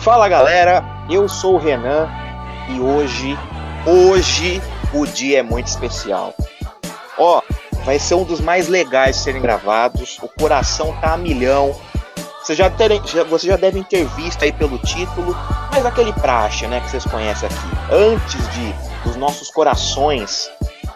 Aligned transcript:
Fala 0.00 0.30
galera, 0.30 0.82
eu 1.10 1.28
sou 1.28 1.56
o 1.56 1.58
Renan 1.58 2.08
e 2.70 2.80
hoje, 2.80 3.38
hoje 3.86 4.62
o 4.94 5.06
dia 5.06 5.40
é 5.40 5.42
muito 5.42 5.66
especial. 5.66 6.34
Ó, 7.18 7.42
vai 7.84 7.98
ser 7.98 8.14
um 8.14 8.24
dos 8.24 8.40
mais 8.40 8.66
legais 8.66 9.16
serem 9.16 9.42
gravados, 9.42 10.18
o 10.22 10.28
coração 10.40 10.96
tá 11.02 11.12
a 11.12 11.16
milhão. 11.18 11.78
Você 12.42 12.54
já, 12.54 12.72
já, 13.04 13.38
já 13.38 13.56
devem 13.56 13.82
ter 13.82 14.06
visto 14.06 14.42
aí 14.42 14.50
pelo 14.50 14.78
título, 14.78 15.36
mas 15.70 15.84
aquele 15.84 16.14
praxe, 16.14 16.66
né, 16.66 16.80
que 16.80 16.88
vocês 16.88 17.04
conhecem 17.04 17.46
aqui. 17.50 17.94
Antes 17.94 18.48
de 18.54 18.74
os 19.06 19.16
nossos 19.16 19.50
corações 19.50 20.50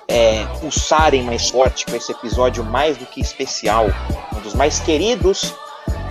é, 0.08 0.46
pulsarem 0.60 1.22
mais 1.22 1.50
forte 1.50 1.84
com 1.84 1.94
esse 1.94 2.10
episódio 2.10 2.64
mais 2.64 2.96
do 2.96 3.04
que 3.04 3.20
especial, 3.20 3.84
um 4.34 4.40
dos 4.40 4.54
mais 4.54 4.78
queridos 4.78 5.54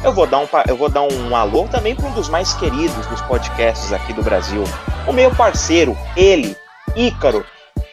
eu 0.03 0.11
vou 0.13 0.27
dar 0.27 0.39
um, 0.39 0.47
eu 0.67 0.75
vou 0.75 0.89
dar 0.89 1.01
um 1.01 1.35
alô 1.35 1.67
também 1.67 1.95
para 1.95 2.07
um 2.07 2.11
dos 2.11 2.27
mais 2.27 2.53
queridos 2.53 3.05
dos 3.07 3.21
podcasts 3.21 3.93
aqui 3.93 4.11
do 4.13 4.21
Brasil. 4.21 4.63
O 5.07 5.13
meu 5.13 5.33
parceiro, 5.33 5.97
ele, 6.15 6.55
Ícaro. 6.95 7.45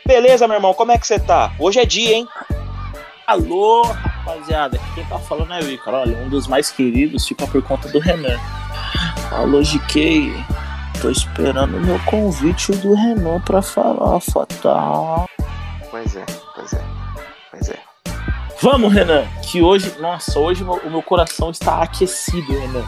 Beleza, 0.06 0.48
meu 0.48 0.56
irmão? 0.56 0.74
Como 0.74 0.90
é 0.90 0.98
que 0.98 1.06
você 1.06 1.20
tá? 1.20 1.52
Hoje 1.58 1.78
é 1.78 1.84
dia, 1.84 2.16
hein? 2.16 2.28
Alô, 3.26 3.82
rapaziada. 3.82 4.78
Quem 4.94 5.04
tá 5.04 5.18
falando 5.20 5.54
é 5.54 5.60
o 5.60 5.70
Ícaro. 5.70 5.98
Olha, 5.98 6.18
um 6.18 6.28
dos 6.28 6.48
mais 6.48 6.70
queridos 6.70 7.26
fica 7.26 7.46
por 7.46 7.62
conta 7.62 7.88
do 7.88 8.00
Renan. 8.00 8.38
Alô, 9.30 9.62
GK. 9.62 10.32
Tô 11.00 11.10
esperando 11.10 11.76
o 11.76 11.80
meu 11.80 11.98
convite 12.00 12.72
do 12.72 12.94
Renan 12.94 13.40
pra 13.40 13.62
falar, 13.62 14.20
fatal. 14.20 15.26
Pois 15.90 16.16
é, 16.16 16.26
pois 16.54 16.72
é, 16.72 16.82
pois 17.50 17.68
é. 17.70 17.89
Vamos, 18.62 18.92
Renan, 18.92 19.26
que 19.40 19.62
hoje, 19.62 19.94
nossa, 19.98 20.38
hoje 20.38 20.62
o 20.62 20.90
meu 20.90 21.02
coração 21.02 21.50
está 21.50 21.82
aquecido, 21.82 22.52
Renan. 22.52 22.84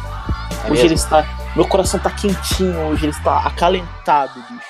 É 0.65 0.71
hoje 0.71 0.83
mesmo? 0.83 0.87
ele 0.89 0.95
está, 0.95 1.27
meu 1.57 1.67
coração 1.67 1.97
está 1.97 2.11
quentinho, 2.11 2.89
hoje 2.89 3.07
ele 3.07 3.13
está 3.13 3.39
acalentado, 3.39 4.35
bicho. 4.51 4.67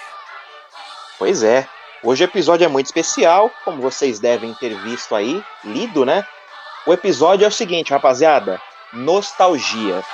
Pois 1.18 1.42
é. 1.42 1.66
Hoje 2.04 2.22
o 2.22 2.26
episódio 2.26 2.64
é 2.64 2.68
muito 2.68 2.86
especial, 2.86 3.50
como 3.64 3.82
vocês 3.82 4.20
devem 4.20 4.54
ter 4.54 4.76
visto 4.82 5.16
aí, 5.16 5.42
lido, 5.64 6.04
né? 6.04 6.24
O 6.86 6.92
episódio 6.92 7.44
é 7.44 7.48
o 7.48 7.52
seguinte, 7.52 7.92
rapaziada: 7.92 8.60
Nostalgia, 8.92 10.04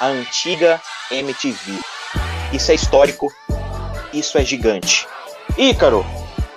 a 0.00 0.06
antiga 0.06 0.80
MTV. 1.10 1.78
Isso 2.54 2.70
é 2.70 2.74
histórico, 2.74 3.30
isso 4.14 4.38
é 4.38 4.44
gigante. 4.46 5.06
Ícaro, 5.58 6.06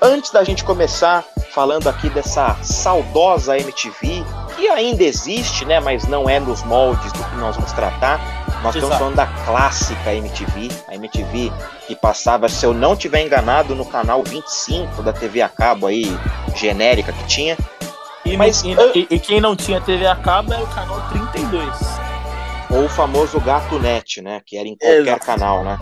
antes 0.01 0.31
da 0.31 0.43
gente 0.43 0.63
começar, 0.63 1.23
falando 1.51 1.87
aqui 1.87 2.09
dessa 2.09 2.57
saudosa 2.63 3.57
MTV, 3.57 4.23
que 4.55 4.67
ainda 4.67 5.03
existe, 5.03 5.63
né, 5.63 5.79
mas 5.79 6.07
não 6.07 6.27
é 6.27 6.39
nos 6.39 6.63
moldes 6.63 7.11
do 7.13 7.23
que 7.23 7.35
nós 7.35 7.55
vamos 7.55 7.71
tratar. 7.71 8.19
Nós 8.63 8.75
Exato. 8.75 8.77
estamos 8.77 8.97
falando 8.97 9.15
da 9.15 9.27
clássica 9.45 10.13
MTV, 10.13 10.69
a 10.87 10.95
MTV 10.95 11.51
que 11.87 11.95
passava, 11.95 12.49
se 12.49 12.65
eu 12.65 12.73
não 12.73 12.95
tiver 12.95 13.21
enganado, 13.21 13.75
no 13.75 13.85
canal 13.85 14.23
25 14.23 15.03
da 15.03 15.13
TV 15.13 15.41
a 15.41 15.49
cabo 15.49 15.87
aí, 15.87 16.05
genérica 16.55 17.13
que 17.13 17.27
tinha. 17.27 17.57
E, 18.25 18.37
mas, 18.37 18.63
e, 18.63 18.75
e, 18.95 19.07
e 19.09 19.19
quem 19.19 19.39
não 19.39 19.55
tinha 19.55 19.81
TV 19.81 20.05
a 20.07 20.15
cabo 20.15 20.53
era 20.53 20.63
o 20.63 20.67
canal 20.67 21.01
32. 21.09 21.67
Ou 22.69 22.85
o 22.85 22.89
famoso 22.89 23.39
Gato 23.39 23.77
Net, 23.79 24.21
né, 24.21 24.41
que 24.45 24.57
era 24.57 24.67
em 24.67 24.75
qualquer 24.75 25.01
Exato. 25.01 25.25
canal, 25.25 25.63
né? 25.63 25.77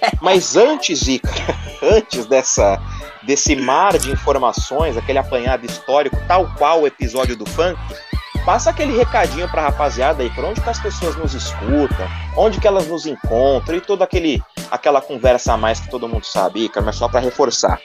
Mas 0.20 0.56
antes, 0.56 1.06
Ica, 1.06 1.30
antes 1.82 2.26
dessa 2.26 2.80
desse 3.22 3.56
mar 3.56 3.98
de 3.98 4.12
informações, 4.12 4.96
aquele 4.96 5.18
apanhado 5.18 5.66
histórico, 5.66 6.16
tal 6.28 6.48
qual 6.56 6.82
o 6.82 6.86
episódio 6.86 7.36
do 7.36 7.44
funk, 7.44 7.76
passa 8.44 8.70
aquele 8.70 8.96
recadinho 8.96 9.48
pra 9.48 9.62
rapaziada 9.62 10.22
aí, 10.22 10.30
pra 10.30 10.46
onde 10.46 10.60
que 10.60 10.70
as 10.70 10.78
pessoas 10.78 11.16
nos 11.16 11.34
escutam, 11.34 12.06
onde 12.36 12.60
que 12.60 12.68
elas 12.68 12.86
nos 12.86 13.04
encontram 13.04 13.76
e 13.76 13.80
toda 13.80 14.04
aquele, 14.04 14.40
aquela 14.70 15.00
conversa 15.00 15.54
a 15.54 15.56
mais 15.56 15.80
que 15.80 15.90
todo 15.90 16.08
mundo 16.08 16.24
sabe, 16.24 16.68
cara, 16.68 16.86
mas 16.86 16.94
só 16.94 17.08
para 17.08 17.18
reforçar. 17.18 17.80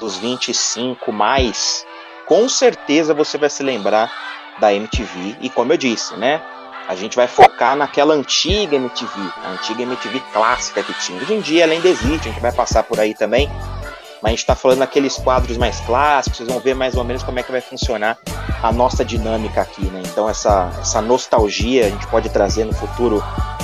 dos 0.00 0.16
25 0.16 1.12
mais, 1.12 1.84
com 2.26 2.48
certeza 2.48 3.14
você 3.14 3.38
vai 3.38 3.50
se 3.50 3.62
lembrar 3.62 4.12
da 4.60 4.72
MTV. 4.72 5.36
E 5.40 5.50
como 5.50 5.72
eu 5.72 5.76
disse, 5.76 6.14
né? 6.16 6.40
A 6.88 6.94
gente 6.94 7.16
vai 7.16 7.28
focar 7.28 7.76
naquela 7.76 8.12
antiga 8.14 8.76
MTV, 8.76 9.12
a 9.44 9.50
antiga 9.50 9.82
MTV 9.82 10.20
clássica 10.32 10.82
que 10.82 10.92
tinha. 10.94 11.20
Hoje 11.22 11.34
em 11.34 11.40
dia 11.40 11.62
ela 11.62 11.72
ainda 11.72 11.88
existe, 11.88 12.28
a 12.28 12.32
gente 12.32 12.40
vai 12.40 12.52
passar 12.52 12.82
por 12.82 12.98
aí 12.98 13.14
também. 13.14 13.48
Mas 14.20 14.28
a 14.28 14.30
gente 14.30 14.38
está 14.40 14.54
falando 14.54 14.80
daqueles 14.80 15.16
quadros 15.16 15.56
mais 15.56 15.80
clássicos, 15.80 16.38
vocês 16.38 16.48
vão 16.48 16.60
ver 16.60 16.74
mais 16.74 16.96
ou 16.96 17.02
menos 17.02 17.22
como 17.22 17.38
é 17.40 17.42
que 17.42 17.50
vai 17.50 17.60
funcionar 17.60 18.18
a 18.62 18.72
nossa 18.72 19.04
dinâmica 19.04 19.60
aqui, 19.60 19.84
né? 19.86 20.02
Então 20.06 20.28
essa, 20.28 20.70
essa 20.80 21.00
nostalgia 21.00 21.86
a 21.86 21.88
gente 21.88 22.06
pode 22.06 22.28
trazer 22.30 22.64
no 22.64 22.72
futuro 22.72 23.22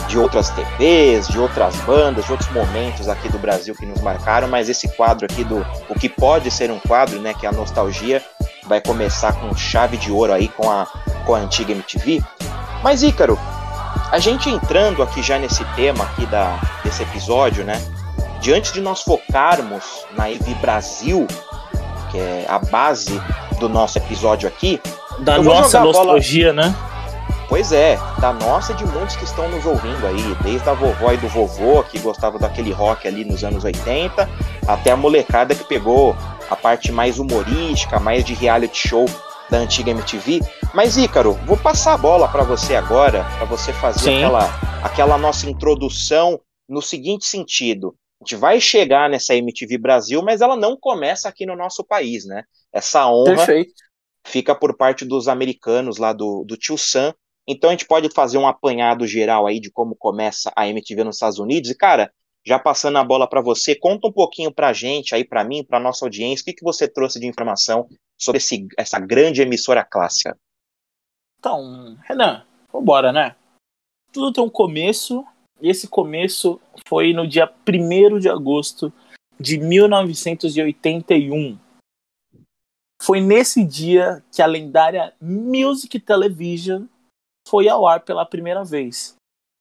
de 0.08 0.18
outras 0.18 0.50
TVs, 0.50 1.28
de 1.28 1.38
outras 1.38 1.76
bandas, 1.82 2.24
de 2.24 2.32
outros 2.32 2.50
momentos 2.50 3.08
aqui 3.08 3.28
do 3.28 3.38
Brasil 3.38 3.74
que 3.74 3.86
nos 3.86 4.00
marcaram, 4.00 4.48
mas 4.48 4.68
esse 4.68 4.88
quadro 4.96 5.26
aqui 5.26 5.44
do 5.44 5.64
o 5.88 5.94
que 5.94 6.08
pode 6.08 6.50
ser 6.50 6.70
um 6.70 6.78
quadro, 6.80 7.20
né, 7.20 7.34
que 7.34 7.46
é 7.46 7.48
a 7.48 7.52
nostalgia, 7.52 8.22
vai 8.68 8.80
começar 8.80 9.32
com 9.32 9.54
chave 9.56 9.96
de 9.96 10.12
ouro 10.12 10.32
aí 10.32 10.48
com 10.48 10.70
a, 10.70 10.86
com 11.24 11.34
a 11.34 11.38
antiga 11.38 11.72
MTV. 11.72 12.22
Mas 12.82 13.02
Ícaro, 13.02 13.38
a 14.12 14.18
gente 14.18 14.48
entrando 14.48 15.02
aqui 15.02 15.22
já 15.22 15.38
nesse 15.38 15.64
tema 15.74 16.04
aqui 16.04 16.26
da, 16.26 16.60
desse 16.84 17.02
episódio, 17.02 17.64
né? 17.64 17.80
Diante 18.40 18.72
de 18.72 18.80
nós 18.80 19.02
focarmos 19.02 19.84
na 20.16 20.30
EV 20.30 20.54
Brasil, 20.60 21.26
que 22.10 22.18
é 22.18 22.46
a 22.48 22.58
base 22.58 23.20
do 23.58 23.68
nosso 23.68 23.98
episódio 23.98 24.48
aqui. 24.48 24.80
Da 25.20 25.42
nossa 25.42 25.80
nostalgia, 25.80 26.52
bola... 26.52 26.68
né? 26.68 26.74
Pois 27.48 27.72
é, 27.72 27.98
da 28.20 28.30
nossa 28.32 28.72
e 28.72 28.74
de 28.74 28.84
muitos 28.84 29.16
que 29.16 29.24
estão 29.24 29.48
nos 29.48 29.64
ouvindo 29.64 30.06
aí, 30.06 30.36
desde 30.42 30.68
a 30.68 30.74
vovó 30.74 31.12
e 31.12 31.16
do 31.16 31.28
vovô 31.28 31.82
que 31.82 31.98
gostava 31.98 32.38
daquele 32.38 32.72
rock 32.72 33.08
ali 33.08 33.24
nos 33.24 33.42
anos 33.42 33.64
80, 33.64 34.28
até 34.66 34.90
a 34.90 34.96
molecada 34.96 35.54
que 35.54 35.64
pegou 35.64 36.14
a 36.50 36.56
parte 36.56 36.90
mais 36.90 37.18
humorística, 37.18 37.98
mais 38.00 38.24
de 38.24 38.34
reality 38.34 38.88
show 38.88 39.06
da 39.50 39.58
antiga 39.58 39.90
MTV. 39.90 40.40
Mas 40.74 40.96
Ícaro, 40.96 41.32
vou 41.46 41.56
passar 41.56 41.94
a 41.94 41.98
bola 41.98 42.28
para 42.28 42.42
você 42.42 42.74
agora, 42.74 43.24
para 43.36 43.44
você 43.44 43.72
fazer 43.72 44.16
aquela, 44.16 44.44
aquela 44.82 45.18
nossa 45.18 45.48
introdução 45.48 46.40
no 46.68 46.82
seguinte 46.82 47.26
sentido. 47.26 47.96
A 48.20 48.24
gente 48.24 48.36
vai 48.36 48.60
chegar 48.60 49.08
nessa 49.08 49.34
MTV 49.34 49.78
Brasil, 49.78 50.22
mas 50.22 50.40
ela 50.40 50.56
não 50.56 50.76
começa 50.76 51.28
aqui 51.28 51.46
no 51.46 51.56
nosso 51.56 51.84
país, 51.84 52.26
né? 52.26 52.42
Essa 52.72 53.08
honra, 53.08 53.36
Perfeito. 53.36 53.72
fica 54.26 54.54
por 54.54 54.76
parte 54.76 55.04
dos 55.04 55.28
americanos 55.28 55.98
lá 55.98 56.12
do, 56.12 56.44
do 56.44 56.56
Tio 56.56 56.76
Sam. 56.76 57.14
Então 57.46 57.70
a 57.70 57.72
gente 57.72 57.86
pode 57.86 58.10
fazer 58.10 58.36
um 58.36 58.46
apanhado 58.46 59.06
geral 59.06 59.46
aí 59.46 59.60
de 59.60 59.70
como 59.70 59.96
começa 59.96 60.52
a 60.54 60.68
MTV 60.68 61.04
nos 61.04 61.16
Estados 61.16 61.38
Unidos. 61.38 61.70
E, 61.70 61.74
cara, 61.74 62.12
já 62.48 62.58
passando 62.58 62.96
a 62.96 63.04
bola 63.04 63.28
para 63.28 63.42
você, 63.42 63.76
conta 63.76 64.08
um 64.08 64.12
pouquinho 64.12 64.50
pra 64.50 64.72
gente 64.72 65.14
aí, 65.14 65.22
para 65.22 65.44
mim, 65.44 65.62
pra 65.62 65.78
nossa 65.78 66.06
audiência, 66.06 66.40
o 66.40 66.46
que, 66.46 66.54
que 66.54 66.64
você 66.64 66.88
trouxe 66.88 67.20
de 67.20 67.26
informação 67.26 67.86
sobre 68.16 68.38
esse, 68.38 68.66
essa 68.78 68.98
grande 68.98 69.42
emissora 69.42 69.84
clássica. 69.84 70.34
Então, 71.38 71.98
Renan, 72.04 72.46
vambora, 72.72 73.12
né? 73.12 73.36
Tudo 74.10 74.32
tem 74.32 74.42
um 74.42 74.48
começo, 74.48 75.26
e 75.60 75.68
esse 75.68 75.86
começo 75.86 76.58
foi 76.86 77.12
no 77.12 77.28
dia 77.28 77.52
1 77.68 78.18
de 78.18 78.30
agosto 78.30 78.90
de 79.38 79.58
1981. 79.58 81.58
Foi 83.02 83.20
nesse 83.20 83.62
dia 83.62 84.24
que 84.34 84.40
a 84.40 84.46
lendária 84.46 85.12
Music 85.20 86.00
Television 86.00 86.86
foi 87.46 87.68
ao 87.68 87.86
ar 87.86 88.00
pela 88.00 88.24
primeira 88.24 88.64
vez, 88.64 89.16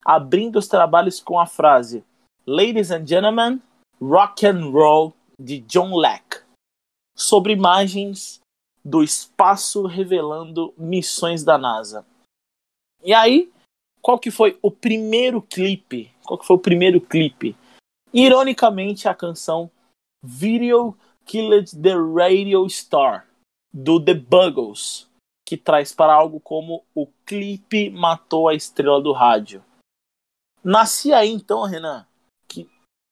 abrindo 0.05 0.57
os 0.57 0.69
trabalhos 0.69 1.19
com 1.19 1.37
a 1.37 1.45
frase 1.45 2.01
Ladies 2.49 2.91
and 2.91 3.05
Gentlemen, 3.05 3.61
Rock 3.99 4.47
and 4.47 4.71
Roll 4.71 5.13
de 5.37 5.59
John 5.59 5.93
Lack, 5.93 6.45
sobre 7.13 7.51
imagens 7.51 8.39
do 8.85 9.03
espaço 9.03 9.85
revelando 9.85 10.73
missões 10.77 11.43
da 11.43 11.57
NASA. 11.57 12.05
E 13.03 13.13
aí, 13.13 13.51
qual 14.01 14.17
que 14.17 14.31
foi 14.31 14.57
o 14.61 14.71
primeiro 14.71 15.41
clipe? 15.41 16.09
Qual 16.23 16.39
que 16.39 16.45
foi 16.45 16.55
o 16.55 16.59
primeiro 16.59 17.01
clipe? 17.01 17.53
Ironicamente, 18.13 19.09
a 19.09 19.13
canção 19.13 19.69
Video 20.23 20.97
Killed 21.25 21.69
the 21.81 21.95
Radio 22.15 22.65
Star 22.69 23.27
do 23.73 23.99
The 23.99 24.13
Buggles, 24.13 25.05
que 25.45 25.57
traz 25.57 25.93
para 25.93 26.13
algo 26.13 26.39
como 26.39 26.85
o 26.95 27.07
clipe 27.25 27.89
matou 27.89 28.47
a 28.47 28.55
estrela 28.55 29.01
do 29.01 29.11
rádio. 29.11 29.61
Nascia 30.63 31.17
aí 31.17 31.29
então, 31.29 31.63
Renan, 31.63 32.06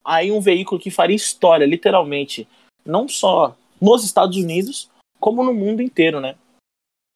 aí 0.06 0.32
um 0.32 0.40
veículo 0.40 0.80
que 0.80 0.92
faria 0.92 1.16
história, 1.16 1.66
literalmente, 1.66 2.48
não 2.86 3.08
só 3.08 3.56
nos 3.82 4.04
Estados 4.04 4.38
Unidos, 4.38 4.90
como 5.20 5.44
no 5.44 5.54
mundo 5.54 5.82
inteiro, 5.82 6.22
né? 6.22 6.36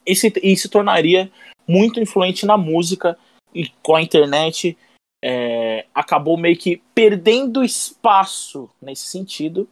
E 0.05 0.15
se, 0.15 0.33
e 0.41 0.57
se 0.57 0.67
tornaria 0.67 1.31
muito 1.67 1.99
influente 1.99 2.45
na 2.45 2.57
música 2.57 3.17
e 3.53 3.69
com 3.83 3.95
a 3.95 4.01
internet 4.01 4.75
é, 5.23 5.85
acabou 5.93 6.37
meio 6.37 6.57
que 6.57 6.81
perdendo 6.95 7.63
espaço 7.63 8.69
nesse 8.81 9.07
sentido 9.07 9.69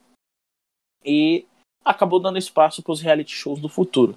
e 1.04 1.46
acabou 1.84 2.20
dando 2.20 2.38
espaço 2.38 2.84
para 2.84 2.92
os 2.92 3.02
reality 3.02 3.34
shows 3.34 3.60
do 3.60 3.70
futuro. 3.70 4.16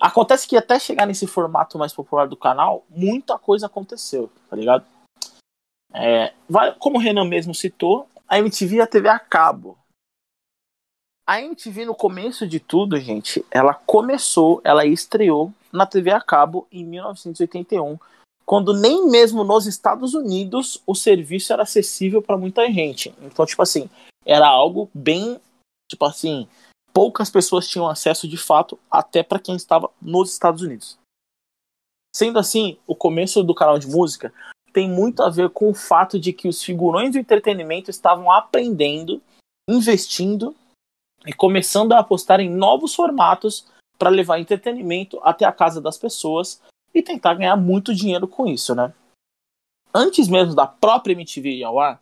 Acontece 0.00 0.48
que 0.48 0.56
até 0.56 0.78
chegar 0.80 1.06
nesse 1.06 1.26
formato 1.26 1.78
mais 1.78 1.92
popular 1.92 2.26
do 2.26 2.36
canal, 2.36 2.84
muita 2.90 3.38
coisa 3.38 3.66
aconteceu, 3.66 4.30
tá 4.50 4.56
ligado? 4.56 4.84
É, 5.94 6.32
como 6.78 6.98
o 6.98 7.00
Renan 7.00 7.24
mesmo 7.24 7.54
citou, 7.54 8.08
a 8.26 8.38
MTV 8.38 8.76
e 8.76 8.80
a 8.80 8.86
TV 8.86 9.08
a 9.08 9.18
cabo 9.18 9.76
a 11.26 11.40
MTV, 11.40 11.84
no 11.86 11.94
começo 11.94 12.46
de 12.46 12.58
tudo, 12.58 12.98
gente, 12.98 13.44
ela 13.50 13.74
começou, 13.74 14.60
ela 14.64 14.84
estreou 14.84 15.52
na 15.72 15.86
TV 15.86 16.10
a 16.10 16.20
cabo 16.20 16.66
em 16.70 16.84
1981, 16.84 17.96
quando 18.44 18.74
nem 18.74 19.08
mesmo 19.08 19.44
nos 19.44 19.66
Estados 19.66 20.14
Unidos 20.14 20.82
o 20.84 20.94
serviço 20.94 21.52
era 21.52 21.62
acessível 21.62 22.20
para 22.20 22.36
muita 22.36 22.70
gente. 22.70 23.14
Então, 23.22 23.46
tipo 23.46 23.62
assim, 23.62 23.88
era 24.26 24.48
algo 24.48 24.90
bem, 24.92 25.40
tipo 25.88 26.04
assim, 26.04 26.48
poucas 26.92 27.30
pessoas 27.30 27.68
tinham 27.68 27.88
acesso 27.88 28.26
de 28.26 28.36
fato, 28.36 28.78
até 28.90 29.22
para 29.22 29.38
quem 29.38 29.54
estava 29.54 29.88
nos 30.02 30.32
Estados 30.32 30.62
Unidos. 30.62 30.98
Sendo 32.14 32.38
assim, 32.38 32.76
o 32.86 32.96
começo 32.96 33.42
do 33.44 33.54
canal 33.54 33.78
de 33.78 33.86
música 33.86 34.34
tem 34.72 34.88
muito 34.88 35.22
a 35.22 35.28
ver 35.28 35.50
com 35.50 35.70
o 35.70 35.74
fato 35.74 36.18
de 36.18 36.32
que 36.32 36.48
os 36.48 36.62
figurões 36.62 37.12
do 37.12 37.18
entretenimento 37.18 37.90
estavam 37.90 38.30
aprendendo, 38.30 39.20
investindo 39.68 40.54
e 41.26 41.32
começando 41.32 41.92
a 41.92 41.98
apostar 41.98 42.40
em 42.40 42.50
novos 42.50 42.94
formatos 42.94 43.66
para 43.98 44.10
levar 44.10 44.40
entretenimento 44.40 45.20
até 45.22 45.44
a 45.44 45.52
casa 45.52 45.80
das 45.80 45.96
pessoas 45.96 46.60
e 46.94 47.02
tentar 47.02 47.34
ganhar 47.34 47.56
muito 47.56 47.94
dinheiro 47.94 48.26
com 48.26 48.46
isso, 48.46 48.74
né? 48.74 48.92
Antes 49.94 50.28
mesmo 50.28 50.54
da 50.54 50.66
própria 50.66 51.12
MTV 51.12 51.50
ir 51.50 51.64
ao 51.64 51.78
ar, 51.78 52.00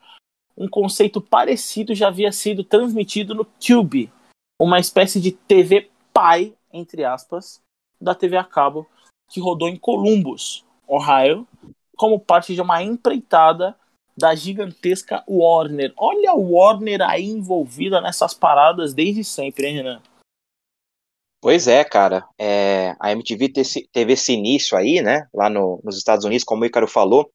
um 0.57 0.69
conceito 0.69 1.21
parecido 1.21 1.95
já 1.95 2.09
havia 2.09 2.33
sido 2.33 2.63
transmitido 2.63 3.35
no 3.35 3.45
Tube, 3.45 4.13
uma 4.61 4.79
espécie 4.79 5.21
de 5.21 5.33
TV 5.33 5.91
pai, 6.13 6.55
entre 6.73 7.05
aspas, 7.05 7.61
da 8.01 8.15
TV 8.15 8.37
a 8.37 8.45
cabo, 8.45 8.87
que 9.29 9.41
rodou 9.41 9.69
em 9.69 9.77
Columbus, 9.77 10.65
Ohio, 10.87 11.47
como 12.01 12.19
parte 12.19 12.55
de 12.55 12.63
uma 12.63 12.83
empreitada 12.83 13.77
da 14.17 14.35
gigantesca 14.35 15.23
Warner. 15.29 15.93
Olha 15.99 16.31
a 16.31 16.35
Warner 16.35 17.03
aí 17.03 17.27
envolvida 17.27 18.01
nessas 18.01 18.33
paradas 18.33 18.95
desde 18.95 19.23
sempre, 19.23 19.67
hein, 19.67 19.77
Renan? 19.77 20.03
Pois 21.43 21.69
é, 21.69 21.85
cara. 21.85 22.27
É, 22.39 22.97
a 22.99 23.13
MTV 23.13 23.53
teve 23.93 24.15
esse 24.15 24.33
início 24.33 24.79
aí, 24.79 25.03
né? 25.03 25.29
Lá 25.35 25.51
no, 25.51 25.79
nos 25.85 25.99
Estados 25.99 26.25
Unidos, 26.25 26.43
como 26.43 26.63
o 26.63 26.67
Ícaro 26.67 26.89
falou. 26.89 27.31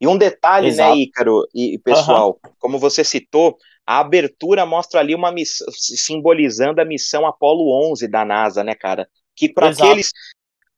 E 0.00 0.06
um 0.06 0.16
detalhe, 0.16 0.68
né, 0.68 0.72
Exato. 0.72 0.96
né, 0.96 1.02
Ícaro 1.02 1.46
e, 1.54 1.78
pessoal, 1.78 2.40
uhum. 2.42 2.52
como 2.58 2.78
você 2.78 3.04
citou, 3.04 3.58
a 3.86 4.00
abertura 4.00 4.64
mostra 4.64 5.00
ali 5.00 5.14
uma 5.14 5.30
missão, 5.30 5.66
simbolizando 5.74 6.80
a 6.80 6.86
missão 6.86 7.26
Apollo 7.26 7.90
11 7.92 8.08
da 8.08 8.24
NASA, 8.24 8.64
né, 8.64 8.74
cara? 8.74 9.06
Que 9.34 9.46
para 9.52 9.68
aqueles 9.68 10.10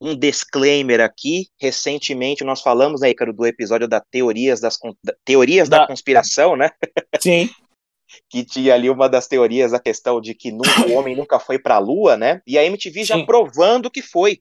um 0.00 0.16
disclaimer 0.16 1.00
aqui. 1.00 1.48
Recentemente 1.60 2.44
nós 2.44 2.60
falamos, 2.60 3.00
né, 3.00 3.10
Ícaro, 3.10 3.32
do 3.32 3.46
episódio 3.46 3.88
da 3.88 4.00
teorias, 4.00 4.60
das, 4.60 4.78
da, 5.02 5.14
teorias 5.24 5.68
da... 5.68 5.80
da 5.80 5.86
conspiração, 5.86 6.56
né? 6.56 6.70
Sim. 7.20 7.48
que 8.30 8.44
tinha 8.44 8.74
ali 8.74 8.88
uma 8.88 9.08
das 9.08 9.26
teorias 9.26 9.74
a 9.74 9.80
questão 9.80 10.20
de 10.20 10.34
que 10.34 10.50
nunca, 10.50 10.86
o 10.88 10.92
homem 10.92 11.16
nunca 11.16 11.38
foi 11.38 11.58
para 11.58 11.76
a 11.76 11.78
Lua, 11.78 12.16
né? 12.16 12.40
E 12.46 12.58
a 12.58 12.64
MTV 12.64 13.04
já 13.04 13.16
Sim. 13.16 13.26
provando 13.26 13.90
que 13.90 14.02
foi. 14.02 14.40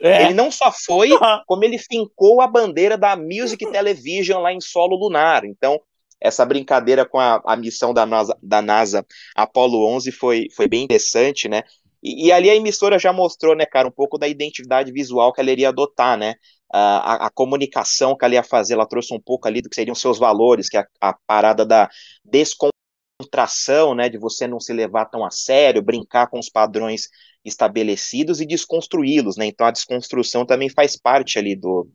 É. 0.00 0.24
Ele 0.24 0.34
não 0.34 0.50
só 0.50 0.72
foi, 0.72 1.10
como 1.46 1.64
ele 1.64 1.78
fincou 1.78 2.40
a 2.40 2.46
bandeira 2.46 2.96
da 2.96 3.16
Music 3.16 3.70
Television 3.70 4.40
lá 4.40 4.52
em 4.52 4.60
solo 4.60 4.96
lunar. 4.96 5.44
Então, 5.44 5.80
essa 6.20 6.44
brincadeira 6.44 7.04
com 7.04 7.18
a, 7.18 7.42
a 7.44 7.56
missão 7.56 7.92
da 7.92 8.06
NASA, 8.06 8.36
da 8.42 8.62
NASA 8.62 9.06
Apollo 9.36 9.86
11 9.94 10.10
foi, 10.12 10.48
foi 10.54 10.66
bem 10.66 10.82
interessante, 10.82 11.48
né? 11.48 11.62
E, 12.04 12.26
e, 12.26 12.32
ali 12.32 12.50
a 12.50 12.54
emissora 12.54 12.98
já 12.98 13.12
mostrou, 13.14 13.56
né, 13.56 13.64
cara, 13.64 13.88
um 13.88 13.90
pouco 13.90 14.18
da 14.18 14.28
identidade 14.28 14.92
visual 14.92 15.32
que 15.32 15.40
ela 15.40 15.50
iria 15.50 15.70
adotar, 15.70 16.18
né? 16.18 16.34
A, 16.70 17.26
a, 17.26 17.30
comunicação 17.30 18.16
que 18.16 18.24
ela 18.24 18.34
ia 18.34 18.42
fazer, 18.42 18.74
ela 18.74 18.86
trouxe 18.86 19.14
um 19.14 19.20
pouco 19.20 19.46
ali 19.46 19.62
do 19.62 19.70
que 19.70 19.76
seriam 19.76 19.94
seus 19.94 20.18
valores, 20.18 20.68
que 20.68 20.76
é 20.76 20.80
a, 21.00 21.10
a 21.10 21.16
parada 21.26 21.64
da 21.64 21.88
descontração, 22.24 23.94
né, 23.94 24.08
de 24.08 24.18
você 24.18 24.46
não 24.48 24.58
se 24.58 24.72
levar 24.72 25.06
tão 25.06 25.24
a 25.24 25.30
sério, 25.30 25.80
brincar 25.80 26.26
com 26.26 26.38
os 26.38 26.48
padrões 26.50 27.08
estabelecidos 27.44 28.40
e 28.40 28.46
desconstruí-los, 28.46 29.36
né? 29.36 29.46
Então 29.46 29.66
a 29.66 29.70
desconstrução 29.70 30.44
também 30.44 30.68
faz 30.68 30.96
parte 30.96 31.38
ali 31.38 31.54
do, 31.54 31.88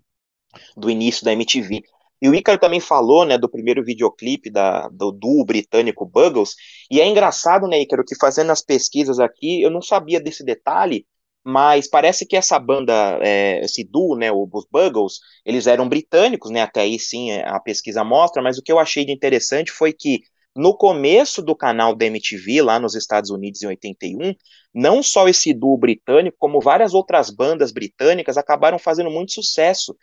do 0.78 0.90
início 0.90 1.26
da 1.26 1.34
MTV. 1.34 1.84
E 2.22 2.28
o 2.30 2.36
Ícaro 2.36 2.60
também 2.60 2.80
falou, 2.80 3.26
né, 3.26 3.38
do 3.38 3.50
primeiro 3.50 3.84
videoclipe 3.84 4.50
da, 4.50 4.88
do 4.90 5.12
duo 5.12 5.46
britânico 5.46 6.06
Buggles, 6.06 6.56
e 6.92 7.00
é 7.00 7.08
engraçado, 7.08 7.68
né, 7.68 7.82
Ícaro, 7.82 8.04
que 8.06 8.16
fazendo 8.16 8.52
as 8.52 8.62
pesquisas 8.62 9.20
aqui, 9.20 9.62
eu 9.62 9.70
não 9.70 9.82
sabia 9.82 10.20
desse 10.20 10.44
detalhe, 10.44 11.06
mas 11.44 11.90
parece 11.90 12.26
que 12.26 12.36
essa 12.36 12.60
banda, 12.60 12.94
é, 13.22 13.64
esse 13.64 13.84
duo, 13.84 14.18
né, 14.18 14.32
os 14.32 14.68
Buggles, 14.72 15.20
eles 15.46 15.68
eram 15.68 15.88
britânicos, 15.88 16.52
né, 16.52 16.62
até 16.62 16.82
aí 16.82 17.00
sim 17.00 17.32
é, 17.32 17.48
a 17.48 17.60
pesquisa 17.60 18.04
mostra, 18.04 18.42
mas 18.42 18.58
o 18.58 18.62
que 18.62 18.72
eu 18.72 18.80
achei 18.80 19.06
de 19.06 19.12
interessante 19.14 19.72
foi 19.72 19.94
que 19.94 20.22
no 20.56 20.76
começo 20.76 21.42
do 21.42 21.56
canal 21.56 21.96
da 21.96 22.06
MTV, 22.06 22.62
lá 22.62 22.80
nos 22.80 22.96
Estados 22.96 23.30
Unidos 23.30 23.62
em 23.62 23.68
81, 23.68 24.36
não 24.74 25.02
só 25.02 25.28
esse 25.30 25.54
duo 25.54 25.78
britânico, 25.78 26.36
como 26.38 26.60
várias 26.60 26.94
outras 26.94 27.30
bandas 27.30 27.72
britânicas 27.72 28.38
acabaram 28.38 28.78
fazendo 28.78 29.10
muito 29.10 29.32
sucesso 29.32 29.96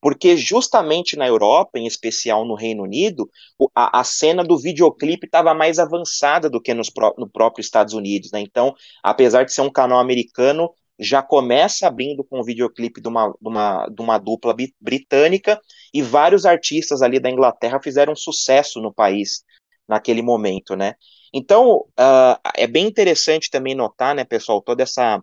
porque 0.00 0.36
justamente 0.36 1.16
na 1.16 1.26
Europa, 1.26 1.78
em 1.78 1.86
especial 1.86 2.44
no 2.46 2.54
Reino 2.54 2.82
Unido, 2.82 3.28
a, 3.74 4.00
a 4.00 4.04
cena 4.04 4.42
do 4.42 4.58
videoclipe 4.58 5.26
estava 5.26 5.52
mais 5.52 5.78
avançada 5.78 6.48
do 6.48 6.60
que 6.60 6.72
nos, 6.72 6.90
no 7.18 7.28
próprio 7.28 7.60
Estados 7.60 7.92
Unidos, 7.92 8.32
né? 8.32 8.40
Então, 8.40 8.74
apesar 9.02 9.44
de 9.44 9.52
ser 9.52 9.60
um 9.60 9.70
canal 9.70 9.98
americano, 9.98 10.70
já 10.98 11.22
começa 11.22 11.86
abrindo 11.86 12.24
com 12.24 12.40
o 12.40 12.44
videoclipe 12.44 13.00
de 13.00 13.08
uma, 13.08 13.28
de 13.28 13.48
uma, 13.48 13.86
de 13.86 14.02
uma 14.02 14.18
dupla 14.18 14.54
britânica, 14.80 15.60
e 15.92 16.02
vários 16.02 16.46
artistas 16.46 17.02
ali 17.02 17.18
da 17.18 17.30
Inglaterra 17.30 17.80
fizeram 17.82 18.14
sucesso 18.14 18.80
no 18.80 18.92
país 18.92 19.42
naquele 19.88 20.22
momento, 20.22 20.76
né? 20.76 20.94
Então, 21.32 21.84
uh, 21.98 22.38
é 22.56 22.66
bem 22.66 22.86
interessante 22.86 23.50
também 23.50 23.74
notar, 23.74 24.14
né, 24.14 24.24
pessoal, 24.24 24.62
toda 24.62 24.82
essa 24.82 25.22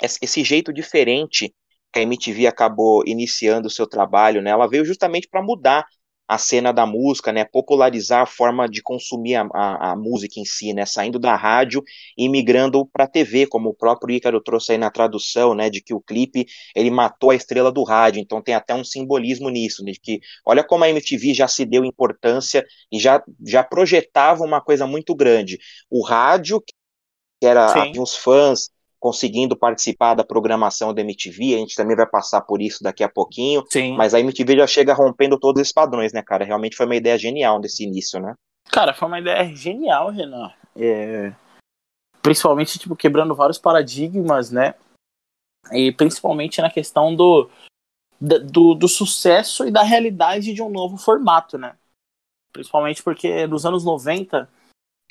esse 0.00 0.42
jeito 0.42 0.72
diferente 0.72 1.54
que 1.94 2.00
a 2.00 2.02
MTV 2.02 2.46
acabou 2.48 3.04
iniciando 3.06 3.68
o 3.68 3.70
seu 3.70 3.86
trabalho, 3.86 4.42
né? 4.42 4.50
Ela 4.50 4.66
veio 4.68 4.84
justamente 4.84 5.28
para 5.28 5.40
mudar 5.42 5.86
a 6.26 6.38
cena 6.38 6.72
da 6.72 6.86
música, 6.86 7.32
né, 7.32 7.44
popularizar 7.44 8.22
a 8.22 8.26
forma 8.26 8.66
de 8.66 8.82
consumir 8.82 9.34
a, 9.34 9.46
a, 9.52 9.92
a 9.92 9.96
música 9.96 10.40
em 10.40 10.44
si, 10.44 10.72
né, 10.72 10.86
saindo 10.86 11.18
da 11.18 11.36
rádio 11.36 11.82
e 12.16 12.28
migrando 12.30 12.86
para 12.86 13.04
a 13.04 13.06
TV, 13.06 13.46
como 13.46 13.68
o 13.68 13.74
próprio 13.74 14.16
Ícaro 14.16 14.40
trouxe 14.40 14.72
aí 14.72 14.78
na 14.78 14.90
tradução, 14.90 15.54
né, 15.54 15.68
de 15.68 15.82
que 15.82 15.92
o 15.92 16.00
clipe 16.00 16.46
ele 16.74 16.90
matou 16.90 17.30
a 17.30 17.34
estrela 17.34 17.70
do 17.70 17.84
rádio, 17.84 18.20
então 18.20 18.40
tem 18.40 18.54
até 18.54 18.74
um 18.74 18.82
simbolismo 18.82 19.50
nisso, 19.50 19.84
né, 19.84 19.92
de 19.92 20.00
que 20.00 20.20
olha 20.46 20.64
como 20.64 20.84
a 20.84 20.88
MTV 20.88 21.34
já 21.34 21.46
se 21.46 21.66
deu 21.66 21.84
importância 21.84 22.64
e 22.90 22.98
já, 22.98 23.22
já 23.46 23.62
projetava 23.62 24.44
uma 24.44 24.62
coisa 24.62 24.86
muito 24.86 25.14
grande, 25.14 25.58
o 25.90 26.02
rádio 26.02 26.58
que 26.62 26.74
era 27.46 27.90
os 27.98 28.16
fãs 28.16 28.70
conseguindo 29.04 29.54
participar 29.54 30.14
da 30.14 30.24
programação 30.24 30.94
da 30.94 31.02
MTV, 31.02 31.56
a 31.56 31.58
gente 31.58 31.76
também 31.76 31.94
vai 31.94 32.06
passar 32.06 32.40
por 32.40 32.62
isso 32.62 32.82
daqui 32.82 33.04
a 33.04 33.08
pouquinho, 33.08 33.62
Sim. 33.68 33.94
mas 33.98 34.14
a 34.14 34.20
MTV 34.20 34.56
já 34.56 34.66
chega 34.66 34.94
rompendo 34.94 35.38
todos 35.38 35.60
esses 35.60 35.74
padrões, 35.74 36.14
né, 36.14 36.22
cara? 36.22 36.42
Realmente 36.42 36.74
foi 36.74 36.86
uma 36.86 36.96
ideia 36.96 37.18
genial 37.18 37.60
desse 37.60 37.84
início, 37.84 38.18
né? 38.18 38.34
Cara, 38.70 38.94
foi 38.94 39.06
uma 39.06 39.20
ideia 39.20 39.44
genial, 39.54 40.08
Renan. 40.08 40.50
É... 40.74 41.34
Principalmente, 42.22 42.78
tipo, 42.78 42.96
quebrando 42.96 43.34
vários 43.34 43.58
paradigmas, 43.58 44.50
né? 44.50 44.74
E 45.70 45.92
principalmente 45.92 46.62
na 46.62 46.70
questão 46.70 47.14
do, 47.14 47.50
do, 48.18 48.72
do 48.72 48.88
sucesso 48.88 49.66
e 49.66 49.70
da 49.70 49.82
realidade 49.82 50.54
de 50.54 50.62
um 50.62 50.70
novo 50.70 50.96
formato, 50.96 51.58
né? 51.58 51.76
Principalmente 52.54 53.02
porque 53.02 53.46
nos 53.46 53.66
anos 53.66 53.84
90, 53.84 54.48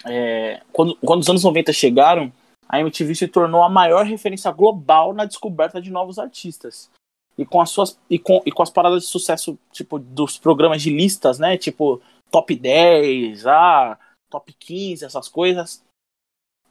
é... 0.04 0.64
quando, 0.72 0.96
quando 0.96 1.22
os 1.22 1.30
anos 1.30 1.44
90 1.44 1.72
chegaram, 1.72 2.34
a 2.68 2.80
MTV 2.80 3.16
se 3.16 3.28
tornou 3.28 3.64
a 3.64 3.70
maior 3.70 4.06
referência 4.06 4.52
global 4.52 5.14
na 5.14 5.26
descoberta 5.26 5.82
de 5.82 5.92
novos 5.92 6.18
artistas. 6.18 6.90
E 7.38 7.46
com 7.46 7.62
as 7.62 7.70
suas 7.70 8.00
e 8.10 8.20
com, 8.20 8.42
e 8.46 8.52
com 8.52 8.62
as 8.62 8.70
paradas 8.70 9.04
de 9.04 9.10
sucesso, 9.10 9.58
tipo, 9.72 9.98
dos 9.98 10.38
programas 10.38 10.82
de 10.82 10.90
listas, 10.92 11.40
né? 11.40 11.58
Tipo, 11.58 12.02
top 12.32 12.56
10, 12.56 13.46
ah, 13.48 13.98
top 14.30 14.54
15, 14.54 15.06
essas 15.06 15.28
coisas. 15.28 15.84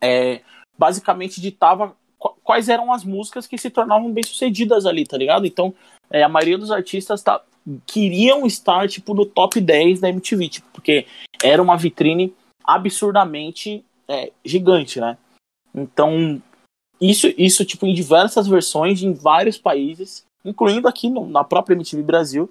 É, 0.01 0.41
basicamente 0.77 1.41
ditava 1.41 1.97
quais 2.43 2.69
eram 2.69 2.93
as 2.93 3.05
músicas 3.05 3.47
que 3.47 3.59
se 3.59 3.71
tornavam 3.71 4.13
bem 4.13 4.25
sucedidas 4.25 4.87
ali, 4.87 5.05
tá 5.05 5.17
ligado? 5.17 5.47
Então, 5.47 5.75
é, 6.11 6.23
a 6.23 6.29
maioria 6.29 6.59
dos 6.59 6.71
artistas 6.71 7.23
tá, 7.23 7.43
queriam 7.87 8.47
estar, 8.47 8.89
tipo, 8.89 9.15
no 9.15 9.27
top 9.27 9.61
10 9.61 10.01
da 10.01 10.09
MTV, 10.09 10.49
tipo, 10.49 10.69
porque 10.73 11.07
era 11.43 11.63
uma 11.63 11.77
vitrine 11.77 12.35
absurdamente 12.65 13.85
é, 14.09 14.33
gigante, 14.45 15.01
né? 15.01 15.17
Então, 15.75 16.43
isso, 17.01 17.29
isso 17.37 17.65
tipo, 17.65 17.87
em 17.87 17.95
diversas 17.95 18.47
versões, 18.47 19.03
em 19.03 19.13
vários 19.13 19.59
países, 19.59 20.25
incluindo 20.45 20.89
aqui 20.89 21.09
no, 21.09 21.27
na 21.27 21.45
própria 21.45 21.75
MTV 21.75 22.03
Brasil, 22.03 22.51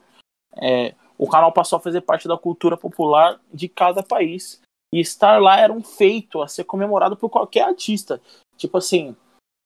é, 0.58 0.94
o 1.18 1.28
canal 1.28 1.52
passou 1.52 1.78
a 1.78 1.82
fazer 1.82 2.02
parte 2.02 2.28
da 2.28 2.38
cultura 2.38 2.76
popular 2.76 3.40
de 3.54 3.70
cada 3.70 4.02
país. 4.02 4.60
E 4.94 5.00
estar 5.00 5.42
lá 5.42 5.58
era 5.58 5.72
um 5.72 5.82
feito 5.82 6.42
a 6.42 6.48
ser 6.48 6.66
comemorado 6.66 7.16
por 7.16 7.30
qualquer 7.30 7.62
artista. 7.62 8.22
Tipo 8.58 8.78
assim, 8.78 9.16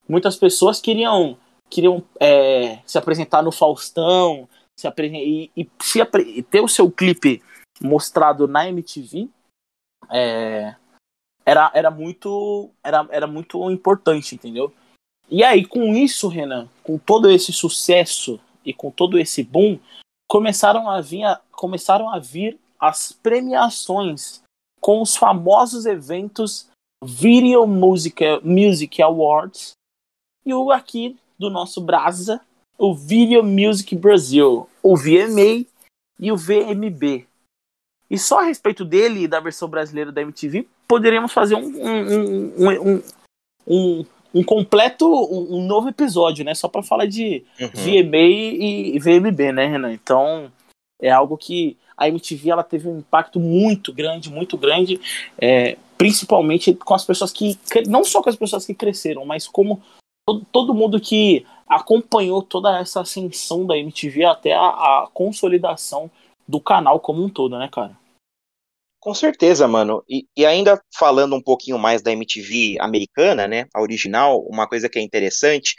muitas 0.08 0.36
pessoas 0.36 0.80
queriam 0.80 1.36
queriam 1.68 2.00
é, 2.20 2.78
se 2.86 2.96
apresentar 2.96 3.42
no 3.42 3.50
Faustão 3.50 4.48
se 4.78 4.86
e, 4.86 5.50
e, 5.56 5.70
se, 5.82 6.04
ter 6.50 6.60
o 6.60 6.68
seu 6.68 6.90
clipe 6.90 7.42
mostrado 7.80 8.46
na 8.46 8.68
MTV 8.68 9.28
é, 10.10 10.74
era, 11.46 11.70
era 11.72 11.90
muito 11.90 12.70
era, 12.82 13.06
era 13.10 13.26
muito 13.26 13.70
importante, 13.70 14.34
entendeu? 14.34 14.72
E 15.30 15.42
aí, 15.44 15.64
com 15.64 15.94
isso, 15.94 16.28
Renan, 16.28 16.68
com 16.82 16.98
todo 16.98 17.30
esse 17.30 17.52
sucesso 17.52 18.38
e 18.64 18.72
com 18.72 18.90
todo 18.90 19.18
esse 19.18 19.42
boom, 19.42 19.78
começaram 20.28 20.90
a 20.90 21.00
vir, 21.00 21.24
começaram 21.52 22.10
a 22.10 22.18
vir 22.18 22.58
as 22.78 23.12
premiações 23.12 24.42
com 24.80 25.00
os 25.00 25.16
famosos 25.16 25.86
eventos 25.86 26.68
Video 27.02 27.66
Music, 27.66 28.22
Music 28.42 29.02
Awards 29.02 29.72
e 30.44 30.54
o 30.54 30.70
aqui 30.70 31.16
do 31.38 31.50
nosso 31.50 31.80
Brasa, 31.80 32.40
o 32.78 32.94
Video 32.94 33.42
Music 33.42 33.94
Brasil, 33.94 34.68
o 34.82 34.96
VMA 34.96 35.66
e 36.18 36.32
o 36.32 36.36
VMB. 36.36 37.26
E 38.10 38.18
só 38.18 38.40
a 38.40 38.44
respeito 38.44 38.84
dele 38.84 39.24
e 39.24 39.28
da 39.28 39.40
versão 39.40 39.68
brasileira 39.68 40.12
da 40.12 40.22
MTV, 40.22 40.66
poderíamos 40.86 41.32
fazer 41.32 41.56
um, 41.56 41.66
um, 41.66 43.02
um, 43.66 44.06
um, 44.34 44.44
completo, 44.44 45.06
um, 45.06 45.66
novo 45.66 45.88
episódio, 45.88 46.44
né? 46.44 46.54
Só 46.54 46.68
para 46.68 46.82
falar 46.82 47.06
de 47.06 47.44
uhum. 47.60 47.68
VMA 47.68 48.16
e 48.18 48.98
VMB, 48.98 49.52
né, 49.52 49.66
Renan? 49.66 49.92
Então, 49.92 50.52
é 51.00 51.10
algo 51.10 51.36
que 51.36 51.76
a 51.96 52.08
MTV 52.08 52.50
ela 52.50 52.62
teve 52.62 52.88
um 52.88 52.98
impacto 52.98 53.40
muito 53.40 53.92
grande, 53.92 54.30
muito 54.30 54.56
grande, 54.56 55.00
é, 55.38 55.76
principalmente 55.96 56.74
com 56.74 56.94
as 56.94 57.04
pessoas 57.04 57.32
que. 57.32 57.58
Não 57.86 58.04
só 58.04 58.22
com 58.22 58.30
as 58.30 58.36
pessoas 58.36 58.66
que 58.66 58.74
cresceram, 58.74 59.24
mas 59.24 59.48
como 59.48 59.82
todo, 60.26 60.46
todo 60.52 60.74
mundo 60.74 61.00
que 61.00 61.44
acompanhou 61.66 62.42
toda 62.42 62.78
essa 62.78 63.00
ascensão 63.00 63.66
da 63.66 63.76
MTV 63.76 64.24
até 64.24 64.52
a, 64.52 64.66
a 64.66 65.08
consolidação 65.12 66.10
do 66.48 66.60
canal 66.60 67.00
como 67.00 67.24
um 67.24 67.28
todo, 67.28 67.58
né, 67.58 67.68
cara? 67.72 67.96
Com 69.00 69.14
certeza, 69.14 69.68
mano. 69.68 70.02
E, 70.08 70.26
e, 70.36 70.44
ainda 70.44 70.82
falando 70.98 71.36
um 71.36 71.40
pouquinho 71.42 71.78
mais 71.78 72.02
da 72.02 72.10
MTV 72.10 72.76
americana, 72.80 73.46
né, 73.46 73.66
a 73.72 73.80
original, 73.80 74.40
uma 74.48 74.66
coisa 74.66 74.88
que 74.88 74.98
é 74.98 75.02
interessante, 75.02 75.76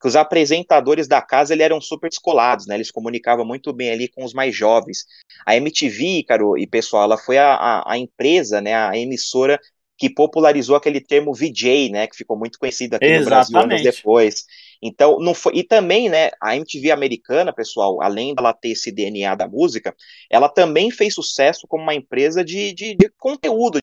que 0.00 0.06
os 0.06 0.14
apresentadores 0.14 1.08
da 1.08 1.20
casa 1.20 1.52
ele 1.52 1.62
eram 1.62 1.80
super 1.80 2.08
descolados, 2.08 2.66
né, 2.66 2.76
eles 2.76 2.90
comunicavam 2.92 3.44
muito 3.44 3.72
bem 3.72 3.90
ali 3.90 4.08
com 4.08 4.24
os 4.24 4.32
mais 4.32 4.54
jovens. 4.54 5.04
A 5.44 5.56
MTV, 5.56 6.24
caro 6.28 6.56
e 6.56 6.66
pessoal, 6.66 7.04
ela 7.04 7.18
foi 7.18 7.38
a, 7.38 7.54
a, 7.54 7.92
a 7.92 7.98
empresa, 7.98 8.60
né, 8.60 8.74
a 8.74 8.96
emissora 8.96 9.58
que 9.96 10.08
popularizou 10.08 10.76
aquele 10.76 11.00
termo 11.00 11.34
VJ, 11.34 11.90
né, 11.90 12.06
que 12.06 12.16
ficou 12.16 12.38
muito 12.38 12.58
conhecido 12.58 12.94
aqui 12.94 13.06
Exatamente. 13.06 13.24
no 13.24 13.30
Brasil 13.30 13.58
anos 13.58 13.82
depois. 13.82 14.44
Então, 14.86 15.18
não 15.18 15.32
foi. 15.32 15.54
E 15.56 15.64
também, 15.64 16.10
né, 16.10 16.30
a 16.38 16.54
MTV 16.54 16.90
americana, 16.90 17.54
pessoal, 17.54 18.02
além 18.02 18.34
dela 18.34 18.52
ter 18.52 18.72
esse 18.72 18.92
DNA 18.92 19.34
da 19.34 19.48
música, 19.48 19.96
ela 20.30 20.46
também 20.46 20.90
fez 20.90 21.14
sucesso 21.14 21.66
como 21.66 21.82
uma 21.82 21.94
empresa 21.94 22.44
de, 22.44 22.74
de, 22.74 22.94
de 22.94 23.10
conteúdo, 23.18 23.78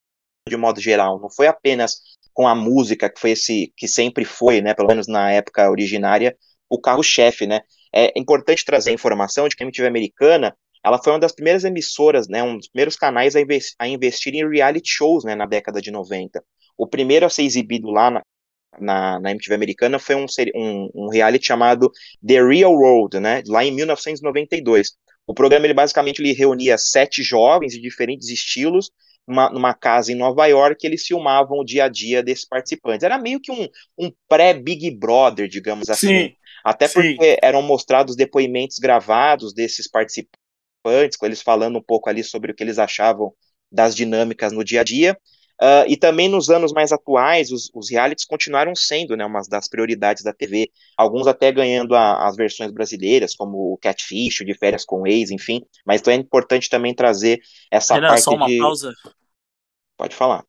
de 0.47 0.55
modo 0.55 0.79
geral. 0.79 1.19
Não 1.19 1.27
foi 1.27 1.47
apenas 1.47 2.01
com 2.31 2.47
a 2.47 2.53
música, 2.53 3.09
que 3.09 3.19
foi 3.19 3.31
esse, 3.31 3.73
que 3.75 3.87
sempre 3.87 4.23
foi, 4.23 4.61
né, 4.61 4.75
pelo 4.75 4.89
menos 4.89 5.07
na 5.07 5.31
época 5.31 5.71
originária, 5.71 6.37
o 6.69 6.79
carro-chefe, 6.79 7.47
né. 7.47 7.61
É 7.91 8.13
importante 8.15 8.63
trazer 8.63 8.91
a 8.91 8.93
informação 8.93 9.47
de 9.49 9.55
que 9.55 9.63
a 9.63 9.65
MTV 9.65 9.87
americana 9.87 10.55
ela 10.83 11.01
foi 11.01 11.13
uma 11.13 11.19
das 11.19 11.31
primeiras 11.33 11.63
emissoras, 11.63 12.27
né, 12.27 12.43
um 12.43 12.57
dos 12.57 12.67
primeiros 12.67 12.95
canais 12.95 13.35
a, 13.35 13.41
investi 13.41 13.75
a 13.79 13.87
investir 13.87 14.35
em 14.35 14.47
reality 14.47 14.89
shows 14.91 15.23
né, 15.23 15.33
na 15.33 15.47
década 15.47 15.81
de 15.81 15.89
90. 15.89 16.43
O 16.77 16.87
primeiro 16.87 17.25
a 17.25 17.29
ser 17.29 17.43
exibido 17.43 17.89
lá 17.89 18.09
na, 18.11 18.21
na, 18.79 19.19
na 19.19 19.31
MTV 19.31 19.55
americana 19.55 19.99
foi 19.99 20.15
um, 20.15 20.25
um, 20.55 20.89
um, 20.93 21.09
reality 21.09 21.47
chamado 21.47 21.91
The 22.25 22.41
Real 22.43 22.73
World, 22.73 23.19
né, 23.19 23.43
lá 23.47 23.63
em 23.63 23.71
1992. 23.71 24.93
O 25.27 25.33
programa 25.33 25.65
ele 25.65 25.73
basicamente 25.73 26.21
ele 26.21 26.33
reunia 26.33 26.77
sete 26.77 27.23
jovens 27.23 27.73
de 27.73 27.81
diferentes 27.81 28.29
estilos 28.29 28.89
uma, 29.27 29.49
numa 29.49 29.73
casa 29.73 30.11
em 30.11 30.15
Nova 30.15 30.45
York, 30.47 30.85
eles 30.85 31.05
filmavam 31.05 31.59
o 31.59 31.63
dia 31.63 31.85
a 31.85 31.89
dia 31.89 32.23
desses 32.23 32.45
participantes. 32.45 33.03
Era 33.03 33.17
meio 33.17 33.39
que 33.39 33.51
um, 33.51 33.67
um 33.97 34.11
pré-Big 34.27 34.91
Brother, 34.91 35.47
digamos 35.47 35.89
assim. 35.89 36.27
Sim, 36.27 36.35
Até 36.63 36.87
porque 36.87 37.31
sim. 37.31 37.37
eram 37.41 37.61
mostrados 37.61 38.15
depoimentos 38.15 38.77
gravados 38.79 39.53
desses 39.53 39.87
participantes, 39.89 41.17
com 41.17 41.25
eles 41.25 41.41
falando 41.41 41.77
um 41.77 41.83
pouco 41.83 42.09
ali 42.09 42.23
sobre 42.23 42.51
o 42.51 42.55
que 42.55 42.63
eles 42.63 42.79
achavam 42.79 43.33
das 43.71 43.95
dinâmicas 43.95 44.51
no 44.51 44.63
dia 44.63 44.81
a 44.81 44.83
dia. 44.83 45.17
Uh, 45.61 45.85
e 45.87 45.95
também 45.95 46.27
nos 46.27 46.49
anos 46.49 46.73
mais 46.73 46.91
atuais, 46.91 47.51
os, 47.51 47.69
os, 47.75 47.91
realities 47.91 48.25
continuaram 48.25 48.73
sendo 48.73 49.15
né, 49.15 49.23
uma 49.23 49.41
das 49.47 49.67
prioridades 49.67 50.23
da 50.23 50.33
TV, 50.33 50.71
alguns 50.97 51.27
até 51.27 51.51
ganhando 51.51 51.93
a, 51.93 52.27
as 52.27 52.35
versões 52.35 52.71
brasileiras, 52.71 53.35
como 53.35 53.73
o 53.73 53.77
Catfish, 53.77 54.41
o 54.41 54.45
de 54.45 54.55
Férias 54.55 54.83
com 54.83 55.05
Ex, 55.05 55.29
enfim. 55.29 55.61
Mas 55.85 56.01
então 56.01 56.11
é 56.11 56.15
importante 56.15 56.67
também 56.67 56.95
trazer 56.95 57.41
essa 57.69 57.93
Renan, 57.93 58.07
parte 58.07 58.23
só 58.23 58.31
uma 58.31 58.47
de... 58.47 58.57
pausa. 58.57 58.91
Pode 59.95 60.15
falar. 60.15 60.43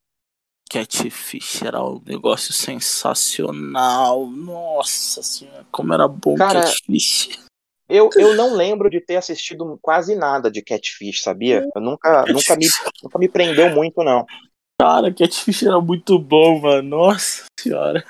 Catfish 0.70 1.60
era 1.60 1.84
um 1.84 2.00
negócio 2.06 2.54
sensacional. 2.54 4.26
Nossa 4.26 5.22
senhora, 5.22 5.66
como 5.70 5.92
era 5.92 6.08
bom 6.08 6.36
Cara, 6.36 6.62
Catfish. 6.62 7.38
Eu, 7.86 8.08
eu 8.16 8.34
não 8.34 8.54
lembro 8.54 8.88
de 8.88 8.98
ter 8.98 9.16
assistido 9.16 9.78
quase 9.82 10.14
nada 10.16 10.50
de 10.50 10.62
Catfish, 10.62 11.20
sabia? 11.22 11.68
Eu 11.74 11.82
nunca, 11.82 12.24
nunca, 12.26 12.56
me, 12.56 12.66
nunca 13.02 13.18
me 13.18 13.28
prendeu 13.28 13.68
muito, 13.68 14.02
não. 14.02 14.24
Cara, 14.82 15.14
Catfish 15.14 15.62
era 15.62 15.80
muito 15.80 16.18
bom, 16.18 16.58
mano. 16.58 16.88
Nossa 16.88 17.44
senhora. 17.56 18.04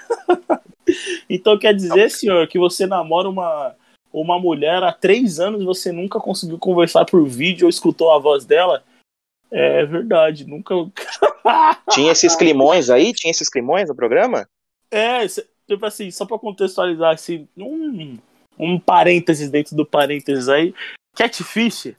então 1.29 1.59
quer 1.59 1.75
dizer, 1.75 2.11
senhor, 2.11 2.49
que 2.49 2.59
você 2.59 2.87
namora 2.87 3.29
uma, 3.29 3.77
uma 4.11 4.41
mulher 4.41 4.83
há 4.83 4.91
três 4.91 5.39
anos 5.39 5.61
e 5.61 5.67
você 5.67 5.93
nunca 5.93 6.19
conseguiu 6.19 6.59
conversar 6.59 7.05
por 7.05 7.29
vídeo 7.29 7.67
ou 7.67 7.69
escutou 7.69 8.11
a 8.11 8.19
voz 8.19 8.47
dela? 8.47 8.83
É 9.51 9.85
verdade, 9.85 10.47
nunca. 10.47 10.75
Tinha 11.93 12.11
esses 12.11 12.35
climões 12.35 12.89
aí? 12.89 13.13
Tinha 13.13 13.33
esses 13.33 13.51
climões 13.51 13.91
no 13.91 13.95
programa? 13.95 14.49
É, 14.91 15.27
tipo 15.29 15.85
assim, 15.85 16.11
só 16.11 16.25
pra 16.25 16.39
contextualizar, 16.39 17.13
assim, 17.13 17.47
um, 17.55 18.17
um 18.59 18.81
parênteses 18.81 19.51
dentro 19.51 19.77
do 19.77 19.85
parênteses 19.85 20.49
aí. 20.49 20.75
Catfish 21.15 21.95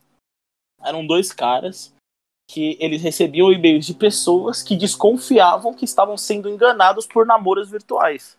eram 0.83 1.05
dois 1.05 1.31
caras 1.31 1.92
que 2.47 2.77
eles 2.79 3.01
recebiam 3.01 3.51
e-mails 3.51 3.85
de 3.85 3.93
pessoas 3.93 4.61
que 4.61 4.75
desconfiavam 4.75 5.73
que 5.73 5.85
estavam 5.85 6.17
sendo 6.17 6.49
enganados 6.49 7.05
por 7.05 7.25
namoros 7.25 7.69
virtuais. 7.69 8.37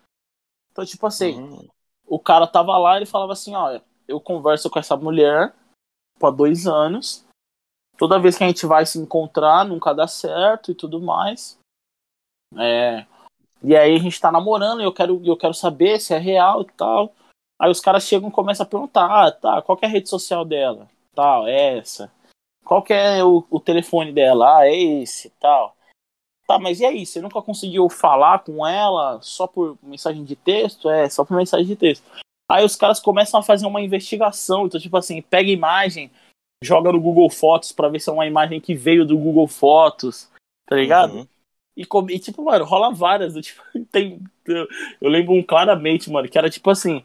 Então, 0.72 0.84
tipo 0.84 1.06
assim, 1.06 1.40
uhum. 1.40 1.68
o 2.06 2.18
cara 2.18 2.46
tava 2.46 2.76
lá 2.78 2.94
e 2.94 2.98
ele 2.98 3.06
falava 3.06 3.32
assim, 3.32 3.54
ó, 3.54 3.80
eu 4.06 4.20
converso 4.20 4.68
com 4.68 4.78
essa 4.78 4.96
mulher 4.96 5.54
há 6.22 6.30
dois 6.30 6.66
anos, 6.66 7.24
toda 7.98 8.18
vez 8.18 8.36
que 8.36 8.44
a 8.44 8.46
gente 8.46 8.66
vai 8.66 8.86
se 8.86 8.98
encontrar, 8.98 9.64
nunca 9.64 9.92
dá 9.92 10.06
certo 10.06 10.70
e 10.70 10.74
tudo 10.74 11.00
mais. 11.00 11.58
É, 12.56 13.06
e 13.62 13.74
aí 13.74 13.96
a 13.96 13.98
gente 13.98 14.20
tá 14.20 14.30
namorando 14.30 14.80
e 14.80 14.84
eu 14.84 14.92
quero, 14.92 15.20
eu 15.24 15.36
quero 15.36 15.54
saber 15.54 15.98
se 15.98 16.12
é 16.12 16.18
real 16.18 16.62
e 16.62 16.66
tal. 16.72 17.14
Aí 17.58 17.70
os 17.70 17.80
caras 17.80 18.04
chegam 18.04 18.28
e 18.28 18.32
começam 18.32 18.64
a 18.64 18.68
perguntar, 18.68 19.06
ah, 19.06 19.32
tá, 19.32 19.62
qual 19.62 19.78
é 19.80 19.86
a 19.86 19.88
rede 19.88 20.08
social 20.08 20.44
dela? 20.44 20.88
Tal, 21.14 21.46
é 21.46 21.78
essa. 21.78 22.12
Qual 22.64 22.82
que 22.82 22.92
é 22.92 23.22
o, 23.22 23.44
o 23.50 23.60
telefone 23.60 24.12
dela? 24.12 24.58
Ah, 24.58 24.66
é 24.66 24.74
esse, 24.74 25.30
tal. 25.40 25.76
Tá, 26.46 26.58
mas 26.58 26.80
e 26.80 26.84
aí? 26.84 27.06
Você 27.06 27.20
nunca 27.20 27.40
conseguiu 27.40 27.88
falar 27.88 28.40
com 28.40 28.66
ela 28.66 29.20
só 29.22 29.46
por 29.46 29.78
mensagem 29.82 30.24
de 30.24 30.36
texto? 30.36 30.90
É, 30.90 31.08
só 31.08 31.24
por 31.24 31.36
mensagem 31.36 31.66
de 31.66 31.76
texto. 31.76 32.04
Aí 32.50 32.64
os 32.64 32.76
caras 32.76 33.00
começam 33.00 33.40
a 33.40 33.42
fazer 33.42 33.66
uma 33.66 33.80
investigação. 33.80 34.66
Então, 34.66 34.80
tipo 34.80 34.96
assim, 34.96 35.22
pega 35.22 35.50
imagem, 35.50 36.10
joga 36.62 36.92
no 36.92 37.00
Google 37.00 37.30
Fotos 37.30 37.72
para 37.72 37.88
ver 37.88 38.00
se 38.00 38.10
é 38.10 38.12
uma 38.12 38.26
imagem 38.26 38.60
que 38.60 38.74
veio 38.74 39.04
do 39.04 39.16
Google 39.16 39.48
Fotos, 39.48 40.30
tá 40.66 40.76
ligado? 40.76 41.14
Uhum. 41.14 41.28
E, 41.76 41.86
e, 42.14 42.18
tipo, 42.18 42.44
mano, 42.44 42.64
rola 42.64 42.92
várias. 42.92 43.34
Tipo, 43.40 43.62
tem, 43.90 44.22
eu, 44.46 44.66
eu 45.00 45.10
lembro 45.10 45.34
um 45.34 45.42
claramente, 45.42 46.10
mano, 46.10 46.28
que 46.28 46.38
era 46.38 46.50
tipo 46.50 46.70
assim: 46.70 47.02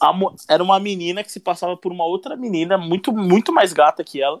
a, 0.00 0.12
era 0.48 0.62
uma 0.62 0.78
menina 0.78 1.24
que 1.24 1.32
se 1.32 1.40
passava 1.40 1.76
por 1.76 1.92
uma 1.92 2.04
outra 2.04 2.36
menina 2.36 2.78
muito, 2.78 3.12
muito 3.12 3.52
mais 3.52 3.72
gata 3.72 4.04
que 4.04 4.22
ela. 4.22 4.40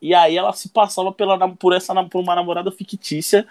E 0.00 0.14
aí 0.14 0.36
ela 0.36 0.52
se 0.52 0.68
passava 0.68 1.10
pela, 1.12 1.48
por 1.54 1.72
essa 1.72 1.94
por 2.04 2.20
uma 2.20 2.34
namorada 2.34 2.70
fictícia 2.70 3.46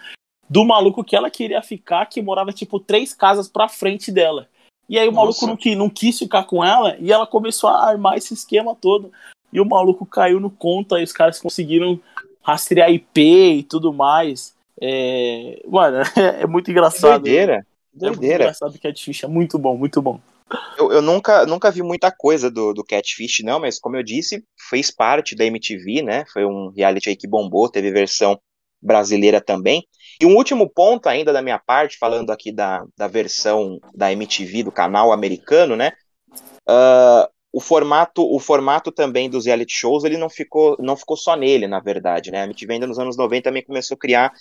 do 0.49 0.63
maluco 0.63 1.03
que 1.03 1.15
ela 1.15 1.29
queria 1.29 1.61
ficar, 1.61 2.05
que 2.05 2.21
morava 2.21 2.53
tipo 2.53 2.79
três 2.79 3.13
casas 3.13 3.47
pra 3.47 3.67
frente 3.67 4.11
dela. 4.11 4.47
E 4.87 4.99
aí 4.99 5.07
o 5.07 5.11
Nossa. 5.11 5.45
maluco 5.45 5.67
não, 5.67 5.75
não 5.75 5.89
quis 5.89 6.19
ficar 6.19 6.43
com 6.43 6.63
ela 6.63 6.95
e 6.99 7.11
ela 7.11 7.25
começou 7.25 7.69
a 7.69 7.87
armar 7.87 8.17
esse 8.17 8.33
esquema 8.33 8.75
todo. 8.75 9.11
E 9.51 9.59
o 9.59 9.65
maluco 9.65 10.05
caiu 10.05 10.39
no 10.39 10.49
conto, 10.49 10.95
aí 10.95 11.03
os 11.03 11.11
caras 11.11 11.39
conseguiram 11.39 11.99
rastrear 12.43 12.91
IP 12.91 13.19
e 13.19 13.63
tudo 13.63 13.91
mais. 13.91 14.53
É... 14.79 15.61
Mano, 15.67 15.97
é 16.39 16.45
muito 16.45 16.69
engraçado. 16.69 17.23
Doideira. 17.23 17.65
Doideira. 17.93 18.05
É 18.05 18.09
muito 18.09 18.41
engraçado 18.41 18.79
que 18.79 18.87
é 18.87 18.91
difícil, 18.91 19.27
é 19.27 19.31
muito 19.31 19.57
bom, 19.57 19.75
muito 19.77 20.01
bom. 20.01 20.19
Eu, 20.77 20.91
eu, 20.91 21.01
nunca, 21.01 21.45
nunca 21.45 21.71
vi 21.71 21.81
muita 21.81 22.11
coisa 22.11 22.51
do, 22.51 22.73
do 22.73 22.83
Catfish, 22.83 23.41
não, 23.43 23.59
mas 23.59 23.79
como 23.79 23.97
eu 23.97 24.03
disse, 24.03 24.43
fez 24.69 24.91
parte 24.91 25.35
da 25.35 25.45
MTV, 25.45 26.03
né? 26.03 26.23
Foi 26.31 26.45
um 26.45 26.71
reality 26.75 27.09
aí 27.09 27.15
que 27.15 27.27
bombou, 27.27 27.69
teve 27.69 27.91
versão 27.91 28.39
brasileira 28.81 29.41
também. 29.41 29.83
E 30.21 30.25
um 30.25 30.35
último 30.35 30.69
ponto 30.69 31.07
ainda 31.07 31.33
da 31.33 31.41
minha 31.41 31.57
parte, 31.57 31.97
falando 31.97 32.29
aqui 32.29 32.51
da, 32.51 32.85
da 32.95 33.07
versão 33.07 33.79
da 33.93 34.11
MTV, 34.11 34.63
do 34.63 34.71
canal 34.71 35.11
americano, 35.11 35.75
né? 35.75 35.93
Uh, 36.67 37.27
o 37.51 37.59
formato, 37.59 38.21
o 38.21 38.39
formato 38.39 38.91
também 38.91 39.29
dos 39.29 39.45
reality 39.45 39.73
shows, 39.79 40.03
ele 40.03 40.17
não 40.17 40.29
ficou, 40.29 40.75
não 40.79 40.95
ficou 40.95 41.17
só 41.17 41.35
nele, 41.35 41.67
na 41.67 41.79
verdade, 41.79 42.29
né? 42.29 42.41
A 42.41 42.43
MTV 42.43 42.73
ainda 42.73 42.87
nos 42.87 42.99
anos 42.99 43.17
90 43.17 43.43
também 43.43 43.63
começou 43.63 43.95
a 43.95 43.99
criar 43.99 44.31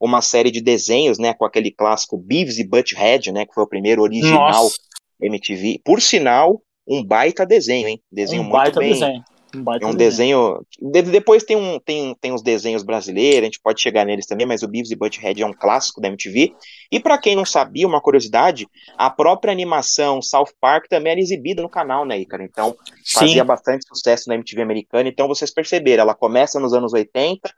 uma 0.00 0.22
série 0.22 0.50
de 0.50 0.60
desenhos, 0.60 1.18
né, 1.18 1.34
com 1.34 1.44
aquele 1.44 1.72
clássico 1.72 2.16
Beavis 2.16 2.58
e 2.58 2.64
Butthead, 2.64 3.32
né, 3.32 3.44
que 3.44 3.52
foi 3.52 3.64
o 3.64 3.68
primeiro 3.68 4.02
original 4.02 4.62
Nossa. 4.62 4.76
MTV. 5.20 5.80
Por 5.84 6.00
sinal, 6.00 6.62
um 6.86 7.04
baita 7.04 7.44
desenho, 7.44 7.88
hein? 7.88 8.02
Desenho 8.10 8.42
um 8.42 8.44
muito 8.44 8.54
baita 8.54 8.80
bem. 8.80 8.92
Desenho. 8.92 9.24
Um 9.54 9.62
baita 9.62 9.84
é 9.84 9.88
um 9.88 9.94
desenho. 9.94 10.60
desenho. 10.80 11.12
depois 11.12 11.42
tem, 11.42 11.56
um, 11.56 11.78
tem, 11.80 12.14
tem 12.20 12.32
os 12.32 12.42
desenhos 12.42 12.82
brasileiros, 12.82 13.42
a 13.42 13.44
gente 13.44 13.60
pode 13.60 13.80
chegar 13.80 14.04
neles 14.04 14.26
também, 14.26 14.46
mas 14.46 14.62
o 14.62 14.68
Beavis 14.68 14.90
e 14.90 14.96
Butthead 14.96 15.42
é 15.42 15.46
um 15.46 15.52
clássico 15.52 16.00
da 16.00 16.08
MTV. 16.08 16.54
E 16.92 17.00
para 17.00 17.18
quem 17.18 17.34
não 17.34 17.44
sabia, 17.44 17.86
uma 17.86 18.00
curiosidade, 18.00 18.66
a 18.96 19.08
própria 19.08 19.52
animação 19.52 20.20
South 20.20 20.52
Park 20.60 20.86
também 20.88 21.12
era 21.12 21.20
exibida 21.20 21.62
no 21.62 21.68
canal, 21.68 22.04
né, 22.04 22.18
Ícaro? 22.18 22.42
Então 22.42 22.76
fazia 23.12 23.42
Sim. 23.42 23.46
bastante 23.46 23.86
sucesso 23.88 24.28
na 24.28 24.34
MTV 24.34 24.62
americana. 24.62 25.08
Então 25.08 25.26
vocês 25.26 25.50
perceberam, 25.50 26.02
ela 26.02 26.14
começa 26.14 26.60
nos 26.60 26.74
anos 26.74 26.92
80, 26.92 27.50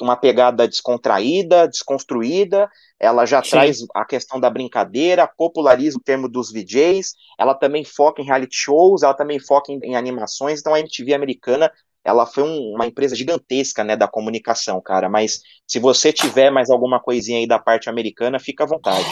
uma 0.00 0.16
pegada 0.16 0.66
descontraída, 0.66 1.66
desconstruída, 1.68 2.70
ela 2.98 3.26
já 3.26 3.42
Sim. 3.42 3.50
traz 3.50 3.78
a 3.94 4.04
questão 4.04 4.40
da 4.40 4.50
brincadeira, 4.50 5.26
populariza 5.26 5.98
o 5.98 6.02
termo 6.02 6.28
dos 6.28 6.52
VJs, 6.52 7.14
ela 7.38 7.54
também 7.54 7.84
foca 7.84 8.20
em 8.20 8.24
reality 8.24 8.56
shows, 8.56 9.02
ela 9.02 9.14
também 9.14 9.38
foca 9.38 9.72
em, 9.72 9.78
em 9.82 9.96
animações, 9.96 10.60
então 10.60 10.74
a 10.74 10.80
MTV 10.80 11.14
americana, 11.14 11.70
ela 12.04 12.26
foi 12.26 12.42
um, 12.42 12.74
uma 12.74 12.86
empresa 12.86 13.14
gigantesca, 13.14 13.84
né, 13.84 13.96
da 13.96 14.08
comunicação, 14.08 14.80
cara, 14.80 15.08
mas 15.08 15.40
se 15.66 15.78
você 15.78 16.12
tiver 16.12 16.50
mais 16.50 16.70
alguma 16.70 17.00
coisinha 17.00 17.38
aí 17.38 17.46
da 17.46 17.58
parte 17.58 17.88
americana, 17.88 18.38
fica 18.38 18.64
à 18.64 18.66
vontade. 18.66 19.06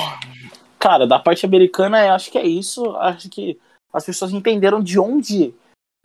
Cara, 0.79 1.07
da 1.07 1.19
parte 1.19 1.45
americana, 1.47 2.15
acho 2.15 2.31
que 2.31 2.39
é 2.39 2.47
isso, 2.47 2.91
acho 2.97 3.29
que 3.29 3.59
as 3.93 4.05
pessoas 4.05 4.33
entenderam 4.33 4.83
de 4.83 4.99
onde 4.99 5.55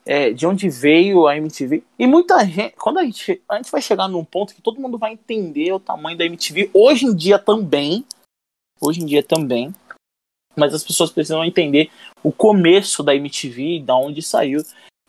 é, 0.06 0.32
de 0.32 0.46
onde 0.48 0.70
veio 0.70 1.28
a 1.28 1.38
MTV. 1.38 1.84
E 1.98 2.08
muita 2.08 2.44
gente, 2.46 2.76
quando 2.76 3.00
a 3.00 3.04
gente, 3.04 3.42
a 3.48 3.58
gente 3.58 3.72
vai 3.72 3.82
chegar 3.82 4.08
num 4.08 4.26
ponto 4.26 4.56
que 4.56 4.62
todo 4.62 4.80
mundo 4.80 4.98
vai 4.98 5.14
entender 5.14 5.72
o 5.72 5.80
tamanho 5.80 6.18
da 6.18 6.26
MTV, 6.26 6.72
hoje 6.74 7.06
em 7.06 7.16
dia 7.16 7.38
também, 7.38 8.06
hoje 8.80 9.02
em 9.02 9.06
dia 9.06 9.24
também, 9.24 9.74
mas 10.56 10.74
as 10.74 10.84
pessoas 10.84 11.12
precisam 11.12 11.46
entender 11.46 11.90
o 12.24 12.32
começo 12.32 13.04
da 13.04 13.16
MTV, 13.16 13.82
da 13.86 13.96
onde 13.96 14.22
saiu. 14.22 14.62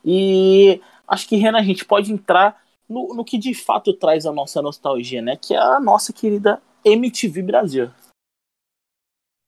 E 0.04 0.80
acho 1.06 1.28
que, 1.28 1.36
Renan, 1.36 1.58
a 1.58 1.64
gente 1.64 1.84
pode 1.84 2.12
entrar 2.12 2.62
no, 2.88 3.14
no 3.14 3.24
que 3.24 3.38
de 3.38 3.54
fato 3.54 3.92
traz 3.94 4.26
a 4.26 4.32
nossa 4.32 4.60
nostalgia, 4.60 5.22
né? 5.22 5.36
Que 5.36 5.54
é 5.54 5.58
a 5.58 5.80
nossa 5.80 6.12
querida 6.12 6.60
MTV 6.84 7.42
Brasil. 7.42 7.90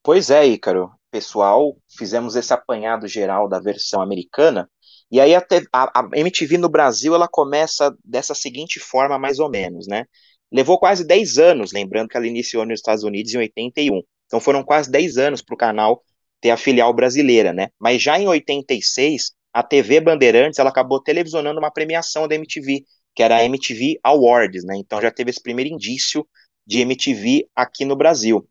Pois 0.03 0.31
é, 0.31 0.47
Ícaro. 0.47 0.93
Pessoal, 1.11 1.77
fizemos 1.89 2.35
esse 2.35 2.53
apanhado 2.53 3.07
geral 3.07 3.49
da 3.49 3.61
versão 3.61 4.03
americana 4.03 4.69
e 5.11 5.21
aí 5.21 5.35
a, 5.35 5.47
a, 5.73 6.01
a, 6.01 6.09
MTV 6.15 6.59
no 6.59 6.69
Brasil 6.69 7.15
ela 7.15 7.29
começa 7.29 7.97
dessa 8.05 8.35
seguinte 8.35 8.81
forma, 8.81 9.19
mais 9.19 9.39
ou 9.39 9.49
menos, 9.49 9.87
né? 9.87 10.05
Levou 10.53 10.79
quase 10.79 11.07
10 11.07 11.39
anos, 11.39 11.73
lembrando 11.73 12.09
que 12.09 12.17
ela 12.17 12.27
iniciou 12.27 12.65
nos 12.65 12.79
Estados 12.79 13.05
Unidos 13.05 13.35
em 13.35 13.39
81. 13.39 14.03
Então 14.27 14.41
foram 14.41 14.63
quase 14.63 14.91
10 14.91 15.17
anos 15.19 15.43
para 15.43 15.55
o 15.55 15.59
canal 15.59 16.03
ter 16.41 16.51
a 16.51 16.57
filial 16.57 16.93
brasileira, 16.93 17.53
né? 17.53 17.69
Mas 17.79 18.03
já 18.03 18.19
em 18.19 18.27
86, 18.27 19.33
a 19.53 19.63
TV 19.63 20.01
Bandeirantes 20.01 20.59
ela 20.59 20.71
acabou 20.71 21.03
televisionando 21.03 21.59
uma 21.59 21.71
premiação 21.71 22.27
da 22.27 22.35
MTV, 22.35 22.85
que 23.15 23.23
era 23.23 23.37
a 23.37 23.45
MTV 23.45 23.99
Awards, 24.03 24.65
né? 24.65 24.77
Então 24.77 25.01
já 25.01 25.11
teve 25.11 25.31
esse 25.31 25.43
primeiro 25.43 25.71
indício 25.73 26.27
de 26.67 26.81
MTV 26.81 27.49
aqui 27.55 27.85
no 27.85 27.97
Brasil. 27.97 28.49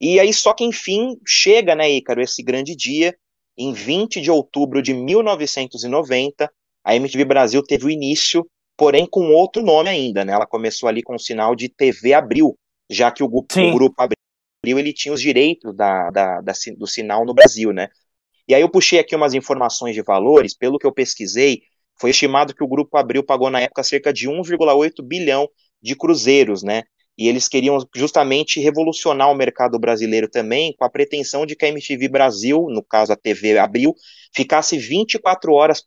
E 0.00 0.18
aí 0.18 0.32
só 0.32 0.52
que 0.52 0.64
enfim 0.64 1.16
chega, 1.26 1.74
né, 1.74 1.90
Ícaro, 1.90 2.22
esse 2.22 2.42
grande 2.42 2.74
dia 2.74 3.16
em 3.60 3.74
20 3.74 4.22
de 4.22 4.30
outubro 4.30 4.80
de 4.82 4.94
1990, 4.94 6.50
a 6.82 6.96
MTV 6.96 7.24
Brasil 7.26 7.62
teve 7.62 7.84
o 7.84 7.90
início, 7.90 8.48
porém 8.74 9.06
com 9.06 9.34
outro 9.34 9.62
nome 9.62 9.90
ainda, 9.90 10.24
né? 10.24 10.32
Ela 10.32 10.46
começou 10.46 10.88
ali 10.88 11.02
com 11.02 11.14
o 11.14 11.18
sinal 11.18 11.54
de 11.54 11.68
TV 11.68 12.14
Abril, 12.14 12.58
já 12.88 13.10
que 13.10 13.22
o 13.22 13.28
grupo, 13.28 13.60
o 13.60 13.72
grupo 13.74 14.02
Abril 14.02 14.78
ele 14.78 14.94
tinha 14.94 15.12
os 15.12 15.20
direitos 15.20 15.76
da, 15.76 16.08
da, 16.08 16.40
da, 16.40 16.52
do 16.78 16.86
sinal 16.86 17.26
no 17.26 17.34
Brasil, 17.34 17.70
né? 17.70 17.88
E 18.48 18.54
aí 18.54 18.62
eu 18.62 18.68
puxei 18.70 18.98
aqui 18.98 19.14
umas 19.14 19.34
informações 19.34 19.94
de 19.94 20.00
valores, 20.00 20.56
pelo 20.56 20.78
que 20.78 20.86
eu 20.86 20.92
pesquisei, 20.92 21.60
foi 22.00 22.10
estimado 22.10 22.54
que 22.54 22.64
o 22.64 22.68
Grupo 22.68 22.96
Abril 22.96 23.22
pagou 23.22 23.50
na 23.50 23.60
época 23.60 23.82
cerca 23.82 24.10
de 24.10 24.26
1,8 24.26 25.02
bilhão 25.02 25.46
de 25.82 25.94
cruzeiros, 25.94 26.62
né? 26.62 26.84
E 27.20 27.28
eles 27.28 27.48
queriam 27.48 27.76
justamente 27.94 28.58
revolucionar 28.60 29.30
o 29.30 29.34
mercado 29.34 29.78
brasileiro 29.78 30.26
também, 30.26 30.74
com 30.74 30.86
a 30.86 30.90
pretensão 30.90 31.44
de 31.44 31.54
que 31.54 31.66
a 31.66 31.68
MTV 31.68 32.08
Brasil, 32.08 32.66
no 32.70 32.82
caso 32.82 33.12
a 33.12 33.16
TV 33.16 33.58
Abril, 33.58 33.94
ficasse 34.34 34.78
24 34.78 35.52
horas 35.52 35.84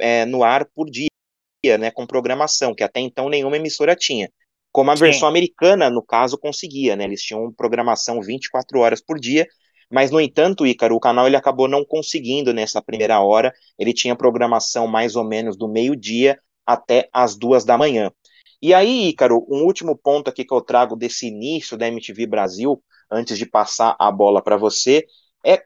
é, 0.00 0.24
no 0.24 0.42
ar 0.42 0.66
por 0.74 0.90
dia, 0.90 1.78
né, 1.78 1.92
com 1.92 2.04
programação, 2.04 2.74
que 2.74 2.82
até 2.82 2.98
então 2.98 3.28
nenhuma 3.28 3.56
emissora 3.56 3.94
tinha. 3.94 4.28
Como 4.72 4.90
a 4.90 4.96
Sim. 4.96 5.04
versão 5.04 5.28
americana, 5.28 5.88
no 5.88 6.02
caso, 6.02 6.36
conseguia, 6.36 6.96
né, 6.96 7.04
eles 7.04 7.22
tinham 7.22 7.52
programação 7.52 8.20
24 8.20 8.80
horas 8.80 9.00
por 9.00 9.20
dia, 9.20 9.46
mas, 9.88 10.10
no 10.10 10.20
entanto, 10.20 10.66
Ícaro, 10.66 10.96
o 10.96 11.00
canal 11.00 11.28
ele 11.28 11.36
acabou 11.36 11.68
não 11.68 11.84
conseguindo 11.84 12.52
nessa 12.52 12.82
primeira 12.82 13.20
hora, 13.20 13.52
ele 13.78 13.92
tinha 13.92 14.16
programação 14.16 14.88
mais 14.88 15.14
ou 15.14 15.22
menos 15.22 15.56
do 15.56 15.68
meio-dia 15.68 16.36
até 16.66 17.08
as 17.12 17.36
duas 17.36 17.64
da 17.64 17.78
manhã. 17.78 18.10
E 18.60 18.72
aí, 18.72 19.08
Ícaro, 19.08 19.46
um 19.48 19.62
último 19.64 19.96
ponto 19.96 20.28
aqui 20.28 20.44
que 20.44 20.54
eu 20.54 20.60
trago 20.60 20.96
desse 20.96 21.26
início 21.26 21.76
da 21.76 21.88
MTV 21.88 22.26
Brasil, 22.26 22.82
antes 23.10 23.38
de 23.38 23.46
passar 23.46 23.96
a 23.98 24.10
bola 24.10 24.42
para 24.42 24.56
você, 24.56 25.04
é 25.44 25.62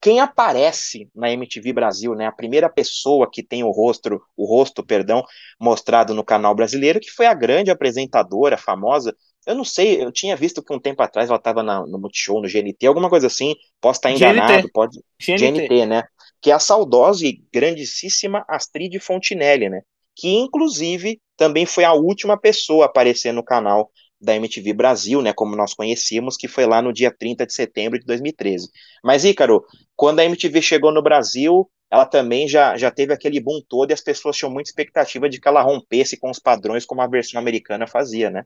quem 0.00 0.20
aparece 0.20 1.10
na 1.14 1.30
MTV 1.30 1.72
Brasil, 1.72 2.14
né? 2.14 2.26
A 2.26 2.32
primeira 2.32 2.68
pessoa 2.68 3.28
que 3.30 3.42
tem 3.42 3.64
o 3.64 3.70
rosto, 3.70 4.22
o 4.36 4.44
rosto, 4.44 4.84
perdão, 4.84 5.24
mostrado 5.60 6.14
no 6.14 6.24
canal 6.24 6.54
brasileiro, 6.54 7.00
que 7.00 7.10
foi 7.10 7.26
a 7.26 7.34
grande 7.34 7.70
apresentadora 7.70 8.56
famosa. 8.56 9.14
Eu 9.44 9.56
não 9.56 9.64
sei, 9.64 10.02
eu 10.02 10.12
tinha 10.12 10.36
visto 10.36 10.62
que 10.62 10.72
um 10.72 10.78
tempo 10.78 11.02
atrás 11.02 11.28
ela 11.28 11.38
estava 11.38 11.62
no 11.62 11.98
Multishow, 11.98 12.40
no 12.40 12.48
GNT, 12.48 12.86
alguma 12.86 13.10
coisa 13.10 13.26
assim. 13.26 13.54
Posso 13.80 13.98
estar 13.98 14.12
enganado, 14.12 14.62
GNT. 14.62 14.72
pode. 14.72 15.00
GNT. 15.20 15.66
GNT, 15.66 15.86
né? 15.86 16.04
Que 16.40 16.50
é 16.50 16.54
a 16.54 16.60
saudosa 16.60 17.26
e 17.26 17.42
grandíssima 17.52 18.44
Astrid 18.48 18.98
Fontinelli, 19.00 19.68
né? 19.68 19.82
que 20.14 20.28
inclusive 20.28 21.20
também 21.42 21.66
foi 21.66 21.82
a 21.82 21.92
última 21.92 22.38
pessoa 22.38 22.84
a 22.84 22.86
aparecer 22.86 23.32
no 23.32 23.42
canal 23.42 23.90
da 24.20 24.36
MTV 24.36 24.72
Brasil, 24.72 25.20
né, 25.20 25.32
como 25.32 25.56
nós 25.56 25.74
conhecíamos, 25.74 26.36
que 26.36 26.46
foi 26.46 26.66
lá 26.66 26.80
no 26.80 26.92
dia 26.92 27.12
30 27.12 27.44
de 27.44 27.52
setembro 27.52 27.98
de 27.98 28.06
2013. 28.06 28.70
Mas, 29.02 29.24
Ícaro, 29.24 29.66
quando 29.96 30.20
a 30.20 30.24
MTV 30.24 30.62
chegou 30.62 30.92
no 30.92 31.02
Brasil, 31.02 31.68
ela 31.90 32.06
também 32.06 32.46
já, 32.46 32.76
já 32.76 32.92
teve 32.92 33.12
aquele 33.12 33.40
boom 33.40 33.60
todo 33.68 33.90
e 33.90 33.92
as 33.92 34.00
pessoas 34.00 34.36
tinham 34.36 34.52
muita 34.52 34.70
expectativa 34.70 35.28
de 35.28 35.40
que 35.40 35.48
ela 35.48 35.62
rompesse 35.62 36.16
com 36.16 36.30
os 36.30 36.38
padrões 36.38 36.86
como 36.86 37.02
a 37.02 37.08
versão 37.08 37.40
americana 37.40 37.88
fazia, 37.88 38.30
né? 38.30 38.44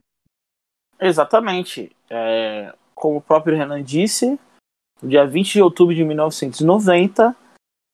Exatamente. 0.99 1.95
É, 2.09 2.73
como 2.95 3.17
o 3.17 3.21
próprio 3.21 3.55
Renan 3.55 3.83
disse, 3.83 4.39
no 4.99 5.07
dia 5.07 5.27
20 5.27 5.53
de 5.53 5.61
outubro 5.61 5.93
de 5.93 6.03
1990, 6.03 7.35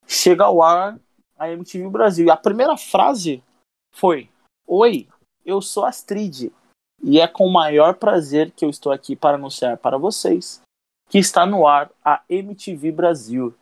chega 0.08 0.46
ao 0.46 0.64
ar 0.64 0.98
a 1.38 1.52
MTV 1.52 1.90
Brasil. 1.90 2.28
E 2.28 2.32
a 2.32 2.38
primeira 2.38 2.78
frase 2.78 3.44
foi: 3.92 4.30
Oi, 4.66 5.08
eu 5.46 5.62
sou 5.62 5.86
Astrid 5.86 6.52
e 7.04 7.20
é 7.20 7.28
com 7.28 7.46
o 7.46 7.52
maior 7.52 7.96
prazer 7.96 8.52
que 8.52 8.64
eu 8.64 8.70
estou 8.70 8.92
aqui 8.92 9.16
para 9.16 9.36
anunciar 9.36 9.78
para 9.78 9.98
vocês 9.98 10.62
que 11.10 11.20
está 11.20 11.46
no 11.46 11.68
ar 11.68 11.92
a 12.04 12.24
MTV 12.30 12.92
Brasil. 12.92 13.54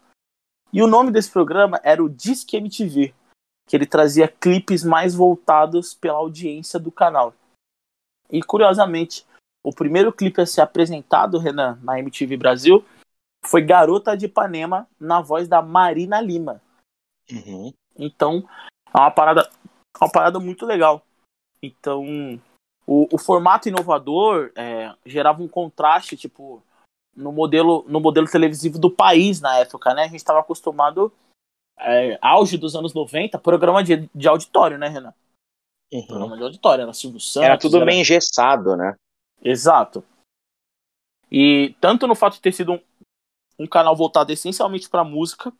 E 0.71 0.81
o 0.81 0.87
nome 0.87 1.11
desse 1.11 1.29
programa 1.29 1.81
era 1.83 2.01
o 2.01 2.07
Disque 2.07 2.55
MTV, 2.55 3.13
que 3.67 3.75
ele 3.75 3.85
trazia 3.85 4.27
clipes 4.27 4.83
mais 4.83 5.13
voltados 5.13 5.93
pela 5.93 6.17
audiência 6.17 6.79
do 6.79 6.91
canal. 6.91 7.33
E 8.29 8.41
curiosamente, 8.41 9.25
o 9.63 9.73
primeiro 9.73 10.13
clipe 10.13 10.39
a 10.39 10.45
ser 10.45 10.61
apresentado, 10.61 11.37
Renan, 11.37 11.77
na 11.83 11.99
MTV 11.99 12.37
Brasil, 12.37 12.85
foi 13.43 13.61
Garota 13.61 14.15
de 14.15 14.27
Ipanema, 14.27 14.87
na 14.99 15.19
voz 15.19 15.47
da 15.47 15.61
Marina 15.61 16.21
Lima. 16.21 16.61
Uhum. 17.29 17.73
Então, 17.97 18.47
é 18.93 18.97
uma 18.97 19.11
parada, 19.11 19.49
é 20.01 20.05
uma 20.05 20.11
parada 20.11 20.39
muito 20.39 20.65
legal. 20.65 21.05
Então, 21.61 22.03
o, 22.87 23.07
o 23.13 23.17
formato 23.17 23.69
inovador 23.69 24.51
é, 24.55 24.93
gerava 25.05 25.43
um 25.43 25.47
contraste, 25.47 26.17
tipo, 26.17 26.63
no 27.15 27.31
modelo, 27.31 27.85
no 27.87 27.99
modelo 27.99 28.27
televisivo 28.29 28.79
do 28.79 28.89
país 28.89 29.39
na 29.39 29.57
época, 29.59 29.93
né? 29.93 30.03
A 30.03 30.07
gente 30.07 30.15
estava 30.15 30.39
acostumado, 30.39 31.13
é, 31.79 32.17
auge 32.21 32.57
dos 32.57 32.75
anos 32.75 32.93
90, 32.93 33.37
programa 33.37 33.83
de, 33.83 34.09
de 34.13 34.27
auditório, 34.27 34.77
né, 34.77 34.87
Renan? 34.87 35.13
Uhum. 35.93 36.07
Programa 36.07 36.37
de 36.37 36.43
auditório, 36.43 36.81
era 36.81 36.93
Silvio 36.93 37.19
Santos. 37.19 37.45
Era 37.47 37.57
tudo 37.57 37.77
era... 37.77 37.85
meio 37.85 38.01
engessado, 38.01 38.75
né? 38.75 38.95
Exato. 39.43 40.03
E 41.31 41.75
tanto 41.79 42.07
no 42.07 42.15
fato 42.15 42.33
de 42.33 42.41
ter 42.41 42.53
sido 42.53 42.73
um, 42.73 42.81
um 43.59 43.67
canal 43.67 43.95
voltado 43.95 44.31
essencialmente 44.31 44.89
para 44.89 45.03
música, 45.03 45.53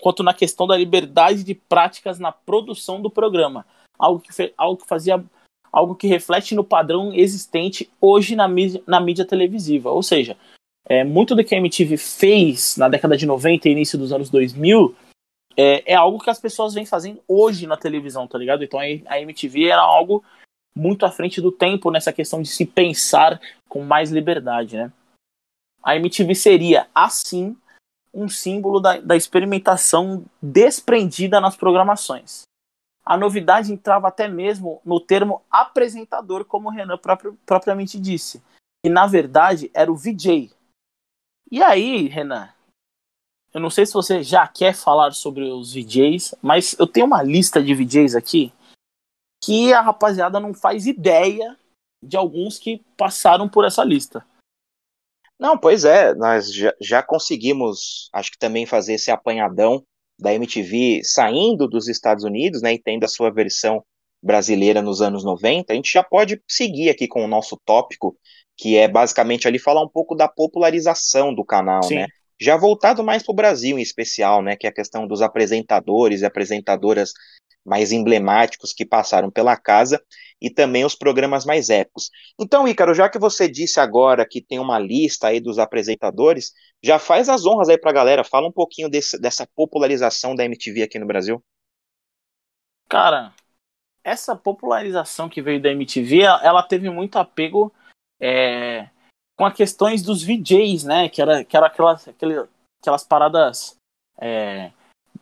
quanto 0.00 0.22
na 0.22 0.34
questão 0.34 0.66
da 0.66 0.76
liberdade 0.76 1.44
de 1.44 1.54
práticas 1.54 2.18
na 2.18 2.32
produção 2.32 3.00
do 3.00 3.10
programa. 3.10 3.66
Algo 3.98 4.20
que, 4.20 4.52
algo 4.56 4.82
que 4.82 4.88
fazia 4.88 5.22
algo 5.72 5.96
que 5.96 6.06
reflete 6.06 6.54
no 6.54 6.62
padrão 6.62 7.12
existente 7.12 7.90
hoje 8.00 8.36
na 8.36 8.46
mídia, 8.46 8.80
na 8.86 9.00
mídia 9.00 9.24
televisiva. 9.24 9.90
Ou 9.90 10.04
seja, 10.04 10.36
é, 10.86 11.02
muito 11.02 11.34
do 11.34 11.42
que 11.42 11.52
a 11.52 11.58
MTV 11.58 11.96
fez 11.96 12.76
na 12.76 12.88
década 12.88 13.16
de 13.16 13.26
90 13.26 13.68
e 13.68 13.72
início 13.72 13.98
dos 13.98 14.12
anos 14.12 14.30
2000 14.30 14.94
é, 15.56 15.92
é 15.92 15.94
algo 15.94 16.20
que 16.20 16.30
as 16.30 16.38
pessoas 16.38 16.74
vêm 16.74 16.86
fazendo 16.86 17.20
hoje 17.26 17.66
na 17.66 17.76
televisão, 17.76 18.26
tá 18.26 18.38
ligado? 18.38 18.62
Então 18.62 18.78
a 18.78 19.20
MTV 19.20 19.68
era 19.68 19.82
algo 19.82 20.22
muito 20.76 21.06
à 21.06 21.10
frente 21.10 21.40
do 21.40 21.52
tempo 21.52 21.90
nessa 21.90 22.12
questão 22.12 22.42
de 22.42 22.48
se 22.48 22.66
pensar 22.66 23.40
com 23.68 23.82
mais 23.82 24.10
liberdade, 24.10 24.76
né? 24.76 24.92
A 25.82 25.96
MTV 25.96 26.34
seria, 26.34 26.86
assim, 26.94 27.56
um 28.14 28.28
símbolo 28.28 28.80
da, 28.80 29.00
da 29.00 29.16
experimentação 29.16 30.24
desprendida 30.40 31.40
nas 31.40 31.56
programações 31.56 32.44
a 33.04 33.16
novidade 33.16 33.72
entrava 33.72 34.08
até 34.08 34.26
mesmo 34.26 34.80
no 34.84 34.98
termo 34.98 35.42
apresentador, 35.50 36.44
como 36.44 36.68
o 36.68 36.72
Renan 36.72 36.96
próprio, 36.96 37.38
propriamente 37.44 38.00
disse. 38.00 38.42
E 38.82 38.88
na 38.88 39.06
verdade 39.06 39.70
era 39.74 39.92
o 39.92 39.96
VJ. 39.96 40.50
E 41.50 41.62
aí, 41.62 42.08
Renan, 42.08 42.48
eu 43.52 43.60
não 43.60 43.68
sei 43.68 43.84
se 43.84 43.92
você 43.92 44.22
já 44.22 44.48
quer 44.48 44.74
falar 44.74 45.12
sobre 45.12 45.44
os 45.44 45.74
VJs, 45.74 46.34
mas 46.40 46.74
eu 46.78 46.86
tenho 46.86 47.06
uma 47.06 47.22
lista 47.22 47.62
de 47.62 47.74
VJs 47.74 48.14
aqui 48.14 48.52
que 49.44 49.74
a 49.74 49.82
rapaziada 49.82 50.40
não 50.40 50.54
faz 50.54 50.86
ideia 50.86 51.56
de 52.02 52.16
alguns 52.16 52.58
que 52.58 52.78
passaram 52.96 53.46
por 53.46 53.66
essa 53.66 53.84
lista. 53.84 54.26
Não, 55.38 55.58
pois 55.58 55.84
é, 55.84 56.14
nós 56.14 56.52
já, 56.52 56.72
já 56.80 57.02
conseguimos, 57.02 58.08
acho 58.12 58.30
que 58.30 58.38
também 58.38 58.66
fazer 58.66 58.94
esse 58.94 59.10
apanhadão 59.10 59.84
da 60.18 60.32
MTV 60.32 61.02
saindo 61.02 61.68
dos 61.68 61.88
Estados 61.88 62.24
Unidos, 62.24 62.62
né, 62.62 62.74
e 62.74 62.78
tendo 62.78 63.04
a 63.04 63.08
sua 63.08 63.30
versão 63.30 63.84
brasileira 64.22 64.80
nos 64.80 65.02
anos 65.02 65.24
90, 65.24 65.72
a 65.72 65.76
gente 65.76 65.92
já 65.92 66.02
pode 66.02 66.40
seguir 66.48 66.88
aqui 66.88 67.06
com 67.06 67.24
o 67.24 67.28
nosso 67.28 67.60
tópico, 67.64 68.16
que 68.56 68.76
é 68.76 68.88
basicamente 68.88 69.46
ali 69.46 69.58
falar 69.58 69.82
um 69.82 69.88
pouco 69.88 70.14
da 70.14 70.28
popularização 70.28 71.34
do 71.34 71.44
canal, 71.44 71.82
Sim. 71.82 71.96
né? 71.96 72.06
Já 72.40 72.56
voltado 72.56 73.04
mais 73.04 73.22
para 73.22 73.32
o 73.32 73.36
Brasil 73.36 73.78
em 73.78 73.82
especial, 73.82 74.42
né? 74.42 74.56
Que 74.56 74.66
é 74.66 74.70
a 74.70 74.74
questão 74.74 75.06
dos 75.06 75.20
apresentadores 75.20 76.22
e 76.22 76.24
apresentadoras 76.24 77.12
mais 77.64 77.92
emblemáticos 77.92 78.72
que 78.72 78.84
passaram 78.84 79.30
pela 79.30 79.56
casa 79.56 80.02
e 80.40 80.50
também 80.50 80.84
os 80.84 80.94
programas 80.94 81.44
mais 81.44 81.70
épicos. 81.70 82.10
Então, 82.38 82.68
Ícaro, 82.68 82.94
já 82.94 83.08
que 83.08 83.18
você 83.18 83.48
disse 83.48 83.80
agora 83.80 84.26
que 84.28 84.42
tem 84.42 84.58
uma 84.58 84.78
lista 84.78 85.28
aí 85.28 85.40
dos 85.40 85.58
apresentadores, 85.58 86.52
já 86.82 86.98
faz 86.98 87.28
as 87.28 87.46
honras 87.46 87.68
aí 87.68 87.78
pra 87.78 87.92
galera, 87.92 88.22
fala 88.22 88.46
um 88.46 88.52
pouquinho 88.52 88.90
desse, 88.90 89.18
dessa 89.18 89.46
popularização 89.56 90.34
da 90.34 90.44
MTV 90.44 90.82
aqui 90.82 90.98
no 90.98 91.06
Brasil. 91.06 91.42
Cara, 92.88 93.32
essa 94.04 94.36
popularização 94.36 95.28
que 95.28 95.40
veio 95.40 95.60
da 95.60 95.70
MTV, 95.70 96.20
ela 96.20 96.62
teve 96.62 96.90
muito 96.90 97.18
apego 97.18 97.72
é, 98.20 98.88
com 99.36 99.46
as 99.46 99.54
questões 99.54 100.02
dos 100.02 100.22
VJs, 100.22 100.84
né? 100.84 101.08
Que 101.08 101.22
era, 101.22 101.44
que 101.44 101.56
era 101.56 101.66
aquelas, 101.66 102.06
aquelas, 102.06 102.48
aquelas 102.82 103.04
paradas 103.04 103.76
é, 104.20 104.70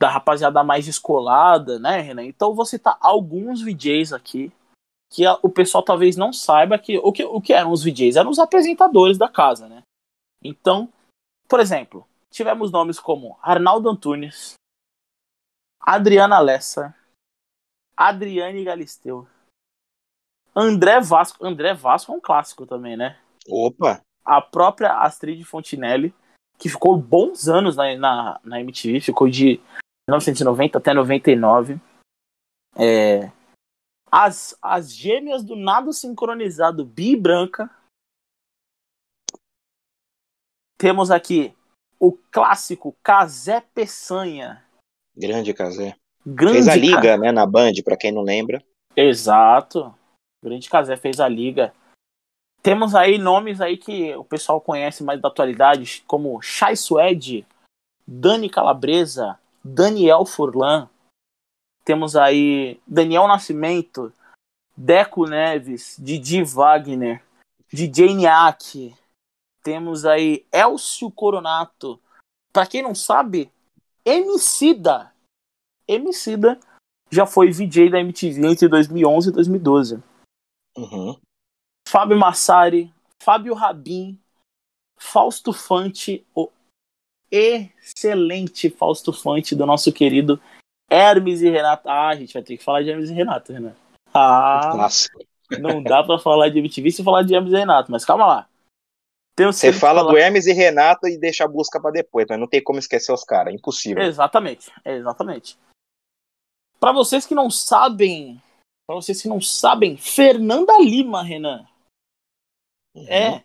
da 0.02 0.10
rapaziada 0.10 0.64
mais 0.64 0.84
descolada, 0.84 1.78
né, 1.78 2.00
Renan? 2.00 2.24
Então 2.24 2.56
vou 2.56 2.66
citar 2.66 2.98
alguns 3.00 3.62
VJs 3.62 4.12
aqui 4.12 4.52
que 5.08 5.24
a, 5.24 5.38
o 5.40 5.48
pessoal 5.48 5.84
talvez 5.84 6.16
não 6.16 6.32
saiba 6.32 6.76
que 6.76 6.98
o, 6.98 7.12
que 7.12 7.24
o 7.24 7.40
que 7.40 7.52
eram 7.52 7.70
os 7.70 7.84
VJs, 7.84 8.16
eram 8.16 8.28
os 8.28 8.40
apresentadores 8.40 9.16
da 9.16 9.28
casa, 9.28 9.68
né? 9.68 9.84
Então, 10.42 10.92
por 11.48 11.60
exemplo, 11.60 12.04
tivemos 12.32 12.72
nomes 12.72 12.98
como 12.98 13.38
Arnaldo 13.40 13.88
Antunes, 13.88 14.54
Adriana 15.80 16.40
Lessa, 16.40 16.92
Adriane 17.96 18.64
Galisteu, 18.64 19.28
André 20.52 21.00
Vasco. 21.00 21.46
André 21.46 21.74
Vasco 21.74 22.10
é 22.10 22.16
um 22.16 22.20
clássico 22.20 22.66
também, 22.66 22.96
né? 22.96 23.20
Opa! 23.48 24.00
A 24.24 24.40
própria 24.40 24.98
Astrid 24.98 25.44
Fontinelli, 25.44 26.12
que 26.58 26.68
ficou 26.68 26.96
bons 26.96 27.48
anos 27.48 27.76
na, 27.76 27.96
na, 27.96 28.40
na 28.42 28.60
MTV, 28.60 29.00
ficou 29.00 29.28
de 29.28 29.60
1990 30.12 30.78
até 30.78 30.92
99. 30.92 31.80
É, 32.76 33.30
as, 34.10 34.56
as 34.60 34.92
gêmeas 34.92 35.42
do 35.42 35.56
nado 35.56 35.92
sincronizado 35.92 36.84
Bi 36.84 37.16
Branca. 37.16 37.70
Temos 40.76 41.10
aqui 41.10 41.54
o 41.98 42.12
clássico 42.30 42.94
Casé 43.02 43.60
Peçanha. 43.60 44.62
Grande 45.16 45.54
Casé. 45.54 45.96
Grande 46.26 46.54
fez 46.54 46.68
a 46.68 46.76
liga, 46.76 47.16
né, 47.16 47.32
na 47.32 47.46
Band, 47.46 47.72
para 47.84 47.96
quem 47.96 48.12
não 48.12 48.22
lembra. 48.22 48.62
Exato. 48.94 49.94
Grande 50.42 50.68
Casé 50.68 50.96
fez 50.96 51.20
a 51.20 51.28
liga. 51.28 51.72
Temos 52.62 52.94
aí 52.94 53.18
nomes 53.18 53.60
aí 53.60 53.76
que 53.76 54.14
o 54.14 54.24
pessoal 54.24 54.60
conhece 54.60 55.02
mais 55.02 55.20
da 55.20 55.28
atualidade, 55.28 56.04
como 56.06 56.40
Chai 56.42 56.76
Suede, 56.76 57.46
Dani 58.06 58.48
Calabresa, 58.48 59.38
Daniel 59.64 60.24
Furlan, 60.24 60.88
temos 61.84 62.16
aí 62.16 62.80
Daniel 62.86 63.26
Nascimento, 63.28 64.12
Deco 64.76 65.26
Neves, 65.26 65.96
Didi 65.98 66.42
Wagner, 66.42 67.22
DJ 67.72 68.14
Niak, 68.14 68.94
temos 69.62 70.04
aí 70.04 70.44
Elcio 70.52 71.10
Coronato. 71.10 72.00
Para 72.52 72.66
quem 72.66 72.82
não 72.82 72.94
sabe, 72.94 73.50
Emicida. 74.04 75.12
Emicida 75.86 76.58
já 77.10 77.26
foi 77.26 77.50
VJ 77.50 77.90
da 77.90 78.00
MTV 78.00 78.46
entre 78.46 78.68
2011 78.68 79.28
e 79.28 79.32
2012. 79.32 80.02
Uhum. 80.76 81.18
Fábio 81.88 82.18
Massari, 82.18 82.92
Fábio 83.22 83.54
Rabin, 83.54 84.18
Fausto 84.98 85.52
Fante, 85.52 86.26
o 86.34 86.50
excelente 87.32 88.68
Fausto 88.68 89.12
Fante 89.12 89.56
do 89.56 89.64
nosso 89.64 89.90
querido 89.90 90.38
Hermes 90.90 91.40
e 91.40 91.48
Renato. 91.48 91.88
Ah, 91.88 92.08
a 92.10 92.14
gente 92.14 92.34
vai 92.34 92.42
ter 92.42 92.58
que 92.58 92.62
falar 92.62 92.82
de 92.82 92.90
Hermes 92.90 93.08
e 93.08 93.14
Renato, 93.14 93.52
Renato. 93.52 93.76
Ah, 94.12 94.74
Nossa. 94.76 95.08
não 95.58 95.82
dá 95.82 96.04
pra 96.04 96.18
falar 96.18 96.50
de 96.50 96.58
MTV 96.58 96.90
sem 96.90 97.04
falar 97.04 97.22
de 97.22 97.34
Hermes 97.34 97.52
e 97.52 97.56
Renato, 97.56 97.90
mas 97.90 98.04
calma 98.04 98.26
lá. 98.26 98.48
Você 99.38 99.72
fala 99.72 100.00
falar... 100.00 100.12
do 100.12 100.18
Hermes 100.18 100.46
e 100.46 100.52
Renato 100.52 101.08
e 101.08 101.16
deixa 101.16 101.44
a 101.44 101.48
busca 101.48 101.80
para 101.80 101.90
depois, 101.90 102.26
mas 102.28 102.38
não 102.38 102.46
tem 102.46 102.62
como 102.62 102.78
esquecer 102.78 103.12
os 103.12 103.24
caras, 103.24 103.54
impossível. 103.54 104.02
Exatamente, 104.02 104.70
exatamente. 104.84 105.58
Para 106.78 106.92
vocês 106.92 107.24
que 107.24 107.34
não 107.34 107.50
sabem, 107.50 108.42
para 108.86 108.96
vocês 108.96 109.22
que 109.22 109.28
não 109.28 109.40
sabem, 109.40 109.96
Fernanda 109.96 110.78
Lima, 110.78 111.22
Renan. 111.22 111.66
Uhum. 112.94 113.08
É, 113.08 113.42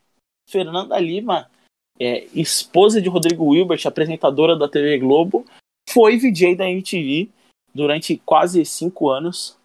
Fernanda 0.50 1.00
Lima, 1.00 1.50
é, 2.00 2.26
esposa 2.34 3.02
de 3.02 3.10
Rodrigo 3.10 3.46
Wilbert, 3.46 3.86
apresentadora 3.86 4.56
da 4.56 4.70
TV 4.70 5.00
Globo, 5.00 5.46
foi 5.90 6.18
VJ 6.18 6.56
da 6.56 6.70
MTV 6.70 7.30
durante 7.74 8.18
quase 8.26 8.64
cinco 8.66 9.10
anos. 9.10 9.58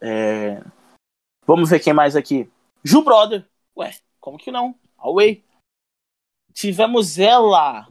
É... 0.00 0.62
Vamos 1.46 1.70
ver 1.70 1.80
quem 1.80 1.92
mais 1.92 2.16
aqui. 2.16 2.48
Ju 2.84 3.02
Brother. 3.02 3.44
Ué, 3.76 3.94
como 4.20 4.38
que 4.38 4.50
não? 4.50 4.74
Away. 4.98 5.42
Tivemos 6.52 7.18
ela. 7.18 7.88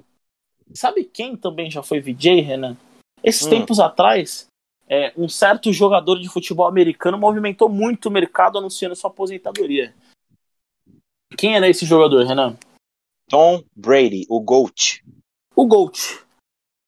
Sabe 0.74 1.04
quem 1.04 1.36
também 1.36 1.70
já 1.70 1.84
foi 1.84 2.00
VJ, 2.00 2.42
Renan? 2.42 2.78
Esses 3.24 3.46
hum. 3.46 3.50
tempos 3.50 3.80
atrás, 3.80 4.48
é, 4.88 5.14
um 5.18 5.30
certo 5.30 5.72
jogador 5.72 6.20
de 6.20 6.30
futebol 6.30 6.68
americano 6.68 7.18
movimentou 7.18 7.70
muito 7.70 8.08
o 8.08 8.12
mercado 8.12 8.58
anunciando 8.58 8.96
sua 8.96 9.10
aposentadoria. 9.10 9.94
Quem 11.38 11.56
era 11.56 11.68
esse 11.68 11.86
jogador, 11.86 12.26
Renan? 12.26 12.58
Tom 13.30 13.64
Brady, 13.76 14.26
o 14.30 14.40
GOAT. 14.40 15.04
O 15.56 15.66
GOAT. 15.66 16.24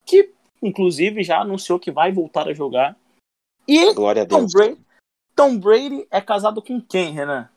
Que, 0.05 0.31
inclusive, 0.61 1.23
já 1.23 1.41
anunciou 1.41 1.79
que 1.79 1.91
vai 1.91 2.11
voltar 2.11 2.47
a 2.47 2.53
jogar. 2.53 2.95
E 3.67 3.93
Glória 3.93 4.23
a 4.23 4.25
Tom 4.25 4.39
Deus. 4.39 4.53
Brady, 4.53 4.81
Tom 5.35 5.57
Brady 5.57 6.07
é 6.09 6.21
casado 6.21 6.61
com 6.61 6.81
quem, 6.81 7.11
Renan? 7.11 7.49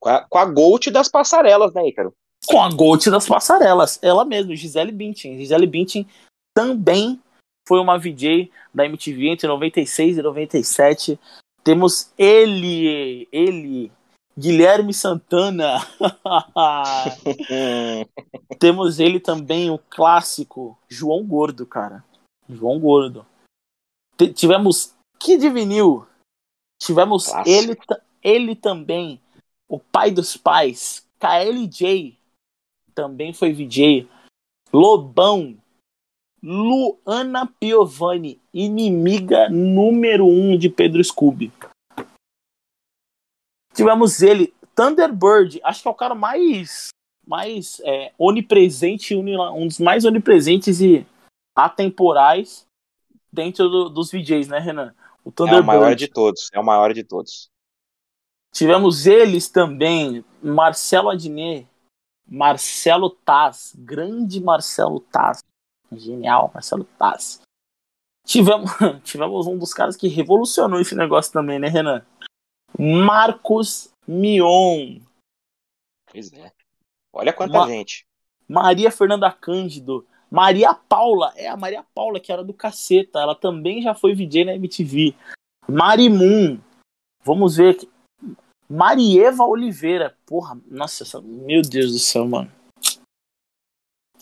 Com 0.00 0.08
a, 0.08 0.20
com 0.22 0.38
a 0.38 0.44
GOAT 0.44 0.90
das 0.90 1.08
passarelas, 1.08 1.72
né, 1.72 1.86
Ícaro? 1.86 2.12
Com 2.46 2.60
a 2.60 2.68
GOAT 2.68 3.08
das 3.10 3.26
passarelas. 3.26 3.98
Ela 4.02 4.24
mesma, 4.24 4.56
Gisele 4.56 4.90
Bündchen. 4.90 5.38
Gisele 5.38 5.66
Bündchen 5.66 6.06
também 6.54 7.20
foi 7.66 7.78
uma 7.78 7.98
VJ 7.98 8.50
da 8.74 8.84
MTV 8.84 9.28
entre 9.28 9.46
96 9.46 10.18
e 10.18 10.22
97. 10.22 11.18
Temos 11.62 12.12
ele, 12.18 13.28
ele, 13.30 13.92
Guilherme 14.38 14.94
Santana. 14.94 15.78
Temos 18.58 18.98
ele 18.98 19.20
também, 19.20 19.70
o 19.70 19.78
clássico 19.78 20.78
João 20.88 21.24
Gordo, 21.24 21.66
cara. 21.66 22.04
João 22.48 22.78
Gordo. 22.78 23.26
T 24.16 24.32
tivemos 24.32 24.94
Kid 25.18 25.48
Vinil. 25.50 26.06
Tivemos 26.80 27.28
ele, 27.46 27.78
ele 28.22 28.56
também, 28.56 29.20
o 29.68 29.78
pai 29.78 30.10
dos 30.10 30.36
pais, 30.36 31.06
KLJ. 31.18 32.18
Também 32.94 33.32
foi 33.32 33.52
VJ. 33.52 34.08
Lobão. 34.72 35.56
Luana 36.44 37.46
Piovani, 37.46 38.40
inimiga 38.52 39.48
número 39.48 40.26
um 40.26 40.58
de 40.58 40.68
Pedro 40.68 41.02
Scooby. 41.02 41.52
Tivemos 43.74 44.22
ele, 44.22 44.52
Thunderbird, 44.74 45.60
acho 45.64 45.82
que 45.82 45.88
é 45.88 45.90
o 45.90 45.94
cara 45.94 46.14
mais, 46.14 46.88
mais 47.26 47.80
é, 47.84 48.12
onipresente, 48.18 49.14
um 49.14 49.66
dos 49.66 49.78
mais 49.78 50.04
onipresentes 50.04 50.80
e 50.80 51.06
atemporais 51.54 52.66
dentro 53.32 53.68
do, 53.68 53.88
dos 53.88 54.10
VJs, 54.10 54.48
né, 54.48 54.58
Renan? 54.58 54.94
O 55.24 55.30
Thunderbird. 55.30 55.60
É 55.60 55.62
o 55.62 55.80
maior 55.80 55.94
de 55.94 56.08
todos, 56.08 56.48
é 56.52 56.60
o 56.60 56.64
maior 56.64 56.92
de 56.92 57.04
todos. 57.04 57.50
Tivemos 58.52 59.06
eles 59.06 59.48
também, 59.48 60.22
Marcelo 60.42 61.08
Adnet, 61.08 61.66
Marcelo 62.26 63.10
Taz, 63.10 63.74
grande 63.76 64.40
Marcelo 64.42 65.00
Taz, 65.00 65.42
genial, 65.90 66.50
Marcelo 66.52 66.84
Taz. 66.98 67.40
Tivemos, 68.26 68.70
tivemos 69.02 69.46
um 69.46 69.58
dos 69.58 69.72
caras 69.72 69.96
que 69.96 70.08
revolucionou 70.08 70.80
esse 70.80 70.94
negócio 70.94 71.32
também, 71.32 71.58
né, 71.58 71.68
Renan? 71.68 72.04
Marcos 72.78 73.92
Mion. 74.06 75.00
Pois 76.10 76.32
é. 76.32 76.52
Olha 77.12 77.32
quanta 77.32 77.58
Ma 77.58 77.66
gente. 77.66 78.06
Maria 78.48 78.90
Fernanda 78.90 79.30
Cândido. 79.30 80.06
Maria 80.30 80.74
Paula. 80.74 81.32
É 81.36 81.48
a 81.48 81.56
Maria 81.56 81.84
Paula, 81.94 82.18
que 82.18 82.32
era 82.32 82.42
do 82.42 82.54
caceta. 82.54 83.20
Ela 83.20 83.34
também 83.34 83.82
já 83.82 83.94
foi 83.94 84.14
VJ 84.14 84.44
na 84.44 84.54
MTV. 84.54 85.14
Marimun. 85.68 86.58
Vamos 87.24 87.56
ver 87.56 87.74
aqui. 87.74 87.90
Marieva 88.68 89.44
Oliveira. 89.44 90.16
Porra, 90.26 90.58
nossa, 90.66 91.02
essa... 91.02 91.20
meu 91.20 91.62
Deus 91.62 91.92
do 91.92 91.98
céu, 91.98 92.26
mano. 92.26 92.50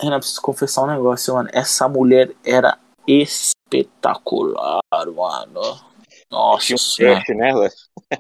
Renan, 0.01 0.19
preciso 0.19 0.41
confessar 0.41 0.83
um 0.85 0.89
negócio, 0.89 1.35
mano. 1.35 1.49
Essa 1.53 1.89
mulher 1.89 2.35
era 2.45 2.79
espetacular, 3.07 4.81
mano. 5.15 5.90
Nossa. 6.31 6.75
Um 6.75 7.37
nela. 7.37 7.69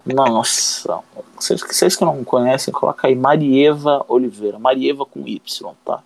Nossa. 0.04 1.02
Vocês, 1.36 1.60
vocês 1.60 1.96
que 1.96 2.04
não 2.04 2.24
conhecem, 2.24 2.74
coloca 2.74 3.06
aí 3.06 3.14
Marieva 3.14 4.04
Oliveira. 4.08 4.58
Marieva 4.58 5.06
com 5.06 5.26
Y, 5.26 5.74
tá? 5.84 6.02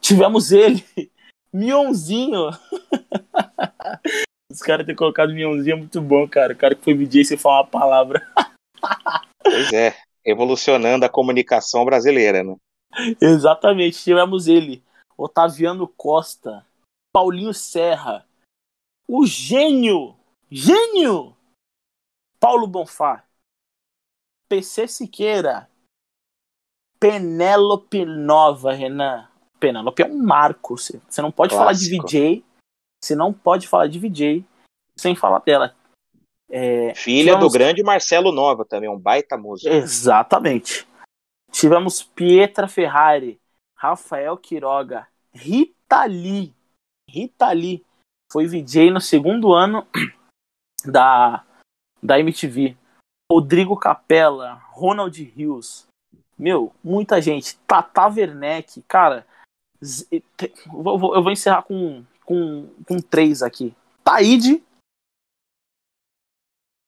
Tivemos 0.00 0.52
ele, 0.52 0.84
Mionzinho. 1.52 2.50
Os 4.50 4.60
caras 4.60 4.86
terem 4.86 4.96
colocado 4.96 5.32
Mionzinho 5.32 5.74
é 5.74 5.78
muito 5.78 6.00
bom, 6.00 6.26
cara. 6.28 6.52
O 6.52 6.56
cara 6.56 6.74
que 6.74 6.82
foi 6.82 6.94
DJ 6.94 7.24
sem 7.24 7.36
falar 7.36 7.62
uma 7.62 7.66
palavra. 7.66 8.26
pois 9.42 9.72
é, 9.72 9.96
evolucionando 10.24 11.04
a 11.04 11.08
comunicação 11.08 11.84
brasileira, 11.84 12.42
né? 12.42 12.56
Exatamente, 13.20 14.02
tivemos 14.02 14.48
ele, 14.48 14.82
Otaviano 15.16 15.86
Costa, 15.86 16.64
Paulinho 17.12 17.52
Serra, 17.52 18.26
o 19.06 19.26
gênio 19.26 20.17
Gênio! 20.50 21.36
Paulo 22.40 22.66
Bonfá. 22.66 23.24
PC 24.48 24.88
Siqueira. 24.88 25.68
Penélope 26.98 28.04
Nova, 28.04 28.72
Renan. 28.72 29.28
Penélope 29.60 30.02
é 30.02 30.06
um 30.06 30.22
marco. 30.22 30.76
Você 30.76 31.22
não 31.22 31.30
pode 31.30 31.54
falar 31.54 31.72
de 31.72 31.90
VJ. 31.90 32.44
Você 33.02 33.14
não 33.14 33.32
pode 33.32 33.68
falar 33.68 33.86
de 33.86 33.98
VJ 33.98 34.44
sem 34.96 35.14
falar 35.14 35.40
dela. 35.40 35.74
É, 36.50 36.94
Filha 36.94 37.32
tivemos... 37.32 37.52
do 37.52 37.58
grande 37.58 37.82
Marcelo 37.82 38.32
Nova 38.32 38.64
também, 38.64 38.88
um 38.88 38.98
baita 38.98 39.36
músico. 39.36 39.72
Exatamente. 39.72 40.88
Tivemos 41.52 42.02
Pietra 42.02 42.66
Ferrari, 42.66 43.40
Rafael 43.74 44.36
Quiroga, 44.36 45.06
Rita 45.32 46.04
Lee. 46.04 46.54
Rita 47.08 47.52
Lee 47.52 47.84
foi 48.30 48.46
VJ 48.46 48.90
no 48.90 49.00
segundo 49.00 49.52
ano 49.52 49.86
da, 50.90 51.44
da 52.02 52.18
MTV. 52.18 52.76
Rodrigo 53.30 53.76
Capella, 53.76 54.54
Ronald 54.70 55.22
Rios. 55.22 55.86
Meu, 56.38 56.72
muita 56.82 57.20
gente. 57.20 57.56
Tata 57.66 58.06
Werneck, 58.06 58.80
cara. 58.82 59.26
Eu 60.10 60.82
vou, 60.82 61.14
eu 61.14 61.22
vou 61.22 61.30
encerrar 61.30 61.62
com, 61.62 62.04
com, 62.24 62.68
com 62.86 62.98
três 62.98 63.42
aqui. 63.42 63.74
Taíde. 64.02 64.62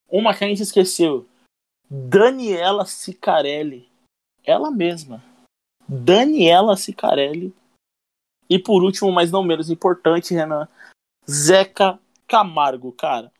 Uma 0.09 0.35
que 0.35 0.45
a 0.45 0.49
gente 0.49 0.63
esqueceu. 0.63 1.29
Daniela 1.89 2.87
Sicarelli. 2.87 3.89
Ela 4.45 4.71
mesma. 4.71 5.23
Daniela 5.87 6.77
Sicarelli. 6.77 7.55
E 8.49 8.59
por 8.59 8.83
último, 8.83 9.13
mas 9.13 9.31
não 9.31 9.45
menos 9.45 9.71
importante, 9.71 10.35
Renan. 10.35 10.67
Zeca 11.29 12.01
Camargo, 12.27 12.91
cara 12.93 13.31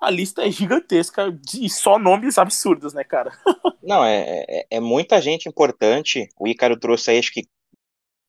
a 0.00 0.10
lista 0.10 0.46
é 0.46 0.50
gigantesca 0.50 1.36
e 1.54 1.68
só 1.68 1.98
nomes 1.98 2.38
absurdos, 2.38 2.94
né, 2.94 3.02
cara? 3.02 3.32
Não, 3.82 4.04
é, 4.04 4.44
é, 4.48 4.66
é, 4.70 4.80
muita 4.80 5.20
gente 5.20 5.48
importante. 5.48 6.28
O 6.38 6.46
Ícaro 6.46 6.78
trouxe 6.78 7.10
aí, 7.10 7.18
acho 7.18 7.32
que. 7.32 7.46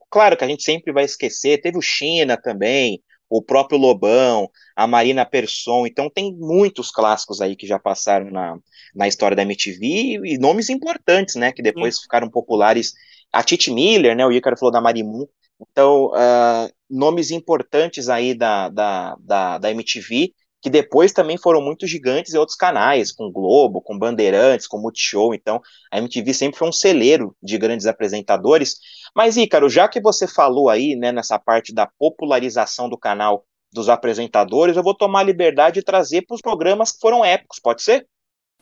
Claro 0.10 0.36
que 0.36 0.44
a 0.44 0.48
gente 0.48 0.64
sempre 0.64 0.92
vai 0.92 1.04
esquecer. 1.04 1.62
Teve 1.62 1.78
o 1.78 1.82
China 1.82 2.36
também, 2.36 3.04
o 3.30 3.44
próprio 3.44 3.78
Lobão, 3.78 4.50
a 4.76 4.88
Marina 4.88 5.24
Persson. 5.26 5.86
Então 5.86 6.10
tem 6.10 6.36
muitos 6.36 6.90
clássicos 6.90 7.42
aí 7.42 7.56
que 7.56 7.68
já 7.68 7.78
passaram 7.78 8.32
na, 8.32 8.58
na 8.96 9.08
história 9.08 9.36
da 9.36 9.44
MTV 9.44 10.22
e 10.26 10.38
nomes 10.40 10.70
importantes, 10.70 11.36
né? 11.36 11.52
Que 11.52 11.62
depois 11.62 11.98
Sim. 11.98 12.02
ficaram 12.04 12.30
populares. 12.30 12.94
A 13.32 13.44
Titi 13.44 13.72
Miller, 13.72 14.16
né? 14.16 14.26
O 14.26 14.32
Ícaro 14.32 14.58
falou 14.58 14.72
da 14.72 14.82
Marimun. 14.82 15.28
Então, 15.62 16.08
uh, 16.08 16.72
nomes 16.90 17.30
importantes 17.30 18.10
aí 18.10 18.34
da, 18.34 18.70
da, 18.70 19.16
da, 19.20 19.58
da 19.60 19.72
MTV 19.72 20.34
que 20.62 20.70
depois 20.70 21.14
também 21.14 21.38
foram 21.38 21.62
muito 21.62 21.88
gigantes 21.88 22.34
em 22.34 22.38
outros 22.38 22.58
canais, 22.58 23.12
com 23.12 23.32
Globo, 23.32 23.82
com 23.82 23.98
Bandeirantes, 23.98 24.68
com 24.68 24.78
Multishow. 24.78 25.34
Então, 25.34 25.62
a 25.92 25.98
MTV 25.98 26.34
sempre 26.34 26.60
foi 26.60 26.68
um 26.68 26.74
celeiro 26.74 27.36
de 27.42 27.58
grandes 27.58 27.86
apresentadores. 27.86 28.78
Mas, 29.16 29.38
Ícaro, 29.38 29.70
já 29.70 29.88
que 29.88 30.02
você 30.02 30.28
falou 30.28 30.70
aí, 30.70 30.96
né, 30.96 31.12
nessa 31.12 31.40
parte 31.40 31.74
da 31.74 31.88
popularização 31.88 32.90
do 32.90 32.98
canal 32.98 33.46
dos 33.72 33.88
apresentadores, 33.88 34.76
eu 34.76 34.84
vou 34.84 34.94
tomar 34.94 35.20
a 35.20 35.24
liberdade 35.24 35.76
de 35.76 35.84
trazer 35.84 36.24
para 36.24 36.36
os 36.36 36.42
programas 36.42 36.92
que 36.92 37.00
foram 37.00 37.24
épicos, 37.24 37.60
pode 37.60 37.82
ser? 37.82 38.08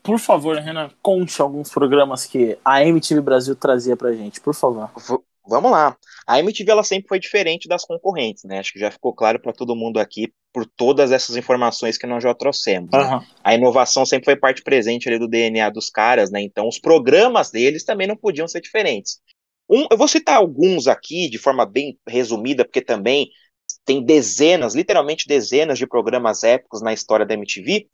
Por 0.03 0.19
favor, 0.19 0.55
Renan, 0.57 0.89
conte 1.01 1.41
alguns 1.41 1.69
programas 1.69 2.25
que 2.25 2.57
a 2.63 2.83
MTV 2.83 3.21
Brasil 3.21 3.55
trazia 3.55 3.95
pra 3.95 4.13
gente, 4.13 4.39
por 4.39 4.53
favor. 4.53 4.89
Vamos 5.47 5.71
lá. 5.71 5.97
A 6.25 6.39
MTV 6.39 6.71
ela 6.71 6.83
sempre 6.83 7.07
foi 7.07 7.19
diferente 7.19 7.67
das 7.67 7.85
concorrentes, 7.85 8.43
né? 8.43 8.59
Acho 8.59 8.73
que 8.73 8.79
já 8.79 8.91
ficou 8.91 9.13
claro 9.13 9.39
para 9.39 9.53
todo 9.53 9.75
mundo 9.75 9.99
aqui 9.99 10.31
por 10.53 10.65
todas 10.65 11.11
essas 11.11 11.35
informações 11.35 11.97
que 11.97 12.07
nós 12.07 12.23
já 12.23 12.33
trouxemos. 12.33 12.89
Uhum. 12.93 13.19
Né? 13.19 13.27
A 13.43 13.55
inovação 13.55 14.05
sempre 14.05 14.25
foi 14.25 14.35
parte 14.35 14.63
presente 14.63 15.07
ali 15.07 15.19
do 15.19 15.27
DNA 15.27 15.69
dos 15.69 15.89
caras, 15.89 16.31
né? 16.31 16.41
Então 16.41 16.67
os 16.67 16.79
programas 16.79 17.51
deles 17.51 17.83
também 17.83 18.07
não 18.07 18.15
podiam 18.15 18.47
ser 18.47 18.61
diferentes. 18.61 19.19
Um, 19.69 19.85
eu 19.91 19.97
vou 19.97 20.07
citar 20.07 20.37
alguns 20.37 20.87
aqui 20.87 21.29
de 21.29 21.37
forma 21.37 21.65
bem 21.65 21.99
resumida, 22.07 22.63
porque 22.63 22.81
também 22.81 23.29
tem 23.85 24.03
dezenas, 24.03 24.75
literalmente 24.75 25.27
dezenas 25.27 25.77
de 25.77 25.87
programas 25.87 26.43
épicos 26.43 26.81
na 26.81 26.93
história 26.93 27.25
da 27.25 27.33
MTV. 27.33 27.87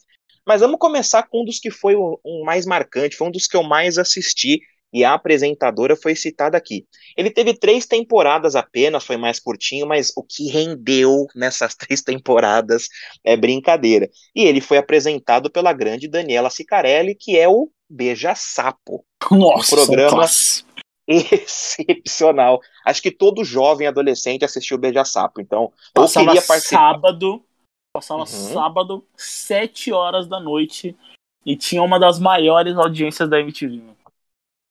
Mas 0.46 0.62
vamos 0.62 0.78
começar 0.78 1.24
com 1.24 1.42
um 1.42 1.46
dos 1.46 1.60
que 1.60 1.72
foi 1.72 1.96
o 1.96 2.20
um 2.26 2.44
mais 2.44 2.66
marcante, 2.66 3.16
foi 3.16 3.28
um 3.28 3.32
dos 3.32 3.48
que 3.48 3.56
eu 3.56 3.64
mais 3.64 3.98
assisti 3.98 4.60
e 4.94 5.04
a 5.04 5.16
apresentadora 5.16 5.96
foi 5.96 6.16
citada 6.16 6.56
aqui. 6.56 6.86
Ele 7.18 7.32
teve 7.32 7.56
três 7.56 7.88
temporadas 7.88 8.56
apenas, 8.56 9.04
foi 9.04 9.18
mais 9.18 9.40
curtinho, 9.40 9.88
mas 9.88 10.14
o 10.16 10.22
que 10.22 10.48
rendeu 10.48 11.26
nessas 11.36 11.74
três 11.76 12.02
temporadas 12.02 12.88
é 13.24 13.36
brincadeira. 13.36 14.08
E 14.36 14.44
ele 14.44 14.62
foi 14.62 14.78
apresentado 14.78 15.50
pela 15.50 15.74
grande 15.74 16.08
Daniela 16.08 16.52
Sicarelli, 16.52 17.16
que 17.16 17.38
é 17.38 17.50
o 17.50 17.72
Beija 17.90 18.36
Sapo. 18.36 19.04
Nossa, 19.32 19.74
um 19.74 19.86
programa 19.86 20.26
excepcional. 21.08 22.60
Acho 22.86 23.02
que 23.02 23.12
todo 23.12 23.44
jovem 23.44 23.88
adolescente 23.88 24.46
assistiu 24.46 24.78
Beija 24.78 25.04
Sapo. 25.04 25.42
Então, 25.42 25.72
passava 25.92 26.26
eu 26.26 26.30
queria 26.34 26.48
participar. 26.48 26.94
sábado, 26.94 27.44
passava 27.92 28.20
uhum. 28.22 28.26
sábado, 28.28 29.06
sete 29.18 29.92
horas 29.92 30.28
da 30.28 30.40
noite 30.40 30.96
e 31.44 31.58
tinha 31.58 31.82
uma 31.82 32.00
das 32.00 32.20
maiores 32.20 32.78
audiências 32.78 33.28
da 33.28 33.40
MTV 33.40 33.82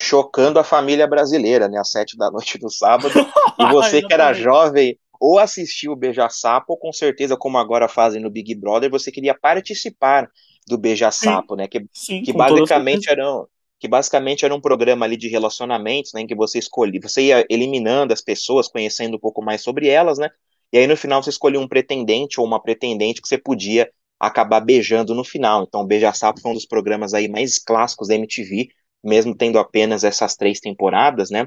chocando 0.02 0.58
a 0.58 0.64
família 0.64 1.06
brasileira, 1.06 1.68
né? 1.68 1.78
Às 1.78 1.92
sete 1.92 2.16
da 2.16 2.30
noite 2.30 2.58
do 2.58 2.68
sábado. 2.68 3.14
e 3.58 3.66
você 3.72 4.02
que 4.02 4.12
era 4.12 4.32
jovem 4.32 4.98
ou 5.20 5.38
assistiu 5.38 5.92
o 5.92 5.96
Beija-Sapo, 5.96 6.72
ou 6.72 6.76
com 6.76 6.92
certeza, 6.92 7.36
como 7.36 7.56
agora 7.56 7.86
fazem 7.86 8.20
no 8.20 8.28
Big 8.28 8.56
Brother, 8.56 8.90
você 8.90 9.12
queria 9.12 9.32
participar 9.32 10.28
do 10.66 10.76
Beija-Sapo, 10.76 11.54
né? 11.54 11.68
Que, 11.68 11.86
Sim, 11.92 12.22
que 12.22 12.32
basicamente 12.32 13.08
era 13.08 13.32
um, 13.32 13.46
que 13.78 13.86
basicamente 13.86 14.44
era 14.44 14.52
um 14.52 14.60
programa 14.60 15.06
ali 15.06 15.16
de 15.16 15.28
relacionamentos, 15.28 16.12
né? 16.12 16.22
Em 16.22 16.26
que 16.26 16.34
você 16.34 16.58
escolhia, 16.58 17.00
você 17.00 17.22
ia 17.22 17.46
eliminando 17.48 18.12
as 18.12 18.20
pessoas, 18.20 18.66
conhecendo 18.66 19.16
um 19.16 19.20
pouco 19.20 19.40
mais 19.40 19.62
sobre 19.62 19.86
elas, 19.88 20.18
né? 20.18 20.28
E 20.72 20.78
aí 20.78 20.86
no 20.88 20.96
final 20.96 21.22
você 21.22 21.30
escolhia 21.30 21.60
um 21.60 21.68
pretendente 21.68 22.40
ou 22.40 22.46
uma 22.46 22.60
pretendente 22.60 23.22
que 23.22 23.28
você 23.28 23.38
podia 23.38 23.88
acabar 24.18 24.60
beijando 24.60 25.14
no 25.14 25.22
final. 25.22 25.62
Então, 25.62 25.86
Beija-Sapo 25.86 26.40
foi 26.40 26.50
um 26.50 26.54
dos 26.54 26.66
programas 26.66 27.14
aí 27.14 27.28
mais 27.28 27.58
clássicos 27.58 28.08
da 28.08 28.14
MTV, 28.14 28.68
mesmo 29.02 29.34
tendo 29.34 29.58
apenas 29.58 30.04
essas 30.04 30.36
três 30.36 30.60
temporadas, 30.60 31.30
né? 31.30 31.44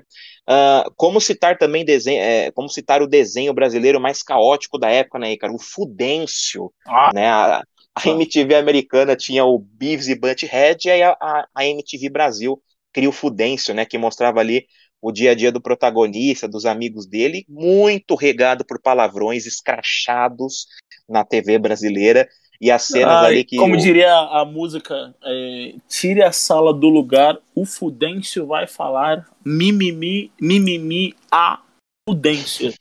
Uh, 0.47 0.91
como 0.95 1.21
citar 1.21 1.57
também 1.57 1.85
desenho, 1.85 2.21
é, 2.21 2.51
como 2.51 2.69
citar 2.69 3.01
o 3.01 3.07
desenho 3.07 3.53
brasileiro 3.53 3.99
mais 3.99 4.21
caótico 4.21 4.77
da 4.77 4.89
época, 4.89 5.19
né, 5.19 5.35
cara? 5.37 5.53
O 5.53 5.59
Fudêncio, 5.59 6.71
ah. 6.85 7.11
né? 7.13 7.27
A, 7.27 7.63
a, 7.95 8.09
MTV 8.09 8.55
americana 8.55 9.15
tinha 9.15 9.45
o 9.45 9.57
Beavis 9.59 10.07
e 10.07 10.15
Butthead 10.15 10.87
e 10.87 10.91
aí 10.91 11.03
a, 11.03 11.11
a, 11.19 11.47
a 11.55 11.65
MTV 11.65 12.09
Brasil 12.09 12.61
cria 12.91 13.09
o 13.09 13.13
Fudêncio, 13.13 13.73
né? 13.73 13.85
Que 13.85 13.97
mostrava 13.97 14.39
ali 14.39 14.65
o 15.01 15.11
dia 15.11 15.31
a 15.31 15.35
dia 15.35 15.51
do 15.51 15.61
protagonista, 15.61 16.47
dos 16.47 16.65
amigos 16.65 17.05
dele, 17.05 17.45
muito 17.47 18.15
regado 18.15 18.65
por 18.65 18.81
palavrões 18.81 19.45
escrachados 19.45 20.65
na 21.07 21.23
TV 21.23 21.59
brasileira 21.59 22.27
e 22.59 22.71
as 22.71 22.83
cenas 22.83 23.23
ali 23.23 23.43
que. 23.43 23.57
Como 23.57 23.77
diria 23.77 24.13
a 24.13 24.45
música, 24.45 25.13
é, 25.23 25.75
tire 25.87 26.23
a 26.23 26.31
sala 26.31 26.73
do 26.73 26.89
lugar, 26.89 27.37
o 27.53 27.65
Fudêncio 27.65 28.45
vai 28.47 28.67
falar 28.67 29.27
mimimi, 29.43 30.31
mimimi, 30.39 31.15
a 31.31 31.61
Fudêncio. 32.07 32.73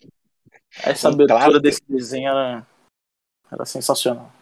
Essa 0.82 1.08
abertura 1.08 1.38
claro 1.38 1.60
desse 1.60 1.82
desenho 1.88 2.28
era, 2.28 2.66
era 3.50 3.64
sensacional. 3.64 4.32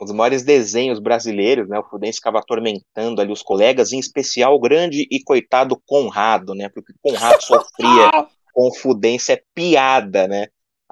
Um 0.00 0.06
dos 0.06 0.14
maiores 0.14 0.42
desenhos 0.42 0.98
brasileiros, 0.98 1.68
né? 1.68 1.78
O 1.78 1.84
Fudêncio 1.84 2.18
ficava 2.18 2.38
atormentando 2.38 3.20
ali 3.20 3.32
os 3.32 3.42
colegas, 3.42 3.92
em 3.92 3.98
especial 3.98 4.54
o 4.54 4.60
grande 4.60 5.06
e 5.10 5.22
coitado 5.22 5.80
Conrado, 5.86 6.54
né? 6.54 6.68
Porque 6.68 6.92
Conrado 7.00 7.40
sofria 7.42 8.10
com 8.52 8.68
o 8.68 8.74
Fudêncio 8.74 9.32
é 9.32 9.42
piada, 9.54 10.26
né? 10.26 10.48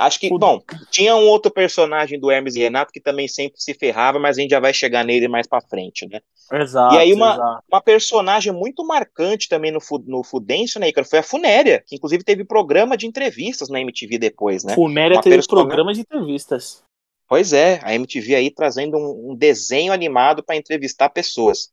Acho 0.07 0.19
que, 0.19 0.29
bom, 0.29 0.61
tinha 0.91 1.15
um 1.15 1.29
outro 1.29 1.51
personagem 1.51 2.19
do 2.19 2.31
Hermes 2.31 2.57
e 2.57 2.61
Renato 2.61 2.93
que 2.93 3.01
também 3.01 3.29
sempre 3.29 3.61
se 3.61 3.73
ferrava, 3.75 4.19
mas 4.19 4.37
a 4.37 4.41
gente 4.41 4.51
já 4.51 4.61
vai 4.61 4.75
chegar 4.75 5.05
nele 5.05 5.29
mais 5.29 5.47
pra 5.47 5.61
frente, 5.61 6.09
né? 6.09 6.21
Exato. 6.53 6.95
E 6.95 6.99
aí, 6.99 7.13
uma, 7.13 7.63
uma 7.71 7.81
personagem 7.81 8.53
muito 8.53 8.85
marcante 8.85 9.49
também 9.49 9.71
no, 9.71 9.79
no 10.07 10.25
Fudêncio, 10.25 10.81
né, 10.81 10.89
Icaro, 10.89 11.07
foi 11.07 11.21
a 11.21 11.23
Funéria, 11.23 11.83
que 11.87 11.97
inclusive 11.97 12.25
teve 12.25 12.45
programa 12.45 12.97
de 12.97 13.07
entrevistas 13.07 13.69
na 13.69 13.81
MTV 13.81 14.19
depois, 14.19 14.65
né? 14.65 14.75
Funéria 14.75 15.17
uma 15.17 15.23
teve 15.23 15.37
persona... 15.37 15.63
programa 15.63 15.95
de 15.95 16.01
entrevistas. 16.01 16.83
Pois 17.29 17.53
é, 17.53 17.81
a 17.83 17.95
MTV 17.95 18.35
aí 18.35 18.51
trazendo 18.51 18.99
um, 18.99 19.31
um 19.31 19.35
desenho 19.35 19.93
animado 19.93 20.43
para 20.43 20.57
entrevistar 20.57 21.09
pessoas. 21.09 21.71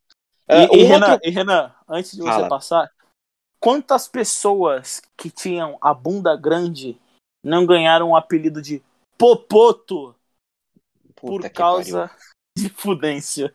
E, 0.48 0.54
uh, 0.54 0.76
e, 0.76 0.82
Renan, 0.84 1.12
outro... 1.12 1.28
e, 1.28 1.30
Renan, 1.30 1.74
antes 1.88 2.12
de 2.12 2.22
Fala. 2.22 2.44
você 2.44 2.48
passar, 2.48 2.90
quantas 3.58 4.08
pessoas 4.08 5.02
que 5.16 5.30
tinham 5.30 5.76
a 5.80 5.92
bunda 5.92 6.34
grande 6.34 6.98
não 7.42 7.66
ganharam 7.66 8.10
o 8.10 8.16
apelido 8.16 8.60
de 8.60 8.82
Popoto 9.16 10.14
Puta 11.14 11.48
por 11.48 11.50
causa 11.50 12.08
pariu. 12.08 12.16
de 12.56 12.68
Fudêncio. 12.70 13.52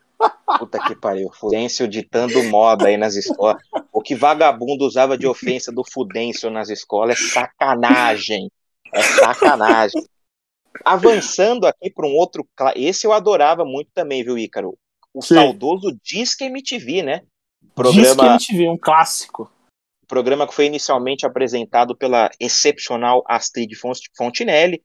Puta 0.59 0.79
que 0.79 0.95
pariu. 0.95 1.31
Fudêncio 1.33 1.87
ditando 1.87 2.43
moda 2.43 2.87
aí 2.87 2.97
nas 2.97 3.15
escolas. 3.15 3.61
O 3.91 4.01
que 4.01 4.15
vagabundo 4.15 4.85
usava 4.85 5.17
de 5.17 5.27
ofensa 5.27 5.71
do 5.71 5.83
Fudêncio 5.83 6.49
nas 6.49 6.69
escolas 6.69 7.19
é 7.19 7.29
sacanagem. 7.29 8.51
É 8.93 9.01
sacanagem. 9.01 10.03
Avançando 10.83 11.65
aqui 11.65 11.89
para 11.89 12.07
um 12.07 12.13
outro. 12.15 12.47
Esse 12.75 13.07
eu 13.07 13.13
adorava 13.13 13.65
muito 13.65 13.89
também, 13.93 14.23
viu, 14.23 14.37
Ícaro? 14.37 14.77
O 15.13 15.21
Sim. 15.21 15.35
saudoso 15.35 15.97
Disque 16.03 16.45
MTV, 16.45 17.01
né? 17.01 17.21
Programa... 17.73 18.37
Disque 18.37 18.53
MTV, 18.53 18.69
um 18.69 18.77
clássico 18.77 19.49
programa 20.07 20.47
que 20.47 20.53
foi 20.53 20.65
inicialmente 20.65 21.25
apresentado 21.25 21.95
pela 21.95 22.29
excepcional 22.39 23.23
Astrid 23.27 23.71
Fontinelli. 24.17 24.83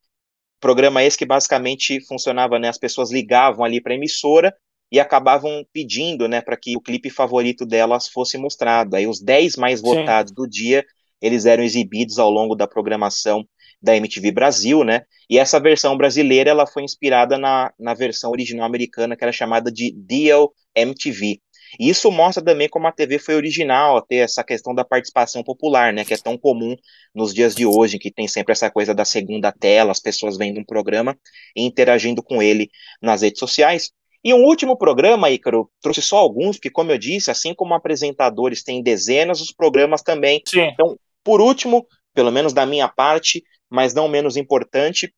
Programa 0.61 1.03
esse 1.03 1.17
que 1.17 1.25
basicamente 1.25 2.05
funcionava, 2.07 2.59
né? 2.59 2.69
As 2.69 2.79
pessoas 2.79 3.11
ligavam 3.11 3.65
ali 3.65 3.81
para 3.81 3.93
a 3.93 3.97
emissora 3.97 4.55
e 4.93 4.99
acabavam 4.99 5.65
pedindo, 5.73 6.27
né, 6.27 6.41
para 6.41 6.57
que 6.57 6.77
o 6.77 6.81
clipe 6.81 7.11
favorito 7.11 7.65
delas 7.65 8.09
fosse 8.09 8.37
mostrado. 8.37 8.97
Aí 8.97 9.07
os 9.07 9.21
10 9.21 9.57
mais 9.57 9.81
votados 9.81 10.31
Sim. 10.31 10.35
do 10.35 10.49
dia, 10.49 10.85
eles 11.23 11.47
eram 11.47 11.63
exibidos 11.63 12.19
ao 12.19 12.29
longo 12.29 12.57
da 12.57 12.67
programação 12.67 13.47
da 13.81 13.97
MTV 13.97 14.33
Brasil, 14.33 14.85
né? 14.85 15.03
E 15.29 15.39
essa 15.39 15.61
versão 15.61 15.97
brasileira, 15.97 16.51
ela 16.51 16.67
foi 16.67 16.83
inspirada 16.83 17.39
na, 17.39 17.73
na 17.79 17.95
versão 17.95 18.31
original 18.31 18.67
americana, 18.67 19.17
que 19.17 19.25
era 19.25 19.33
chamada 19.33 19.71
de 19.71 19.93
Deal 19.93 20.53
MTV. 20.75 21.41
E 21.79 21.89
isso 21.89 22.11
mostra 22.11 22.45
também 22.45 22.69
como 22.69 22.87
a 22.87 22.93
TV 22.93 23.19
foi 23.19 23.35
original 23.35 23.97
a 23.97 24.03
ter 24.03 24.17
essa 24.17 24.43
questão 24.43 24.75
da 24.75 24.85
participação 24.85 25.43
popular, 25.43 25.93
né, 25.93 26.05
que 26.05 26.15
é 26.15 26.19
tão 26.19 26.37
comum 26.37 26.77
nos 27.15 27.33
dias 27.33 27.55
de 27.55 27.67
hoje, 27.67 27.99
que 27.99 28.11
tem 28.11 28.27
sempre 28.27 28.53
essa 28.53 28.71
coisa 28.71 28.95
da 28.95 29.05
segunda 29.05 29.53
tela, 29.53 29.93
as 29.93 30.01
pessoas 30.01 30.37
vendo 30.37 30.61
um 30.61 30.65
programa 30.65 31.17
e 31.55 31.63
interagindo 31.63 32.23
com 32.23 32.43
ele 32.43 32.71
nas 33.01 33.23
redes 33.23 33.39
sociais. 33.39 33.91
E 34.23 34.35
um 34.35 34.45
último 34.45 34.77
programa, 34.77 35.31
Ícaro, 35.31 35.71
trouxe 35.81 36.03
só 36.03 36.19
alguns, 36.19 36.57
porque, 36.57 36.71
como 36.71 36.91
eu 36.91 36.99
disse, 36.99 37.31
assim 37.31 37.55
como 37.55 37.73
apresentadores 37.73 38.63
têm 38.63 38.83
dezenas, 38.83 39.41
os 39.41 39.53
programas 39.53 40.03
também. 40.03 40.43
Sim. 40.47 40.61
Então, 40.61 40.99
por 41.25 41.41
último, 41.41 41.87
pelo 42.15 42.31
menos 42.31 42.53
da 42.53 42.67
minha 42.67 42.89
parte, 42.89 43.43
mas 43.71 43.95
não 43.95 44.09
menos 44.09 44.37
importante, 44.37 45.15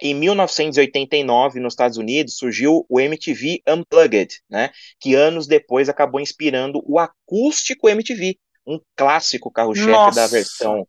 em 0.00 0.14
1989, 0.14 1.60
nos 1.60 1.74
Estados 1.74 1.96
Unidos, 1.96 2.36
surgiu 2.36 2.86
o 2.88 3.00
MTV 3.00 3.62
Unplugged, 3.68 4.40
né, 4.48 4.70
que 4.98 5.14
anos 5.14 5.46
depois 5.46 5.88
acabou 5.88 6.20
inspirando 6.20 6.82
o 6.86 6.98
acústico 6.98 7.88
MTV, 7.88 8.38
um 8.66 8.80
clássico 8.96 9.50
carro-chefe 9.50 10.14
da 10.14 10.26
versão 10.26 10.86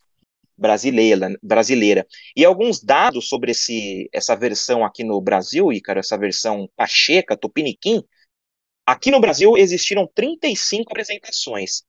brasileira, 0.58 1.36
brasileira. 1.42 2.06
E 2.36 2.46
alguns 2.46 2.82
dados 2.82 3.28
sobre 3.28 3.52
esse, 3.52 4.08
essa 4.14 4.36
versão 4.36 4.86
aqui 4.86 5.04
no 5.04 5.20
Brasil, 5.20 5.74
Ícaro, 5.74 6.00
essa 6.00 6.18
versão 6.18 6.70
Pacheca, 6.76 7.36
Tupiniquim, 7.36 8.04
aqui 8.86 9.10
no 9.10 9.20
Brasil 9.20 9.58
existiram 9.58 10.08
35 10.14 10.92
apresentações, 10.92 11.84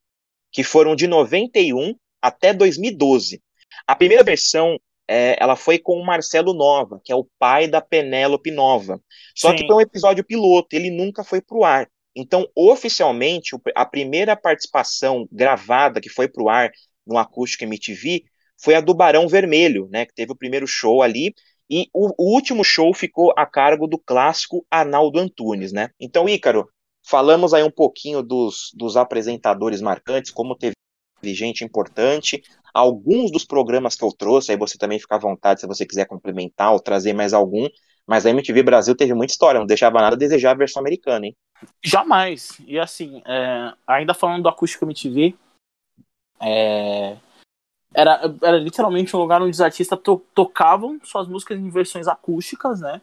que 0.51 0.63
foram 0.63 0.95
de 0.95 1.05
91 1.05 1.95
até 2.21 2.53
2012. 2.53 3.41
A 3.85 3.95
primeira 3.95 4.23
versão 4.23 4.79
é, 5.07 5.35
ela 5.39 5.55
foi 5.55 5.77
com 5.77 5.99
o 5.99 6.05
Marcelo 6.05 6.53
Nova, 6.53 7.01
que 7.03 7.11
é 7.11 7.15
o 7.15 7.27
pai 7.37 7.67
da 7.67 7.81
Penélope 7.81 8.51
Nova. 8.51 9.01
Só 9.35 9.51
Sim. 9.51 9.57
que 9.57 9.67
foi 9.67 9.75
um 9.75 9.81
episódio 9.81 10.23
piloto, 10.23 10.75
ele 10.75 10.89
nunca 10.89 11.23
foi 11.23 11.41
pro 11.41 11.63
ar. 11.63 11.87
Então, 12.15 12.47
oficialmente, 12.55 13.55
a 13.75 13.85
primeira 13.85 14.35
participação 14.35 15.27
gravada 15.31 15.99
que 15.99 16.09
foi 16.09 16.27
pro 16.27 16.47
ar 16.47 16.71
no 17.05 17.17
Acústico 17.17 17.63
MTV 17.63 18.23
foi 18.61 18.75
a 18.75 18.81
do 18.81 18.93
Barão 18.93 19.27
Vermelho, 19.27 19.89
né, 19.91 20.05
que 20.05 20.13
teve 20.13 20.31
o 20.31 20.37
primeiro 20.37 20.67
show 20.67 21.01
ali, 21.01 21.33
e 21.69 21.87
o, 21.93 22.09
o 22.17 22.33
último 22.33 22.63
show 22.63 22.93
ficou 22.93 23.33
a 23.35 23.45
cargo 23.45 23.87
do 23.87 23.97
clássico 23.97 24.65
Arnaldo 24.69 25.19
Antunes, 25.19 25.71
né? 25.71 25.89
Então, 25.99 26.29
Ícaro, 26.29 26.67
falamos 27.05 27.53
aí 27.53 27.63
um 27.63 27.71
pouquinho 27.71 28.21
dos, 28.21 28.69
dos 28.75 28.95
apresentadores 28.95 29.81
marcantes, 29.81 30.31
como 30.31 30.55
teve 30.55 30.75
gente 31.23 31.63
importante, 31.63 32.43
alguns 32.73 33.31
dos 33.31 33.45
programas 33.45 33.95
que 33.95 34.03
eu 34.03 34.11
trouxe, 34.11 34.51
aí 34.51 34.57
você 34.57 34.77
também 34.77 34.99
fica 34.99 35.15
à 35.15 35.19
vontade 35.19 35.61
se 35.61 35.67
você 35.67 35.85
quiser 35.85 36.05
complementar 36.05 36.73
ou 36.73 36.79
trazer 36.79 37.13
mais 37.13 37.33
algum, 37.33 37.67
mas 38.05 38.25
a 38.25 38.29
MTV 38.29 38.63
Brasil 38.63 38.95
teve 38.95 39.13
muita 39.13 39.31
história, 39.31 39.59
não 39.59 39.67
deixava 39.67 40.01
nada 40.01 40.15
a 40.15 40.19
desejar 40.19 40.51
a 40.51 40.55
versão 40.55 40.81
americana, 40.81 41.27
hein? 41.27 41.35
Jamais. 41.83 42.59
E 42.65 42.79
assim, 42.79 43.21
é, 43.25 43.73
ainda 43.87 44.13
falando 44.13 44.43
do 44.43 44.49
acústico 44.49 44.85
MTV, 44.85 45.35
é, 46.41 47.17
era, 47.93 48.35
era 48.41 48.57
literalmente 48.57 49.15
um 49.15 49.19
lugar 49.19 49.41
onde 49.41 49.51
os 49.51 49.61
artistas 49.61 49.99
to, 50.01 50.21
tocavam 50.33 50.99
suas 51.03 51.27
músicas 51.27 51.59
em 51.59 51.69
versões 51.69 52.07
acústicas, 52.07 52.81
né? 52.81 53.01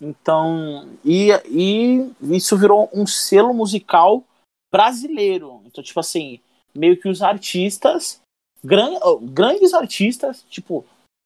Então, 0.00 0.88
e, 1.04 1.28
e 1.46 2.10
isso 2.36 2.56
virou 2.56 2.88
um 2.92 3.06
selo 3.06 3.52
musical 3.52 4.24
brasileiro. 4.72 5.62
Então, 5.66 5.84
tipo 5.84 6.00
assim, 6.00 6.40
meio 6.74 6.98
que 6.98 7.08
os 7.08 7.22
artistas, 7.22 8.21
gran, 8.64 8.98
grandes 9.22 9.74
artistas, 9.74 10.44
tipo, 10.48 10.84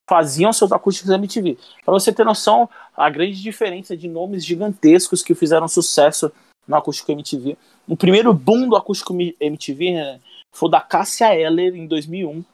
faziam 0.08 0.52
seus 0.52 0.72
acústicos 0.72 1.10
MTV. 1.10 1.58
Para 1.84 1.94
você 1.94 2.12
ter 2.12 2.24
noção, 2.24 2.68
a 2.96 3.10
grande 3.10 3.42
diferença 3.42 3.96
de 3.96 4.08
nomes 4.08 4.44
gigantescos 4.44 5.22
que 5.22 5.34
fizeram 5.34 5.68
sucesso 5.68 6.30
no 6.66 6.76
acústico 6.76 7.12
MTV. 7.12 7.56
O 7.88 7.96
primeiro 7.96 8.32
boom 8.32 8.68
do 8.68 8.76
acústico 8.76 9.14
MTV 9.14 9.92
né, 9.92 10.20
foi 10.54 10.70
da 10.70 10.80
Cássia 10.80 11.34
Eller 11.34 11.74
em 11.74 11.86
2001. 11.86 12.44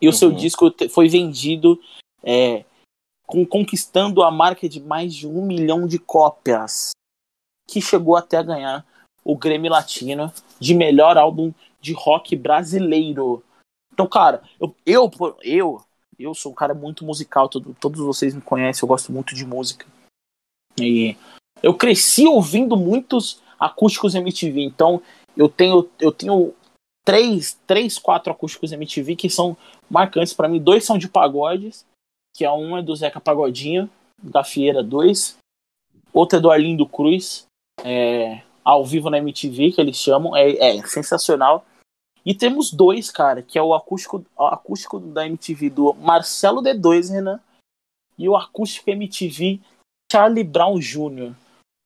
E 0.00 0.06
uhum. 0.06 0.12
o 0.12 0.16
seu 0.16 0.30
uhum. 0.30 0.36
disco 0.36 0.74
foi 0.90 1.08
vendido 1.08 1.80
é, 2.22 2.64
com, 3.26 3.44
conquistando 3.44 4.22
a 4.22 4.30
marca 4.30 4.68
de 4.68 4.80
mais 4.80 5.14
de 5.14 5.26
um 5.26 5.44
milhão 5.44 5.86
de 5.86 5.98
cópias, 5.98 6.90
que 7.68 7.80
chegou 7.80 8.16
até 8.16 8.38
a 8.38 8.42
ganhar 8.42 8.86
o 9.24 9.36
Grammy 9.36 9.68
Latino 9.68 10.32
de 10.58 10.74
melhor 10.74 11.18
álbum 11.18 11.52
de 11.80 11.92
rock 11.92 12.34
brasileiro. 12.34 13.42
Então, 13.98 14.06
cara, 14.06 14.44
eu, 14.60 14.72
eu, 14.86 15.10
eu 15.42 15.82
eu 16.16 16.32
sou 16.32 16.52
um 16.52 16.54
cara 16.54 16.72
muito 16.72 17.04
musical, 17.04 17.48
todo, 17.48 17.76
todos 17.80 18.00
vocês 18.00 18.32
me 18.32 18.40
conhecem, 18.40 18.84
eu 18.84 18.88
gosto 18.88 19.10
muito 19.10 19.34
de 19.34 19.44
música. 19.44 19.86
E 20.80 21.16
eu 21.62 21.74
cresci 21.74 22.24
ouvindo 22.24 22.76
muitos 22.76 23.42
acústicos 23.58 24.14
MTV, 24.14 24.62
então 24.62 25.02
eu 25.36 25.48
tenho 25.48 25.88
eu 25.98 26.12
tenho 26.12 26.54
três, 27.04 27.58
três, 27.66 27.98
quatro 27.98 28.32
acústicos 28.32 28.70
MTV 28.70 29.16
que 29.16 29.28
são 29.28 29.56
marcantes 29.90 30.32
para 30.32 30.48
mim. 30.48 30.60
Dois 30.60 30.84
são 30.84 30.96
de 30.96 31.08
pagodes, 31.08 31.84
que 32.36 32.44
é 32.44 32.52
um 32.52 32.76
é 32.76 32.82
do 32.82 32.94
Zeca 32.94 33.20
Pagodinho, 33.20 33.90
da 34.22 34.44
Fieira 34.44 34.82
2. 34.82 35.38
Outro 36.12 36.38
é 36.38 36.40
do 36.40 36.50
Arlindo 36.52 36.86
Cruz, 36.86 37.46
é, 37.84 38.42
ao 38.64 38.84
vivo 38.84 39.10
na 39.10 39.18
MTV, 39.18 39.72
que 39.72 39.80
eles 39.80 39.96
chamam. 39.96 40.36
É, 40.36 40.76
é 40.76 40.86
sensacional. 40.86 41.64
E 42.28 42.34
temos 42.34 42.70
dois, 42.70 43.10
cara, 43.10 43.40
que 43.40 43.58
é 43.58 43.62
o 43.62 43.72
acústico, 43.72 44.22
o 44.36 44.44
acústico 44.44 45.00
da 45.00 45.26
MTV 45.26 45.70
do 45.70 45.94
Marcelo 45.94 46.60
D2, 46.60 47.10
Renan, 47.10 47.40
e 48.18 48.28
o 48.28 48.36
acústico 48.36 48.90
MTV 48.90 49.58
Charlie 50.12 50.44
Brown 50.44 50.78
Jr. 50.78 51.32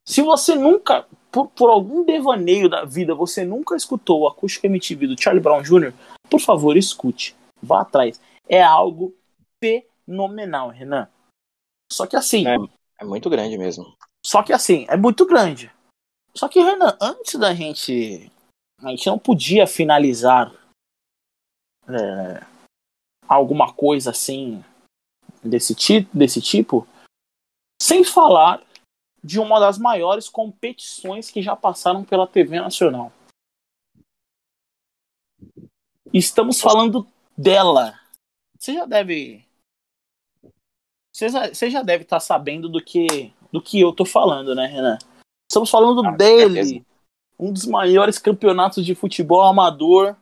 Se 0.04 0.20
você 0.20 0.56
nunca, 0.56 1.06
por, 1.30 1.46
por 1.46 1.70
algum 1.70 2.04
devaneio 2.04 2.68
da 2.68 2.84
vida, 2.84 3.14
você 3.14 3.44
nunca 3.44 3.76
escutou 3.76 4.22
o 4.22 4.26
acústico 4.26 4.66
MTV 4.66 5.06
do 5.06 5.22
Charlie 5.22 5.40
Brown 5.40 5.62
Jr., 5.62 5.94
por 6.28 6.40
favor, 6.40 6.76
escute. 6.76 7.36
Vá 7.62 7.82
atrás. 7.82 8.20
É 8.48 8.60
algo 8.60 9.14
fenomenal, 9.62 10.70
Renan. 10.70 11.06
Só 11.92 12.04
que 12.04 12.16
assim. 12.16 12.48
É, 12.48 12.56
é 13.00 13.04
muito 13.04 13.30
grande 13.30 13.56
mesmo. 13.56 13.94
Só 14.26 14.42
que 14.42 14.52
assim, 14.52 14.86
é 14.88 14.96
muito 14.96 15.24
grande. 15.24 15.70
Só 16.34 16.48
que, 16.48 16.60
Renan, 16.60 16.96
antes 17.00 17.38
da 17.38 17.54
gente 17.54 18.28
a 18.82 18.88
gente 18.90 19.06
não 19.06 19.18
podia 19.18 19.66
finalizar 19.66 20.52
é, 21.88 22.44
alguma 23.28 23.72
coisa 23.72 24.10
assim 24.10 24.62
desse, 25.42 25.74
ti 25.74 26.08
desse 26.12 26.40
tipo 26.40 26.86
sem 27.80 28.04
falar 28.04 28.64
de 29.22 29.38
uma 29.38 29.60
das 29.60 29.78
maiores 29.78 30.28
competições 30.28 31.30
que 31.30 31.40
já 31.40 31.54
passaram 31.54 32.04
pela 32.04 32.26
TV 32.26 32.60
nacional. 32.60 33.12
Estamos 36.12 36.60
falando 36.60 37.06
dela. 37.36 37.98
Você 38.58 38.74
já 38.74 38.84
deve. 38.84 39.46
Você 41.12 41.28
já, 41.28 41.48
você 41.48 41.70
já 41.70 41.82
deve 41.82 42.04
estar 42.04 42.20
sabendo 42.20 42.68
do 42.68 42.82
que, 42.82 43.32
do 43.52 43.62
que 43.62 43.80
eu 43.80 43.92
tô 43.92 44.04
falando, 44.04 44.54
né, 44.54 44.66
Renan? 44.66 44.98
Estamos 45.50 45.70
falando 45.70 46.06
ah, 46.06 46.10
dele, 46.12 46.84
um 47.42 47.52
dos 47.52 47.66
maiores 47.66 48.18
campeonatos 48.18 48.86
de 48.86 48.94
futebol 48.94 49.42
amador 49.42 50.14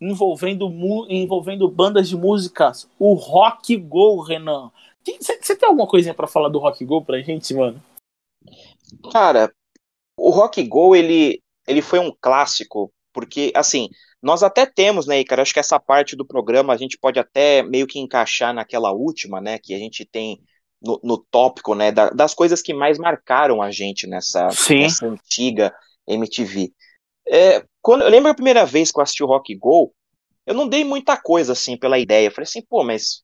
envolvendo, 0.00 0.68
envolvendo 1.08 1.68
bandas 1.68 2.08
de 2.08 2.16
músicas, 2.16 2.88
o 2.98 3.14
Rock 3.14 3.76
Go, 3.76 4.20
Renan. 4.20 4.70
Você 5.20 5.56
tem 5.56 5.68
alguma 5.68 5.86
coisinha 5.86 6.14
para 6.14 6.26
falar 6.26 6.48
do 6.48 6.58
Rock 6.58 6.84
Go 6.84 7.04
pra 7.04 7.20
gente, 7.20 7.54
mano? 7.54 7.80
Cara, 9.12 9.52
o 10.18 10.30
Rock 10.30 10.62
Go, 10.64 10.96
ele, 10.96 11.40
ele 11.66 11.80
foi 11.80 12.00
um 12.00 12.12
clássico, 12.20 12.92
porque, 13.12 13.52
assim, 13.54 13.88
nós 14.20 14.42
até 14.42 14.66
temos, 14.66 15.06
né, 15.06 15.22
cara, 15.22 15.42
acho 15.42 15.54
que 15.54 15.60
essa 15.60 15.78
parte 15.78 16.16
do 16.16 16.26
programa 16.26 16.72
a 16.72 16.76
gente 16.76 16.98
pode 16.98 17.20
até 17.20 17.62
meio 17.62 17.86
que 17.86 18.00
encaixar 18.00 18.52
naquela 18.52 18.92
última, 18.92 19.40
né, 19.40 19.58
que 19.58 19.74
a 19.74 19.78
gente 19.78 20.04
tem 20.04 20.40
no, 20.82 21.00
no 21.04 21.18
tópico, 21.30 21.74
né, 21.74 21.92
da, 21.92 22.10
das 22.10 22.34
coisas 22.34 22.60
que 22.60 22.74
mais 22.74 22.98
marcaram 22.98 23.62
a 23.62 23.70
gente 23.70 24.08
nessa, 24.08 24.48
nessa 24.70 25.06
antiga 25.06 25.72
MTV. 26.08 26.72
É, 27.28 27.64
quando, 27.82 28.02
eu 28.02 28.10
lembro 28.10 28.30
a 28.30 28.34
primeira 28.34 28.64
vez 28.66 28.90
que 28.92 28.98
eu 28.98 29.02
assisti 29.02 29.22
o 29.22 29.26
Rock 29.26 29.54
Go, 29.56 29.94
eu 30.46 30.54
não 30.54 30.68
dei 30.68 30.84
muita 30.84 31.16
coisa 31.16 31.52
assim 31.52 31.76
pela 31.76 31.98
ideia. 31.98 32.28
Eu 32.28 32.32
falei 32.32 32.44
assim, 32.48 32.62
pô, 32.62 32.84
mas 32.84 33.22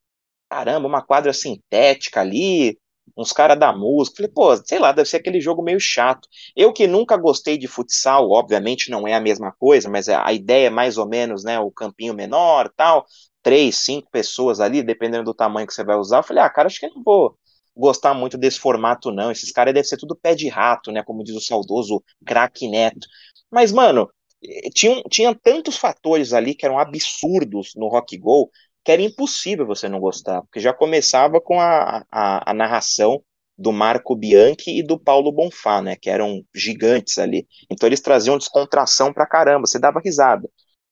caramba, 0.49 0.87
uma 0.87 1.01
quadra 1.01 1.33
sintética 1.33 2.21
ali, 2.21 2.79
uns 3.17 3.31
caras 3.31 3.59
da 3.59 3.73
música. 3.73 4.17
Falei, 4.17 4.31
pô, 4.31 4.57
sei 4.57 4.79
lá, 4.79 4.91
deve 4.91 5.09
ser 5.09 5.17
aquele 5.17 5.41
jogo 5.41 5.61
meio 5.63 5.79
chato. 5.79 6.27
Eu 6.55 6.71
que 6.73 6.87
nunca 6.87 7.17
gostei 7.17 7.57
de 7.57 7.67
futsal, 7.67 8.29
obviamente 8.31 8.89
não 8.91 9.07
é 9.07 9.13
a 9.15 9.19
mesma 9.21 9.51
coisa, 9.59 9.89
mas 9.89 10.07
a 10.09 10.31
ideia 10.33 10.67
é 10.67 10.69
mais 10.69 10.97
ou 10.97 11.07
menos, 11.07 11.43
né, 11.43 11.59
o 11.59 11.71
campinho 11.71 12.13
menor 12.13 12.71
tal, 12.75 13.05
três, 13.41 13.77
cinco 13.77 14.09
pessoas 14.11 14.59
ali, 14.59 14.81
dependendo 14.83 15.25
do 15.25 15.33
tamanho 15.33 15.67
que 15.67 15.73
você 15.73 15.83
vai 15.83 15.95
usar. 15.97 16.17
Eu 16.19 16.23
falei, 16.23 16.43
ah, 16.43 16.49
cara, 16.49 16.67
acho 16.67 16.79
que 16.79 16.85
eu 16.85 16.93
não 16.95 17.03
vou 17.03 17.37
gostar 17.75 18.13
muito 18.13 18.37
desse 18.37 18.59
formato, 18.59 19.11
não. 19.11 19.31
Esses 19.31 19.51
caras 19.51 19.73
devem 19.73 19.87
ser 19.87 19.97
tudo 19.97 20.15
pé 20.15 20.35
de 20.35 20.47
rato, 20.47 20.91
né? 20.91 21.03
Como 21.03 21.23
diz 21.23 21.35
o 21.35 21.41
saudoso 21.41 22.03
craque 22.25 22.67
Neto. 22.67 23.07
Mas, 23.51 23.71
mano, 23.71 24.09
tinha, 24.73 25.01
tinha 25.09 25.35
tantos 25.35 25.77
fatores 25.77 26.33
ali 26.33 26.55
que 26.55 26.65
eram 26.65 26.79
absurdos 26.79 27.71
no 27.75 27.87
Rock 27.87 28.17
Go 28.17 28.49
que 28.85 28.91
era 28.91 29.01
impossível 29.01 29.65
você 29.65 29.89
não 29.89 29.99
gostar, 29.99 30.43
porque 30.43 30.59
já 30.59 30.71
começava 30.71 31.41
com 31.41 31.59
a, 31.59 32.05
a, 32.11 32.51
a 32.51 32.53
narração 32.53 33.19
do 33.57 33.73
Marco 33.73 34.15
Bianchi 34.15 34.77
e 34.77 34.83
do 34.83 34.99
Paulo 34.99 35.31
Bonfá, 35.31 35.81
né, 35.81 35.95
que 35.95 36.07
eram 36.07 36.43
gigantes 36.53 37.17
ali. 37.17 37.47
Então 37.69 37.87
eles 37.89 37.99
traziam 37.99 38.37
descontração 38.37 39.11
pra 39.11 39.25
caramba, 39.25 39.65
você 39.65 39.79
dava 39.79 39.99
risada. 39.99 40.47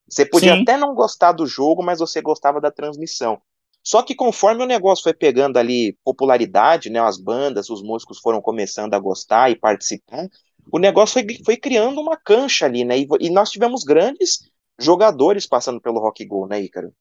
Você 0.09 0.25
podia 0.25 0.55
Sim. 0.55 0.63
até 0.63 0.75
não 0.75 0.95
gostar 0.95 1.33
do 1.33 1.45
jogo, 1.45 1.83
mas 1.83 1.99
você 1.99 2.19
gostava 2.19 2.59
da 2.59 2.71
transmissão. 2.71 3.39
Só 3.83 4.01
que 4.01 4.15
conforme 4.15 4.63
o 4.63 4.67
negócio 4.67 5.03
foi 5.03 5.13
pegando 5.13 5.57
ali 5.57 5.97
popularidade, 6.03 6.89
né, 6.89 6.99
as 6.99 7.17
bandas, 7.17 7.69
os 7.69 7.83
músicos 7.83 8.19
foram 8.19 8.41
começando 8.41 8.93
a 8.93 8.99
gostar 8.99 9.51
e 9.51 9.57
participar, 9.57 10.29
o 10.71 10.79
negócio 10.79 11.21
foi, 11.21 11.37
foi 11.43 11.57
criando 11.57 11.99
uma 11.99 12.15
cancha 12.15 12.65
ali, 12.65 12.85
né, 12.85 12.97
e, 12.97 13.07
e, 13.19 13.29
nós 13.29 13.51
tivemos 13.51 13.83
grandes 13.83 14.49
jogadores 14.79 15.45
passando 15.45 15.81
pelo 15.81 15.99
Rock 15.99 16.25
Go, 16.25 16.47
né, 16.47 16.61
Ícaro? 16.61 16.93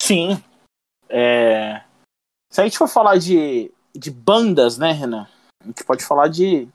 Sim. 0.00 0.42
É... 1.08 1.82
Se 2.50 2.60
a 2.60 2.64
gente 2.64 2.78
for 2.78 2.88
falar 2.88 3.18
de, 3.18 3.72
de 3.92 4.10
bandas, 4.10 4.78
né, 4.78 4.92
Renan, 4.92 5.26
a 5.60 5.66
gente 5.66 5.82
pode 5.82 6.04
falar 6.04 6.28
de 6.28 6.68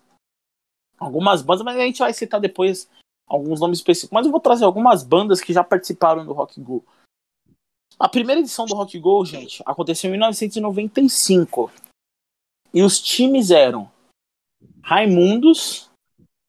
algumas 0.99 1.41
bandas, 1.41 1.63
mas 1.63 1.77
a 1.77 1.85
gente 1.85 1.99
vai 1.99 2.13
citar 2.13 2.41
depois 2.41 2.89
alguns 3.25 3.61
nomes 3.61 3.77
específicos. 3.77 4.13
Mas 4.13 4.25
eu 4.25 4.31
vou 4.31 4.41
trazer 4.41 4.65
algumas 4.65 5.03
bandas 5.03 5.39
que 5.39 5.53
já 5.53 5.63
participaram 5.63 6.25
do 6.25 6.33
Rock 6.33 6.59
Go. 6.59 6.83
A 7.99 8.07
primeira 8.07 8.39
edição 8.39 8.65
do 8.65 8.75
Rock 8.75 8.97
Go, 8.97 9.25
gente, 9.25 9.61
aconteceu 9.65 10.07
em 10.07 10.11
1995. 10.11 11.69
E 12.73 12.81
os 12.81 13.01
times 13.01 13.51
eram 13.51 13.91
Raimundos, 14.81 15.89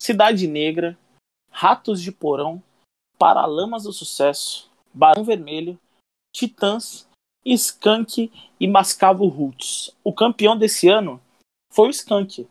Cidade 0.01 0.47
Negra, 0.47 0.97
Ratos 1.51 2.01
de 2.01 2.13
Porão, 2.13 2.63
Paralamas 3.19 3.83
do 3.83 3.93
Sucesso, 3.93 4.71
Barão 4.95 5.25
Vermelho, 5.25 5.77
Titãs, 6.33 7.09
Skank 7.45 8.31
e 8.61 8.69
Mascavo 8.69 9.27
Roots. 9.27 9.91
O 10.05 10.13
campeão 10.13 10.57
desse 10.57 10.89
ano 10.89 11.21
foi 11.73 11.89
o 11.89 11.91
Skank. 11.91 12.49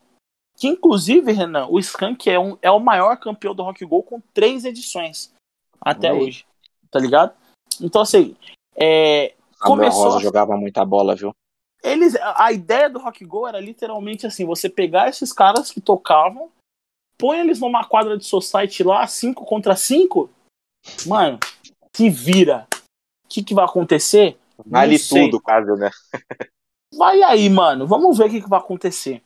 Que 0.58 0.68
inclusive, 0.68 1.32
Renan, 1.32 1.66
o 1.68 1.78
Skank 1.78 2.28
é, 2.28 2.38
um, 2.38 2.58
é 2.60 2.70
o 2.70 2.78
maior 2.78 3.16
campeão 3.16 3.54
do 3.54 3.62
Rock 3.62 3.82
Go 3.86 4.02
com 4.02 4.20
três 4.34 4.66
edições 4.66 5.32
até 5.80 6.12
hoje. 6.12 6.44
Tá 6.90 6.98
ligado? 6.98 7.34
Então, 7.80 8.02
assim, 8.02 8.36
é, 8.76 9.34
começou 9.60 10.04
Rosa 10.04 10.18
a... 10.18 10.20
jogava 10.20 10.56
muita 10.56 10.84
bola, 10.84 11.14
viu? 11.14 11.34
Eles, 11.82 12.14
a 12.16 12.52
ideia 12.52 12.90
do 12.90 12.98
Rock 12.98 13.24
Go 13.24 13.46
era 13.46 13.58
literalmente 13.58 14.26
assim: 14.26 14.44
você 14.44 14.68
pegar 14.68 15.08
esses 15.08 15.32
caras 15.32 15.70
que 15.70 15.80
tocavam, 15.80 16.50
põe 17.16 17.38
eles 17.38 17.60
numa 17.60 17.84
quadra 17.84 18.16
de 18.16 18.24
society 18.24 18.82
lá, 18.82 19.06
5 19.06 19.44
contra 19.44 19.74
5, 19.74 20.28
mano, 21.06 21.38
que 21.92 22.10
vira. 22.10 22.66
que, 23.28 23.42
que 23.42 23.54
vai 23.54 23.64
acontecer? 23.64 24.38
Vale 24.66 24.98
tudo, 24.98 25.40
caso, 25.40 25.74
né? 25.76 25.90
vai 26.94 27.22
aí, 27.22 27.48
mano. 27.48 27.86
Vamos 27.86 28.18
ver 28.18 28.26
o 28.26 28.30
que, 28.30 28.42
que 28.42 28.48
vai 28.48 28.58
acontecer. 28.58 29.22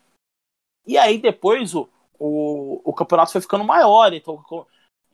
E 0.86 0.98
aí 0.98 1.18
depois 1.18 1.74
o, 1.74 1.88
o, 2.18 2.80
o 2.84 2.92
campeonato 2.92 3.32
foi 3.32 3.40
ficando 3.40 3.64
maior, 3.64 4.12
então 4.12 4.44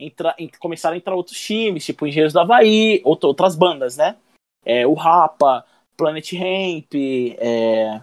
entra, 0.01 0.35
começaram 0.59 0.95
a 0.95 0.99
entrar 0.99 1.15
outros 1.15 1.39
times, 1.39 1.85
tipo 1.85 2.07
Engenheiros 2.07 2.33
do 2.33 2.41
Havaí, 2.41 3.01
outras 3.05 3.55
bandas, 3.55 3.97
né? 3.97 4.17
É, 4.65 4.87
o 4.87 4.95
Rapa, 4.95 5.65
Planet 5.97 6.33
Ramp, 6.33 6.95
é, 6.95 8.01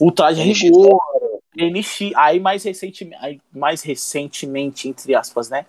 Ultraje 0.00 0.42
Rigor, 0.42 0.98
NX, 1.56 2.12
aí 2.16 2.40
mais, 2.40 2.64
recente, 2.64 3.08
aí 3.18 3.40
mais 3.52 3.82
recentemente, 3.82 4.88
entre 4.88 5.14
aspas, 5.14 5.50
né? 5.50 5.66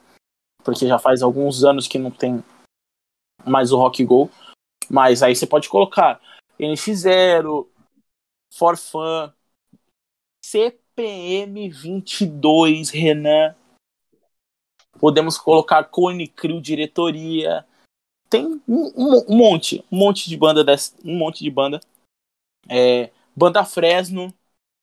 Porque 0.64 0.88
já 0.88 0.97
faz 0.97 1.22
alguns 1.22 1.64
anos 1.64 1.88
que 1.88 1.99
não 1.99 2.12
tem 2.12 2.43
mais 3.45 3.72
o 3.72 3.78
Rock 3.78 4.04
Go. 4.06 4.30
Mas 4.89 5.22
aí 5.24 5.36
você 5.36 5.47
pode 5.47 5.70
colocar 5.70 6.22
NX0, 6.60 7.66
Forfan, 8.54 9.34
CPM22, 10.45 12.91
Renan. 12.91 13.56
Podemos 15.02 15.36
colocar 15.36 15.84
Cone 15.86 16.28
Crew 16.28 16.62
Diretoria. 16.62 17.66
Tem 18.30 18.45
um, 18.45 18.62
um, 18.68 19.26
um, 19.28 19.36
monte, 19.36 19.84
um 19.91 19.97
monte 19.97 20.30
de 20.30 20.38
banda 20.38 20.64
dessa, 20.64 20.95
um 21.04 21.18
monte 21.18 21.43
de 21.43 21.49
banda. 21.49 21.82
É, 22.70 23.10
banda 23.36 23.66
Fresno, 23.66 24.32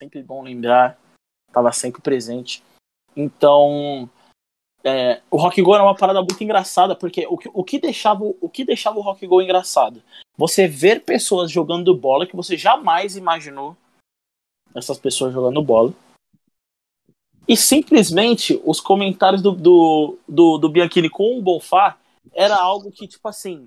sempre 0.02 0.20
bom 0.20 0.42
lembrar, 0.42 0.98
estava 1.46 1.70
sempre 1.70 2.02
presente. 2.02 2.64
Então, 3.16 4.10
é, 4.82 5.22
o 5.30 5.36
Rock 5.36 5.62
Go 5.62 5.72
era 5.72 5.84
uma 5.84 5.94
parada 5.94 6.20
muito 6.20 6.42
engraçada, 6.42 6.96
porque 6.96 7.24
o 7.28 7.38
que, 7.38 7.48
o 7.54 7.62
que, 7.62 7.78
deixava, 7.78 8.24
o 8.24 8.48
que 8.48 8.64
deixava 8.64 8.98
o 8.98 9.02
Rock 9.02 9.24
Go 9.24 9.40
engraçado? 9.40 10.02
Você 10.36 10.66
ver 10.66 11.04
pessoas 11.04 11.48
jogando 11.48 11.94
bola 11.96 12.26
que 12.26 12.34
você 12.34 12.56
jamais 12.56 13.14
imaginou 13.14 13.76
essas 14.74 14.98
pessoas 14.98 15.32
jogando 15.32 15.62
bola. 15.62 15.92
E 17.48 17.56
simplesmente 17.56 18.60
os 18.64 18.78
comentários 18.78 19.40
do, 19.40 19.52
do, 19.52 20.18
do, 20.28 20.58
do 20.58 20.68
Bianchini 20.68 21.08
com 21.08 21.38
o 21.38 21.42
Bonfá 21.42 21.96
era 22.34 22.56
algo 22.56 22.92
que, 22.92 23.08
tipo 23.08 23.26
assim, 23.26 23.66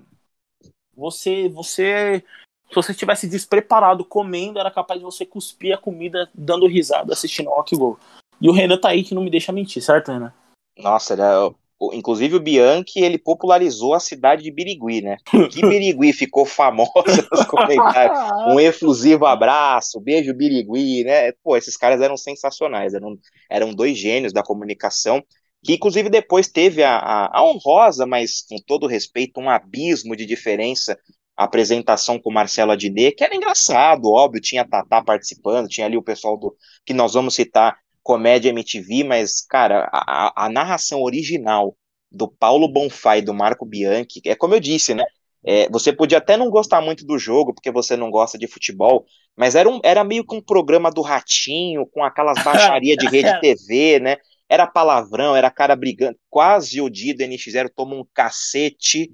você, 0.96 1.48
você, 1.48 2.22
se 2.68 2.74
você 2.74 2.92
estivesse 2.92 3.28
despreparado 3.28 4.04
comendo, 4.04 4.60
era 4.60 4.70
capaz 4.70 5.00
de 5.00 5.04
você 5.04 5.26
cuspir 5.26 5.74
a 5.74 5.78
comida 5.78 6.30
dando 6.32 6.66
risada 6.68 7.12
assistindo 7.12 7.50
o 7.50 7.64
Go. 7.76 7.98
E 8.40 8.48
o 8.48 8.52
Renan 8.52 8.78
tá 8.78 8.90
aí 8.90 9.02
que 9.02 9.14
não 9.14 9.22
me 9.22 9.30
deixa 9.30 9.52
mentir, 9.52 9.82
certo, 9.82 10.12
Renan? 10.12 10.32
Nossa, 10.78 11.14
ele 11.14 11.22
é, 11.22 11.54
inclusive 11.92 12.36
o 12.36 12.40
Bianchi, 12.40 13.00
ele 13.00 13.18
popularizou 13.18 13.94
a 13.94 14.00
cidade 14.00 14.42
de 14.42 14.50
Birigui, 14.50 15.02
né? 15.02 15.16
Que 15.50 15.62
Birigui 15.62 16.12
ficou 16.12 16.44
famosa 16.44 16.92
nos 17.32 17.44
comentários. 17.46 18.18
Um 18.48 18.60
efusivo 18.60 19.26
abraço, 19.26 20.00
beijo 20.00 20.34
Birigui, 20.34 21.04
né? 21.04 21.32
Pô, 21.42 21.56
esses 21.56 21.76
caras 21.76 22.00
eram 22.00 22.16
sensacionais, 22.16 22.94
eram, 22.94 23.18
eram 23.50 23.74
dois 23.74 23.96
gênios 23.96 24.32
da 24.32 24.42
comunicação, 24.42 25.22
que 25.64 25.74
inclusive 25.74 26.08
depois 26.08 26.48
teve 26.48 26.82
a, 26.82 26.96
a, 26.96 27.38
a 27.38 27.44
honrosa, 27.44 28.06
mas 28.06 28.42
com 28.42 28.56
todo 28.66 28.86
respeito, 28.86 29.40
um 29.40 29.48
abismo 29.50 30.14
de 30.14 30.26
diferença 30.26 30.96
a 31.36 31.44
apresentação 31.44 32.18
com 32.18 32.32
Marcelo 32.32 32.72
Adnet, 32.72 33.16
que 33.16 33.24
era 33.24 33.34
engraçado, 33.34 34.10
óbvio, 34.10 34.40
tinha 34.40 34.68
Tatá 34.68 35.02
participando, 35.02 35.68
tinha 35.68 35.86
ali 35.86 35.96
o 35.96 36.02
pessoal 36.02 36.36
do 36.36 36.54
que 36.84 36.92
nós 36.92 37.14
vamos 37.14 37.34
citar 37.34 37.76
comédia 38.02 38.50
MTV, 38.50 39.04
mas, 39.04 39.40
cara, 39.40 39.88
a, 39.92 40.46
a 40.46 40.48
narração 40.48 41.02
original 41.02 41.76
do 42.10 42.28
Paulo 42.28 42.68
Bonfá 42.68 43.16
e 43.16 43.22
do 43.22 43.32
Marco 43.32 43.64
Bianchi, 43.64 44.20
é 44.26 44.34
como 44.34 44.54
eu 44.54 44.60
disse, 44.60 44.94
né? 44.94 45.04
É, 45.44 45.68
você 45.70 45.92
podia 45.92 46.18
até 46.18 46.36
não 46.36 46.50
gostar 46.50 46.80
muito 46.80 47.04
do 47.04 47.18
jogo, 47.18 47.52
porque 47.52 47.70
você 47.70 47.96
não 47.96 48.10
gosta 48.10 48.38
de 48.38 48.46
futebol, 48.46 49.04
mas 49.36 49.56
era, 49.56 49.68
um, 49.68 49.80
era 49.82 50.04
meio 50.04 50.24
que 50.24 50.36
um 50.36 50.40
programa 50.40 50.90
do 50.90 51.00
Ratinho, 51.00 51.86
com 51.86 52.04
aquelas 52.04 52.38
baixarias 52.44 52.96
de 52.96 53.08
rede 53.08 53.40
TV, 53.40 53.98
né? 53.98 54.16
Era 54.48 54.66
palavrão, 54.66 55.34
era 55.34 55.50
cara 55.50 55.74
brigando. 55.74 56.16
Quase 56.28 56.80
o 56.80 56.88
dia 56.88 57.14
do 57.14 57.24
NX0 57.24 57.70
toma 57.74 57.96
um 57.96 58.04
cacete. 58.14 59.10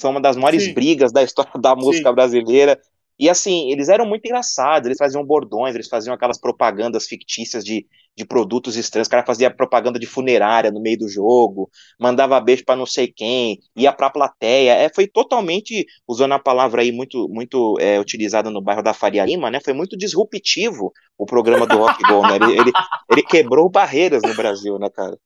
Foi 0.00 0.10
uma 0.10 0.20
das 0.20 0.36
maiores 0.36 0.62
Sim. 0.62 0.72
brigas 0.72 1.12
da 1.12 1.22
história 1.22 1.52
da 1.60 1.74
música 1.74 2.08
Sim. 2.08 2.14
brasileira. 2.14 2.80
E 3.18 3.28
assim, 3.28 3.70
eles 3.70 3.90
eram 3.90 4.06
muito 4.06 4.24
engraçados, 4.24 4.86
eles 4.86 4.96
faziam 4.96 5.22
bordões, 5.22 5.74
eles 5.74 5.88
faziam 5.88 6.14
aquelas 6.14 6.40
propagandas 6.40 7.06
fictícias 7.06 7.62
de, 7.62 7.86
de 8.16 8.24
produtos 8.24 8.76
estranhos, 8.76 9.08
o 9.08 9.10
cara 9.10 9.24
fazia 9.24 9.50
propaganda 9.50 9.98
de 9.98 10.06
funerária 10.06 10.70
no 10.70 10.80
meio 10.80 10.98
do 10.98 11.08
jogo, 11.08 11.70
mandava 11.98 12.40
beijo 12.40 12.64
para 12.64 12.76
não 12.76 12.86
sei 12.86 13.08
quem, 13.08 13.58
ia 13.74 13.92
pra 13.92 14.10
plateia, 14.10 14.74
é, 14.74 14.90
foi 14.92 15.06
totalmente, 15.06 15.86
usando 16.06 16.32
a 16.32 16.38
palavra 16.38 16.82
aí 16.82 16.92
muito, 16.92 17.28
muito 17.28 17.76
é, 17.80 17.98
utilizada 17.98 18.50
no 18.50 18.60
bairro 18.60 18.82
da 18.82 18.92
Faria 18.92 19.24
Lima, 19.24 19.50
né, 19.50 19.60
foi 19.64 19.72
muito 19.72 19.96
disruptivo 19.96 20.92
o 21.16 21.24
programa 21.24 21.66
do 21.66 21.78
Rock 21.78 22.02
Go, 22.02 22.22
né, 22.22 22.36
ele, 22.36 22.60
ele, 22.60 22.72
ele 23.10 23.22
quebrou 23.22 23.68
barreiras 23.70 24.22
no 24.22 24.34
Brasil, 24.34 24.78
né, 24.78 24.90
cara. 24.90 25.16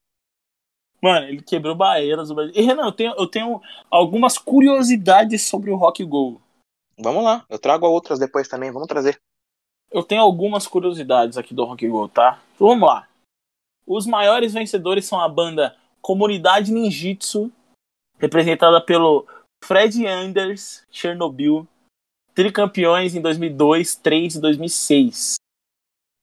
Mano, 1.02 1.26
ele 1.26 1.42
quebrou 1.42 1.74
barreiras 1.74 2.30
no 2.30 2.34
Brasil. 2.34 2.54
E 2.56 2.62
Renan, 2.62 2.86
eu 2.86 2.92
tenho, 2.92 3.14
eu 3.18 3.26
tenho 3.26 3.60
algumas 3.90 4.38
curiosidades 4.38 5.42
sobre 5.42 5.70
o 5.70 5.76
Rock 5.76 6.02
Go. 6.02 6.40
Vamos 6.98 7.22
lá, 7.22 7.44
eu 7.50 7.58
trago 7.58 7.86
outras 7.86 8.18
depois 8.18 8.48
também, 8.48 8.70
vamos 8.70 8.88
trazer. 8.88 9.20
Eu 9.94 10.02
tenho 10.02 10.22
algumas 10.22 10.66
curiosidades 10.66 11.38
aqui 11.38 11.54
do 11.54 11.64
Rock 11.64 11.86
Go, 11.86 12.08
tá? 12.08 12.42
Então, 12.56 12.66
vamos 12.66 12.88
lá. 12.88 13.06
Os 13.86 14.06
maiores 14.08 14.52
vencedores 14.52 15.04
são 15.04 15.20
a 15.20 15.28
banda 15.28 15.76
Comunidade 16.02 16.72
Ninjitsu, 16.72 17.48
representada 18.18 18.80
pelo 18.80 19.24
Fred 19.62 20.04
Anders, 20.04 20.84
Chernobyl, 20.90 21.64
tricampeões 22.34 23.14
em 23.14 23.20
2002, 23.20 23.94
2003 23.94 24.34
e 24.34 24.40
2006. 24.40 25.34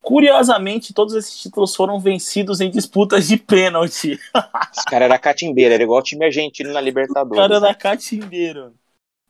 Curiosamente, 0.03 0.93
todos 0.93 1.13
esses 1.13 1.39
títulos 1.39 1.73
foram 1.73 1.97
vencidos 1.97 2.59
em 2.59 2.69
disputas 2.69 3.25
de 3.25 3.37
pênalti. 3.37 4.19
Esse 4.75 4.83
cara 4.85 5.05
era 5.05 5.17
catimbeiro, 5.17 5.73
era 5.73 5.83
igual 5.83 5.99
o 5.99 6.03
time 6.03 6.25
argentino 6.25 6.73
na 6.73 6.81
Libertadores. 6.81 7.31
O 7.31 7.47
cara 7.49 7.55
era 7.55 7.73
catimbeiro 7.73 8.73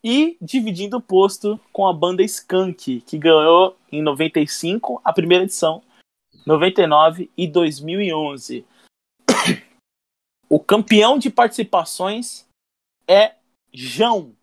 e 0.03 0.37
dividindo 0.41 0.97
o 0.97 1.01
posto 1.01 1.59
com 1.71 1.87
a 1.87 1.93
banda 1.93 2.23
Skank, 2.23 3.01
que 3.01 3.17
ganhou 3.17 3.77
em 3.91 4.01
95 4.01 5.01
a 5.03 5.13
primeira 5.13 5.43
edição, 5.43 5.83
99 6.45 7.29
e 7.37 7.47
2011. 7.47 8.65
o 10.49 10.59
campeão 10.59 11.17
de 11.17 11.29
participações 11.29 12.47
é 13.07 13.35
João 13.71 14.33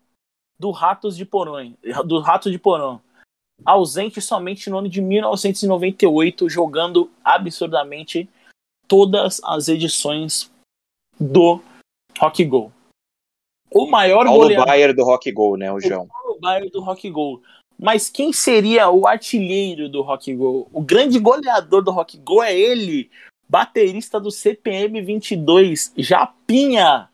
do 0.59 0.71
Ratos 0.71 1.15
de 1.15 1.25
Porão, 1.25 1.75
do 2.05 2.19
Rato 2.19 2.51
de 2.51 2.59
Porão, 2.59 3.01
ausente 3.65 4.21
somente 4.21 4.69
no 4.69 4.77
ano 4.77 4.89
de 4.89 5.01
1998, 5.01 6.49
jogando 6.49 7.11
absurdamente 7.23 8.29
todas 8.87 9.41
as 9.43 9.67
edições 9.67 10.51
do 11.19 11.61
Rock 12.17 12.43
Go. 12.45 12.71
O 13.71 13.87
maior 13.87 14.25
Paulo 14.25 14.41
goleador. 14.41 14.65
Baier 14.65 14.95
do 14.95 15.03
Rock 15.03 15.31
Go, 15.31 15.55
né, 15.55 15.71
o 15.71 15.79
João? 15.79 16.07
Paulo 16.07 16.39
Baier 16.39 16.69
do 16.71 16.81
Rock 16.81 17.09
Go. 17.09 17.41
Mas 17.77 18.09
quem 18.09 18.33
seria 18.33 18.89
o 18.89 19.07
artilheiro 19.07 19.87
do 19.87 20.01
Rock 20.01 20.33
Go? 20.33 20.67
O 20.73 20.81
grande 20.81 21.17
goleador 21.19 21.81
do 21.81 21.91
Rock 21.91 22.17
Go 22.17 22.43
é 22.43 22.57
ele, 22.57 23.09
baterista 23.47 24.19
do 24.19 24.31
CPM 24.31 25.01
22, 25.01 25.93
Japinha, 25.97 27.09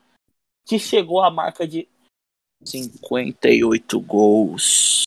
que 0.66 0.78
chegou 0.78 1.22
à 1.22 1.30
marca 1.30 1.66
de 1.66 1.86
58 2.64 4.00
gols. 4.00 5.02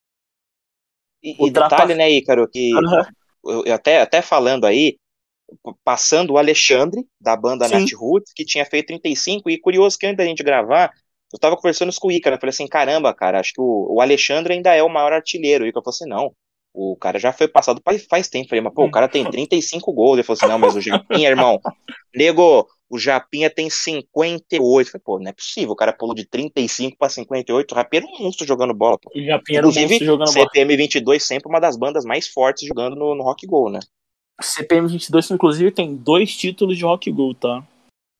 E, 1.21 1.35
e 1.45 1.51
detalhe, 1.51 1.95
né, 1.95 2.09
Ícaro, 2.09 2.47
que 2.47 2.71
uhum. 2.73 3.63
eu, 3.65 3.73
até, 3.73 4.01
até 4.01 4.21
falando 4.21 4.65
aí, 4.65 4.97
passando 5.83 6.33
o 6.33 6.37
Alexandre, 6.37 7.05
da 7.19 7.35
banda 7.35 7.67
Nat 7.67 7.91
Roots, 7.93 8.31
que 8.33 8.45
tinha 8.45 8.65
feito 8.65 8.87
35, 8.87 9.49
e 9.49 9.59
curioso 9.59 9.97
que 9.97 10.05
antes 10.05 10.17
da 10.17 10.25
gente 10.25 10.43
gravar, 10.43 10.93
eu 11.31 11.39
tava 11.39 11.55
conversando 11.55 11.91
com 11.99 12.07
o 12.07 12.11
Ícaro, 12.11 12.35
eu 12.35 12.39
falei 12.39 12.51
assim, 12.51 12.67
caramba, 12.67 13.13
cara, 13.13 13.39
acho 13.39 13.53
que 13.53 13.61
o, 13.61 13.95
o 13.95 14.01
Alexandre 14.01 14.53
ainda 14.53 14.73
é 14.73 14.81
o 14.81 14.89
maior 14.89 15.13
artilheiro. 15.13 15.63
O 15.63 15.67
Ícaro 15.67 15.83
falou 15.83 15.95
assim, 15.95 16.09
não, 16.09 16.33
o 16.73 16.95
cara 16.95 17.19
já 17.19 17.31
foi 17.31 17.47
passado 17.47 17.81
faz, 17.83 18.05
faz 18.05 18.27
tempo. 18.27 18.45
Eu 18.45 18.49
falei, 18.49 18.61
mas 18.61 18.73
pô, 18.73 18.85
o 18.85 18.91
cara 18.91 19.07
tem 19.07 19.29
35 19.29 19.91
gols. 19.93 20.17
Ele 20.17 20.23
falou 20.23 20.37
assim, 20.37 20.47
não, 20.47 20.59
mas 20.59 20.75
o 20.75 20.81
Japinha, 20.81 21.29
irmão, 21.29 21.59
nego, 22.15 22.67
o 22.89 22.97
Japinha 22.97 23.49
tem 23.49 23.69
58. 23.69 24.87
Eu 24.87 24.91
falei, 24.91 25.03
pô, 25.03 25.19
não 25.19 25.29
é 25.29 25.33
possível, 25.33 25.71
o 25.71 25.75
cara 25.75 25.93
pulou 25.93 26.15
de 26.15 26.25
35 26.25 26.97
para 26.97 27.09
58. 27.09 27.71
O 27.71 27.75
Japinha 27.75 28.03
era 28.03 28.07
um 28.07 28.23
monstro 28.23 28.47
jogando 28.47 28.73
bola, 28.73 28.97
pô. 28.97 29.11
O 29.15 29.23
Japinha 29.23 29.59
era 29.59 29.67
um 29.67 29.71
monstro 29.71 30.05
jogando 30.05 30.33
bola. 30.33 30.47
CPM 30.47 30.77
22 30.77 31.23
sempre 31.23 31.49
uma 31.49 31.59
das 31.59 31.77
bandas 31.77 32.05
mais 32.05 32.27
fortes 32.27 32.67
jogando 32.67 32.95
no, 32.95 33.15
no 33.15 33.23
Rock 33.23 33.45
Go, 33.45 33.69
né? 33.69 33.79
CPM 34.41 34.87
22, 34.87 35.31
inclusive, 35.31 35.71
tem 35.71 35.95
dois 35.95 36.35
títulos 36.35 36.77
de 36.77 36.85
Rock 36.85 37.11
Go, 37.11 37.33
tá? 37.33 37.63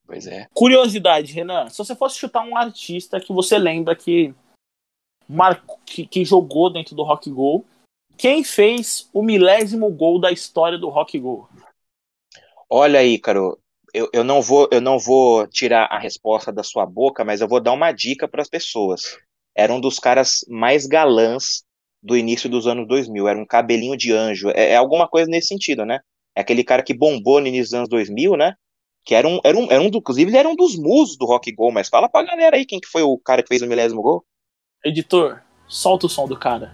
Pois 0.09 0.25
é. 0.25 0.47
Curiosidade, 0.55 1.31
Renan. 1.31 1.69
Se 1.69 1.77
você 1.77 1.95
fosse 1.95 2.17
chutar 2.17 2.43
um 2.43 2.57
artista 2.57 3.19
que 3.19 3.31
você 3.31 3.59
lembra 3.59 3.95
que, 3.95 4.33
marcou, 5.27 5.77
que, 5.85 6.03
que 6.07 6.25
jogou 6.25 6.73
dentro 6.73 6.95
do 6.95 7.03
Rock 7.03 7.29
Go, 7.29 7.63
quem 8.17 8.43
fez 8.43 9.07
o 9.13 9.21
milésimo 9.21 9.87
gol 9.91 10.19
da 10.19 10.31
história 10.31 10.79
do 10.79 10.89
Rock 10.89 11.19
Go? 11.19 11.47
Olha 12.67 13.01
aí, 13.01 13.19
Caro, 13.19 13.59
eu, 13.93 14.09
eu, 14.11 14.23
não 14.23 14.41
vou, 14.41 14.67
eu 14.71 14.81
não 14.81 14.97
vou 14.97 15.45
tirar 15.45 15.85
a 15.85 15.99
resposta 15.99 16.51
da 16.51 16.63
sua 16.63 16.87
boca, 16.87 17.23
mas 17.23 17.39
eu 17.39 17.47
vou 17.47 17.59
dar 17.59 17.73
uma 17.73 17.91
dica 17.91 18.27
para 18.27 18.41
as 18.41 18.49
pessoas. 18.49 19.15
era 19.55 19.71
um 19.71 19.79
dos 19.79 19.99
caras 19.99 20.43
mais 20.47 20.87
galãs 20.87 21.63
do 22.01 22.17
início 22.17 22.49
dos 22.49 22.65
anos 22.65 22.87
2000. 22.87 23.27
Era 23.27 23.37
um 23.37 23.45
cabelinho 23.45 23.95
de 23.95 24.11
anjo. 24.11 24.49
É, 24.55 24.71
é 24.71 24.75
alguma 24.75 25.07
coisa 25.07 25.29
nesse 25.29 25.49
sentido, 25.49 25.85
né? 25.85 25.99
É 26.35 26.41
aquele 26.41 26.63
cara 26.63 26.81
que 26.81 26.95
bombou 26.95 27.39
no 27.39 27.45
início 27.45 27.65
dos 27.65 27.73
anos 27.75 27.89
2000, 27.89 28.35
né? 28.35 28.55
Que 29.05 29.15
era 29.15 29.27
um, 29.27 29.39
era 29.43 29.57
um, 29.57 29.67
era 29.71 29.81
um 29.81 29.87
inclusive 29.87 30.29
ele 30.29 30.37
era 30.37 30.49
um 30.49 30.55
dos 30.55 30.75
musos 30.75 31.17
do 31.17 31.25
Rock 31.25 31.51
Go, 31.51 31.71
mas 31.71 31.89
fala 31.89 32.07
pra 32.07 32.23
galera 32.23 32.55
aí 32.55 32.65
quem 32.65 32.79
que 32.79 32.87
foi 32.87 33.01
o 33.01 33.17
cara 33.17 33.41
que 33.41 33.47
fez 33.47 33.61
o 33.61 33.67
milésimo 33.67 34.01
gol. 34.01 34.23
Editor, 34.83 35.41
solta 35.67 36.05
o 36.05 36.09
som 36.09 36.27
do 36.27 36.37
cara. 36.37 36.71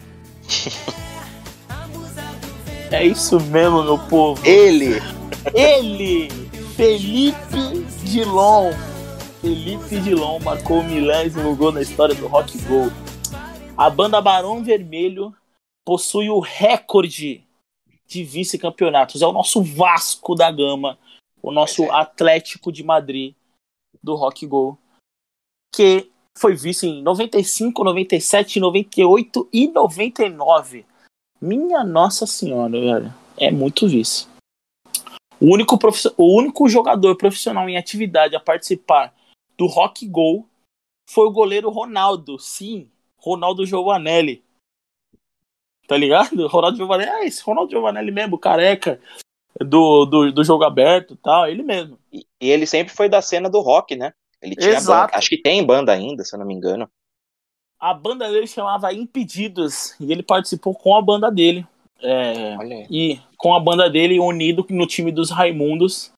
é 2.92 3.06
isso 3.06 3.40
mesmo, 3.40 3.84
meu 3.84 3.98
povo. 3.98 4.46
Ele! 4.46 5.02
Ele! 5.54 6.30
Felipe 6.76 7.86
Dilon. 8.04 8.74
Felipe 9.40 10.00
Dilon 10.02 10.40
marcou 10.40 10.82
o 10.82 10.84
milésimo 10.84 11.56
gol 11.56 11.72
na 11.72 11.82
história 11.82 12.14
do 12.14 12.28
Rock 12.28 12.58
Go. 12.64 12.92
A 13.78 13.90
banda 13.90 14.20
Barão 14.20 14.62
Vermelho 14.62 15.34
possui 15.86 16.30
o 16.30 16.40
recorde 16.40 17.46
de 18.08 18.24
vice-campeonatos. 18.24 19.22
É 19.22 19.28
o 19.28 19.32
nosso 19.32 19.64
Vasco 19.64 20.36
da 20.36 20.52
Gama, 20.52 20.98
o 21.46 21.52
nosso 21.52 21.84
é. 21.84 21.92
Atlético 21.92 22.72
de 22.72 22.84
Madrid 22.84 23.36
do 24.02 24.16
Rock 24.16 24.48
Go, 24.48 24.80
que 25.74 26.10
foi 26.36 26.56
vice 26.56 26.88
em 26.88 27.04
95, 27.04 27.84
97, 27.84 28.60
98 28.60 29.48
e 29.54 29.68
99. 29.68 30.86
Minha 31.40 31.84
Nossa 31.84 32.26
Senhora, 32.26 32.72
velho. 32.72 33.14
É 33.38 33.52
muito 33.52 33.88
vice. 33.88 34.28
O 35.40 35.54
único, 35.54 35.78
o 36.18 36.36
único 36.36 36.68
jogador 36.68 37.16
profissional 37.16 37.70
em 37.70 37.78
atividade 37.78 38.36
a 38.36 38.40
participar 38.40 39.14
do 39.56 39.68
Rock 39.68 40.08
Go 40.08 40.50
foi 41.08 41.28
o 41.28 41.32
goleiro 41.32 41.70
Ronaldo. 41.70 42.40
Sim, 42.40 42.90
Ronaldo 43.20 43.68
Giovanelli. 43.68 44.44
Tá 45.88 45.96
ligado? 45.96 46.48
Ronaldo 46.48 46.78
Giovanelli, 46.78 47.12
é 47.12 47.28
esse 47.28 47.44
Ronaldo 47.44 47.70
Giovanelli 47.70 48.12
mesmo, 48.12 48.40
careca, 48.40 49.00
do, 49.64 50.06
do, 50.06 50.32
do 50.32 50.44
jogo 50.44 50.64
aberto 50.64 51.14
e 51.14 51.18
tal, 51.18 51.48
ele 51.48 51.64
mesmo. 51.64 51.98
E, 52.12 52.26
e, 52.42 52.50
ele 52.50 52.66
sempre 52.66 52.94
foi 52.94 53.08
da 53.08 53.22
cena 53.22 53.50
do 53.50 53.62
rock, 53.62 53.96
né? 53.96 54.14
Ele 54.42 54.56
tinha 54.56 54.76
Exato. 54.76 55.08
Banda, 55.08 55.18
acho 55.18 55.30
que 55.30 55.42
tem 55.42 55.66
banda 55.66 55.92
ainda, 55.92 56.24
se 56.24 56.36
eu 56.36 56.40
não 56.40 56.46
me 56.46 56.54
engano. 56.54 56.90
A 57.80 57.94
banda 57.94 58.30
dele 58.30 58.48
chamava 58.48 58.94
Impedidos, 58.94 59.96
e 60.00 60.12
ele 60.12 60.24
participou 60.24 60.74
com 60.74 60.96
a 60.96 61.02
banda 61.02 61.32
dele. 61.32 61.66
É, 62.02 62.56
e 62.90 63.20
com 63.38 63.54
a 63.54 63.60
banda 63.60 63.90
dele 63.90 64.20
unido 64.20 64.66
no 64.70 64.86
time 64.86 65.12
dos 65.12 65.32
Raimundos, 65.32 66.12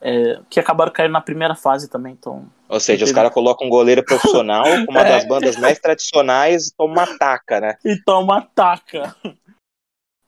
é, 0.00 0.40
que 0.48 0.58
acabaram 0.58 0.92
caindo 0.92 1.12
na 1.12 1.20
primeira 1.20 1.54
fase 1.54 1.88
também. 1.88 2.12
Então, 2.12 2.46
Ou 2.68 2.80
seja, 2.80 3.04
os 3.04 3.12
caras 3.12 3.32
colocam 3.32 3.66
um 3.66 3.70
goleiro 3.70 4.04
profissional, 4.04 4.64
uma 4.88 5.00
é. 5.00 5.08
das 5.08 5.28
bandas 5.28 5.56
mais 5.56 5.78
tradicionais, 5.78 6.68
e 6.68 6.76
toma 6.76 7.06
taca, 7.18 7.60
né? 7.60 7.76
E 7.84 7.96
toma 8.02 8.42
taca. 8.54 9.14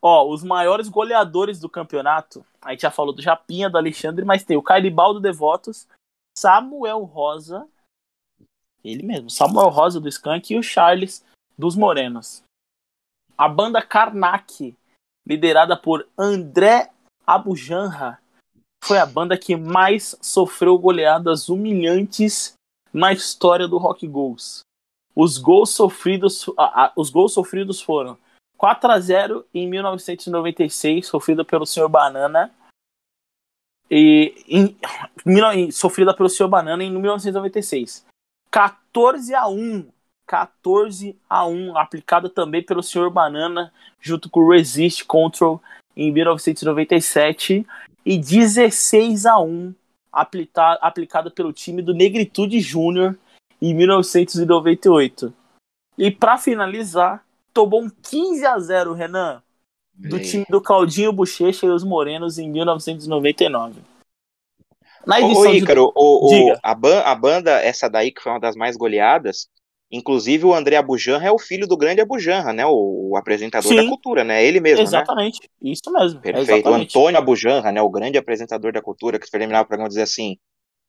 Ó, 0.00 0.28
os 0.28 0.42
maiores 0.42 0.88
goleadores 0.88 1.60
do 1.60 1.68
campeonato, 1.68 2.44
a 2.62 2.70
gente 2.70 2.82
já 2.82 2.90
falou 2.90 3.12
do 3.12 3.20
Japinha, 3.20 3.68
do 3.68 3.76
Alexandre, 3.76 4.24
mas 4.24 4.44
tem 4.44 4.56
o 4.56 4.62
Cairibaldo 4.62 5.20
Devotos, 5.20 5.86
Samuel 6.38 7.02
Rosa, 7.02 7.68
ele 8.84 9.02
mesmo, 9.02 9.28
Samuel 9.28 9.68
Rosa 9.68 10.00
do 10.00 10.08
Skank 10.08 10.52
e 10.52 10.58
o 10.58 10.62
Charles 10.62 11.24
dos 11.58 11.76
Morenos. 11.76 12.42
A 13.36 13.48
banda 13.48 13.82
Karnak, 13.82 14.76
liderada 15.26 15.76
por 15.76 16.08
André 16.16 16.90
Abujanra, 17.26 18.20
foi 18.84 18.98
a 18.98 19.06
banda 19.06 19.38
que 19.38 19.56
mais 19.56 20.16
sofreu 20.20 20.76
goleadas 20.78 21.48
humilhantes 21.48 22.54
na 22.92 23.12
história 23.12 23.68
do 23.68 23.78
Rock 23.78 24.06
Goals. 24.06 24.62
Os 25.14 25.38
gols 25.38 25.70
sofridos, 25.70 26.46
os 26.96 27.10
gols 27.10 27.32
sofridos 27.32 27.80
foram 27.80 28.18
4 28.62 28.92
a 28.92 29.00
0 29.00 29.44
em 29.52 29.68
1996, 29.68 31.08
sofrida 31.08 31.44
pelo 31.44 31.66
Sr. 31.66 31.88
Banana. 31.88 32.48
E 33.90 34.32
em, 34.46 35.70
sofrida 35.72 36.14
pelo 36.14 36.28
Sr. 36.28 36.46
Banana 36.46 36.84
em 36.84 36.92
1996. 36.92 38.06
14 38.52 39.34
a 39.34 39.48
1 39.48 39.90
14 40.24 41.18
a 41.28 41.44
1 41.44 41.76
aplicada 41.76 42.28
também 42.28 42.62
pelo 42.62 42.84
Sr. 42.84 43.10
Banana 43.10 43.72
junto 44.00 44.30
com 44.30 44.40
o 44.40 44.52
Resist 44.52 45.04
Control 45.06 45.60
em 45.96 46.12
1997 46.12 47.66
e 48.06 48.16
16 48.16 49.26
a 49.26 49.40
1 49.40 49.74
aplicada, 50.12 50.78
aplicada 50.80 51.30
pelo 51.32 51.52
time 51.52 51.82
do 51.82 51.92
Negritude 51.92 52.60
Júnior 52.60 53.18
em 53.60 53.74
1998. 53.74 55.34
E 55.98 56.12
para 56.12 56.38
finalizar, 56.38 57.24
tomou 57.53 57.82
um 57.82 57.90
15 57.90 58.44
a 58.46 58.59
0 58.59 58.92
Renan 58.94 59.42
do 59.94 60.18
time 60.18 60.46
do 60.48 60.61
Claudinho 60.61 61.12
Bochecha 61.12 61.66
e 61.66 61.70
os 61.70 61.84
Morenos 61.84 62.38
em 62.38 62.50
1999. 62.50 63.80
Na 65.07 65.20
edição 65.20 65.50
Ô, 65.50 65.55
Ícaro, 65.55 65.86
de... 65.86 65.92
o, 65.94 66.53
o, 66.53 66.57
a, 66.62 66.74
ban 66.74 67.00
a 67.00 67.14
banda, 67.14 67.61
essa 67.61 67.88
daí 67.88 68.12
que 68.12 68.22
foi 68.22 68.32
uma 68.32 68.40
das 68.40 68.57
mais 68.57 68.76
goleadas, 68.76 69.48
Inclusive, 69.92 70.46
o 70.46 70.55
André 70.55 70.76
Abujanra 70.76 71.26
é 71.26 71.30
o 71.30 71.38
filho 71.38 71.66
do 71.66 71.76
grande 71.76 72.00
Abujanra, 72.00 72.50
né? 72.55 72.64
O, 72.64 73.11
o 73.11 73.16
apresentador 73.16 73.68
Sim, 73.68 73.76
da 73.76 73.86
cultura, 73.86 74.24
né? 74.24 74.42
Ele 74.42 74.59
mesmo, 74.59 74.82
exatamente. 74.82 75.40
né? 75.42 75.70
Isso 75.70 75.92
mesmo. 75.92 76.18
Perfeito. 76.18 76.66
O 76.66 76.72
Antônio 76.72 77.18
Abujanra, 77.18 77.70
né? 77.70 77.82
O 77.82 77.90
grande 77.90 78.16
apresentador 78.16 78.72
da 78.72 78.80
cultura, 78.80 79.18
que 79.18 79.30
terminava 79.30 79.64
o 79.64 79.66
programa 79.66 79.90
dizia 79.90 80.05
assim: 80.05 80.38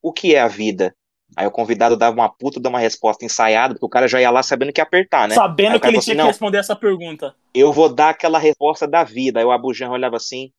o 0.02 0.14
que 0.14 0.34
é 0.34 0.40
a 0.40 0.48
vida? 0.48 0.96
Aí 1.36 1.48
o 1.48 1.52
convidado 1.52 1.98
dava 1.98 2.16
uma 2.16 2.30
puta, 2.30 2.60
dava 2.60 2.76
uma 2.76 2.80
resposta 2.80 3.26
ensaiada, 3.26 3.74
porque 3.74 3.86
o 3.86 3.90
cara 3.90 4.08
já 4.08 4.22
ia 4.22 4.30
lá 4.30 4.44
sabendo 4.44 4.72
que 4.72 4.80
ia 4.80 4.84
apertar, 4.84 5.28
né? 5.28 5.36
Sabendo 5.36 5.80
que 5.80 5.88
ele 5.88 5.98
assim, 5.98 6.12
tinha 6.12 6.24
que 6.24 6.28
responder 6.28 6.58
essa 6.58 6.76
pergunta. 6.76 7.36
Eu 7.54 7.72
vou 7.72 7.94
dar 7.94 8.10
aquela 8.10 8.38
resposta 8.38 8.88
da 8.88 9.04
vida. 9.04 9.40
Aí 9.40 9.46
o 9.46 9.52
Abujanra 9.52 9.94
olhava 9.94 10.18
assim, 10.18 10.52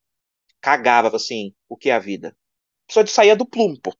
cagava 0.60 1.14
assim: 1.14 1.52
o 1.68 1.76
que 1.76 1.90
é 1.90 1.94
a 1.94 1.98
vida? 1.98 2.34
Só 2.90 3.02
de 3.02 3.10
sair 3.10 3.34
do 3.36 3.46
plumo, 3.46 3.78
pô. 3.80 3.94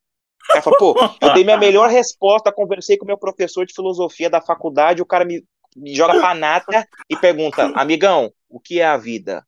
Aí 0.53 0.61
fala, 0.61 0.77
pô, 0.77 0.95
eu 1.21 1.33
dei 1.33 1.45
minha 1.45 1.57
melhor 1.57 1.89
resposta, 1.89 2.53
conversei 2.53 2.99
com 2.99 3.07
meu 3.07 3.17
professor 3.17 3.65
de 3.65 3.73
filosofia 3.73 4.29
da 4.29 4.43
faculdade, 4.43 5.01
o 5.01 5.07
cara 5.07 5.25
me, 5.25 5.43
me 5.75 5.95
joga 5.95 6.19
pra 6.21 6.35
nata 6.35 6.87
e 7.09 7.17
pergunta, 7.17 7.73
amigão, 7.75 8.31
o 8.49 8.61
que 8.61 8.81
é 8.81 8.85
a 8.85 8.97
vida? 8.97 9.47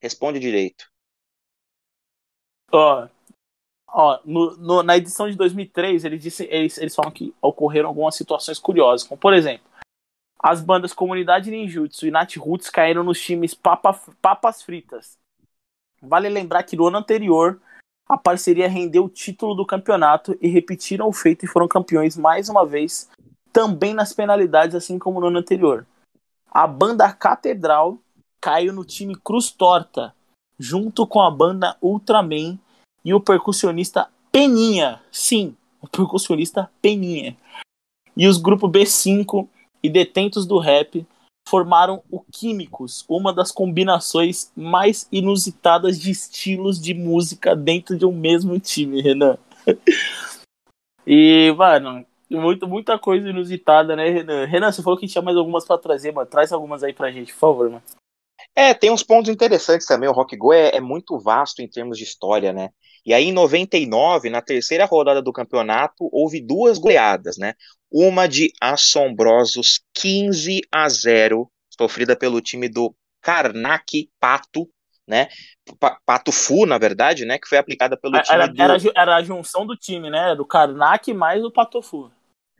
Responde 0.00 0.38
direito. 0.38 0.84
Ó, 2.70 3.08
ó 3.96 4.20
no, 4.26 4.54
no, 4.58 4.82
na 4.82 4.98
edição 4.98 5.28
de 5.28 5.36
2003, 5.36 6.04
eles, 6.04 6.22
disse, 6.22 6.44
eles, 6.50 6.76
eles 6.76 6.94
falam 6.94 7.10
que 7.10 7.34
ocorreram 7.40 7.88
algumas 7.88 8.14
situações 8.14 8.58
curiosas, 8.58 9.08
como 9.08 9.18
por 9.18 9.32
exemplo, 9.32 9.66
as 10.38 10.60
bandas 10.60 10.92
Comunidade 10.92 11.50
Ninjutsu 11.50 12.06
e 12.06 12.10
Nat 12.10 12.36
Roots 12.36 12.68
caíram 12.68 13.02
nos 13.02 13.18
times 13.18 13.54
Papa, 13.54 13.98
Papas 14.20 14.60
Fritas. 14.60 15.16
Vale 16.02 16.28
lembrar 16.28 16.62
que 16.62 16.76
no 16.76 16.86
ano 16.86 16.98
anterior, 16.98 17.58
a 18.06 18.18
parceria 18.18 18.68
rendeu 18.68 19.06
o 19.06 19.08
título 19.08 19.54
do 19.54 19.64
campeonato 19.64 20.36
e 20.42 20.48
repetiram 20.48 21.08
o 21.08 21.12
feito 21.12 21.46
e 21.46 21.48
foram 21.48 21.66
campeões 21.66 22.18
mais 22.18 22.50
uma 22.50 22.66
vez, 22.66 23.08
também 23.50 23.94
nas 23.94 24.12
penalidades, 24.12 24.76
assim 24.76 24.98
como 24.98 25.20
no 25.20 25.28
ano 25.28 25.38
anterior. 25.38 25.86
A 26.50 26.66
banda 26.66 27.10
Catedral 27.10 27.98
caiu 28.38 28.74
no 28.74 28.84
time 28.84 29.16
Cruz 29.16 29.50
Torta, 29.50 30.14
junto 30.58 31.06
com 31.06 31.22
a 31.22 31.30
banda 31.30 31.76
Ultraman 31.80 32.58
e 33.06 33.14
o 33.14 33.20
percussionista 33.20 34.08
Peninha. 34.32 35.00
Sim, 35.12 35.56
o 35.80 35.88
percussionista 35.88 36.68
Peninha. 36.82 37.36
E 38.16 38.26
os 38.26 38.36
grupos 38.36 38.68
B5 38.68 39.48
e 39.80 39.88
Detentos 39.88 40.44
do 40.44 40.58
Rap 40.58 41.06
formaram 41.48 42.02
o 42.10 42.20
Químicos, 42.20 43.04
uma 43.08 43.32
das 43.32 43.52
combinações 43.52 44.50
mais 44.56 45.06
inusitadas 45.12 46.00
de 46.00 46.10
estilos 46.10 46.80
de 46.80 46.94
música 46.94 47.54
dentro 47.54 47.96
de 47.96 48.04
um 48.04 48.10
mesmo 48.10 48.58
time, 48.58 49.00
Renan. 49.00 49.38
e, 51.06 51.54
mano, 51.56 52.04
muito, 52.28 52.66
muita 52.66 52.98
coisa 52.98 53.28
inusitada, 53.28 53.94
né, 53.94 54.08
Renan? 54.08 54.46
Renan, 54.46 54.72
você 54.72 54.82
falou 54.82 54.98
que 54.98 55.06
tinha 55.06 55.22
mais 55.22 55.36
algumas 55.36 55.64
para 55.64 55.78
trazer, 55.78 56.10
mano. 56.10 56.28
Traz 56.28 56.52
algumas 56.52 56.82
aí 56.82 56.92
pra 56.92 57.12
gente, 57.12 57.32
por 57.32 57.38
favor, 57.38 57.70
mano. 57.70 57.82
É, 58.52 58.74
tem 58.74 58.90
uns 58.90 59.04
pontos 59.04 59.30
interessantes 59.30 59.86
também. 59.86 60.08
O 60.08 60.12
Rock 60.12 60.36
Go 60.36 60.52
é, 60.52 60.70
é 60.74 60.80
muito 60.80 61.16
vasto 61.20 61.62
em 61.62 61.68
termos 61.68 61.96
de 61.96 62.02
história, 62.02 62.52
né? 62.52 62.70
E 63.06 63.14
aí, 63.14 63.26
em 63.26 63.32
99, 63.32 64.28
na 64.28 64.42
terceira 64.42 64.84
rodada 64.84 65.22
do 65.22 65.32
campeonato, 65.32 66.08
houve 66.10 66.40
duas 66.40 66.76
goleadas, 66.76 67.38
né? 67.38 67.54
Uma 67.88 68.26
de 68.26 68.52
assombrosos 68.60 69.80
15 69.94 70.62
a 70.72 70.88
0, 70.88 71.48
sofrida 71.78 72.16
pelo 72.16 72.40
time 72.40 72.68
do 72.68 72.92
Karnak 73.22 74.10
Pato, 74.18 74.68
né? 75.06 75.28
Pato 76.04 76.32
Fu, 76.32 76.66
na 76.66 76.78
verdade, 76.78 77.24
né? 77.24 77.38
Que 77.38 77.48
foi 77.48 77.58
aplicada 77.58 77.96
pelo 77.96 78.20
time 78.20 78.34
era, 78.34 78.48
do... 78.48 78.60
era, 78.60 78.76
era, 78.96 79.16
a 79.16 79.22
junção 79.22 79.64
do 79.64 79.76
time, 79.76 80.10
né? 80.10 80.34
Do 80.34 80.44
Karnak 80.44 81.14
mais 81.14 81.44
o 81.44 81.50
Pato 81.52 81.80
Fu. 81.80 82.10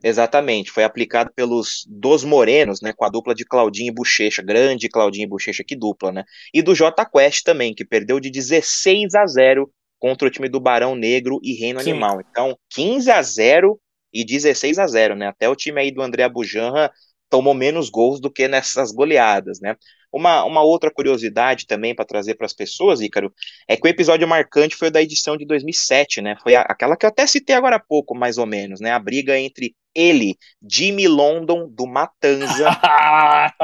Exatamente, 0.00 0.70
foi 0.70 0.84
aplicado 0.84 1.32
pelos 1.34 1.84
dos 1.88 2.22
Morenos, 2.22 2.82
né, 2.82 2.92
com 2.92 3.04
a 3.04 3.08
dupla 3.08 3.34
de 3.34 3.46
Claudinho 3.46 3.88
e 3.88 3.94
Bochecha, 3.94 4.42
grande 4.42 4.90
Claudinho 4.90 5.24
e 5.24 5.28
Bochecha, 5.28 5.64
que 5.66 5.74
dupla, 5.74 6.12
né? 6.12 6.24
E 6.52 6.62
do 6.62 6.74
J 6.74 7.04
Quest 7.06 7.42
também, 7.42 7.74
que 7.74 7.84
perdeu 7.84 8.20
de 8.20 8.30
16 8.30 9.14
a 9.14 9.26
0 9.26 9.68
contra 9.98 10.28
o 10.28 10.30
time 10.30 10.48
do 10.48 10.60
Barão 10.60 10.94
Negro 10.94 11.40
e 11.42 11.54
Reino 11.54 11.80
Sim. 11.80 11.90
Animal. 11.90 12.20
Então, 12.20 12.56
15 12.70 13.10
a 13.10 13.22
0 13.22 13.80
e 14.12 14.24
16 14.24 14.78
a 14.78 14.86
0, 14.86 15.14
né? 15.14 15.28
Até 15.28 15.48
o 15.48 15.56
time 15.56 15.80
aí 15.80 15.90
do 15.90 16.02
André 16.02 16.22
Abujanra 16.22 16.90
tomou 17.28 17.54
menos 17.54 17.90
gols 17.90 18.20
do 18.20 18.30
que 18.30 18.48
nessas 18.48 18.92
goleadas, 18.92 19.60
né? 19.60 19.76
Uma, 20.12 20.44
uma 20.44 20.62
outra 20.62 20.90
curiosidade 20.90 21.66
também 21.66 21.94
para 21.94 22.04
trazer 22.04 22.34
para 22.34 22.46
as 22.46 22.52
pessoas, 22.52 23.00
Ícaro, 23.00 23.32
é 23.68 23.76
que 23.76 23.86
o 23.86 23.90
episódio 23.90 24.26
marcante 24.26 24.76
foi 24.76 24.88
o 24.88 24.90
da 24.90 25.02
edição 25.02 25.36
de 25.36 25.46
2007, 25.46 26.20
né? 26.20 26.36
Foi 26.42 26.54
a, 26.54 26.62
aquela 26.62 26.96
que 26.96 27.04
eu 27.04 27.10
até 27.10 27.26
citei 27.26 27.54
agora 27.54 27.76
há 27.76 27.80
pouco, 27.80 28.14
mais 28.14 28.38
ou 28.38 28.46
menos, 28.46 28.80
né? 28.80 28.92
A 28.92 28.98
briga 28.98 29.38
entre 29.38 29.74
ele, 29.96 30.36
Jimmy 30.70 31.08
London 31.08 31.70
do 31.70 31.86
Matanza 31.86 32.68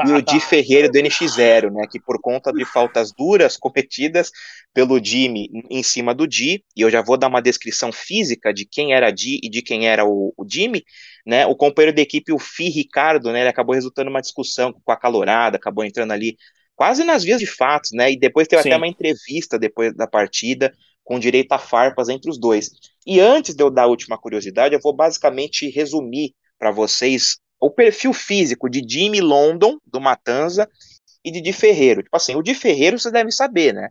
e 0.07 0.11
o 0.11 0.21
Di 0.21 0.39
Ferreira 0.39 0.89
do 0.89 0.97
NX0, 0.97 1.71
né? 1.71 1.85
Que 1.89 1.99
por 1.99 2.19
conta 2.19 2.51
de 2.51 2.65
faltas 2.65 3.11
duras 3.11 3.55
cometidas 3.61 4.31
pelo 4.73 5.03
Jimmy 5.03 5.47
em 5.69 5.83
cima 5.83 6.15
do 6.15 6.27
Di, 6.27 6.63
e 6.75 6.81
eu 6.81 6.89
já 6.89 7.03
vou 7.03 7.17
dar 7.17 7.27
uma 7.27 7.41
descrição 7.41 7.91
física 7.91 8.51
de 8.51 8.65
quem 8.65 8.93
era 8.93 9.11
Di 9.11 9.39
e 9.43 9.49
de 9.49 9.61
quem 9.61 9.87
era 9.87 10.03
o, 10.03 10.33
o 10.35 10.43
Jimmy, 10.51 10.83
né? 11.23 11.45
O 11.45 11.55
companheiro 11.55 11.95
da 11.95 12.01
equipe, 12.01 12.33
o 12.33 12.39
Fi 12.39 12.67
Ricardo, 12.69 13.31
né? 13.31 13.41
Ele 13.41 13.49
acabou 13.49 13.75
resultando 13.75 14.09
uma 14.09 14.21
discussão 14.21 14.73
com 14.73 14.91
a 14.91 14.97
calorada, 14.97 15.57
acabou 15.57 15.85
entrando 15.85 16.11
ali 16.11 16.35
quase 16.75 17.03
nas 17.03 17.23
vias 17.23 17.39
de 17.39 17.47
fatos, 17.47 17.91
né? 17.91 18.11
E 18.11 18.19
depois 18.19 18.47
teve 18.47 18.63
Sim. 18.63 18.69
até 18.69 18.77
uma 18.77 18.87
entrevista 18.87 19.57
depois 19.59 19.95
da 19.95 20.07
partida 20.07 20.73
com 21.03 21.19
direito 21.19 21.51
a 21.51 21.59
farpas 21.59 22.09
entre 22.09 22.29
os 22.29 22.39
dois. 22.39 22.69
E 23.05 23.19
antes 23.19 23.55
de 23.55 23.63
eu 23.63 23.69
dar 23.69 23.83
a 23.83 23.87
última 23.87 24.17
curiosidade, 24.17 24.73
eu 24.73 24.81
vou 24.81 24.95
basicamente 24.95 25.69
resumir 25.69 26.33
para 26.57 26.71
vocês 26.71 27.37
o 27.59 27.69
perfil 27.69 28.13
físico 28.13 28.69
de 28.69 28.83
Jimmy 28.87 29.21
London, 29.21 29.77
do 29.85 29.99
Matanza, 29.99 30.67
e 31.23 31.31
de 31.31 31.41
Di 31.41 31.53
Ferreiro. 31.53 32.03
Tipo 32.03 32.15
assim, 32.15 32.35
o 32.35 32.41
Di 32.41 32.53
Ferreiro 32.53 32.99
você 32.99 33.09
deve 33.11 33.31
saber, 33.31 33.73
né? 33.73 33.89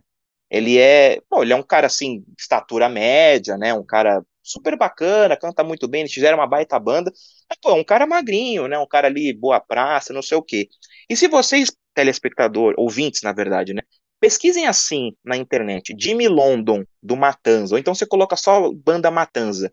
Ele 0.49 0.77
é, 0.77 1.19
pô, 1.29 1.41
ele 1.41 1.53
é 1.53 1.55
um 1.55 1.63
cara 1.63 1.87
assim, 1.87 2.23
estatura 2.37 2.87
média, 2.87 3.57
né? 3.57 3.73
Um 3.73 3.83
cara 3.83 4.23
super 4.43 4.77
bacana, 4.77 5.37
canta 5.37 5.63
muito 5.63 5.87
bem, 5.87 6.01
eles 6.01 6.13
fizeram 6.13 6.37
uma 6.37 6.47
baita 6.47 6.77
banda. 6.77 7.11
Mas, 7.49 7.57
pô, 7.61 7.73
um 7.73 7.83
cara 7.83 8.05
magrinho, 8.05 8.67
né? 8.67 8.77
Um 8.77 8.87
cara 8.87 9.07
ali, 9.07 9.33
boa 9.33 9.59
praça, 9.59 10.13
não 10.13 10.21
sei 10.21 10.37
o 10.37 10.43
quê. 10.43 10.67
E 11.09 11.15
se 11.15 11.27
vocês, 11.27 11.71
telespectador, 11.93 12.73
ouvintes, 12.77 13.21
na 13.21 13.31
verdade, 13.31 13.73
né? 13.73 13.81
Pesquisem 14.19 14.67
assim 14.67 15.11
na 15.23 15.35
internet, 15.35 15.95
Jimmy 15.99 16.27
London, 16.27 16.85
do 17.01 17.15
Matanza, 17.15 17.75
ou 17.75 17.79
então 17.79 17.95
você 17.95 18.05
coloca 18.05 18.35
só 18.35 18.71
banda 18.71 19.11
Matanza. 19.11 19.71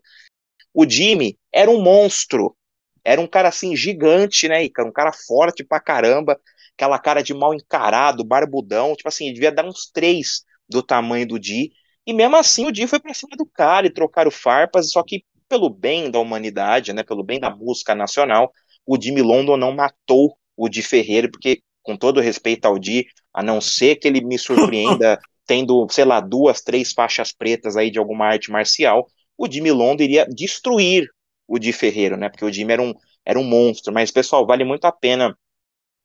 O 0.73 0.89
Jimmy 0.89 1.37
era 1.53 1.69
um 1.69 1.81
monstro, 1.81 2.55
era 3.03 3.19
um 3.19 3.27
cara 3.27 3.49
assim 3.49 3.75
gigante, 3.75 4.47
né, 4.47 4.63
Ica? 4.63 4.83
Um 4.83 4.91
cara 4.91 5.11
forte 5.11 5.63
pra 5.63 5.79
caramba, 5.79 6.39
aquela 6.75 6.99
cara 6.99 7.21
de 7.21 7.33
mal 7.33 7.53
encarado, 7.53 8.23
barbudão, 8.23 8.95
tipo 8.95 9.07
assim, 9.07 9.33
devia 9.33 9.51
dar 9.51 9.65
uns 9.65 9.89
três 9.91 10.43
do 10.67 10.81
tamanho 10.81 11.27
do 11.27 11.39
Di, 11.39 11.71
e 12.05 12.13
mesmo 12.13 12.35
assim 12.35 12.65
o 12.65 12.71
Di 12.71 12.87
foi 12.87 12.99
pra 12.99 13.13
cima 13.13 13.35
do 13.37 13.45
cara 13.45 13.87
e 13.87 13.93
trocaram 13.93 14.31
farpas, 14.31 14.91
só 14.91 15.03
que 15.03 15.23
pelo 15.47 15.69
bem 15.69 16.09
da 16.09 16.19
humanidade, 16.19 16.93
né, 16.93 17.03
pelo 17.03 17.23
bem 17.23 17.39
da 17.39 17.49
música 17.49 17.93
nacional, 17.93 18.51
o 18.85 18.99
Jimmy 18.99 19.21
London 19.21 19.57
não 19.57 19.73
matou 19.73 20.37
o 20.55 20.69
Di 20.69 20.81
Ferreira, 20.81 21.29
porque, 21.29 21.61
com 21.83 21.97
todo 21.97 22.21
respeito 22.21 22.65
ao 22.65 22.79
Di, 22.79 23.05
a 23.33 23.43
não 23.43 23.59
ser 23.59 23.97
que 23.97 24.07
ele 24.07 24.21
me 24.21 24.37
surpreenda 24.37 25.19
tendo, 25.45 25.85
sei 25.89 26.05
lá, 26.05 26.21
duas, 26.21 26.61
três 26.61 26.93
faixas 26.93 27.33
pretas 27.33 27.75
aí 27.75 27.91
de 27.91 27.99
alguma 27.99 28.27
arte 28.27 28.49
marcial, 28.49 29.05
o 29.37 29.51
Jimmy 29.51 29.71
London 29.71 30.03
iria 30.03 30.25
destruir 30.25 31.07
o 31.47 31.59
Di 31.59 31.73
Ferreira, 31.73 32.15
né, 32.15 32.29
porque 32.29 32.45
o 32.45 32.51
Jimmy 32.51 32.73
era 32.73 32.81
um, 32.81 32.93
era 33.25 33.37
um 33.37 33.43
monstro, 33.43 33.93
mas, 33.93 34.09
pessoal, 34.09 34.45
vale 34.47 34.63
muito 34.63 34.85
a 34.85 34.91
pena 34.91 35.37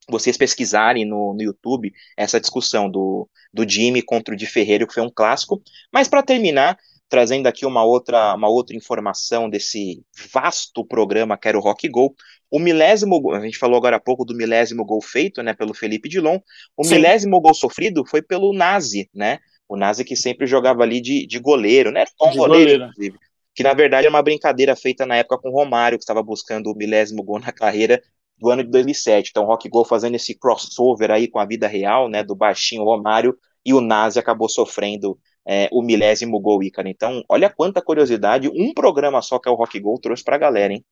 vocês 0.08 0.36
pesquisarem 0.36 1.04
no, 1.04 1.34
no 1.34 1.42
YouTube 1.42 1.92
essa 2.16 2.40
discussão 2.40 2.88
do, 2.88 3.28
do 3.52 3.68
Jimmy 3.68 4.02
contra 4.02 4.34
o 4.34 4.36
Di 4.36 4.46
Ferreiro, 4.46 4.86
que 4.86 4.94
foi 4.94 5.02
um 5.02 5.10
clássico. 5.10 5.60
Mas 5.92 6.08
para 6.08 6.22
terminar, 6.22 6.78
trazendo 7.08 7.46
aqui 7.46 7.64
uma 7.66 7.84
outra, 7.84 8.34
uma 8.34 8.48
outra 8.48 8.76
informação 8.76 9.48
desse 9.48 10.02
vasto 10.32 10.84
programa 10.84 11.36
que 11.36 11.48
era 11.48 11.58
o 11.58 11.60
Rock 11.60 11.88
Go, 11.88 12.14
o 12.50 12.58
milésimo, 12.58 13.32
a 13.32 13.40
gente 13.40 13.58
falou 13.58 13.76
agora 13.76 13.96
há 13.96 14.00
pouco 14.00 14.24
do 14.24 14.34
milésimo 14.34 14.84
gol 14.84 15.02
feito, 15.02 15.42
né, 15.42 15.52
pelo 15.52 15.74
Felipe 15.74 16.08
Dilon, 16.08 16.38
o 16.76 16.84
Sim. 16.84 16.94
milésimo 16.94 17.40
gol 17.40 17.54
sofrido 17.54 18.04
foi 18.06 18.22
pelo 18.22 18.52
Nazi, 18.52 19.10
né, 19.12 19.38
o 19.68 19.76
Nazi 19.76 20.04
que 20.04 20.14
sempre 20.14 20.46
jogava 20.46 20.82
ali 20.82 21.00
de, 21.00 21.26
de 21.26 21.38
goleiro, 21.38 21.90
né, 21.90 22.04
de 22.04 22.12
goleiro, 22.18 22.36
goleiro, 22.36 22.84
inclusive, 22.84 23.18
que 23.54 23.62
na 23.62 23.74
verdade 23.74 24.06
é 24.06 24.10
uma 24.10 24.22
brincadeira 24.22 24.76
feita 24.76 25.04
na 25.04 25.16
época 25.16 25.38
com 25.38 25.48
o 25.48 25.52
Romário, 25.52 25.98
que 25.98 26.04
estava 26.04 26.22
buscando 26.22 26.70
o 26.70 26.76
milésimo 26.76 27.22
gol 27.22 27.40
na 27.40 27.50
carreira, 27.50 28.00
do 28.38 28.50
ano 28.50 28.62
de 28.62 28.70
2007. 28.70 29.30
Então, 29.30 29.44
Rock 29.44 29.68
Go 29.68 29.84
fazendo 29.84 30.14
esse 30.14 30.34
crossover 30.38 31.10
aí 31.10 31.28
com 31.28 31.38
a 31.38 31.46
vida 31.46 31.66
real, 31.66 32.08
né, 32.08 32.22
do 32.22 32.34
baixinho 32.34 32.84
Romário, 32.84 33.36
e 33.64 33.72
o 33.72 33.80
Nazi 33.80 34.18
acabou 34.18 34.48
sofrendo 34.48 35.18
é, 35.44 35.68
o 35.72 35.82
milésimo 35.82 36.38
gol, 36.40 36.62
Ícaro. 36.62 36.88
Então, 36.88 37.22
olha 37.28 37.50
quanta 37.50 37.82
curiosidade 37.82 38.48
um 38.48 38.74
programa 38.74 39.22
só 39.22 39.38
que 39.38 39.48
é 39.48 39.52
o 39.52 39.54
Rock 39.54 39.78
Go 39.80 39.98
trouxe 39.98 40.22
pra 40.22 40.38
galera, 40.38 40.72
hein? 40.72 40.84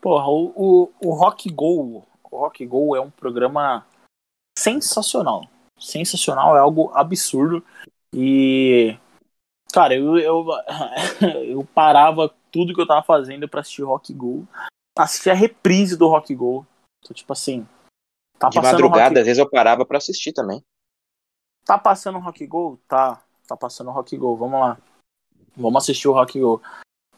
Porra, 0.00 0.28
o, 0.28 0.52
o, 0.54 0.92
o 1.08 1.14
Rock 1.14 1.50
Go, 1.50 2.06
o 2.30 2.36
Rock 2.36 2.66
Go 2.66 2.94
é 2.94 3.00
um 3.00 3.10
programa 3.10 3.86
sensacional. 4.58 5.48
Sensacional, 5.78 6.56
é 6.56 6.60
algo 6.60 6.90
absurdo. 6.94 7.64
E, 8.12 8.96
cara, 9.72 9.94
eu, 9.94 10.18
eu, 10.18 10.46
eu 11.46 11.64
parava 11.74 12.32
tudo 12.52 12.74
que 12.74 12.80
eu 12.80 12.86
tava 12.86 13.02
fazendo 13.02 13.48
para 13.48 13.60
assistir 13.60 13.82
Rock 13.82 14.12
Go 14.12 14.46
assistir 15.02 15.30
a 15.30 15.34
reprise 15.34 15.96
do 15.96 16.08
Rock 16.08 16.34
Go. 16.34 16.66
Então, 17.02 17.14
tipo 17.14 17.32
assim. 17.32 17.66
Tá 18.38 18.48
de 18.48 18.60
madrugada, 18.60 19.20
às 19.20 19.26
vezes 19.26 19.38
eu 19.38 19.48
parava 19.48 19.84
para 19.84 19.98
assistir 19.98 20.32
também. 20.32 20.62
Tá 21.64 21.78
passando 21.78 22.18
o 22.18 22.20
Rock 22.20 22.46
Go? 22.46 22.78
Tá. 22.86 23.22
Tá 23.46 23.56
passando 23.56 23.88
o 23.88 23.92
Rock 23.92 24.16
Go. 24.16 24.36
Vamos 24.36 24.60
lá. 24.60 24.78
Vamos 25.56 25.82
assistir 25.82 26.08
o 26.08 26.12
Rock 26.12 26.38
Go. 26.40 26.62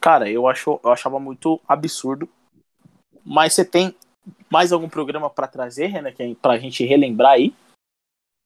Cara, 0.01 0.31
eu, 0.31 0.47
acho, 0.47 0.81
eu 0.83 0.91
achava 0.91 1.19
muito 1.19 1.61
absurdo. 1.67 2.29
Mas 3.25 3.55
você 3.55 3.65
tem 3.65 3.95
mais 4.51 4.73
algum 4.73 4.89
programa 4.89 5.29
para 5.29 5.49
trazer, 5.49 5.87
Renan, 5.87 6.13
que 6.13 6.23
é 6.23 6.35
pra 6.35 6.59
gente 6.59 6.85
relembrar 6.85 7.33
aí? 7.33 7.55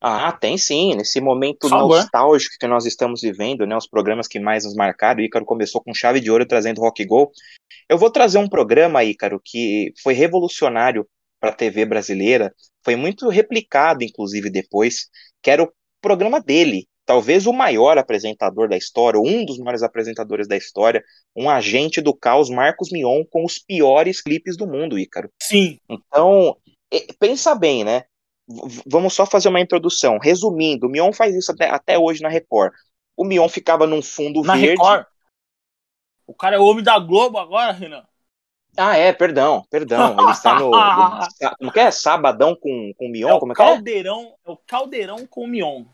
Ah, 0.01 0.33
tem 0.33 0.57
sim. 0.57 0.95
Nesse 0.95 1.21
momento 1.21 1.69
nostálgico 1.69 2.57
que 2.59 2.67
nós 2.67 2.87
estamos 2.87 3.21
vivendo, 3.21 3.67
né? 3.67 3.77
Os 3.77 3.87
programas 3.87 4.27
que 4.27 4.41
mais 4.41 4.65
nos 4.65 4.75
marcaram. 4.75 5.21
O 5.21 5.23
Ícaro 5.23 5.45
começou 5.45 5.83
com 5.83 5.93
chave 5.93 6.21
de 6.21 6.31
ouro 6.31 6.47
trazendo 6.47 6.81
Rock 6.81 7.05
Go. 7.05 7.31
Eu 7.89 7.99
vou 7.99 8.11
trazer 8.11 8.39
um 8.39 8.49
programa, 8.49 9.05
Ícaro, 9.05 9.41
que 9.45 9.93
foi 10.03 10.15
revolucionário 10.15 11.07
para 11.39 11.51
a 11.51 11.55
TV 11.55 11.85
brasileira. 11.85 12.55
Foi 12.83 12.97
muito 12.97 13.29
replicado, 13.29 14.03
inclusive, 14.03 14.49
depois, 14.49 15.09
que 15.43 15.51
era 15.51 15.63
o 15.63 15.73
programa 16.01 16.41
dele. 16.41 16.87
Talvez 17.05 17.47
o 17.47 17.53
maior 17.53 17.99
apresentador 17.99 18.69
da 18.69 18.77
história, 18.77 19.21
um 19.21 19.45
dos 19.45 19.59
maiores 19.59 19.83
apresentadores 19.83 20.47
da 20.47 20.57
história, 20.57 21.03
um 21.35 21.51
agente 21.51 22.01
do 22.01 22.15
caos, 22.15 22.49
Marcos 22.49 22.91
Mion, 22.93 23.25
com 23.29 23.45
os 23.45 23.59
piores 23.59 24.23
clipes 24.23 24.57
do 24.57 24.67
mundo, 24.67 24.99
Ícaro. 24.99 25.29
Sim. 25.43 25.79
Então, 25.89 26.57
pensa 27.19 27.55
bem, 27.55 27.83
né? 27.83 28.05
Vamos 28.87 29.15
só 29.15 29.25
fazer 29.27 29.49
uma 29.49 29.61
introdução. 29.61 30.19
Resumindo, 30.19 30.87
o 30.87 30.91
Mion 30.91 31.13
faz 31.13 31.35
isso 31.35 31.53
até, 31.53 31.69
até 31.69 31.99
hoje 31.99 32.23
na 32.23 32.29
Record. 32.29 32.73
O 33.17 33.25
Mion 33.25 33.49
ficava 33.49 33.87
num 33.87 34.03
fundo 34.03 34.43
na 34.43 34.55
verde. 34.55 34.71
Record? 34.71 35.07
O 36.27 36.35
cara 36.35 36.57
é 36.57 36.59
o 36.59 36.65
homem 36.65 36.85
da 36.85 36.99
Globo 36.99 37.39
agora, 37.39 37.73
Renan. 37.73 38.05
Ah, 38.77 38.97
é, 38.97 39.13
perdão, 39.13 39.65
perdão. 39.69 40.17
Ele 40.19 40.31
está 40.31 40.59
no. 40.59 40.71
como 41.59 41.73
que 41.73 41.81
é? 41.81 41.91
Sabadão 41.91 42.55
com, 42.55 42.93
com 42.97 43.09
Mion? 43.09 43.37
É 43.37 43.41
como 43.41 43.53
é 43.53 43.55
caldeirão, 43.55 44.35
é? 44.47 44.51
é 44.51 44.53
o 44.53 44.57
Caldeirão 44.57 45.27
com 45.27 45.47
Mion. 45.47 45.85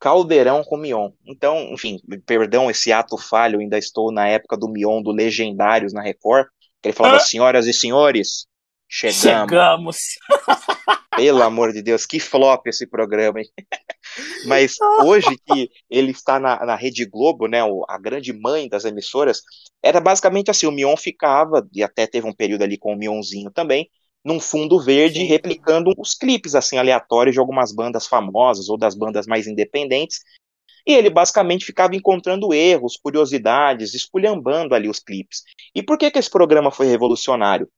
Caldeirão 0.00 0.62
com 0.64 0.76
Mion. 0.76 1.10
Então, 1.26 1.72
enfim, 1.72 2.00
perdão 2.26 2.70
esse 2.70 2.92
ato 2.92 3.16
falho, 3.16 3.60
ainda 3.60 3.78
estou 3.78 4.12
na 4.12 4.28
época 4.28 4.56
do 4.56 4.68
Mion, 4.68 5.02
do 5.02 5.12
Legendários 5.12 5.92
na 5.92 6.02
Record, 6.02 6.46
que 6.82 6.88
ele 6.88 6.96
falava, 6.96 7.16
ah. 7.16 7.20
senhoras 7.20 7.66
e 7.66 7.72
senhores, 7.72 8.46
chegamos. 8.88 9.50
Chegamos. 9.50 9.98
Pelo 11.16 11.42
amor 11.42 11.72
de 11.72 11.82
Deus, 11.82 12.06
que 12.06 12.20
flop 12.20 12.66
esse 12.66 12.86
programa, 12.86 13.40
hein? 13.40 13.48
Mas 14.46 14.76
hoje 15.02 15.36
que 15.46 15.70
ele 15.90 16.12
está 16.12 16.38
na, 16.38 16.64
na 16.64 16.76
Rede 16.76 17.04
Globo, 17.04 17.46
né, 17.46 17.58
a 17.88 17.98
grande 17.98 18.32
mãe 18.32 18.68
das 18.68 18.84
emissoras, 18.84 19.42
era 19.82 20.00
basicamente 20.00 20.50
assim, 20.50 20.66
o 20.66 20.72
Mion 20.72 20.96
ficava, 20.96 21.68
e 21.72 21.82
até 21.82 22.06
teve 22.06 22.26
um 22.26 22.32
período 22.32 22.62
ali 22.62 22.78
com 22.78 22.92
o 22.92 22.96
Mionzinho 22.96 23.50
também, 23.50 23.90
num 24.24 24.40
fundo 24.40 24.80
verde, 24.80 25.24
replicando 25.24 25.92
os 25.96 26.14
clipes 26.14 26.54
assim 26.54 26.78
aleatórios 26.78 27.34
de 27.34 27.40
algumas 27.40 27.72
bandas 27.72 28.06
famosas 28.06 28.68
ou 28.68 28.78
das 28.78 28.94
bandas 28.94 29.26
mais 29.26 29.46
independentes, 29.46 30.20
e 30.86 30.94
ele 30.94 31.10
basicamente 31.10 31.66
ficava 31.66 31.94
encontrando 31.94 32.54
erros, 32.54 32.96
curiosidades, 32.96 33.92
esculhambando 33.94 34.74
ali 34.74 34.88
os 34.88 34.98
clipes. 34.98 35.42
E 35.74 35.82
por 35.82 35.98
que 35.98 36.10
que 36.10 36.18
esse 36.18 36.30
programa 36.30 36.70
foi 36.70 36.86
revolucionário? 36.86 37.68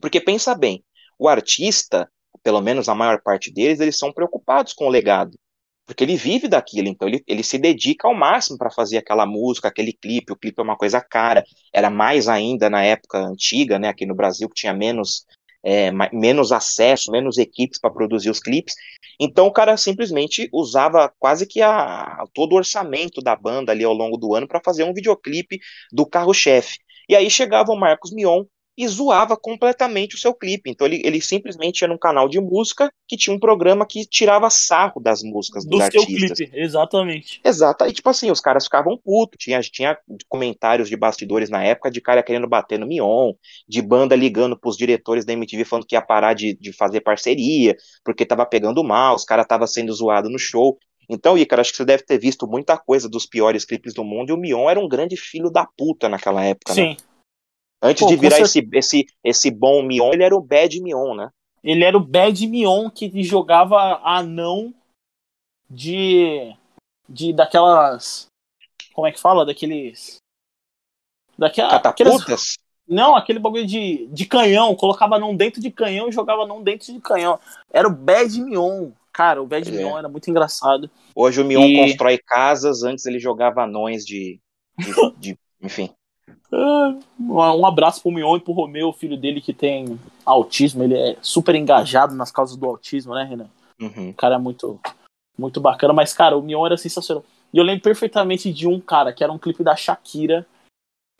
Porque 0.00 0.20
pensa 0.20 0.54
bem, 0.54 0.82
o 1.18 1.28
artista, 1.28 2.10
pelo 2.42 2.60
menos 2.60 2.88
a 2.88 2.94
maior 2.94 3.20
parte 3.22 3.52
deles, 3.52 3.80
eles 3.80 3.98
são 3.98 4.12
preocupados 4.12 4.72
com 4.72 4.86
o 4.86 4.90
legado. 4.90 5.38
Porque 5.86 6.04
ele 6.04 6.16
vive 6.16 6.46
daquilo, 6.46 6.86
então 6.86 7.08
ele, 7.08 7.22
ele 7.26 7.42
se 7.42 7.58
dedica 7.58 8.06
ao 8.06 8.14
máximo 8.14 8.56
para 8.56 8.70
fazer 8.70 8.96
aquela 8.98 9.26
música, 9.26 9.66
aquele 9.66 9.92
clipe. 9.92 10.32
O 10.32 10.36
clipe 10.36 10.60
é 10.60 10.62
uma 10.62 10.76
coisa 10.76 11.00
cara, 11.00 11.42
era 11.74 11.90
mais 11.90 12.28
ainda 12.28 12.70
na 12.70 12.82
época 12.82 13.18
antiga, 13.18 13.76
né, 13.78 13.88
aqui 13.88 14.06
no 14.06 14.14
Brasil, 14.14 14.48
que 14.48 14.54
tinha 14.54 14.72
menos, 14.72 15.26
é, 15.64 15.90
menos 16.12 16.52
acesso, 16.52 17.10
menos 17.10 17.38
equipes 17.38 17.80
para 17.80 17.90
produzir 17.90 18.30
os 18.30 18.38
clipes. 18.38 18.72
Então 19.18 19.48
o 19.48 19.52
cara 19.52 19.76
simplesmente 19.76 20.48
usava 20.52 21.12
quase 21.18 21.44
que 21.44 21.60
a, 21.60 22.24
todo 22.32 22.52
o 22.52 22.56
orçamento 22.56 23.20
da 23.20 23.34
banda 23.34 23.72
ali 23.72 23.82
ao 23.82 23.92
longo 23.92 24.16
do 24.16 24.32
ano 24.34 24.46
para 24.46 24.62
fazer 24.64 24.84
um 24.84 24.94
videoclipe 24.94 25.58
do 25.92 26.06
carro-chefe. 26.06 26.78
E 27.08 27.16
aí 27.16 27.28
chegava 27.28 27.72
o 27.72 27.76
Marcos 27.76 28.12
Mion 28.12 28.44
e 28.80 28.88
zoava 28.88 29.36
completamente 29.36 30.14
o 30.14 30.18
seu 30.18 30.32
clipe. 30.32 30.70
Então 30.70 30.86
ele, 30.86 31.02
ele 31.04 31.20
simplesmente 31.20 31.82
ia 31.82 31.88
num 31.88 31.98
canal 31.98 32.30
de 32.30 32.40
música 32.40 32.90
que 33.06 33.14
tinha 33.14 33.36
um 33.36 33.38
programa 33.38 33.84
que 33.86 34.06
tirava 34.06 34.48
sarro 34.48 34.98
das 34.98 35.22
músicas 35.22 35.66
dos 35.66 35.78
Do 35.78 35.92
seu 35.92 36.00
artistas. 36.00 36.38
clipe, 36.38 36.50
exatamente. 36.58 37.42
Exato, 37.44 37.84
aí 37.84 37.92
tipo 37.92 38.08
assim, 38.08 38.30
os 38.30 38.40
caras 38.40 38.64
ficavam 38.64 38.96
putos, 38.96 39.36
tinha, 39.38 39.60
tinha 39.60 39.98
comentários 40.30 40.88
de 40.88 40.96
bastidores 40.96 41.50
na 41.50 41.62
época 41.62 41.90
de 41.90 42.00
cara 42.00 42.22
querendo 42.22 42.48
bater 42.48 42.78
no 42.78 42.86
Mion, 42.86 43.34
de 43.68 43.82
banda 43.82 44.16
ligando 44.16 44.58
pros 44.58 44.78
diretores 44.78 45.26
da 45.26 45.34
MTV 45.34 45.62
falando 45.66 45.86
que 45.86 45.94
ia 45.94 46.00
parar 46.00 46.32
de, 46.32 46.54
de 46.54 46.72
fazer 46.72 47.02
parceria, 47.02 47.76
porque 48.02 48.24
tava 48.24 48.46
pegando 48.46 48.82
mal, 48.82 49.14
os 49.14 49.24
caras 49.24 49.46
tava 49.46 49.66
sendo 49.66 49.92
zoado 49.92 50.30
no 50.30 50.38
show. 50.38 50.78
Então, 51.06 51.36
Ícaro, 51.36 51.60
acho 51.60 51.72
que 51.72 51.76
você 51.76 51.84
deve 51.84 52.04
ter 52.04 52.18
visto 52.18 52.46
muita 52.46 52.78
coisa 52.78 53.10
dos 53.10 53.26
piores 53.26 53.64
clipes 53.64 53.92
do 53.92 54.04
mundo, 54.04 54.30
e 54.30 54.32
o 54.32 54.38
Mion 54.38 54.70
era 54.70 54.80
um 54.80 54.88
grande 54.88 55.16
filho 55.16 55.50
da 55.50 55.66
puta 55.66 56.08
naquela 56.08 56.42
época, 56.44 56.72
né? 56.72 56.96
Antes 57.82 58.02
Pô, 58.02 58.08
de 58.08 58.16
virar 58.16 58.38
esse, 58.40 58.68
esse, 58.72 59.06
esse 59.24 59.50
bom 59.50 59.82
Mion, 59.82 60.12
ele 60.12 60.22
era 60.22 60.36
o 60.36 60.40
bad 60.40 60.80
Mion, 60.82 61.14
né? 61.14 61.30
Ele 61.62 61.84
era 61.84 61.96
o 61.96 62.00
Bad 62.00 62.46
Mion 62.46 62.88
que 62.88 63.22
jogava 63.22 64.00
anão 64.02 64.72
de. 65.68 66.54
de 67.08 67.32
daquelas. 67.32 68.26
Como 68.94 69.06
é 69.06 69.12
que 69.12 69.20
fala? 69.20 69.44
Daqueles. 69.44 70.16
Daquela, 71.38 71.76
aqueles, 71.76 72.12
Catapultas? 72.12 72.54
não, 72.86 73.14
aquele 73.16 73.38
bagulho 73.38 73.66
de, 73.66 74.06
de 74.06 74.26
canhão. 74.26 74.74
Colocava 74.74 75.16
anão 75.16 75.34
dentro 75.36 75.60
de 75.60 75.70
canhão 75.70 76.08
e 76.08 76.12
jogava 76.12 76.42
anão 76.42 76.62
dentro 76.62 76.92
de 76.92 77.00
canhão. 77.00 77.38
Era 77.70 77.86
o 77.88 77.94
Bad 77.94 78.40
Mion. 78.40 78.90
Cara, 79.12 79.42
o 79.42 79.46
Bad 79.46 79.68
É. 79.68 79.72
Mion 79.72 79.98
era 79.98 80.08
muito 80.08 80.30
engraçado. 80.30 80.90
Hoje 81.14 81.40
o 81.40 81.44
Mion 81.44 81.64
E- 81.64 81.76
constrói 81.76 82.18
casas, 82.18 82.82
antes 82.82 83.04
ele 83.06 83.18
jogava 83.18 83.64
anões 83.64 84.04
de. 84.04 84.38
de, 84.78 84.92
de- 85.18 85.38
enfim. 85.62 85.90
Ah, 86.52 86.94
Um 87.18 87.66
abraço 87.66 88.02
pro 88.02 88.10
Mion 88.10 88.36
e 88.36 88.40
pro 88.40 88.52
Romeu, 88.52 88.92
filho 88.92 89.16
dele 89.16 89.40
que 89.40 89.52
tem 89.52 89.98
autismo. 90.24 90.82
Ele 90.82 90.96
é 90.96 91.16
super 91.22 91.54
engajado 91.54 92.14
nas 92.14 92.30
causas 92.30 92.56
do 92.56 92.66
autismo, 92.66 93.14
né, 93.14 93.24
Renan? 93.24 93.48
Uhum. 93.80 94.10
O 94.10 94.14
cara 94.14 94.34
é 94.34 94.38
muito, 94.38 94.80
muito 95.38 95.60
bacana. 95.60 95.92
Mas, 95.92 96.12
cara, 96.12 96.36
o 96.36 96.42
Mion 96.42 96.66
era 96.66 96.76
sensacional. 96.76 97.24
E 97.52 97.58
eu 97.58 97.64
lembro 97.64 97.82
perfeitamente 97.82 98.52
de 98.52 98.66
um 98.68 98.80
cara, 98.80 99.12
que 99.12 99.24
era 99.24 99.32
um 99.32 99.38
clipe 99.38 99.64
da 99.64 99.74
Shakira. 99.74 100.46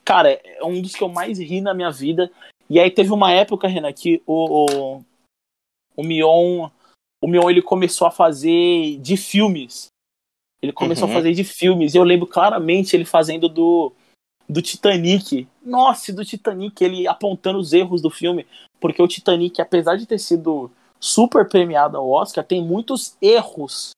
Cara, 0.05 0.33
é 0.33 0.65
um 0.65 0.81
dos 0.81 0.95
que 0.95 1.03
eu 1.03 1.09
mais 1.09 1.39
ri 1.39 1.61
na 1.61 1.75
minha 1.75 1.91
vida. 1.91 2.31
E 2.69 2.79
aí 2.79 2.91
teve 2.91 3.13
uma 3.13 3.33
época, 3.33 3.67
Renan, 3.69 3.93
que 3.93 4.23
o, 4.27 4.67
o, 4.99 5.05
o 5.97 6.03
Mion. 6.03 6.69
O 7.23 7.29
Mion 7.29 7.51
ele 7.51 7.61
começou 7.61 8.07
a 8.07 8.11
fazer 8.11 8.97
de 8.99 9.17
filmes. 9.17 9.89
Ele 10.63 10.73
começou 10.73 11.07
Uhum. 11.07 11.15
a 11.15 11.17
fazer 11.17 11.33
de 11.33 11.43
filmes. 11.45 11.95
E 11.95 11.99
eu 11.99 12.05
lembro 12.05 12.27
claramente 12.27 12.95
ele 12.95 13.05
fazendo 13.05 13.49
do, 13.49 13.93
do 14.51 14.61
Titanic. 14.61 15.47
Nossa, 15.65 16.13
do 16.13 16.25
Titanic, 16.25 16.83
ele 16.83 17.07
apontando 17.07 17.59
os 17.59 17.73
erros 17.73 18.03
do 18.03 18.11
filme. 18.11 18.47
Porque 18.81 19.01
o 19.01 19.07
Titanic, 19.07 19.61
apesar 19.61 19.97
de 19.97 20.07
ter 20.07 20.19
sido 20.19 20.71
super 20.99 21.49
premiado 21.49 21.97
ao 21.97 22.09
Oscar, 22.11 22.45
tem 22.45 22.63
muitos 22.63 23.17
erros 23.23 23.93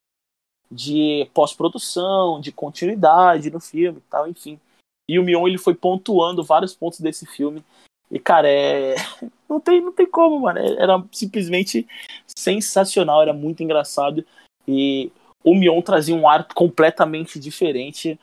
de 0.70 1.28
pós-produção, 1.32 2.40
de 2.40 2.53
continuidade 2.53 3.50
no 3.50 3.61
filme 3.61 3.98
e 3.98 4.11
tal, 4.11 4.28
enfim. 4.28 4.61
E 5.09 5.18
o 5.18 5.24
Mion 5.24 5.46
ele 5.48 5.59
foi 5.59 5.74
pontuando 5.74 6.44
vários 6.44 6.74
pontos 6.74 7.00
desse 7.00 7.26
filme. 7.26 7.64
E, 8.11 8.18
cara, 8.18 8.48
é. 8.48 8.94
Não 9.48 9.61
tem, 9.61 9.82
não 9.82 9.92
tem 9.92 10.07
como, 10.07 10.40
mano. 10.40 10.61
Era 10.61 11.05
simplesmente 11.12 11.86
sensacional, 12.26 13.20
era 13.20 13.34
muito 13.34 13.62
engraçado. 13.62 14.24
E 14.66 15.12
o 15.44 15.55
Mion 15.55 15.82
trazia 15.82 16.14
um 16.14 16.26
ar 16.26 16.48
completamente 16.55 17.38
diferente. 17.38 18.18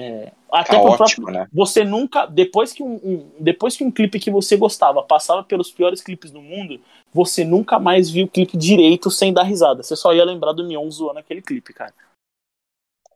É, 0.00 0.32
até 0.50 0.72
Caótico, 0.72 1.22
próprio, 1.22 1.26
né? 1.26 1.48
você 1.52 1.84
nunca 1.84 2.26
depois 2.26 2.72
que 2.72 2.82
um, 2.82 2.94
um- 2.94 3.30
depois 3.38 3.76
que 3.76 3.84
um 3.84 3.90
clipe 3.90 4.18
que 4.18 4.30
você 4.30 4.56
gostava 4.56 5.02
passava 5.02 5.44
pelos 5.44 5.70
piores 5.70 6.00
clipes 6.00 6.30
do 6.30 6.40
mundo 6.40 6.80
você 7.12 7.44
nunca 7.44 7.78
mais 7.78 8.08
viu 8.08 8.26
o 8.26 8.30
clipe 8.30 8.56
direito 8.56 9.10
sem 9.10 9.32
dar 9.32 9.42
risada 9.42 9.82
você 9.82 9.94
só 9.94 10.12
ia 10.14 10.24
lembrar 10.24 10.52
do 10.52 10.64
Mion 10.64 10.90
zoando 10.90 11.18
aquele 11.18 11.42
clipe 11.42 11.72
cara 11.72 11.94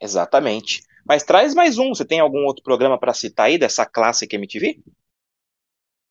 Exatamente. 0.01 0.83
Mas 1.07 1.23
traz 1.23 1.55
mais 1.55 1.79
um. 1.79 1.95
Você 1.95 2.05
tem 2.05 2.21
algum 2.21 2.45
outro 2.45 2.63
programa 2.63 2.99
pra 2.99 3.15
citar 3.15 3.47
aí 3.47 3.57
dessa 3.57 3.87
Classic 3.87 4.31
MTV? 4.35 4.83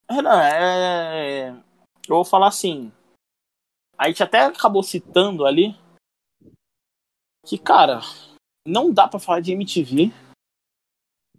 Renan, 0.09 0.41
é... 0.43 1.49
eu 1.49 2.15
vou 2.15 2.26
falar 2.26 2.47
assim 2.47 2.91
a 3.97 4.07
gente 4.07 4.24
até 4.24 4.41
acabou 4.45 4.84
citando 4.84 5.45
ali 5.45 5.78
que 7.45 7.57
cara 7.57 8.01
não 8.67 8.91
dá 8.91 9.07
pra 9.07 9.19
falar 9.19 9.39
de 9.39 9.51
MTV 9.53 10.11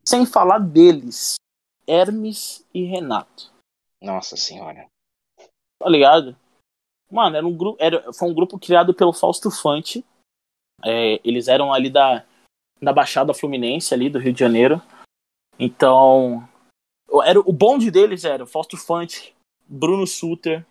sem 0.05 0.27
falar 0.27 0.59
deles 0.59 1.35
Hermes 1.87 2.67
e 2.73 2.85
Renato 2.85 3.53
Nossa 4.01 4.37
senhora. 4.37 4.87
tá 5.79 5.89
ligado? 5.89 6.37
Mano, 7.11 7.37
era 7.37 7.47
um 7.47 7.57
grupo, 7.57 7.77
era, 7.81 8.13
foi 8.13 8.29
um 8.29 8.35
grupo 8.35 8.59
criado 8.59 8.95
pelo 8.95 9.13
Fausto 9.13 9.51
Fante. 9.51 10.05
É, 10.85 11.21
eles 11.25 11.49
eram 11.49 11.73
ali 11.73 11.89
da, 11.89 12.25
da 12.83 12.93
Baixada 12.93 13.33
Fluminense, 13.33 13.95
ali 13.95 14.11
do 14.11 14.19
Rio 14.19 14.33
de 14.33 14.41
Janeiro. 14.41 14.83
Então, 15.59 16.49
era, 17.25 17.39
o 17.39 17.53
bonde 17.53 17.91
deles 17.91 18.25
era 18.25 18.43
o 18.43 18.47
Fausto 18.47 18.77
Fante, 18.77 19.35
Bruno 19.69 20.07
Suter, 20.07 20.67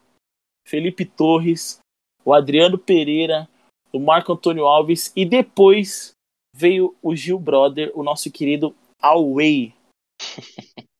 Felipe 0.67 1.05
Torres, 1.05 1.79
o 2.25 2.33
Adriano 2.33 2.77
Pereira, 2.77 3.47
o 3.91 3.99
Marco 3.99 4.33
Antônio 4.33 4.65
Alves 4.65 5.11
e 5.15 5.25
depois 5.25 6.11
veio 6.55 6.95
o 7.01 7.15
Gil 7.15 7.39
Brother, 7.39 7.91
o 7.95 8.03
nosso 8.03 8.31
querido 8.31 8.75
Away. 9.03 9.73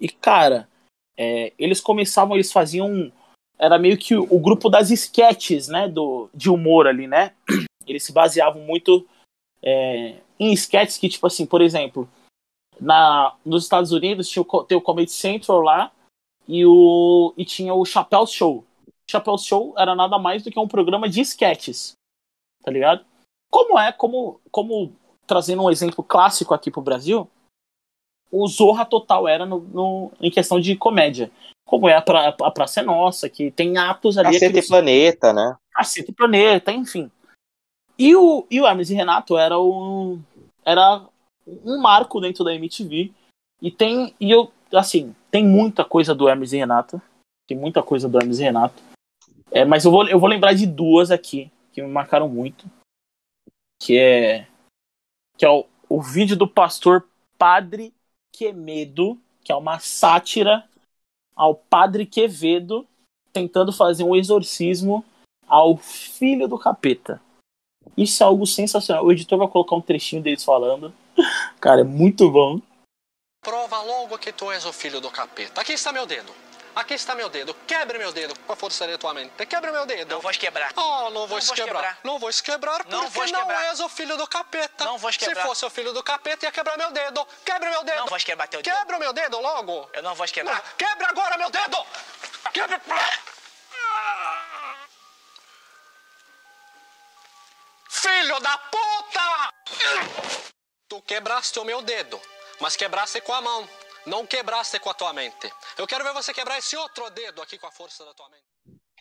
E 0.00 0.08
cara, 0.08 0.68
é, 1.16 1.52
eles 1.56 1.80
começavam, 1.80 2.34
eles 2.34 2.50
faziam 2.50 3.12
era 3.56 3.78
meio 3.78 3.96
que 3.96 4.16
o, 4.16 4.26
o 4.28 4.40
grupo 4.40 4.68
das 4.68 4.90
sketches, 4.90 5.68
né, 5.68 5.86
do, 5.86 6.28
de 6.34 6.50
humor 6.50 6.88
ali, 6.88 7.06
né? 7.06 7.32
Eles 7.86 8.02
se 8.02 8.12
baseavam 8.12 8.62
muito 8.62 9.06
é, 9.62 10.16
em 10.38 10.52
sketches 10.52 10.98
que, 10.98 11.08
tipo 11.08 11.24
assim, 11.28 11.46
por 11.46 11.60
exemplo, 11.60 12.08
na, 12.80 13.36
nos 13.44 13.62
Estados 13.62 13.92
Unidos 13.92 14.28
tinha 14.28 14.44
o, 14.46 14.64
tem 14.64 14.76
o 14.76 14.82
Comedy 14.82 15.12
Central 15.12 15.60
lá 15.60 15.92
e, 16.48 16.66
o, 16.66 17.32
e 17.36 17.44
tinha 17.44 17.72
o 17.72 17.84
Chappelle 17.84 18.26
Show. 18.26 18.64
O 18.88 18.92
Chappelle 19.08 19.38
Show 19.38 19.74
era 19.78 19.94
nada 19.94 20.18
mais 20.18 20.42
do 20.42 20.50
que 20.50 20.58
um 20.58 20.66
programa 20.66 21.08
de 21.08 21.20
sketches, 21.20 21.92
tá 22.64 22.70
ligado? 22.72 23.04
Como 23.48 23.78
é, 23.78 23.92
como, 23.92 24.40
como 24.50 24.92
trazendo 25.26 25.62
um 25.62 25.70
exemplo 25.70 26.02
clássico 26.02 26.54
aqui 26.54 26.70
pro 26.70 26.80
Brasil, 26.82 27.28
o 28.30 28.46
Zorra 28.46 28.84
Total 28.84 29.28
era 29.28 29.44
no, 29.44 29.60
no- 29.60 30.12
em 30.20 30.30
questão 30.30 30.58
de 30.60 30.74
comédia. 30.76 31.30
Como 31.66 31.88
é 31.88 31.94
a, 31.96 32.02
pra, 32.02 32.28
a 32.28 32.50
Praça 32.50 32.80
é 32.80 32.82
Nossa, 32.82 33.28
que 33.28 33.50
tem 33.50 33.76
atos 33.78 34.18
ali. 34.18 34.28
Cacete 34.28 34.44
aqueles- 34.46 34.66
e 34.66 34.68
Planeta, 34.68 35.32
né? 35.32 35.56
Cacete 35.72 36.12
Planeta, 36.12 36.72
enfim. 36.72 37.10
E 37.98 38.16
o, 38.16 38.46
e 38.50 38.60
o 38.60 38.66
Hermes 38.66 38.90
e 38.90 38.94
Renato 38.94 39.36
era 39.36 39.58
um, 39.60 40.20
era 40.64 41.06
um 41.64 41.78
marco 41.78 42.20
dentro 42.20 42.42
da 42.44 42.54
MTV. 42.54 43.12
E 43.60 43.70
tem, 43.70 44.14
e 44.18 44.30
eu, 44.30 44.50
assim, 44.72 45.14
tem 45.30 45.46
muita 45.46 45.84
coisa 45.84 46.14
do 46.14 46.28
Hermes 46.28 46.52
e 46.52 46.56
Renato. 46.58 47.00
Tem 47.46 47.56
muita 47.56 47.82
coisa 47.82 48.08
do 48.08 48.18
Hermes 48.18 48.38
e 48.38 48.42
Renato. 48.42 48.82
É, 49.50 49.64
mas 49.64 49.84
eu 49.84 49.90
vou, 49.90 50.08
eu 50.08 50.18
vou 50.18 50.28
lembrar 50.28 50.54
de 50.54 50.66
duas 50.66 51.10
aqui 51.10 51.50
que 51.72 51.82
me 51.82 51.88
marcaram 51.88 52.28
muito. 52.28 52.66
Que 53.80 53.98
é, 53.98 54.46
que 55.42 55.46
é 55.46 55.50
o, 55.50 55.66
o 55.88 56.00
vídeo 56.00 56.36
do 56.36 56.46
pastor 56.46 57.04
Padre 57.36 57.92
Quemedo, 58.30 59.18
que 59.42 59.50
é 59.50 59.56
uma 59.56 59.80
sátira 59.80 60.64
ao 61.34 61.52
Padre 61.52 62.06
Quevedo 62.06 62.86
tentando 63.32 63.72
fazer 63.72 64.04
um 64.04 64.14
exorcismo 64.14 65.04
ao 65.48 65.76
filho 65.76 66.46
do 66.46 66.56
capeta. 66.56 67.20
Isso 67.96 68.22
é 68.22 68.26
algo 68.26 68.46
sensacional. 68.46 69.04
O 69.04 69.10
editor 69.10 69.36
vai 69.36 69.48
colocar 69.48 69.74
um 69.74 69.80
trechinho 69.80 70.22
deles 70.22 70.44
falando. 70.44 70.94
Cara, 71.60 71.80
é 71.80 71.84
muito 71.84 72.30
bom. 72.30 72.60
Prova 73.42 73.82
logo 73.82 74.16
que 74.18 74.32
tu 74.32 74.48
és 74.52 74.64
o 74.64 74.72
filho 74.72 75.00
do 75.00 75.10
capeta. 75.10 75.60
Aqui 75.60 75.72
está 75.72 75.92
meu 75.92 76.06
dedo. 76.06 76.32
Aqui 76.74 76.94
está 76.94 77.14
meu 77.14 77.28
dedo. 77.28 77.52
Quebre 77.66 77.98
meu 77.98 78.12
dedo 78.12 78.38
com 78.40 78.52
a 78.52 78.56
força 78.56 78.86
de 78.86 78.96
tua 78.96 79.12
mente. 79.12 79.44
Quebre 79.46 79.70
meu 79.70 79.84
dedo. 79.84 80.14
Não 80.14 80.20
vou 80.22 80.30
quebrar. 80.32 80.72
Oh, 80.74 81.10
não 81.10 81.26
vou 81.26 81.38
quebrar. 81.38 81.64
quebrar. 81.66 81.98
Não 82.02 82.18
vou 82.18 82.30
quebrar 82.30 82.76
porque 82.78 82.90
Não 82.90 83.10
vou 83.10 83.26
não 83.26 83.40
quebrar. 83.40 83.64
és 83.66 83.80
o 83.80 83.88
filho 83.90 84.16
do 84.16 84.26
capeta. 84.26 84.84
Não 84.84 84.96
vou 84.96 85.12
Se 85.12 85.18
quebrar. 85.18 85.42
fosse 85.46 85.64
o 85.66 85.70
filho 85.70 85.92
do 85.92 86.02
capeta, 86.02 86.46
ia 86.46 86.52
quebrar 86.52 86.78
meu 86.78 86.90
dedo. 86.90 87.26
Quebre 87.44 87.68
meu 87.68 87.84
dedo. 87.84 87.98
Não 87.98 88.06
vou 88.06 88.18
quebrar 88.18 88.48
teu 88.48 88.62
dedo. 88.62 88.74
Quebra 88.74 88.98
meu 88.98 89.12
dedo 89.12 89.38
logo. 89.38 89.90
Eu 89.92 90.02
não 90.02 90.14
vou 90.14 90.26
quebrar. 90.26 90.56
Ah, 90.56 90.72
Quebra 90.78 91.08
agora 91.08 91.36
meu 91.36 91.50
dedo. 91.50 91.86
Quebra. 92.54 92.80
Filho 97.88 98.40
da 98.40 98.58
puta! 98.58 99.54
Tu 100.88 101.02
quebraste 101.02 101.58
o 101.58 101.64
meu 101.64 101.82
dedo, 101.82 102.20
mas 102.60 102.76
quebraste 102.76 103.20
com 103.20 103.32
a 103.34 103.40
mão. 103.40 103.68
Não 104.06 104.26
quebraste 104.26 104.80
com 104.80 104.90
a 104.90 104.94
tua 104.94 105.12
mente. 105.12 105.50
Eu 105.78 105.86
quero 105.86 106.02
ver 106.04 106.12
você 106.12 106.34
quebrar 106.34 106.58
esse 106.58 106.76
outro 106.76 107.08
dedo 107.10 107.40
aqui 107.40 107.58
com 107.58 107.66
a 107.66 107.72
força 107.72 108.04
da 108.04 108.12
tua 108.12 108.28
mente. 108.28 108.42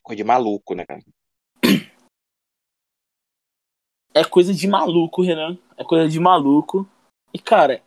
Coisa 0.04 0.18
de 0.18 0.24
maluco, 0.24 0.76
né, 0.76 0.86
cara? 0.86 1.02
É 4.14 4.26
coisa 4.26 4.54
de 4.54 4.68
maluco, 4.68 5.22
Renan. 5.22 5.58
É 5.78 5.86
coisa 5.86 6.06
de 6.10 6.20
maluco. 6.20 6.86
E, 7.34 7.39
cara, 7.39 7.82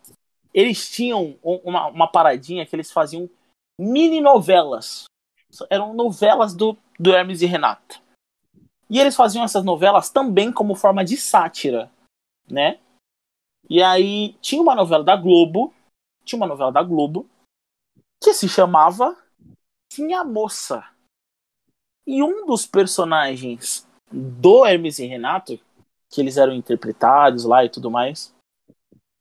eles 0.54 0.88
tinham 0.88 1.38
um- 1.44 1.60
uma, 1.62 1.88
uma 1.88 2.08
paradinha 2.10 2.64
que 2.64 2.74
eles 2.74 2.90
faziam 2.90 3.28
mini 3.78 4.22
novelas. 4.22 5.04
Eram 5.68 5.92
novelas 5.92 6.54
do, 6.54 6.78
do 6.98 7.14
Hermes 7.14 7.42
e 7.42 7.46
Renato. 7.46 8.00
E 8.88 8.98
eles 8.98 9.14
faziam 9.14 9.44
essas 9.44 9.62
novelas 9.66 10.08
também 10.08 10.50
como 10.50 10.74
forma 10.74 11.04
de 11.04 11.18
sátira, 11.18 11.92
né? 12.50 12.80
E 13.68 13.82
aí 13.82 14.32
tinha 14.40 14.62
uma 14.62 14.74
novela 14.74 15.04
da 15.04 15.16
Globo, 15.16 15.74
tinha 16.24 16.38
uma 16.38 16.46
novela 16.46 16.72
da 16.72 16.82
Globo 16.82 17.28
que 18.22 18.32
se 18.32 18.48
chamava 18.48 19.16
Tinha 19.92 20.24
Moça. 20.24 20.88
E 22.06 22.22
um 22.22 22.46
dos 22.46 22.66
personagens 22.66 23.86
do 24.10 24.64
Hermes 24.64 24.98
e 24.98 25.06
Renato, 25.06 25.58
que 26.10 26.20
eles 26.20 26.36
eram 26.36 26.52
interpretados 26.52 27.44
lá 27.44 27.64
e 27.64 27.68
tudo 27.68 27.90
mais, 27.90 28.34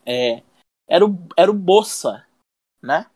é, 0.06 0.44
era, 0.88 1.06
o, 1.06 1.18
era 1.38 1.50
o 1.50 1.54
Bossa, 1.54 2.26
né? 2.82 3.10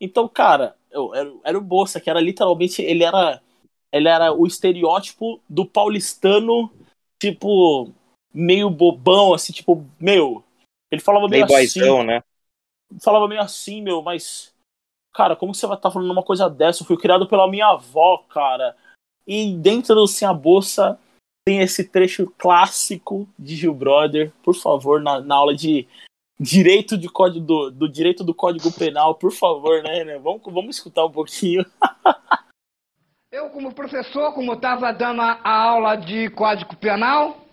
Então, 0.00 0.28
cara, 0.28 0.76
eu, 0.90 1.14
era, 1.14 1.34
era 1.44 1.58
o 1.58 1.62
Bossa, 1.62 2.00
que 2.00 2.10
era 2.10 2.20
literalmente, 2.20 2.82
ele 2.82 3.04
era, 3.04 3.42
ele 3.90 4.08
era 4.08 4.32
o 4.32 4.46
estereótipo 4.46 5.40
do 5.48 5.64
paulistano, 5.64 6.70
tipo, 7.18 7.90
meio 8.32 8.68
bobão, 8.68 9.32
assim, 9.32 9.52
tipo, 9.52 9.84
meu. 9.98 10.44
Ele 10.90 11.00
falava 11.00 11.28
meio, 11.28 11.44
assim. 11.44 12.04
Né? 12.04 12.22
Falava 13.02 13.28
meio 13.28 13.40
assim, 13.40 13.82
meu, 13.82 14.02
mas. 14.02 14.52
Cara, 15.12 15.36
como 15.36 15.54
você 15.54 15.66
vai 15.66 15.76
estar 15.76 15.88
tá 15.88 15.92
falando 15.92 16.10
uma 16.10 16.22
coisa 16.22 16.50
dessa? 16.50 16.82
Eu 16.82 16.86
fui 16.86 16.96
criado 16.96 17.28
pela 17.28 17.48
minha 17.48 17.68
avó, 17.68 18.18
cara. 18.28 18.76
E 19.26 19.54
dentro 19.54 19.94
do 19.94 20.06
Sim 20.06 20.24
a 20.24 20.34
Bolsa 20.34 20.98
tem 21.46 21.60
esse 21.60 21.84
trecho 21.84 22.26
clássico 22.36 23.28
de 23.38 23.54
Gil 23.54 23.74
Brother. 23.74 24.32
Por 24.42 24.54
favor, 24.54 25.00
na, 25.00 25.20
na 25.20 25.36
aula 25.36 25.54
de 25.54 25.86
direito 26.38 26.98
de 26.98 27.08
código 27.08 27.44
do, 27.44 27.70
do 27.70 27.88
direito 27.88 28.24
do 28.24 28.34
Código 28.34 28.72
Penal, 28.72 29.14
por 29.14 29.32
favor, 29.32 29.82
né, 29.82 30.04
né? 30.04 30.18
Vamos, 30.18 30.42
vamos 30.44 30.76
escutar 30.76 31.04
um 31.04 31.10
pouquinho. 31.10 31.64
Eu, 33.30 33.50
como 33.50 33.74
professor, 33.74 34.32
como 34.32 34.52
estava 34.52 34.92
dando 34.92 35.20
a 35.20 35.40
aula 35.44 35.96
de 35.96 36.30
Código 36.30 36.76
Penal, 36.76 37.43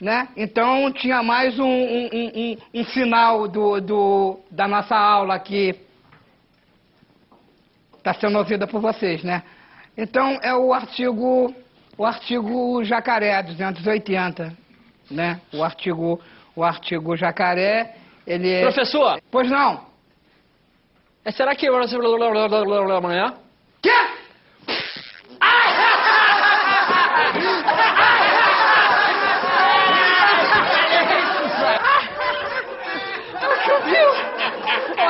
né? 0.00 0.28
Então 0.36 0.90
tinha 0.92 1.22
mais 1.22 1.58
um, 1.58 1.64
um, 1.64 2.08
um, 2.12 2.56
um 2.74 2.84
final 2.84 3.46
do, 3.46 3.80
do, 3.80 4.40
da 4.50 4.66
nossa 4.66 4.96
aula 4.96 5.38
que 5.38 5.74
está 7.98 8.14
sendo 8.14 8.38
ouvida 8.38 8.66
por 8.66 8.80
vocês, 8.80 9.22
né? 9.22 9.42
Então 9.96 10.38
é 10.42 10.54
o 10.54 10.72
artigo, 10.72 11.54
o 11.98 12.06
artigo 12.06 12.82
jacaré 12.82 13.42
280, 13.42 14.56
né? 15.10 15.40
O 15.52 15.62
artigo, 15.62 16.20
o 16.56 16.64
artigo 16.64 17.16
jacaré 17.16 17.94
ele 18.26 18.48
é... 18.48 18.62
Professor! 18.62 19.20
Pois 19.30 19.50
não? 19.50 19.84
É, 21.24 21.30
será 21.30 21.54
que 21.54 21.66
amanhã? 22.96 23.34
Quê? 23.82 23.90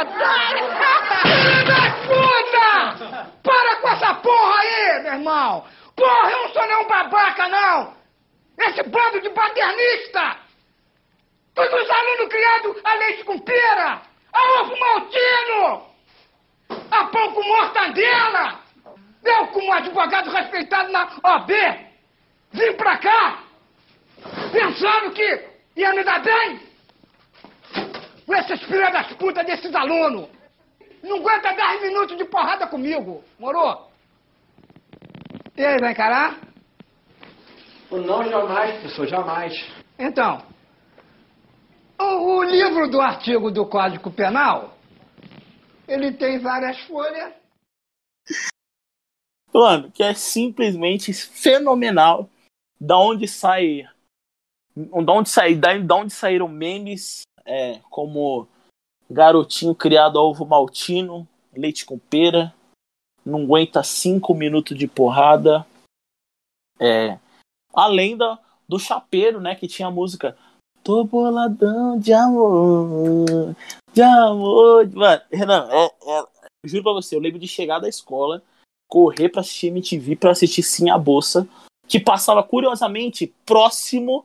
Otário! 0.01 0.65
Filho 1.23 1.65
da 1.67 1.91
puta! 2.09 3.31
Para 3.43 3.77
com 3.77 3.89
essa 3.89 4.15
porra 4.15 4.61
aí, 4.61 5.03
meu 5.03 5.13
irmão! 5.13 5.67
Porra, 5.95 6.31
eu 6.31 6.43
não 6.43 6.49
sou 6.55 6.67
nenhum 6.67 6.89
babaca, 6.89 7.49
não! 7.49 7.95
Esse 8.59 8.83
bando 8.85 9.21
de 9.21 9.29
paternista! 9.31 10.37
Todos 11.55 11.83
os 11.83 11.91
alunos 11.91 12.29
criados 12.29 12.77
a 12.83 12.95
leite 12.95 13.25
com 13.25 13.39
pera, 13.41 14.01
a 14.33 14.61
ovo 14.61 14.79
maltino, 14.79 15.87
a 16.91 17.05
pão 17.05 17.33
com 17.33 17.43
mortadela. 17.43 18.61
Eu, 19.23 19.47
como 19.49 19.73
advogado 19.73 20.31
respeitado 20.31 20.91
na 20.91 21.11
OB, 21.23 21.53
vim 22.53 22.73
pra 22.73 22.97
cá 22.97 23.39
pensando 24.51 25.13
que 25.13 25.45
ia 25.77 25.93
me 25.93 26.03
dar 26.05 26.21
bem 26.21 26.70
com 28.31 28.37
esses 28.37 28.63
filhos 28.63 28.93
das 28.93 29.13
putas 29.15 29.45
desses 29.45 29.75
alunos. 29.75 30.29
Não 31.03 31.17
aguenta 31.17 31.53
10 31.53 31.83
minutos 31.83 32.17
de 32.17 32.25
porrada 32.27 32.65
comigo, 32.69 33.25
morou? 33.41 33.91
E 35.57 35.65
aí, 35.65 35.77
vai 35.81 35.91
encarar? 35.91 36.39
Não, 37.91 38.23
jamais, 38.23 38.79
professor, 38.79 39.09
jamais. 39.09 39.53
Então, 39.99 40.47
o, 41.99 42.37
o 42.37 42.45
livro 42.45 42.89
do 42.89 43.01
artigo 43.01 43.51
do 43.51 43.67
Código 43.67 44.13
Penal, 44.13 44.79
ele 45.89 46.13
tem 46.13 46.39
várias 46.39 46.79
folhas. 46.87 47.35
Mano, 49.53 49.91
que 49.91 50.05
é 50.05 50.15
simplesmente 50.15 51.13
fenomenal. 51.13 52.31
Da 52.81 52.97
onde 52.97 53.27
sai. 53.27 53.89
Da 54.77 55.13
onde, 55.13 55.29
sai, 55.29 55.57
da, 55.57 55.77
da 55.79 55.97
onde 55.97 56.13
saíram 56.13 56.47
memes 56.47 57.25
é, 57.51 57.81
como 57.91 58.47
garotinho 59.11 59.75
criado 59.75 60.21
a 60.21 60.23
ovo 60.23 60.47
maltino, 60.47 61.27
leite 61.53 61.85
com 61.85 61.99
pera, 61.99 62.55
não 63.27 63.43
aguenta 63.43 63.83
cinco 63.83 64.33
minutos 64.33 64.79
de 64.79 64.87
porrada. 64.87 65.67
É, 66.79 67.19
além 67.75 68.17
da, 68.17 68.39
do 68.69 68.79
chapeiro, 68.79 69.41
né, 69.41 69.57
que 69.57 69.67
tinha 69.67 69.89
a 69.89 69.91
música 69.91 70.39
Tô 70.83 71.05
boladão 71.05 71.99
de 71.99 72.13
amor, 72.13 73.55
de 73.93 74.01
amor. 74.01 74.89
Mano, 74.95 75.23
Renan, 75.31 75.69
é, 75.71 75.85
é, 75.85 76.25
juro 76.65 76.85
pra 76.85 76.93
você, 76.93 77.15
eu 77.15 77.21
lembro 77.21 77.39
de 77.39 77.47
chegar 77.47 77.81
da 77.81 77.89
escola, 77.89 78.43
correr 78.89 79.29
pra 79.29 79.43
assistir 79.43 79.67
MTV 79.67 80.17
pra 80.17 80.31
assistir 80.31 80.63
Sim 80.63 80.89
a 80.89 80.97
Bolsa, 80.97 81.47
que 81.87 82.01
passava 82.01 82.43
curiosamente 82.43 83.27
próximo 83.45 84.25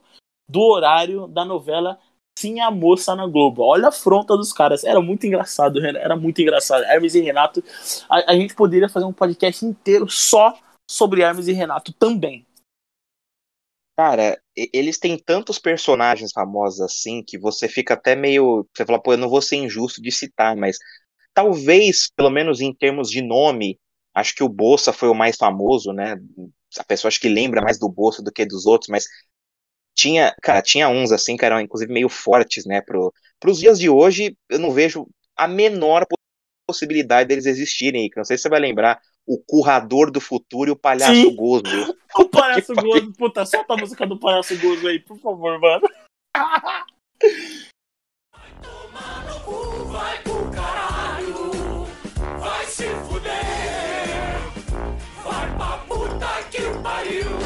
do 0.49 0.61
horário 0.61 1.28
da 1.28 1.43
novela 1.43 1.99
Sim 2.38 2.60
a 2.60 2.70
Moça 2.70 3.16
na 3.16 3.26
Globo. 3.28 3.64
Olha 3.64 3.86
a 3.86 3.90
afronta 3.90 4.36
dos 4.36 4.52
caras. 4.52 4.84
Era 4.84 5.02
muito 5.02 5.26
engraçado. 5.26 5.84
Era 5.86 6.16
muito 6.16 6.42
engraçado. 6.42 6.84
Hermes 6.84 7.16
e 7.16 7.22
Renato. 7.22 7.64
A, 8.10 8.32
a 8.32 8.36
gente 8.36 8.54
poderia 8.54 8.90
fazer 8.90 9.06
um 9.06 9.14
podcast 9.14 9.66
inteiro 9.66 10.10
só 10.10 10.58
sobre 10.90 11.22
Hermes 11.22 11.48
e 11.48 11.54
Renato 11.54 11.94
também. 11.94 12.46
Cara, 13.98 14.38
eles 14.74 15.00
têm 15.00 15.18
tantos 15.18 15.58
personagens 15.58 16.34
famosos 16.34 16.82
assim 16.82 17.24
que 17.26 17.38
você 17.38 17.70
fica 17.70 17.94
até 17.94 18.14
meio. 18.14 18.68
Você 18.76 18.86
fala, 18.86 19.02
pô, 19.02 19.14
eu 19.14 19.18
não 19.18 19.30
vou 19.30 19.42
ser 19.42 19.56
injusto 19.56 20.02
de 20.02 20.12
citar, 20.12 20.56
mas 20.58 20.78
talvez, 21.34 22.10
pelo 22.14 22.30
menos 22.30 22.60
em 22.60 22.74
termos 22.74 23.10
de 23.10 23.22
nome, 23.22 23.80
acho 24.14 24.36
que 24.36 24.44
o 24.44 24.50
Bolsa 24.50 24.92
foi 24.92 25.08
o 25.08 25.14
mais 25.14 25.38
famoso, 25.38 25.94
né? 25.94 26.18
A 26.78 26.84
pessoa 26.84 27.08
acho 27.08 27.22
que 27.22 27.30
lembra 27.30 27.62
mais 27.62 27.80
do 27.80 27.88
Bolsa 27.88 28.22
do 28.22 28.34
que 28.34 28.46
dos 28.46 28.66
outros, 28.66 28.90
mas 28.90 29.06
tinha, 29.96 30.36
cara, 30.41 30.62
tinha 30.62 30.89
uns 30.89 31.12
assim 31.12 31.38
que 31.38 31.46
eram 31.46 31.60
inclusive 31.60 31.91
meio 31.91 32.10
fortes, 32.10 32.66
né? 32.66 32.82
Pro, 32.82 33.14
pros 33.39 33.60
dias 33.60 33.80
de 33.80 33.89
hoje, 33.89 34.38
eu 34.50 34.60
não 34.60 34.72
vejo 34.72 35.08
a 35.36 35.48
menor 35.48 36.06
possibilidade 36.68 37.30
deles 37.30 37.46
existirem. 37.46 38.10
Não 38.16 38.26
sei 38.26 38.38
se 38.38 38.43
você 38.43 38.50
vai 38.50 38.60
lembrar 38.60 39.00
o 39.26 39.39
Currador 39.39 40.12
do 40.12 40.20
Futuro 40.20 40.70
e 40.70 40.74
o 40.74 40.76
Palhaço 40.76 41.14
Sim. 41.14 41.36
Gozo. 41.36 41.64
o 42.18 42.26
Palhaço 42.26 42.74
Gozo, 42.76 43.14
puta, 43.14 43.46
solta 43.46 43.74
a 43.74 43.78
música 43.78 44.06
do 44.06 44.20
Palhaço 44.20 44.58
Gozo 44.58 44.88
aí, 44.88 45.00
por 45.00 45.18
favor, 45.20 45.60
mano. 45.60 45.88
Vai 48.32 48.52
tomar 48.62 49.26
no 49.26 49.39
cu, 49.39 49.86
vai 49.86 50.22
pro 50.22 50.52
caralho, 50.52 51.86
vai 52.39 52.66
se 52.66 52.84
fuder, 53.08 53.32
vai 55.24 55.56
pra 55.56 55.78
puta 55.88 56.43
que 56.52 56.62
pariu. 56.84 57.45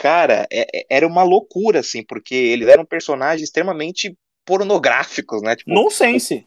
Cara, 0.00 0.48
é, 0.50 0.80
é, 0.80 0.86
era 0.88 1.06
uma 1.06 1.22
loucura, 1.22 1.80
assim, 1.80 2.02
porque 2.02 2.34
eles 2.34 2.66
eram 2.68 2.86
personagens 2.86 3.42
extremamente 3.42 4.16
pornográficos, 4.46 5.42
né? 5.42 5.54
Tipo, 5.54 5.74
Nonsense. 5.74 6.46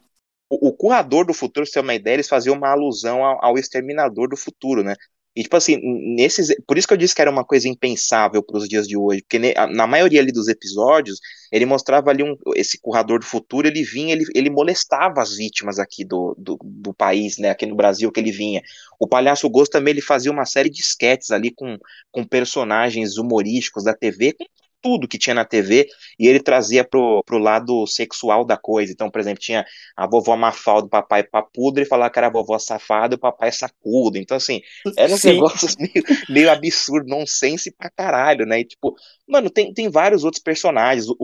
O, 0.49 0.69
o, 0.69 0.73
Currador 0.73 1.23
do 1.23 1.35
Futuro, 1.35 1.63
se 1.63 1.73
tem 1.73 1.83
uma 1.83 1.93
ideia, 1.93 2.15
eles 2.15 2.27
faziam 2.27 2.55
uma 2.55 2.69
alusão 2.69 3.23
ao, 3.23 3.45
ao 3.45 3.57
Exterminador 3.57 4.27
do 4.27 4.35
Futuro, 4.35 4.83
né? 4.83 4.95
E, 5.35 5.41
tipo 5.41 5.57
assim, 5.57 5.79
nesses. 6.15 6.53
Por 6.67 6.77
isso 6.77 6.87
que 6.87 6.93
eu 6.93 6.97
disse 6.97 7.15
que 7.15 7.21
era 7.21 7.31
uma 7.31 7.43
coisa 7.43 7.67
impensável 7.67 8.43
para 8.43 8.57
os 8.57 8.69
dias 8.69 8.87
de 8.87 8.95
hoje. 8.95 9.21
Porque 9.21 9.39
ne, 9.39 9.53
na 9.71 9.87
maioria 9.87 10.21
ali 10.21 10.31
dos 10.31 10.47
episódios, 10.47 11.19
ele 11.51 11.65
mostrava 11.65 12.11
ali 12.11 12.23
um, 12.23 12.37
esse 12.55 12.79
currador 12.79 13.19
do 13.19 13.25
futuro, 13.25 13.67
ele 13.67 13.83
vinha, 13.83 14.13
ele, 14.13 14.25
ele 14.35 14.49
molestava 14.51 15.21
as 15.21 15.35
vítimas 15.35 15.79
aqui 15.79 16.05
do, 16.05 16.35
do, 16.37 16.59
do, 16.63 16.93
país, 16.93 17.39
né? 17.39 17.49
Aqui 17.49 17.65
no 17.65 17.75
Brasil 17.75 18.11
que 18.11 18.19
ele 18.19 18.31
vinha. 18.31 18.61
O 18.99 19.07
Palhaço 19.07 19.49
Gosto 19.49 19.71
também 19.71 19.93
ele 19.93 20.01
fazia 20.01 20.31
uma 20.31 20.45
série 20.45 20.69
de 20.69 20.81
sketches 20.81 21.31
ali 21.31 21.49
com, 21.49 21.79
com 22.11 22.23
personagens 22.23 23.17
humorísticos 23.17 23.83
da 23.83 23.93
TV, 23.95 24.33
com 24.33 24.45
tudo 24.83 25.07
que 25.07 25.17
tinha 25.17 25.33
na 25.33 25.45
TV 25.45 25.87
e 26.19 26.27
ele 26.27 26.41
trazia 26.41 26.83
pro, 26.83 27.23
pro 27.25 27.37
lado 27.39 27.87
sexual 27.87 28.45
da 28.45 28.57
coisa. 28.57 28.91
Então, 28.91 29.09
por 29.09 29.21
exemplo, 29.21 29.39
tinha 29.39 29.65
a 29.95 30.05
vovó 30.05 30.35
Mafalda, 30.35 30.87
o 30.87 30.89
papai 30.89 31.23
Papudo, 31.23 31.79
e 31.79 31.85
falava 31.85 32.11
que 32.11 32.19
era 32.19 32.27
a 32.27 32.31
vovó 32.31 32.59
safada 32.59 33.15
e 33.15 33.17
o 33.17 33.19
papai 33.19 33.51
sacudo. 33.51 34.17
Então, 34.17 34.35
assim, 34.35 34.61
eram 34.97 35.15
uns 35.15 35.23
negócios 35.23 35.75
meio, 35.79 36.03
meio 36.29 36.51
absurdo, 36.51 37.07
nonsense 37.07 37.71
pra 37.71 37.89
caralho, 37.89 38.45
né? 38.45 38.59
E, 38.59 38.65
tipo, 38.65 38.93
mano, 39.25 39.49
tem, 39.49 39.73
tem 39.73 39.89
vários 39.89 40.25
outros 40.25 40.43
personagens. 40.43 41.07
O, 41.07 41.17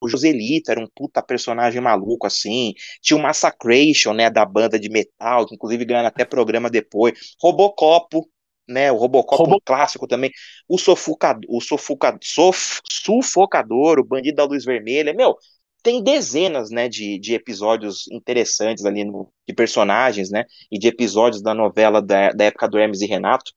o 0.00 0.08
Joselito 0.08 0.70
era 0.70 0.80
um 0.80 0.88
puta 0.94 1.22
personagem 1.22 1.80
maluco, 1.80 2.26
assim. 2.26 2.72
Tinha 3.02 3.18
o 3.18 3.22
Massacration, 3.22 4.14
né, 4.14 4.30
da 4.30 4.44
banda 4.46 4.78
de 4.78 4.88
metal, 4.88 5.46
que 5.46 5.54
inclusive 5.54 5.84
ganhou 5.84 6.06
até 6.06 6.24
programa 6.24 6.70
depois. 6.70 7.12
Robocopo, 7.40 8.28
né, 8.68 8.90
o 8.90 8.96
Robocop 8.96 9.42
Robo... 9.42 9.56
um 9.56 9.60
clássico 9.64 10.06
também. 10.06 10.30
O, 10.68 10.78
Sofocador, 10.78 11.44
o 11.48 11.60
Sof, 11.60 12.80
Sufocador, 12.88 13.98
o 13.98 14.04
Bandido 14.04 14.36
da 14.36 14.44
Luz 14.44 14.64
Vermelha. 14.64 15.12
Meu, 15.12 15.36
tem 15.82 16.02
dezenas, 16.02 16.70
né, 16.70 16.88
de, 16.88 17.18
de 17.18 17.34
episódios 17.34 18.08
interessantes 18.10 18.86
ali, 18.86 19.04
no, 19.04 19.30
de 19.46 19.54
personagens, 19.54 20.30
né, 20.30 20.44
e 20.72 20.78
de 20.78 20.88
episódios 20.88 21.42
da 21.42 21.54
novela 21.54 22.00
da, 22.00 22.30
da 22.30 22.44
época 22.44 22.66
do 22.68 22.78
Hermes 22.78 23.02
e 23.02 23.06
Renato. 23.06 23.52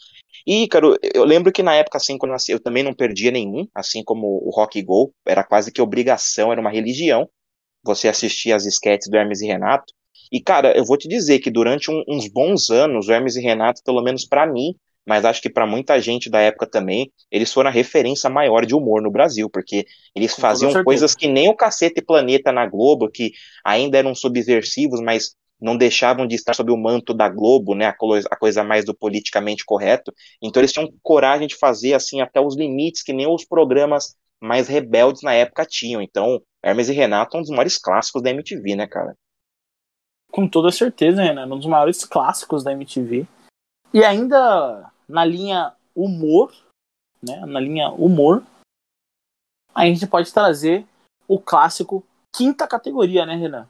E, 0.46 0.68
cara, 0.68 0.88
eu 1.14 1.24
lembro 1.24 1.52
que 1.52 1.64
na 1.64 1.76
época, 1.76 1.98
assim, 1.98 2.18
quando 2.18 2.32
eu 2.32 2.34
nasci, 2.34 2.52
eu 2.52 2.60
também 2.60 2.84
não 2.84 2.94
perdia 2.94 3.32
nenhum, 3.32 3.68
assim 3.74 4.04
como 4.04 4.28
o 4.46 4.50
Rock 4.50 4.82
Go, 4.82 5.14
era 5.26 5.44
quase 5.44 5.72
que 5.72 5.82
obrigação, 5.82 6.52
era 6.52 6.60
uma 6.60 6.70
religião, 6.70 7.30
você 7.84 8.08
assistir 8.10 8.52
as 8.52 8.66
esquetes 8.66 9.10
do 9.10 9.18
Hermes 9.18 9.42
e 9.42 9.48
Renato. 9.48 9.94
E, 10.32 10.42
cara, 10.42 10.76
eu 10.78 10.84
vou 10.84 10.98
te 10.98 11.08
dizer 11.08 11.40
que 11.40 11.50
durante 11.50 11.90
um, 11.90 12.04
uns 12.08 12.28
bons 12.28 12.70
anos, 12.70 13.08
o 13.08 13.12
Hermes 13.12 13.38
e 13.38 13.42
Renato, 13.42 13.82
pelo 13.84 14.02
menos 14.02 14.26
para 14.26 14.46
mim, 14.46 14.76
mas 15.08 15.24
acho 15.24 15.42
que 15.42 15.50
para 15.50 15.66
muita 15.66 16.00
gente 16.02 16.30
da 16.30 16.42
época 16.42 16.68
também, 16.68 17.10
eles 17.32 17.54
foram 17.54 17.70
a 17.70 17.74
referência 17.74 18.30
maior 18.30 18.66
de 18.66 18.76
humor 18.76 19.02
no 19.02 19.10
Brasil, 19.10 19.50
porque 19.50 19.86
eles 20.14 20.36
Com 20.36 20.42
faziam 20.42 20.84
coisas 20.84 21.16
que 21.16 21.30
nem 21.30 21.48
o 21.48 21.56
Cacete 21.56 22.02
Planeta 22.02 22.52
na 22.52 22.68
Globo, 22.68 23.10
que 23.10 23.32
ainda 23.64 23.98
eram 23.98 24.14
subversivos, 24.14 25.00
mas 25.00 25.34
não 25.62 25.78
deixavam 25.78 26.28
de 26.28 26.36
estar 26.36 26.54
sob 26.54 26.74
o 26.74 26.78
manto 26.78 27.14
da 27.14 27.30
Globo, 27.30 27.74
né, 27.74 27.86
a 27.86 28.36
coisa, 28.36 28.64
mais 28.66 28.84
do 28.84 28.94
politicamente 28.94 29.64
correto. 29.66 30.14
Então 30.42 30.60
eles 30.60 30.74
tinham 30.74 30.92
coragem 31.02 31.48
de 31.48 31.56
fazer 31.56 31.94
assim 31.94 32.20
até 32.20 32.42
os 32.42 32.58
limites 32.58 33.02
que 33.02 33.14
nem 33.14 33.28
os 33.28 33.46
programas 33.46 34.14
mais 34.42 34.68
rebeldes 34.68 35.22
na 35.24 35.34
época 35.34 35.66
tinham. 35.66 36.02
Então, 36.02 36.42
Hermes 36.62 36.90
e 36.90 36.94
Renato 36.94 37.38
é 37.38 37.40
um 37.40 37.44
dos 37.44 37.50
maiores 37.50 37.78
clássicos 37.78 38.22
da 38.22 38.30
MTV, 38.30 38.76
né, 38.76 38.86
cara? 38.86 39.16
Com 40.30 40.48
toda 40.48 40.70
certeza, 40.70 41.24
Renan, 41.24 41.46
um 41.46 41.58
dos 41.58 41.66
maiores 41.66 42.04
clássicos 42.04 42.62
da 42.62 42.74
MTV. 42.74 43.26
E 43.94 44.04
ainda 44.04 44.92
na 45.08 45.24
linha 45.24 45.74
humor, 45.96 46.54
né, 47.22 47.46
na 47.46 47.60
linha 47.60 47.90
humor, 47.90 48.44
a 49.74 49.86
gente 49.86 50.06
pode 50.08 50.32
trazer 50.34 50.86
o 51.28 51.40
clássico 51.40 52.06
quinta 52.36 52.68
categoria, 52.68 53.26
né, 53.26 53.36
Renan? 53.36 53.68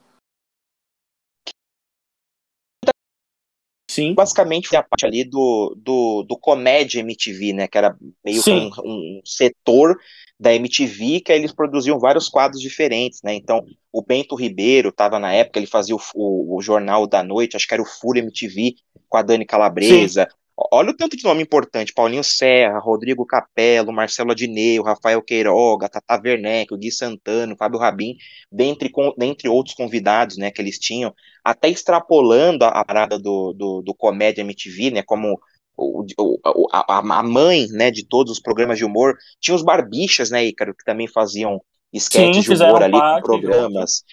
Sim. 3.89 4.13
Basicamente 4.13 4.75
a 4.75 4.83
parte 4.83 5.07
ali 5.07 5.23
do, 5.23 5.75
do, 5.75 6.21
do 6.21 6.37
comédia 6.37 6.99
MTV, 6.99 7.53
né? 7.53 7.67
Que 7.67 7.79
era 7.79 7.97
meio 8.23 8.43
que 8.43 8.51
um, 8.51 8.69
um, 8.85 9.21
setor 9.25 9.97
da 10.39 10.53
MTV 10.53 11.21
que 11.21 11.31
eles 11.31 11.51
produziam 11.51 11.97
vários 11.97 12.29
quadros 12.29 12.61
diferentes, 12.61 13.23
né? 13.23 13.33
Então, 13.33 13.65
o 13.91 14.03
Bento 14.03 14.35
Ribeiro 14.35 14.89
estava 14.89 15.17
na 15.17 15.33
época, 15.33 15.57
ele 15.57 15.65
fazia 15.65 15.95
o, 15.95 15.99
o, 16.13 16.57
o, 16.57 16.61
Jornal 16.61 17.07
da 17.07 17.23
Noite, 17.23 17.55
acho 17.55 17.67
que 17.67 17.73
era 17.73 17.81
o 17.81 17.87
Fúria 17.87 18.21
MTV, 18.21 18.75
com 19.09 19.17
a 19.17 19.23
Dani 19.23 19.45
Calabresa. 19.45 20.27
Sim. 20.29 20.37
Olha 20.71 20.89
o 20.89 20.97
tanto 20.97 21.15
de 21.15 21.23
nome 21.23 21.43
importante: 21.43 21.93
Paulinho 21.93 22.23
Serra, 22.23 22.79
Rodrigo 22.79 23.25
Capello, 23.25 23.93
Marcelo 23.93 24.31
Adneu, 24.31 24.81
Rafael 24.81 25.21
Queiroga, 25.21 25.87
Tata 25.87 26.19
Werneck, 26.23 26.73
o 26.73 26.77
Gui 26.77 26.91
Santana, 26.91 27.55
Fábio 27.55 27.79
Rabin, 27.79 28.15
dentre, 28.51 28.91
dentre 29.15 29.47
outros 29.47 29.75
convidados 29.75 30.35
né, 30.35 30.49
que 30.49 30.59
eles 30.59 30.79
tinham, 30.79 31.13
até 31.43 31.69
extrapolando 31.69 32.65
a, 32.65 32.69
a 32.69 32.83
parada 32.83 33.19
do, 33.19 33.53
do, 33.53 33.81
do 33.83 33.93
Comédia 33.93 34.41
MTV, 34.41 34.89
né, 34.91 35.03
como 35.03 35.39
o, 35.77 36.03
o, 36.17 36.67
a, 36.73 36.99
a, 37.19 37.23
mãe 37.23 37.67
né, 37.67 37.91
de 37.91 38.03
todos 38.03 38.33
os 38.33 38.39
programas 38.39 38.79
de 38.79 38.85
humor. 38.85 39.15
Tinha 39.39 39.53
os 39.53 39.63
barbichas, 39.63 40.31
né, 40.31 40.43
Ícaro, 40.43 40.75
que 40.75 40.83
também 40.83 41.07
faziam 41.07 41.61
sketches 41.93 42.45
de 42.45 42.51
humor 42.51 42.81
ali 42.81 42.99
com 42.99 43.21
programas. 43.21 44.03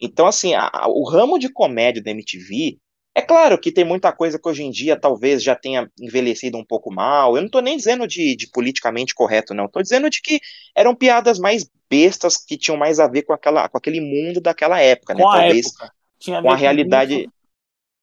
Então, 0.00 0.26
assim, 0.26 0.52
a, 0.52 0.68
o 0.88 1.08
ramo 1.08 1.38
de 1.38 1.48
comédia 1.48 2.02
da 2.02 2.10
MTV 2.10 2.76
é 3.14 3.20
claro 3.20 3.58
que 3.58 3.70
tem 3.70 3.84
muita 3.84 4.10
coisa 4.10 4.38
que 4.38 4.48
hoje 4.48 4.62
em 4.62 4.70
dia 4.70 4.98
talvez 4.98 5.42
já 5.42 5.54
tenha 5.54 5.90
envelhecido 6.00 6.56
um 6.56 6.64
pouco 6.64 6.90
mal. 6.92 7.36
Eu 7.36 7.42
não 7.42 7.46
estou 7.46 7.60
nem 7.60 7.76
dizendo 7.76 8.06
de, 8.06 8.34
de, 8.34 8.48
politicamente 8.50 9.14
correto, 9.14 9.52
não. 9.52 9.66
Estou 9.66 9.82
dizendo 9.82 10.08
de 10.08 10.22
que 10.22 10.40
eram 10.74 10.94
piadas 10.94 11.38
mais 11.38 11.68
bestas 11.90 12.38
que 12.38 12.56
tinham 12.56 12.76
mais 12.76 12.98
a 12.98 13.06
ver 13.06 13.22
com, 13.22 13.34
aquela, 13.34 13.68
com 13.68 13.76
aquele 13.76 14.00
mundo 14.00 14.40
daquela 14.40 14.80
época, 14.80 15.12
né? 15.12 15.22
com 15.22 15.30
né? 15.30 15.38
Talvez 15.40 15.66
época. 15.66 15.92
com 16.42 16.50
a 16.50 16.56
realidade. 16.56 17.28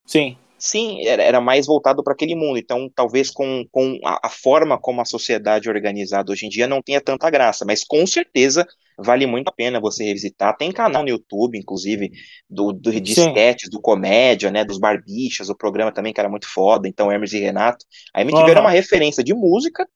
Sim. 0.06 0.38
Sim, 0.60 1.08
era, 1.08 1.24
era 1.24 1.42
mais 1.42 1.66
voltado 1.66 2.04
para 2.04 2.14
aquele 2.14 2.36
mundo. 2.36 2.58
Então, 2.58 2.90
talvez 2.94 3.32
com, 3.32 3.66
com 3.72 3.98
a, 4.04 4.28
a, 4.28 4.30
forma 4.30 4.78
como 4.78 5.02
a 5.02 5.06
sociedade 5.06 5.70
é 5.70 5.72
organizada 5.72 6.32
hoje 6.32 6.46
em 6.46 6.50
dia 6.50 6.68
não 6.68 6.82
tenha 6.82 7.00
tanta 7.00 7.30
graça, 7.30 7.64
mas 7.66 7.84
com 7.84 8.06
certeza 8.06 8.68
vale 8.98 9.26
muito 9.26 9.48
a 9.48 9.52
pena 9.54 9.80
você 9.80 10.04
revisitar. 10.04 10.58
Tem 10.58 10.72
canal 10.72 11.04
no 11.04 11.10
YouTube, 11.10 11.58
inclusive, 11.58 12.12
do, 12.50 12.74
do 12.74 12.92
de 12.92 13.12
sketches, 13.14 13.70
do 13.70 13.80
comédia, 13.80 14.52
né, 14.52 14.66
dos 14.66 14.78
barbichas, 14.78 15.50
o 15.50 15.56
programa 15.56 15.92
também 15.92 16.14
que 16.14 16.20
era 16.20 16.30
muito 16.30 16.48
foda, 16.48 16.88
então 16.88 17.10
Hermes 17.10 17.32
e 17.32 17.40
Renato. 17.40 17.86
A 18.14 18.22
MTV 18.22 18.44
uhum. 18.44 18.50
era 18.50 18.62
uma 18.62 18.72
referência 18.72 19.24
de 19.24 19.34
música, 19.34 19.88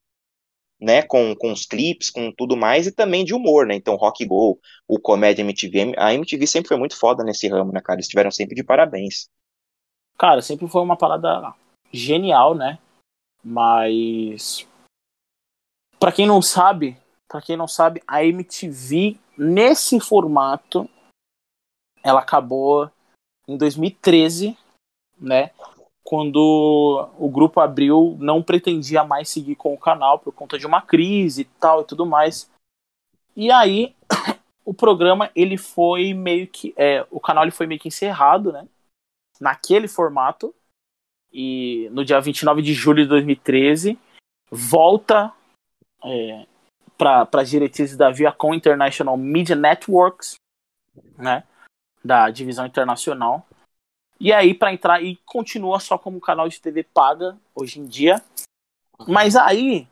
né, 0.80 1.02
com, 1.02 1.36
com 1.36 1.52
os 1.52 1.66
clipes, 1.66 2.10
com 2.10 2.32
tudo 2.32 2.56
mais, 2.56 2.88
e 2.88 2.92
também 2.92 3.26
de 3.26 3.34
humor, 3.34 3.66
né, 3.66 3.76
então 3.76 3.96
Rock 3.96 4.26
Go, 4.26 4.60
o 4.88 5.00
Comédia 5.00 5.42
MTV, 5.42 5.94
a 5.98 6.14
MTV 6.14 6.48
sempre 6.48 6.70
foi 6.70 6.78
muito 6.78 6.98
foda 6.98 7.24
nesse 7.24 7.48
ramo, 7.48 7.72
né, 7.72 7.82
cara, 7.82 7.98
eles 7.98 8.06
estiveram 8.06 8.32
sempre 8.32 8.56
de 8.56 8.64
parabéns. 8.64 9.30
Cara, 10.18 10.42
sempre 10.42 10.68
foi 10.68 10.82
uma 10.82 10.96
parada 10.96 11.54
genial, 11.92 12.56
né, 12.56 12.80
mas... 13.44 14.68
para 16.00 16.12
quem 16.12 16.26
não 16.26 16.42
sabe, 16.42 16.98
para 17.28 17.42
quem 17.42 17.58
não 17.58 17.68
sabe, 17.68 18.02
a 18.08 18.24
MTV 18.24 19.18
nesse 19.38 20.00
formato 20.00 20.90
ela 22.04 22.20
acabou 22.20 22.92
em 23.48 23.58
2013, 23.58 24.58
né? 25.20 25.52
Quando 26.04 27.10
o 27.18 27.30
grupo 27.30 27.62
abriu, 27.62 28.18
não 28.20 28.44
pretendia 28.44 29.04
mais 29.04 29.30
seguir 29.30 29.56
com 29.56 29.74
o 29.74 29.78
canal 29.78 30.20
por 30.20 30.34
conta 30.34 30.60
de 30.60 30.68
uma 30.68 30.82
crise 30.82 31.42
e 31.42 31.46
tal 31.46 31.82
e 31.82 31.86
tudo 31.86 32.06
mais. 32.06 32.52
E 33.36 33.50
aí 33.50 33.96
o 34.66 34.74
programa 34.74 35.32
ele 35.34 35.58
foi 35.58 36.14
meio 36.14 36.46
que 36.48 36.74
é, 36.78 37.08
o 37.10 37.20
canal 37.20 37.46
ele 37.46 37.52
foi 37.52 37.66
meio 37.66 37.80
que 37.80 37.88
encerrado, 37.88 38.52
né? 38.52 38.68
Naquele 39.40 39.88
formato. 39.88 40.54
E 41.32 41.90
no 41.92 42.06
dia 42.06 42.20
29 42.20 42.62
de 42.62 42.74
julho 42.74 43.04
de 43.04 43.10
2013 43.10 43.98
volta 44.52 45.34
é, 46.04 46.46
para 46.98 47.28
as 47.34 47.50
diretrizes 47.50 47.98
da 47.98 48.12
Viacom 48.12 48.54
International 48.54 49.18
Media 49.18 49.56
Networks, 49.56 50.36
né, 51.18 51.44
da 52.04 52.30
divisão 52.30 52.66
internacional. 52.66 53.48
E 54.20 54.32
aí 54.32 54.54
para 54.54 54.74
entrar 54.74 55.04
e 55.04 55.16
continua 55.26 55.80
só 55.80 55.98
como 55.98 56.22
canal 56.22 56.48
de 56.48 56.62
TV 56.62 56.84
paga 56.84 57.38
hoje 57.56 57.80
em 57.80 57.86
dia. 57.86 58.24
Mas 59.08 59.36
aí 59.36 59.88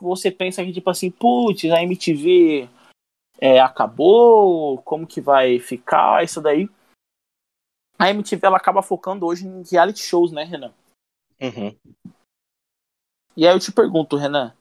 você 0.00 0.30
pensa 0.30 0.64
que 0.64 0.72
tipo 0.72 0.88
assim, 0.88 1.10
putz, 1.10 1.64
a 1.70 1.82
MTV 1.82 2.68
é, 3.40 3.60
acabou, 3.60 4.78
como 4.82 5.06
que 5.06 5.20
vai 5.20 5.58
ficar 5.58 6.22
isso 6.22 6.40
daí? 6.40 6.68
A 7.98 8.10
MTV 8.10 8.46
ela 8.46 8.56
acaba 8.56 8.82
focando 8.82 9.26
hoje 9.26 9.46
em 9.46 9.62
reality 9.62 10.00
shows, 10.00 10.32
né, 10.32 10.44
Renan? 10.44 10.72
Uhum. 11.40 11.76
E 13.36 13.46
aí 13.46 13.54
eu 13.54 13.60
te 13.60 13.72
pergunto, 13.72 14.16
Renan, 14.16 14.54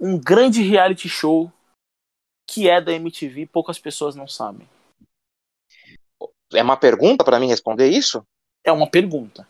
um 0.00 0.18
grande 0.18 0.62
reality 0.62 1.08
show 1.08 1.50
que 2.48 2.68
é 2.68 2.80
da 2.80 2.92
MTV, 2.92 3.46
poucas 3.46 3.78
pessoas 3.78 4.14
não 4.14 4.28
sabem. 4.28 4.68
É 6.52 6.62
uma 6.62 6.76
pergunta 6.76 7.24
para 7.24 7.40
mim 7.40 7.48
responder 7.48 7.88
isso? 7.88 8.22
É 8.64 8.70
uma 8.70 8.88
pergunta. 8.88 9.46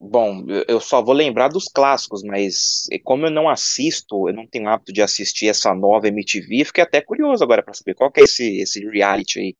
Bom, 0.00 0.44
eu 0.66 0.80
só 0.80 1.00
vou 1.00 1.14
lembrar 1.14 1.48
dos 1.48 1.66
clássicos, 1.68 2.22
mas 2.24 2.88
como 3.04 3.26
eu 3.26 3.30
não 3.30 3.48
assisto, 3.48 4.28
eu 4.28 4.34
não 4.34 4.46
tenho 4.46 4.68
hábito 4.68 4.92
de 4.92 5.00
assistir 5.00 5.48
essa 5.48 5.72
nova 5.74 6.08
MTV, 6.08 6.64
fiquei 6.64 6.82
até 6.82 7.00
curioso 7.00 7.44
agora 7.44 7.62
para 7.62 7.74
saber 7.74 7.94
qual 7.94 8.10
que 8.10 8.20
é 8.20 8.24
esse, 8.24 8.60
esse 8.60 8.84
reality 8.88 9.38
aí. 9.38 9.56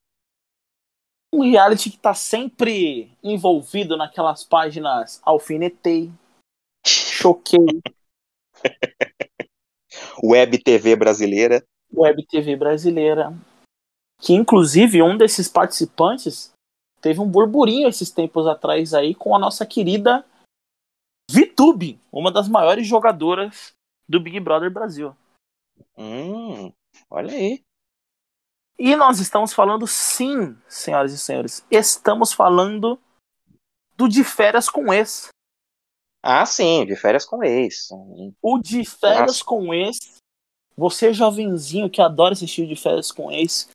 Um 1.33 1.41
reality 1.41 1.89
que 1.89 1.97
tá 1.97 2.13
sempre 2.13 3.11
envolvido 3.23 3.97
naquelas 3.97 4.43
páginas 4.43 5.19
alfinetei, 5.25 6.11
choquei, 6.85 7.81
Web 10.23 10.57
TV 10.59 10.95
brasileira. 10.95 11.65
Web 11.91 12.25
TV 12.27 12.55
brasileira. 12.55 13.33
Que 14.21 14.33
inclusive 14.33 15.01
um 15.01 15.17
desses 15.17 15.49
participantes 15.49 16.53
teve 17.01 17.19
um 17.19 17.27
burburinho 17.27 17.89
esses 17.89 18.09
tempos 18.11 18.47
atrás 18.47 18.93
aí 18.93 19.13
com 19.13 19.35
a 19.35 19.39
nossa 19.39 19.65
querida 19.65 20.23
VTube, 21.29 21.99
uma 22.11 22.31
das 22.31 22.47
maiores 22.47 22.87
jogadoras 22.87 23.73
do 24.07 24.19
Big 24.19 24.39
Brother 24.39 24.71
Brasil. 24.71 25.15
Hum, 25.97 26.71
Olha 27.09 27.33
aí. 27.33 27.63
E 28.77 28.95
nós 28.95 29.19
estamos 29.19 29.53
falando, 29.53 29.85
sim, 29.87 30.57
senhoras 30.67 31.13
e 31.13 31.17
senhores, 31.17 31.65
estamos 31.69 32.33
falando 32.33 32.99
do 33.95 34.07
de 34.07 34.23
férias 34.23 34.69
com 34.69 34.91
ex. 34.93 35.29
Ah, 36.21 36.45
sim, 36.45 36.85
de 36.85 36.95
férias 36.95 37.25
com 37.25 37.43
ex. 37.43 37.89
O 38.41 38.57
de 38.57 38.85
férias 38.85 39.39
Nossa. 39.39 39.45
com 39.45 39.73
ex. 39.73 39.97
Você, 40.75 41.13
jovenzinho 41.13 41.89
que 41.89 42.01
adora 42.01 42.33
assistir 42.33 42.65
de 42.65 42.75
férias 42.75 43.11
com 43.11 43.31
ex, 43.31 43.69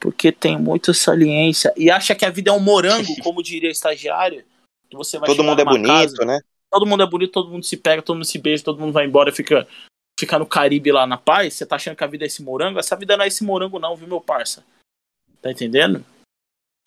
porque 0.00 0.32
tem 0.32 0.58
muita 0.58 0.94
saliência 0.94 1.72
e 1.76 1.90
acha 1.90 2.14
que 2.14 2.24
a 2.24 2.30
vida 2.30 2.50
é 2.50 2.52
um 2.52 2.60
morango, 2.60 3.14
como 3.22 3.42
diria 3.42 3.70
estagiário, 3.70 4.44
que 4.88 4.96
você 4.96 5.18
vai 5.18 5.28
Todo 5.28 5.44
mundo 5.44 5.60
é 5.60 5.64
bonito, 5.64 5.86
casa, 5.86 6.24
né? 6.24 6.40
todo 6.70 6.86
mundo 6.86 7.02
é 7.02 7.06
bonito, 7.06 7.32
todo 7.32 7.50
mundo 7.50 7.64
se 7.64 7.76
pega, 7.76 8.00
todo 8.00 8.16
mundo 8.16 8.24
se 8.24 8.38
beija, 8.38 8.64
todo 8.64 8.80
mundo 8.80 8.92
vai 8.92 9.04
embora 9.06 9.28
e 9.28 9.32
fica, 9.32 9.68
fica 10.22 10.38
no 10.38 10.46
Caribe 10.46 10.92
lá 10.92 11.04
na 11.04 11.16
paz. 11.18 11.54
Você 11.54 11.66
tá 11.66 11.74
achando 11.76 11.96
que 11.96 12.04
a 12.04 12.06
vida 12.06 12.24
é 12.24 12.28
esse 12.28 12.42
morango? 12.42 12.78
Essa 12.78 12.94
vida 12.94 13.16
não 13.16 13.24
é 13.24 13.28
esse 13.28 13.42
morango, 13.42 13.78
não, 13.80 13.96
viu, 13.96 14.06
meu 14.06 14.20
parça? 14.20 14.64
Tá 15.40 15.50
entendendo? 15.50 16.04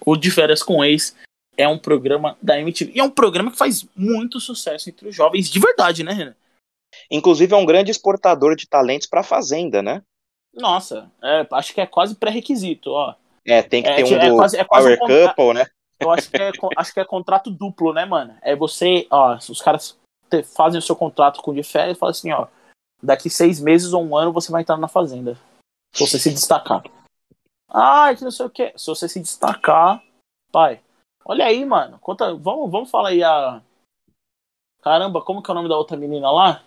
O 0.05 0.15
De 0.15 0.31
Férias 0.31 0.63
com 0.63 0.83
Ex 0.83 1.13
é 1.57 1.67
um 1.67 1.77
programa 1.77 2.37
da 2.41 2.57
MTV. 2.59 2.93
E 2.95 2.99
é 2.99 3.03
um 3.03 3.09
programa 3.09 3.51
que 3.51 3.57
faz 3.57 3.85
muito 3.95 4.39
sucesso 4.39 4.89
entre 4.89 5.09
os 5.09 5.15
jovens, 5.15 5.49
de 5.49 5.59
verdade, 5.59 6.03
né, 6.03 6.13
Renan? 6.13 6.35
Inclusive 7.11 7.53
é 7.53 7.57
um 7.57 7.65
grande 7.65 7.91
exportador 7.91 8.55
de 8.55 8.67
talentos 8.67 9.07
pra 9.07 9.21
fazenda, 9.23 9.81
né? 9.81 10.01
Nossa, 10.53 11.11
é, 11.21 11.45
acho 11.51 11.73
que 11.73 11.81
é 11.81 11.85
quase 11.85 12.15
pré-requisito, 12.15 12.89
ó. 12.91 13.15
É, 13.45 13.61
tem 13.61 13.83
que 13.83 13.89
É, 13.89 13.95
ter 13.97 14.03
um 14.05 14.17
é 14.21 14.29
do 14.29 14.35
quase- 14.37 14.57
é 14.57 14.63
quase 14.63 14.83
Power 14.85 14.95
um 14.95 14.99
contra- 14.99 15.27
Couple, 15.35 15.53
né? 15.53 15.65
Eu 15.99 16.11
acho 16.11 16.29
que 16.29 16.37
é, 16.41 16.51
acho 16.77 16.93
que 16.93 16.99
é 16.99 17.05
contrato 17.05 17.49
duplo, 17.51 17.93
né, 17.93 18.05
mano? 18.05 18.35
É 18.41 18.55
você, 18.55 19.05
ó, 19.09 19.35
os 19.35 19.61
caras 19.61 19.97
fazem 20.55 20.79
o 20.79 20.81
seu 20.81 20.95
contrato 20.95 21.41
com 21.41 21.51
o 21.51 21.55
de 21.55 21.63
férias 21.63 21.95
e 21.95 21.99
falam 21.99 22.11
assim, 22.11 22.31
ó, 22.31 22.47
daqui 23.01 23.29
seis 23.29 23.59
meses 23.59 23.93
ou 23.93 24.03
um 24.03 24.15
ano 24.15 24.31
você 24.33 24.51
vai 24.51 24.61
entrar 24.61 24.77
na 24.77 24.87
fazenda. 24.87 25.37
Se 25.93 26.05
você 26.05 26.19
se 26.19 26.29
destacar. 26.31 26.83
Ah, 27.69 28.13
que 28.15 28.23
não 28.23 28.31
sei 28.31 28.45
o 28.45 28.49
que. 28.49 28.73
Se 28.77 28.87
você 28.87 29.07
se 29.09 29.19
destacar, 29.19 30.01
pai. 30.51 30.81
Olha 31.25 31.45
aí, 31.45 31.65
mano. 31.65 31.97
Conta, 31.99 32.33
vamos, 32.35 32.69
vamos 32.71 32.89
falar 32.91 33.09
aí 33.09 33.23
a. 33.23 33.61
Caramba, 34.81 35.21
como 35.21 35.41
que 35.41 35.49
é 35.49 35.53
o 35.53 35.55
nome 35.55 35.69
da 35.69 35.77
outra 35.77 35.97
menina 35.97 36.29
lá? 36.31 36.61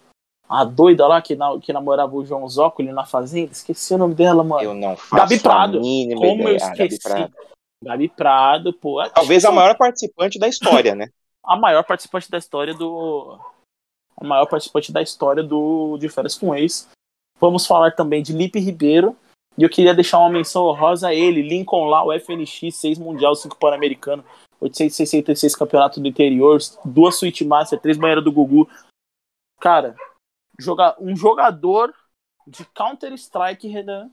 A 0.48 0.64
doida 0.64 1.06
lá 1.06 1.20
que, 1.20 1.36
na- 1.36 1.58
que 1.60 1.72
namorava 1.72 2.16
o 2.16 2.24
João 2.24 2.48
Zócoli 2.48 2.90
na 2.90 3.04
fazenda. 3.04 3.52
Esqueci 3.52 3.94
o 3.94 3.98
nome 3.98 4.14
dela, 4.14 4.42
mano. 4.42 4.62
Eu 4.62 4.74
não 4.74 4.96
faço 4.96 5.14
Gabi 5.16 5.38
Prado. 5.40 5.78
Como 5.80 6.48
eu 6.48 6.54
ideia. 6.54 6.58
Ah, 6.64 6.68
Gabi 6.70 6.82
esqueci. 6.94 7.02
Prado. 7.02 7.34
Gabi 7.84 8.08
Prado, 8.08 8.72
pô. 8.72 9.08
Talvez 9.10 9.44
a 9.44 9.48
são- 9.48 9.54
maior 9.54 9.76
participante 9.76 10.38
da 10.38 10.48
história, 10.48 10.94
né? 10.94 11.08
a 11.44 11.56
maior 11.56 11.84
participante 11.84 12.30
da 12.30 12.38
história 12.38 12.74
do. 12.74 13.38
A 14.20 14.26
maior 14.26 14.46
participante 14.46 14.92
da 14.92 15.02
história 15.02 15.42
do 15.42 15.96
De 15.98 16.08
Férias 16.08 16.36
com 16.36 16.54
Ex. 16.54 16.88
Vamos 17.40 17.66
falar 17.66 17.92
também 17.92 18.22
de 18.22 18.32
Lipe 18.32 18.58
Ribeiro. 18.58 19.16
E 19.56 19.62
eu 19.62 19.68
queria 19.68 19.94
deixar 19.94 20.18
uma 20.18 20.30
menção 20.30 20.66
honrosa 20.66 21.08
a 21.08 21.14
ele, 21.14 21.42
Lincoln 21.42 21.86
lá, 21.86 22.04
o 22.04 22.12
FNX, 22.12 22.76
6 22.76 22.98
Mundial, 22.98 23.34
5 23.34 23.56
Pan-Americano, 23.56 24.24
866 24.60 25.56
Campeonato 25.56 26.00
do 26.00 26.06
Interior, 26.06 26.58
duas 26.84 27.16
Suite 27.16 27.44
Master, 27.44 27.80
três 27.80 27.96
banheiras 27.96 28.22
do 28.22 28.30
Gugu. 28.30 28.68
Cara, 29.60 29.96
joga, 30.60 30.96
um 31.00 31.16
jogador 31.16 31.92
de 32.46 32.64
Counter-Strike, 32.66 33.66
Renan, 33.66 34.10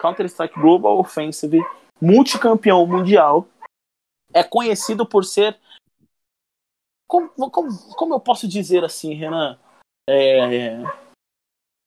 Counter-Strike 0.00 0.58
Global 0.58 0.98
Offensive, 0.98 1.60
multicampeão 2.00 2.86
mundial, 2.86 3.46
é 4.32 4.42
conhecido 4.42 5.06
por 5.06 5.24
ser 5.24 5.58
como, 7.06 7.28
como, 7.50 7.94
como 7.94 8.14
eu 8.14 8.20
posso 8.20 8.48
dizer 8.48 8.84
assim, 8.84 9.14
Renan? 9.14 9.58
É, 10.08 10.78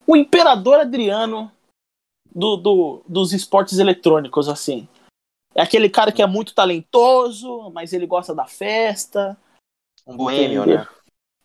o 0.06 0.16
imperador 0.16 0.80
Adriano 0.80 1.52
do, 2.34 2.58
do, 2.58 3.02
dos 3.08 3.34
esportes 3.34 3.80
eletrônicos, 3.80 4.48
assim. 4.48 4.88
É 5.54 5.62
aquele 5.62 5.90
cara 5.90 6.12
que 6.12 6.22
é 6.22 6.28
muito 6.28 6.54
talentoso, 6.54 7.70
mas 7.72 7.94
ele 7.94 8.06
gosta 8.06 8.34
da 8.34 8.46
festa. 8.46 9.38
Um 10.06 10.16
boêmio, 10.16 10.66
né? 10.66 10.88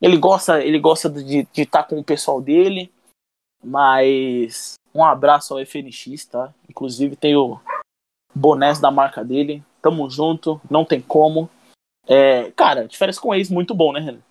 Ele 0.00 0.16
gosta, 0.16 0.62
ele 0.62 0.78
gosta 0.78 1.08
de 1.10 1.46
estar 1.56 1.84
com 1.84 1.98
o 1.98 2.04
pessoal 2.04 2.40
dele. 2.40 2.92
Mas 3.62 4.74
um 4.94 5.02
abraço 5.02 5.54
ao 5.54 5.64
FNX, 5.64 6.26
tá? 6.26 6.52
Inclusive 6.68 7.16
tem 7.16 7.34
o 7.34 7.58
bonés 8.34 8.78
da 8.78 8.90
marca 8.90 9.24
dele. 9.24 9.64
Tamo 9.80 10.08
junto, 10.10 10.60
não 10.70 10.84
tem 10.84 11.00
como. 11.00 11.48
É, 12.06 12.50
cara, 12.52 12.86
diferença 12.86 13.20
com 13.20 13.34
ex 13.34 13.48
muito 13.48 13.74
bom, 13.74 13.92
né, 13.92 14.00
Renan? 14.00 14.22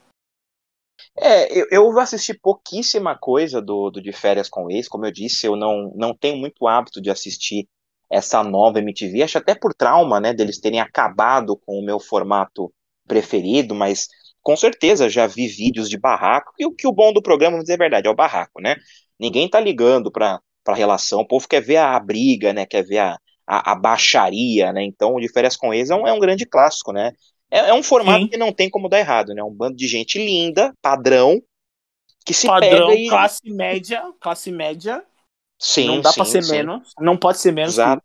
É, 1.17 1.51
eu, 1.51 1.67
eu 1.71 1.99
assisti 1.99 2.33
pouquíssima 2.33 3.17
coisa 3.17 3.61
do, 3.61 3.89
do 3.89 4.01
De 4.01 4.11
Férias 4.11 4.49
com 4.49 4.69
Ex, 4.69 4.87
como 4.87 5.05
eu 5.05 5.11
disse, 5.11 5.45
eu 5.45 5.55
não, 5.55 5.91
não 5.95 6.15
tenho 6.15 6.37
muito 6.37 6.67
hábito 6.67 7.01
de 7.01 7.09
assistir 7.09 7.67
essa 8.09 8.43
nova 8.43 8.79
MTV, 8.79 9.23
acho 9.23 9.37
até 9.37 9.55
por 9.55 9.73
trauma, 9.73 10.19
né, 10.19 10.33
deles 10.33 10.59
terem 10.59 10.79
acabado 10.79 11.57
com 11.57 11.79
o 11.79 11.85
meu 11.85 11.99
formato 11.99 12.71
preferido, 13.07 13.73
mas 13.73 14.07
com 14.41 14.55
certeza 14.55 15.09
já 15.09 15.25
vi 15.27 15.47
vídeos 15.47 15.89
de 15.89 15.97
barraco, 15.97 16.51
e 16.59 16.65
o 16.65 16.73
que 16.73 16.87
o 16.87 16.91
bom 16.91 17.11
do 17.13 17.21
programa, 17.21 17.53
vamos 17.53 17.65
dizer 17.65 17.75
a 17.75 17.77
verdade, 17.77 18.07
é 18.07 18.11
o 18.11 18.15
barraco, 18.15 18.61
né? 18.61 18.75
Ninguém 19.19 19.49
tá 19.49 19.59
ligando 19.59 20.11
pra, 20.11 20.39
pra 20.63 20.75
relação, 20.75 21.21
o 21.21 21.27
povo 21.27 21.47
quer 21.47 21.61
ver 21.61 21.77
a, 21.77 21.99
briga, 21.99 22.53
né, 22.53 22.65
quer 22.65 22.83
ver 22.83 22.99
a, 22.99 23.17
a, 23.47 23.71
a 23.71 23.75
baixaria, 23.75 24.71
né, 24.73 24.83
então 24.83 25.15
o 25.15 25.19
De 25.19 25.31
Férias 25.31 25.55
com 25.55 25.73
Ex 25.73 25.89
é 25.89 25.95
um, 25.95 26.07
é 26.07 26.13
um 26.13 26.19
grande 26.19 26.45
clássico, 26.45 26.91
né? 26.91 27.13
É, 27.53 27.69
é 27.69 27.73
um 27.75 27.83
formato 27.83 28.23
Sim. 28.23 28.27
que 28.29 28.37
não 28.37 28.51
tem 28.51 28.67
como 28.67 28.89
dar 28.89 28.97
errado, 28.97 29.31
né? 29.35 29.43
Um 29.43 29.53
bando 29.53 29.75
de 29.75 29.87
gente 29.87 30.17
linda, 30.17 30.73
padrão, 30.81 31.39
que 32.25 32.33
se 32.33 32.47
Padrão, 32.47 32.87
pega 32.87 32.99
e. 32.99 33.07
classe 33.07 33.41
média, 33.45 34.03
classe 34.19 34.51
média. 34.51 35.03
Sim, 35.59 35.87
não 35.87 36.01
dá 36.01 36.09
sim, 36.09 36.15
pra 36.15 36.25
ser 36.25 36.43
sim. 36.43 36.51
menos. 36.51 36.93
Não 36.99 37.15
pode 37.15 37.37
ser 37.37 37.51
menos. 37.51 37.73
Exato. 37.73 38.01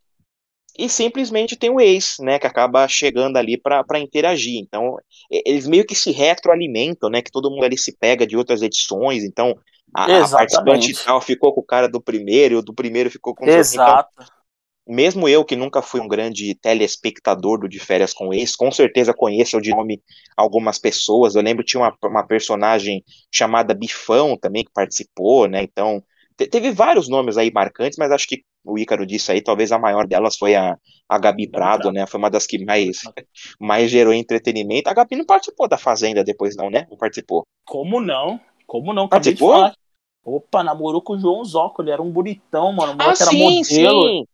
E 0.77 0.89
simplesmente 0.89 1.57
tem 1.57 1.71
o 1.71 1.81
ex, 1.81 2.19
né, 2.21 2.39
que 2.39 2.47
acaba 2.47 2.87
chegando 2.87 3.37
ali 3.37 3.57
pra 3.59 3.83
pra 3.83 3.99
interagir. 3.99 4.61
Então, 4.61 4.97
eles 5.31 5.67
meio 5.67 5.85
que 5.85 5.95
se 5.95 6.13
retroalimentam, 6.13 7.09
né, 7.09 7.23
que 7.23 7.33
todo 7.33 7.51
mundo 7.51 7.65
ali 7.65 7.79
se 7.79 7.97
pega 7.97 8.27
de 8.27 8.37
outras 8.37 8.61
edições. 8.61 9.25
Então, 9.25 9.59
a, 9.95 10.05
a 10.05 10.29
participante 10.29 11.05
tal 11.05 11.21
ficou 11.23 11.55
com 11.55 11.61
o 11.61 11.67
cara 11.67 11.89
do 11.89 12.01
primeiro, 12.01 12.55
e 12.55 12.57
o 12.59 12.63
do 12.63 12.75
primeiro 12.75 13.11
ficou 13.11 13.35
com 13.35 13.45
o 13.45 13.47
Que... 13.47 13.53
Então, 13.53 13.61
Exato. 13.61 14.38
Mesmo 14.89 15.29
eu 15.29 15.45
que 15.45 15.57
nunca 15.57 15.83
fui 15.83 16.01
um 16.01 16.09
grande 16.09 16.55
telespectador 16.57 17.59
do 17.61 17.69
De 17.69 17.79
Férias 17.79 18.13
com 18.15 18.33
Ex, 18.33 18.57
com 18.57 18.71
certeza 18.73 19.15
conheço 19.15 19.61
de 19.61 19.71
nome 19.71 20.03
algumas 20.37 20.79
pessoas. 20.79 21.35
Eu 21.35 21.43
lembro 21.43 21.65
que 21.65 21.71
tinha 21.71 21.83
uma, 21.83 21.97
uma 22.05 22.27
personagem 22.27 23.05
chamada 23.33 23.75
Bifão 23.75 24.37
também 24.37 24.65
que 24.65 24.73
participou, 24.73 25.47
né? 25.49 25.63
Então, 25.63 26.03
te- 26.37 26.47
teve 26.49 26.71
vários 26.73 27.09
nomes 27.09 27.37
aí 27.37 27.51
marcantes, 27.53 27.99
mas 27.99 28.11
acho 28.13 28.27
que 28.29 28.43
o 28.65 28.79
Ícaro 28.79 29.07
disse 29.07 29.31
aí, 29.33 29.41
talvez 29.43 29.73
a 29.73 29.79
maior 29.79 30.07
delas 30.07 30.37
foi 30.37 30.55
a, 30.55 30.77
a 31.09 31.19
Gabi 31.19 31.49
Prado, 31.51 31.91
né? 31.93 32.07
Foi 32.07 32.19
uma 32.19 32.31
das 32.31 32.47
que 32.47 32.65
mais, 32.65 32.99
mais 33.61 33.91
gerou 33.91 34.13
entretenimento. 34.13 34.89
A 34.91 34.95
Gabi 34.95 35.17
não 35.17 35.25
participou 35.27 35.69
da 35.69 35.79
Fazenda 35.79 36.25
depois, 36.25 36.57
não, 36.57 36.71
né? 36.71 36.87
Não 36.91 36.97
participou. 36.97 37.47
Como 37.65 38.01
não? 38.01 38.41
Como 38.67 38.93
não? 38.93 39.05
Acabei 39.05 39.37
Participou? 39.37 39.73
Opa, 40.25 40.63
namorou 40.63 41.03
com 41.03 41.15
o 41.15 41.19
João 41.19 41.45
Zócoli, 41.45 41.91
era 41.91 42.03
um 42.03 42.13
bonitão, 42.13 42.73
mano. 42.73 42.93
O 42.95 42.97
Ah, 42.99 43.15
era 43.21 43.33
sim, 43.33 43.63
modelo. 43.63 43.63
sim. 43.65 44.25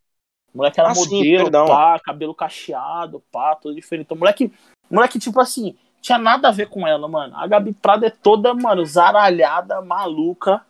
O 0.54 0.58
moleque 0.58 0.78
era 0.78 0.90
Ah, 0.90 0.94
sim, 0.94 1.16
modelo, 1.16 1.44
perdão. 1.44 1.66
pá, 1.66 1.98
cabelo 1.98 2.34
cacheado, 2.34 3.20
pá, 3.32 3.56
todo 3.56 3.74
diferente. 3.74 4.12
O 4.12 4.16
moleque, 4.16 4.52
moleque, 4.88 5.18
tipo 5.18 5.40
assim, 5.40 5.76
tinha 6.00 6.16
nada 6.16 6.48
a 6.48 6.52
ver 6.52 6.68
com 6.68 6.86
ela, 6.86 7.08
mano. 7.08 7.36
A 7.36 7.46
Gabi 7.46 7.72
Prado 7.72 8.04
é 8.06 8.10
toda, 8.10 8.54
mano, 8.54 8.84
zaralhada, 8.86 9.80
maluca, 9.82 10.64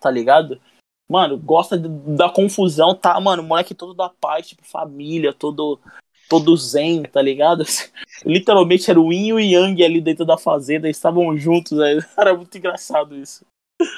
tá 0.00 0.10
ligado? 0.10 0.60
Mano, 1.08 1.38
gosta 1.38 1.78
de- 1.78 1.88
da 2.16 2.28
confusão, 2.28 2.94
tá, 2.94 3.18
mano, 3.20 3.42
moleque 3.42 3.74
todo 3.74 3.94
da 3.94 4.08
paz, 4.08 4.46
tipo, 4.48 4.62
família, 4.64 5.32
todo, 5.32 5.80
todo 6.28 6.56
zen, 6.56 7.02
tá 7.04 7.22
ligado? 7.22 7.64
Literalmente 8.24 8.90
era 8.90 9.00
o 9.00 9.12
Yin 9.12 9.26
e 9.28 9.32
o 9.32 9.40
Yang 9.40 9.82
ali 9.84 10.00
dentro 10.00 10.24
da 10.26 10.36
fazenda, 10.36 10.86
eles 10.86 10.96
estavam 10.98 11.36
juntos, 11.38 11.80
aí. 11.80 11.98
Era 12.18 12.36
muito 12.36 12.56
engraçado 12.56 13.16
isso. 13.16 13.44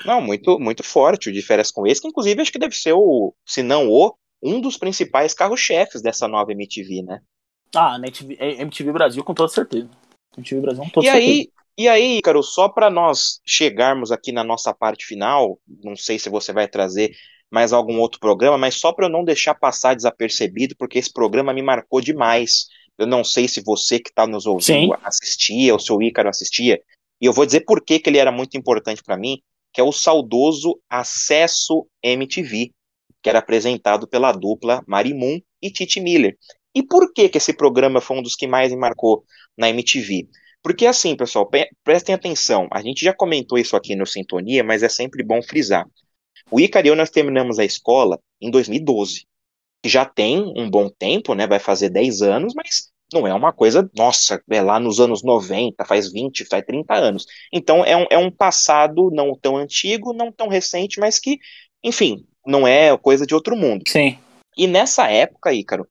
Não, 0.07 0.21
muito, 0.23 0.59
muito 0.61 0.83
forte 0.85 1.29
o 1.29 1.33
de 1.33 1.43
férias 1.43 1.71
com 1.73 1.85
esse, 1.87 2.01
que 2.01 2.07
inclusive 2.09 2.41
acho 2.41 2.53
que 2.53 2.59
deve 2.59 2.75
ser 2.75 2.93
o, 2.93 3.35
se 3.45 3.63
não 3.65 3.91
o, 3.91 4.15
um 4.43 4.61
dos 4.61 4.77
principais 4.77 5.35
carro-chefes 5.35 6.03
dessa 6.03 6.27
nova 6.27 6.53
MTV, 6.53 7.03
né? 7.03 7.21
Ah, 7.75 7.97
MTV, 7.97 8.37
MTV 8.39 8.93
Brasil 8.93 9.25
com 9.25 9.35
toda 9.35 9.49
certeza. 9.49 9.89
MTV 10.37 10.61
Brasil 10.61 10.85
com 10.85 10.91
toda 10.91 11.07
E 11.07 11.09
certeza. 11.09 11.39
aí, 11.39 11.49
e 11.79 11.89
aí, 11.89 12.19
Ícaro, 12.19 12.43
só 12.43 12.69
para 12.69 12.91
nós 12.91 13.41
chegarmos 13.47 14.13
aqui 14.13 14.33
na 14.33 14.45
nossa 14.45 14.75
parte 14.75 15.07
final, 15.07 15.59
não 15.83 15.97
sei 15.97 16.19
se 16.19 16.29
você 16.29 16.53
vai 16.53 16.69
trazer 16.69 17.13
mais 17.51 17.73
algum 17.73 17.99
outro 17.99 18.19
programa, 18.19 18.57
mas 18.57 18.77
só 18.77 18.93
para 18.93 19.07
eu 19.07 19.11
não 19.11 19.25
deixar 19.25 19.55
passar 19.55 19.95
desapercebido, 19.95 20.75
porque 20.79 20.99
esse 20.99 21.13
programa 21.13 21.53
me 21.53 21.63
marcou 21.63 22.01
demais. 22.01 22.67
Eu 22.99 23.07
não 23.07 23.23
sei 23.25 23.47
se 23.49 23.63
você 23.63 23.99
que 23.99 24.11
está 24.11 24.27
nos 24.27 24.47
ouvindo 24.47 24.91
Sim. 24.91 24.93
assistia, 25.03 25.73
ou 25.73 25.79
se 25.79 25.93
o 25.93 26.03
Ícaro 26.03 26.29
assistia, 26.29 26.81
e 27.21 27.27
eu 27.27 27.33
vou 27.33 27.47
dizer 27.47 27.61
por 27.61 27.83
que, 27.85 27.99
que 27.99 28.09
ele 28.11 28.19
era 28.19 28.33
muito 28.33 28.57
importante 28.57 29.03
para 29.03 29.17
mim, 29.17 29.39
que 29.73 29.81
é 29.81 29.85
o 29.85 29.93
saudoso 29.93 30.79
Acesso 30.89 31.87
MTV, 32.03 32.71
que 33.23 33.29
era 33.29 33.39
apresentado 33.39 34.07
pela 34.09 34.33
dupla 34.33 34.83
Marimun 34.87 35.39
e 35.61 35.71
Titi 35.71 36.01
Miller. 36.01 36.37
E 36.75 36.83
por 36.83 37.13
que, 37.13 37.29
que 37.29 37.39
esse 37.39 37.53
programa 37.53 38.01
foi 38.01 38.19
um 38.19 38.23
dos 38.23 38.35
que 38.35 38.47
mais 38.47 38.71
me 38.73 38.79
marcou 38.79 39.25
na 39.57 39.69
MTV? 39.69 40.29
Porque 40.63 40.87
assim, 40.87 41.17
pessoal, 41.17 41.47
pe- 41.49 41.69
prestem 41.85 42.15
atenção, 42.15 42.69
a 42.73 42.81
gente 42.83 43.05
já 43.05 43.13
comentou 43.15 43.59
isso 43.59 43.77
aqui 43.77 43.95
no 43.97 44.07
Sintonia, 44.07 44.63
mas 44.65 44.83
é 44.83 44.89
sempre 44.89 45.23
bom 45.25 45.43
frisar. 45.43 45.87
O 46.51 46.61
Ícaro 46.61 46.87
e 46.87 46.91
eu 46.91 46.97
nós 46.97 47.11
terminamos 47.11 47.59
a 47.59 47.65
escola 47.65 48.19
em 48.41 48.51
2012, 48.51 49.27
que 49.83 49.89
já 49.89 50.05
tem 50.05 50.41
um 50.57 50.71
bom 50.71 50.89
tempo, 50.89 51.35
né? 51.35 51.47
Vai 51.47 51.59
fazer 51.59 51.89
10 51.91 52.23
anos, 52.23 52.53
mas 52.55 52.91
não 53.13 53.27
é 53.27 53.35
uma 53.35 53.53
coisa, 53.53 53.91
nossa, 53.97 54.43
é 54.51 54.63
lá 54.63 54.79
nos 54.81 55.01
anos 55.01 55.23
90, 55.23 55.85
faz 55.85 56.11
20, 56.13 56.45
faz 56.45 56.65
30 56.65 56.95
anos. 56.95 57.27
Então 57.53 57.85
é 57.85 57.97
um, 57.97 58.07
é 58.11 58.19
um 58.19 58.31
passado 58.31 59.11
não 59.13 59.37
tão 59.39 59.57
antigo, 59.57 60.13
não 60.13 60.31
tão 60.33 60.49
recente, 60.49 60.99
mas 61.01 61.19
que, 61.19 61.39
enfim, 61.83 62.25
não 62.47 62.67
é 62.67 62.97
coisa 62.97 63.27
de 63.27 63.35
outro 63.35 63.57
mundo. 63.57 63.85
Sim. 63.87 64.19
E 64.57 64.67
nessa 64.67 65.09
época, 65.09 65.53
Ícaro, 65.53 65.87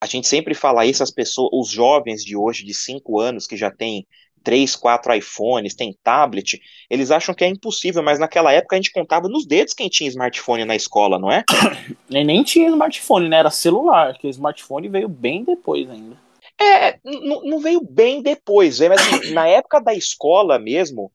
a 0.00 0.06
gente 0.06 0.26
sempre 0.26 0.54
fala 0.54 0.86
isso, 0.86 1.02
as 1.02 1.10
pessoas, 1.10 1.50
os 1.52 1.68
jovens 1.70 2.24
de 2.24 2.36
hoje, 2.36 2.64
de 2.64 2.72
5 2.72 3.20
anos, 3.20 3.46
que 3.46 3.56
já 3.56 3.70
têm 3.70 4.06
três, 4.42 4.74
quatro 4.74 5.14
iPhones, 5.14 5.74
tem 5.74 5.96
tablet, 6.02 6.58
eles 6.88 7.10
acham 7.10 7.34
que 7.34 7.44
é 7.44 7.48
impossível, 7.48 8.02
mas 8.02 8.18
naquela 8.18 8.52
época 8.52 8.74
a 8.74 8.78
gente 8.78 8.92
contava 8.92 9.28
nos 9.28 9.46
dedos 9.46 9.74
quem 9.74 9.88
tinha 9.88 10.08
smartphone 10.08 10.64
na 10.64 10.74
escola, 10.74 11.18
não 11.18 11.30
é? 11.30 11.44
Nem, 12.08 12.24
nem 12.24 12.42
tinha 12.42 12.68
smartphone, 12.68 13.28
né? 13.28 13.38
Era 13.38 13.50
celular, 13.50 14.16
que 14.18 14.26
o 14.26 14.30
smartphone 14.30 14.88
veio 14.88 15.08
bem 15.08 15.44
depois 15.44 15.88
ainda. 15.88 16.16
É, 16.60 16.98
não 17.04 17.58
veio 17.60 17.80
bem 17.82 18.22
depois, 18.22 18.80
mas 18.80 19.00
assim, 19.00 19.32
na 19.32 19.46
época 19.46 19.80
da 19.80 19.94
escola 19.94 20.58
mesmo, 20.58 21.10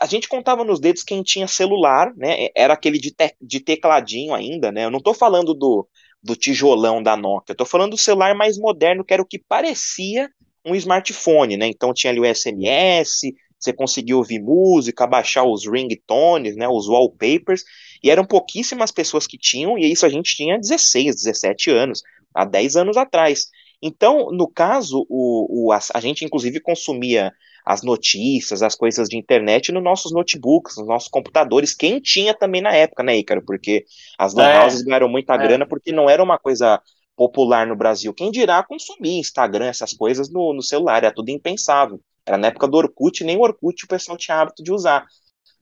a 0.00 0.06
gente 0.06 0.28
contava 0.28 0.64
nos 0.64 0.80
dedos 0.80 1.02
quem 1.02 1.22
tinha 1.22 1.46
celular, 1.46 2.12
né? 2.16 2.48
Era 2.54 2.74
aquele 2.74 2.98
de, 2.98 3.10
te, 3.10 3.34
de 3.40 3.60
tecladinho 3.60 4.34
ainda, 4.34 4.72
né? 4.72 4.84
Eu 4.84 4.90
não 4.90 5.00
tô 5.00 5.14
falando 5.14 5.54
do, 5.54 5.86
do 6.22 6.34
tijolão 6.34 7.02
da 7.02 7.16
Nokia, 7.16 7.52
eu 7.52 7.56
tô 7.56 7.64
falando 7.64 7.92
do 7.92 7.98
celular 7.98 8.34
mais 8.34 8.58
moderno, 8.58 9.04
que 9.04 9.12
era 9.12 9.22
o 9.22 9.26
que 9.26 9.38
parecia 9.38 10.28
um 10.64 10.74
smartphone, 10.74 11.56
né? 11.56 11.66
Então 11.66 11.92
tinha 11.92 12.10
ali 12.10 12.20
o 12.20 12.34
SMS, 12.34 13.32
você 13.64 13.72
conseguia 13.72 14.16
ouvir 14.16 14.40
música, 14.40 15.06
baixar 15.06 15.44
os 15.44 15.66
ringtones, 15.66 16.54
né, 16.54 16.68
os 16.68 16.86
wallpapers, 16.86 17.64
e 18.02 18.10
eram 18.10 18.24
pouquíssimas 18.24 18.90
pessoas 18.90 19.26
que 19.26 19.38
tinham, 19.38 19.78
e 19.78 19.90
isso 19.90 20.04
a 20.04 20.08
gente 20.08 20.36
tinha 20.36 20.58
16, 20.58 21.16
17 21.16 21.70
anos, 21.70 22.02
há 22.34 22.44
10 22.44 22.76
anos 22.76 22.96
atrás. 22.96 23.48
Então, 23.80 24.30
no 24.30 24.48
caso, 24.48 25.06
o, 25.08 25.68
o 25.68 25.72
a, 25.72 25.78
a, 25.94 26.00
gente 26.00 26.24
inclusive 26.24 26.60
consumia 26.60 27.32
as 27.64 27.82
notícias, 27.82 28.62
as 28.62 28.74
coisas 28.74 29.08
de 29.08 29.16
internet 29.16 29.72
nos 29.72 29.82
nossos 29.82 30.12
notebooks, 30.12 30.76
nos 30.76 30.86
nossos 30.86 31.08
computadores, 31.08 31.74
quem 31.74 31.98
tinha 31.98 32.34
também 32.34 32.60
na 32.60 32.74
época, 32.74 33.02
né, 33.02 33.16
Ícaro? 33.16 33.42
Porque 33.44 33.84
as 34.18 34.34
lan 34.34 34.62
houses 34.62 34.82
é, 34.82 34.84
ganharam 34.84 35.08
muita 35.08 35.34
é. 35.34 35.38
grana 35.38 35.66
porque 35.66 35.90
não 35.90 36.10
era 36.10 36.22
uma 36.22 36.38
coisa 36.38 36.80
popular 37.16 37.66
no 37.66 37.76
Brasil. 37.76 38.12
Quem 38.12 38.30
dirá 38.30 38.62
consumir 38.62 39.18
Instagram, 39.18 39.66
essas 39.66 39.94
coisas 39.94 40.30
no, 40.30 40.52
no 40.52 40.62
celular, 40.62 41.04
era 41.04 41.14
tudo 41.14 41.30
impensável. 41.30 42.00
Era 42.26 42.36
na 42.36 42.48
época 42.48 42.68
do 42.68 42.76
Orkut, 42.76 43.24
nem 43.24 43.36
o 43.36 43.40
Orkut 43.40 43.84
o 43.84 43.88
pessoal 43.88 44.18
tinha 44.18 44.40
hábito 44.40 44.62
de 44.62 44.72
usar. 44.72 45.06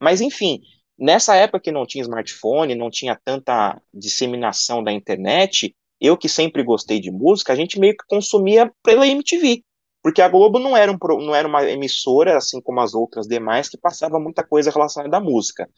Mas 0.01 0.21
enfim, 0.21 0.61
nessa 0.99 1.37
época 1.37 1.61
que 1.61 1.73
não 1.73 1.87
tinha 1.87 2.03
smartphone, 2.03 2.75
não 2.75 2.91
tinha 2.91 3.19
tanta 3.25 3.81
disseminação 3.95 4.83
da 4.83 4.93
internet, 4.93 5.75
eu 6.01 6.17
que 6.17 6.29
sempre 6.29 6.65
gostei 6.65 6.99
de 6.99 7.13
música, 7.13 7.53
a 7.53 7.57
gente 7.57 7.79
meio 7.79 7.97
que 7.97 8.05
consumia 8.09 8.73
pela 8.83 9.07
MTV. 9.07 9.63
Porque 10.03 10.21
a 10.21 10.29
Globo 10.29 10.59
não 10.59 10.77
era, 10.77 10.91
um, 10.91 10.99
não 11.25 11.35
era 11.35 11.47
uma 11.47 11.65
emissora, 11.71 12.37
assim 12.37 12.61
como 12.61 12.81
as 12.81 12.93
outras 12.93 13.27
demais, 13.27 13.69
que 13.69 13.79
passava 13.79 14.19
muita 14.19 14.43
coisa 14.45 14.71
relacionada 14.71 15.17
à 15.17 15.21
música. 15.21 15.69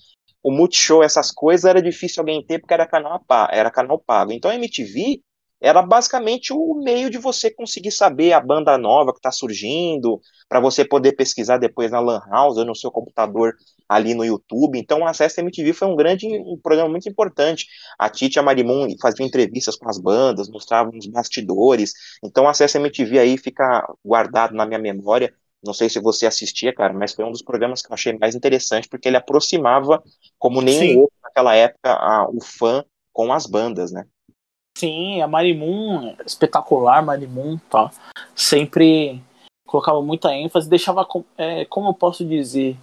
O 0.42 0.50
Multishow, 0.50 1.02
essas 1.02 1.30
coisas, 1.30 1.64
era 1.64 1.82
difícil 1.82 2.20
alguém 2.20 2.44
ter 2.44 2.58
porque 2.58 2.74
era 2.74 2.86
canal, 2.86 3.22
era 3.50 3.70
canal 3.70 3.98
pago. 3.98 4.32
Então 4.32 4.50
a 4.50 4.54
MTV 4.54 5.22
era 5.64 5.80
basicamente 5.80 6.52
o 6.52 6.74
meio 6.74 7.08
de 7.08 7.16
você 7.16 7.50
conseguir 7.50 7.90
saber 7.90 8.34
a 8.34 8.40
banda 8.40 8.76
nova 8.76 9.12
que 9.12 9.18
está 9.18 9.32
surgindo, 9.32 10.20
para 10.46 10.60
você 10.60 10.84
poder 10.84 11.12
pesquisar 11.12 11.56
depois 11.56 11.90
na 11.90 12.00
Lan 12.00 12.20
House 12.30 12.58
ou 12.58 12.66
no 12.66 12.76
seu 12.76 12.90
computador 12.90 13.54
ali 13.88 14.12
no 14.12 14.26
YouTube. 14.26 14.78
Então, 14.78 15.00
o 15.00 15.06
Acesso 15.06 15.40
MTV 15.40 15.72
foi 15.72 15.88
um 15.88 15.96
grande 15.96 16.26
um 16.26 16.58
programa 16.62 16.90
muito 16.90 17.08
importante. 17.08 17.66
A 17.98 18.10
Titi 18.10 18.36
e 18.36 18.40
a 18.40 18.42
Marimun 18.42 18.88
faziam 19.00 19.26
entrevistas 19.26 19.74
com 19.74 19.88
as 19.88 19.98
bandas, 19.98 20.50
mostravam 20.50 20.92
os 20.98 21.06
bastidores. 21.06 21.94
Então, 22.22 22.44
o 22.44 22.48
Acesso 22.48 22.76
MTV 22.76 23.18
aí 23.18 23.38
fica 23.38 23.86
guardado 24.04 24.54
na 24.54 24.66
minha 24.66 24.78
memória. 24.78 25.32
Não 25.64 25.72
sei 25.72 25.88
se 25.88 25.98
você 25.98 26.26
assistia, 26.26 26.74
cara, 26.74 26.92
mas 26.92 27.14
foi 27.14 27.24
um 27.24 27.32
dos 27.32 27.40
programas 27.40 27.80
que 27.80 27.90
eu 27.90 27.94
achei 27.94 28.12
mais 28.18 28.34
interessante, 28.34 28.86
porque 28.86 29.08
ele 29.08 29.16
aproximava, 29.16 30.02
como 30.38 30.60
nenhum 30.60 30.80
Sim. 30.80 30.96
outro 30.98 31.16
naquela 31.22 31.54
época, 31.54 31.90
a, 31.90 32.28
o 32.28 32.38
fã 32.42 32.84
com 33.14 33.32
as 33.32 33.46
bandas, 33.46 33.90
né? 33.90 34.04
Sim, 34.84 35.22
a 35.22 35.26
Marimun, 35.26 36.14
espetacular 36.26 37.02
Marimun, 37.02 37.56
tá? 37.70 37.90
Sempre 38.34 39.18
colocava 39.66 40.02
muita 40.02 40.34
ênfase, 40.34 40.68
deixava, 40.68 41.08
é, 41.38 41.64
como 41.64 41.88
eu 41.88 41.94
posso 41.94 42.22
dizer, 42.22 42.76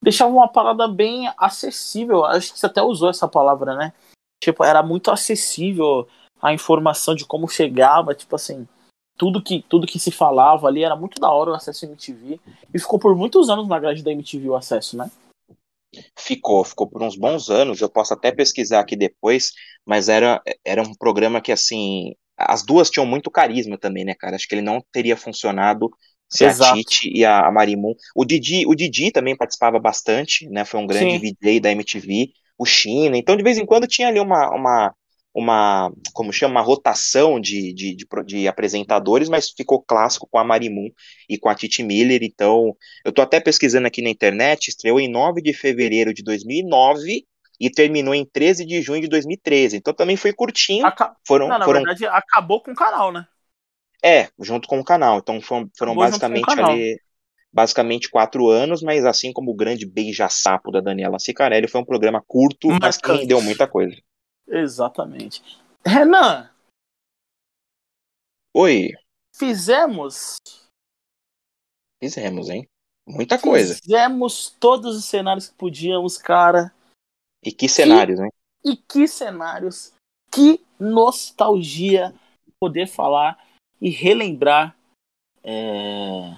deixava 0.00 0.32
uma 0.32 0.46
parada 0.46 0.86
bem 0.86 1.28
acessível. 1.36 2.24
Acho 2.24 2.52
que 2.52 2.60
você 2.60 2.66
até 2.66 2.80
usou 2.80 3.10
essa 3.10 3.26
palavra, 3.26 3.74
né? 3.74 3.92
Tipo, 4.40 4.62
era 4.62 4.84
muito 4.84 5.10
acessível 5.10 6.06
a 6.40 6.52
informação 6.52 7.12
de 7.12 7.24
como 7.24 7.48
chegava, 7.48 8.14
tipo 8.14 8.36
assim, 8.36 8.64
tudo 9.16 9.42
que 9.42 9.64
tudo 9.68 9.84
que 9.84 9.98
se 9.98 10.12
falava 10.12 10.68
ali 10.68 10.84
era 10.84 10.94
muito 10.94 11.20
da 11.20 11.28
hora 11.28 11.50
o 11.50 11.54
acesso 11.54 11.86
à 11.86 11.88
MTV 11.88 12.38
e 12.72 12.78
ficou 12.78 13.00
por 13.00 13.16
muitos 13.16 13.50
anos 13.50 13.66
na 13.66 13.80
grade 13.80 14.04
da 14.04 14.12
MTV 14.12 14.48
o 14.48 14.54
acesso, 14.54 14.96
né? 14.96 15.10
Ficou, 16.18 16.64
ficou 16.64 16.88
por 16.88 17.02
uns 17.02 17.16
bons 17.16 17.48
anos. 17.48 17.80
Eu 17.80 17.88
posso 17.88 18.14
até 18.14 18.30
pesquisar 18.30 18.80
aqui 18.80 18.96
depois, 18.96 19.52
mas 19.86 20.08
era, 20.08 20.40
era 20.64 20.82
um 20.82 20.94
programa 20.94 21.40
que, 21.40 21.52
assim, 21.52 22.14
as 22.36 22.64
duas 22.64 22.90
tinham 22.90 23.06
muito 23.06 23.30
carisma 23.30 23.78
também, 23.78 24.04
né, 24.04 24.14
cara? 24.14 24.36
Acho 24.36 24.46
que 24.46 24.54
ele 24.54 24.62
não 24.62 24.82
teria 24.92 25.16
funcionado 25.16 25.90
se 26.28 26.44
Exato. 26.44 26.72
a 26.72 26.76
Titi 26.76 27.10
e 27.12 27.24
a, 27.24 27.46
a 27.46 27.50
Marimun. 27.50 27.94
O 28.14 28.24
Didi, 28.24 28.66
o 28.66 28.74
Didi 28.74 29.10
também 29.10 29.36
participava 29.36 29.78
bastante, 29.78 30.48
né? 30.48 30.64
Foi 30.64 30.78
um 30.78 30.86
grande 30.86 31.18
Sim. 31.18 31.34
VJ 31.40 31.60
da 31.60 31.72
MTV. 31.72 32.28
O 32.58 32.66
China. 32.66 33.16
Então, 33.16 33.36
de 33.36 33.42
vez 33.42 33.56
em 33.56 33.64
quando 33.64 33.86
tinha 33.86 34.08
ali 34.08 34.18
uma, 34.18 34.50
uma, 34.50 34.94
uma 35.38 35.92
como 36.12 36.32
chama, 36.32 36.54
uma 36.54 36.66
rotação 36.66 37.40
de, 37.40 37.72
de, 37.72 37.94
de, 37.94 38.06
de, 38.26 38.48
apresentadores, 38.48 39.28
mas 39.28 39.50
ficou 39.50 39.82
clássico 39.82 40.28
com 40.30 40.38
a 40.38 40.44
Marimun 40.44 40.88
e 41.28 41.38
com 41.38 41.48
a 41.48 41.54
Titi 41.54 41.82
Miller, 41.82 42.22
então 42.22 42.76
eu 43.04 43.12
tô 43.12 43.22
até 43.22 43.40
pesquisando 43.40 43.86
aqui 43.86 44.02
na 44.02 44.10
internet, 44.10 44.68
estreou 44.68 45.00
em 45.00 45.08
9 45.08 45.40
de 45.40 45.52
fevereiro 45.52 46.12
de 46.12 46.22
2009 46.22 47.24
e 47.60 47.70
terminou 47.70 48.14
em 48.14 48.24
13 48.24 48.64
de 48.64 48.80
junho 48.82 49.00
de 49.00 49.08
2013, 49.08 49.76
então 49.76 49.94
também 49.94 50.16
foi 50.16 50.32
curtinho. 50.32 50.86
Aca... 50.86 51.14
Foram, 51.26 51.48
Não, 51.48 51.58
na 51.58 51.64
foram... 51.64 51.82
verdade, 51.82 52.06
acabou 52.06 52.62
com 52.62 52.72
o 52.72 52.76
canal, 52.76 53.12
né? 53.12 53.26
É, 54.02 54.28
junto 54.40 54.68
com 54.68 54.78
o 54.78 54.84
canal, 54.84 55.18
então 55.18 55.40
foram, 55.40 55.68
foram 55.76 55.94
basicamente 55.94 56.60
ali 56.60 57.00
basicamente 57.52 58.10
quatro 58.10 58.48
anos, 58.48 58.82
mas 58.82 59.04
assim 59.04 59.32
como 59.32 59.50
o 59.50 59.56
grande 59.56 59.86
beija-sapo 59.86 60.70
da 60.70 60.80
Daniela 60.80 61.18
Sicarelli, 61.18 61.66
foi 61.66 61.80
um 61.80 61.84
programa 61.84 62.22
curto, 62.26 62.68
mas, 62.68 62.80
mas 62.80 62.96
que 62.98 63.10
rendeu 63.10 63.40
muita 63.40 63.66
coisa. 63.66 63.96
Exatamente. 64.48 65.42
Renan! 65.86 66.50
Oi. 68.54 68.92
Fizemos. 69.34 70.36
Fizemos, 72.02 72.48
hein? 72.48 72.66
Muita 73.06 73.38
coisa. 73.38 73.74
Fizemos 73.74 74.50
todos 74.58 74.96
os 74.96 75.04
cenários 75.04 75.48
que 75.48 75.54
podíamos, 75.54 76.18
cara. 76.18 76.74
E 77.42 77.52
que 77.52 77.68
cenários, 77.68 78.18
que... 78.18 78.24
hein? 78.24 78.32
E 78.64 78.76
que 78.76 79.06
cenários. 79.06 79.92
Que 80.30 80.60
nostalgia 80.78 82.14
poder 82.60 82.86
falar 82.86 83.42
e 83.80 83.90
relembrar 83.90 84.76
é... 85.42 86.36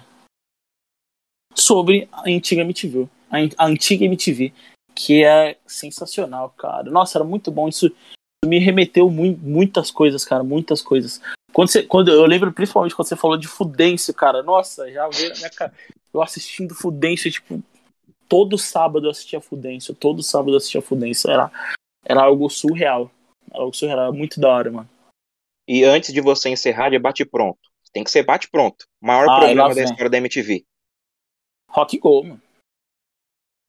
sobre 1.55 2.07
a 2.11 2.29
antiga 2.29 2.61
MTV. 2.61 3.09
A 3.57 3.65
antiga 3.65 4.05
MTV 4.05 4.53
que 5.05 5.23
é 5.23 5.57
sensacional, 5.65 6.51
cara. 6.51 6.91
Nossa, 6.91 7.17
era 7.17 7.25
muito 7.25 7.49
bom. 7.49 7.67
Isso 7.67 7.91
me 8.45 8.59
remeteu 8.59 9.09
mu 9.09 9.35
muitas 9.37 9.89
coisas, 9.89 10.23
cara, 10.23 10.43
muitas 10.43 10.81
coisas. 10.81 11.19
Quando, 11.51 11.69
você, 11.69 11.83
quando 11.83 12.11
eu 12.11 12.25
lembro 12.25 12.51
principalmente 12.53 12.95
quando 12.95 13.07
você 13.07 13.15
falou 13.15 13.35
de 13.35 13.47
Fudêncio, 13.47 14.13
cara. 14.13 14.43
Nossa, 14.43 14.91
já 14.91 15.07
veio 15.09 15.29
na 15.29 15.35
minha 15.37 15.49
cara. 15.49 15.73
Eu 16.13 16.21
assistindo 16.21 16.75
Fudêncio, 16.75 17.31
tipo, 17.31 17.63
todo 18.29 18.57
sábado 18.57 19.07
eu 19.07 19.11
assistia 19.11 19.41
Fudêncio, 19.41 19.95
todo 19.95 20.21
sábado 20.21 20.51
eu 20.51 20.57
assistia 20.57 20.81
Fudêncio. 20.81 21.29
Era, 21.29 21.51
era 22.05 22.21
algo 22.21 22.47
surreal. 22.49 23.11
Era 23.51 23.63
algo 23.63 23.75
surreal, 23.75 23.99
era 23.99 24.11
muito 24.11 24.39
da 24.39 24.49
hora, 24.49 24.71
mano. 24.71 24.89
E 25.67 25.83
antes 25.83 26.13
de 26.13 26.21
você 26.21 26.49
encerrar, 26.49 26.93
é 26.93 26.99
bate 26.99 27.25
pronto. 27.25 27.59
Tem 27.91 28.03
que 28.03 28.11
ser 28.11 28.23
bate 28.23 28.49
pronto. 28.49 28.85
Maior 29.01 29.27
ah, 29.29 29.39
programa 29.39 29.73
da 29.73 29.83
história 29.83 30.09
da 30.09 30.17
MTV. 30.17 30.63
Rock 31.69 31.97
Go, 31.97 32.23
mano. 32.23 32.41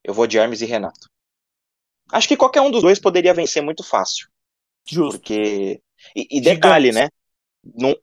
Eu 0.05 0.13
vou 0.13 0.27
de 0.27 0.37
Hermes 0.37 0.61
e 0.61 0.67
Renato. 0.67 1.11
Acho 2.11 2.29
que 2.29 2.37
qualquer 2.37 2.61
um 2.61 2.70
dos 2.70 2.83
dois 2.83 2.99
poderia 2.99 3.35
vencer 3.35 3.62
muito 3.62 3.83
fácil. 3.83 4.29
Justo. 4.89 5.19
Porque. 5.19 5.81
E, 6.16 6.39
e 6.39 6.41
detalhe, 6.41 6.93
né? 6.93 7.09
No, 7.65 7.97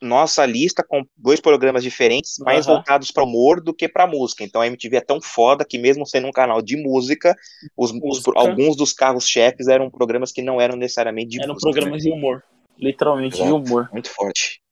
nossa 0.00 0.46
lista 0.46 0.84
com 0.86 1.04
dois 1.16 1.40
programas 1.40 1.82
diferentes, 1.82 2.38
mais 2.38 2.66
uhum. 2.66 2.74
voltados 2.74 3.10
para 3.10 3.24
humor 3.24 3.60
do 3.60 3.74
que 3.74 3.88
para 3.88 4.06
música. 4.06 4.44
Então 4.44 4.60
a 4.60 4.66
MTV 4.66 4.96
é 4.98 5.00
tão 5.00 5.20
foda 5.20 5.64
que, 5.64 5.76
mesmo 5.76 6.06
sendo 6.06 6.28
um 6.28 6.32
canal 6.32 6.62
de 6.62 6.76
música, 6.76 7.34
os, 7.76 7.90
música. 7.90 8.30
Os, 8.30 8.36
alguns 8.36 8.76
dos 8.76 8.92
carros-chefes 8.92 9.66
eram 9.66 9.90
programas 9.90 10.30
que 10.30 10.40
não 10.40 10.60
eram 10.60 10.76
necessariamente 10.76 11.30
de 11.30 11.42
eram 11.42 11.54
música. 11.54 11.68
Eram 11.68 11.72
programas 11.72 12.04
né? 12.04 12.10
de 12.10 12.16
humor. 12.16 12.44
Literalmente 12.78 13.36
Exato. 13.36 13.48
de 13.48 13.70
humor. 13.70 13.88
Muito 13.92 14.08
forte. 14.08 14.62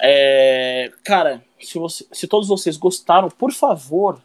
É, 0.00 0.90
cara, 1.04 1.44
se, 1.60 1.78
você, 1.78 2.06
se 2.12 2.26
todos 2.26 2.48
vocês 2.48 2.76
gostaram, 2.76 3.28
por 3.28 3.52
favor, 3.52 4.22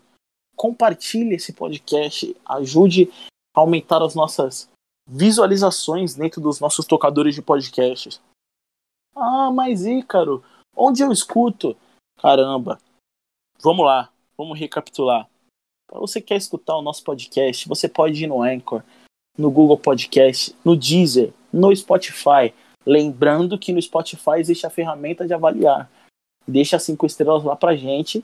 compartilhe 0.55 1.35
esse 1.35 1.53
podcast, 1.53 2.35
ajude 2.45 3.09
aumentar 3.53 4.01
as 4.01 4.15
nossas 4.15 4.69
visualizações 5.07 6.15
dentro 6.15 6.41
dos 6.41 6.59
nossos 6.59 6.85
tocadores 6.85 7.35
de 7.35 7.41
podcasts. 7.41 8.21
Ah, 9.15 9.51
mas 9.51 9.85
Ícaro, 9.85 10.43
onde 10.75 11.01
eu 11.03 11.11
escuto? 11.11 11.75
Caramba, 12.17 12.79
vamos 13.61 13.85
lá, 13.85 14.09
vamos 14.37 14.57
recapitular. 14.57 15.27
Para 15.87 15.99
você 15.99 16.21
que 16.21 16.27
quer 16.27 16.37
escutar 16.37 16.77
o 16.77 16.81
nosso 16.81 17.03
podcast, 17.03 17.67
você 17.67 17.89
pode 17.89 18.23
ir 18.23 18.27
no 18.27 18.41
Anchor, 18.41 18.81
no 19.37 19.51
Google 19.51 19.77
Podcast, 19.77 20.55
no 20.63 20.75
Deezer, 20.77 21.33
no 21.51 21.75
Spotify. 21.75 22.53
Lembrando 22.85 23.59
que 23.59 23.73
no 23.73 23.81
Spotify 23.81 24.39
existe 24.39 24.65
a 24.65 24.69
ferramenta 24.69 25.27
de 25.27 25.33
avaliar. 25.33 25.91
Deixa 26.47 26.79
cinco 26.79 27.05
estrelas 27.05 27.43
lá 27.43 27.55
pra 27.55 27.75
gente 27.75 28.23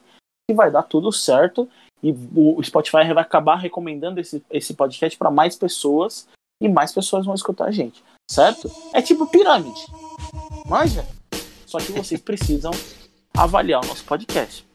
e 0.49 0.53
vai 0.53 0.71
dar 0.71 0.83
tudo 0.83 1.11
certo. 1.11 1.69
E 2.01 2.15
o 2.35 2.61
Spotify 2.63 3.11
vai 3.13 3.23
acabar 3.23 3.55
recomendando 3.55 4.19
esse, 4.19 4.43
esse 4.51 4.73
podcast 4.73 5.17
para 5.17 5.31
mais 5.31 5.55
pessoas 5.55 6.27
e 6.61 6.69
mais 6.69 6.91
pessoas 6.91 7.25
vão 7.25 7.33
escutar 7.33 7.65
a 7.65 7.71
gente, 7.71 8.03
certo? 8.29 8.71
É 8.93 9.01
tipo 9.01 9.25
pirâmide. 9.27 9.85
Manja? 10.65 11.05
Só 11.65 11.79
que 11.79 11.91
vocês 11.91 12.21
precisam 12.21 12.71
avaliar 13.35 13.83
o 13.83 13.87
nosso 13.87 14.03
podcast. 14.03 14.65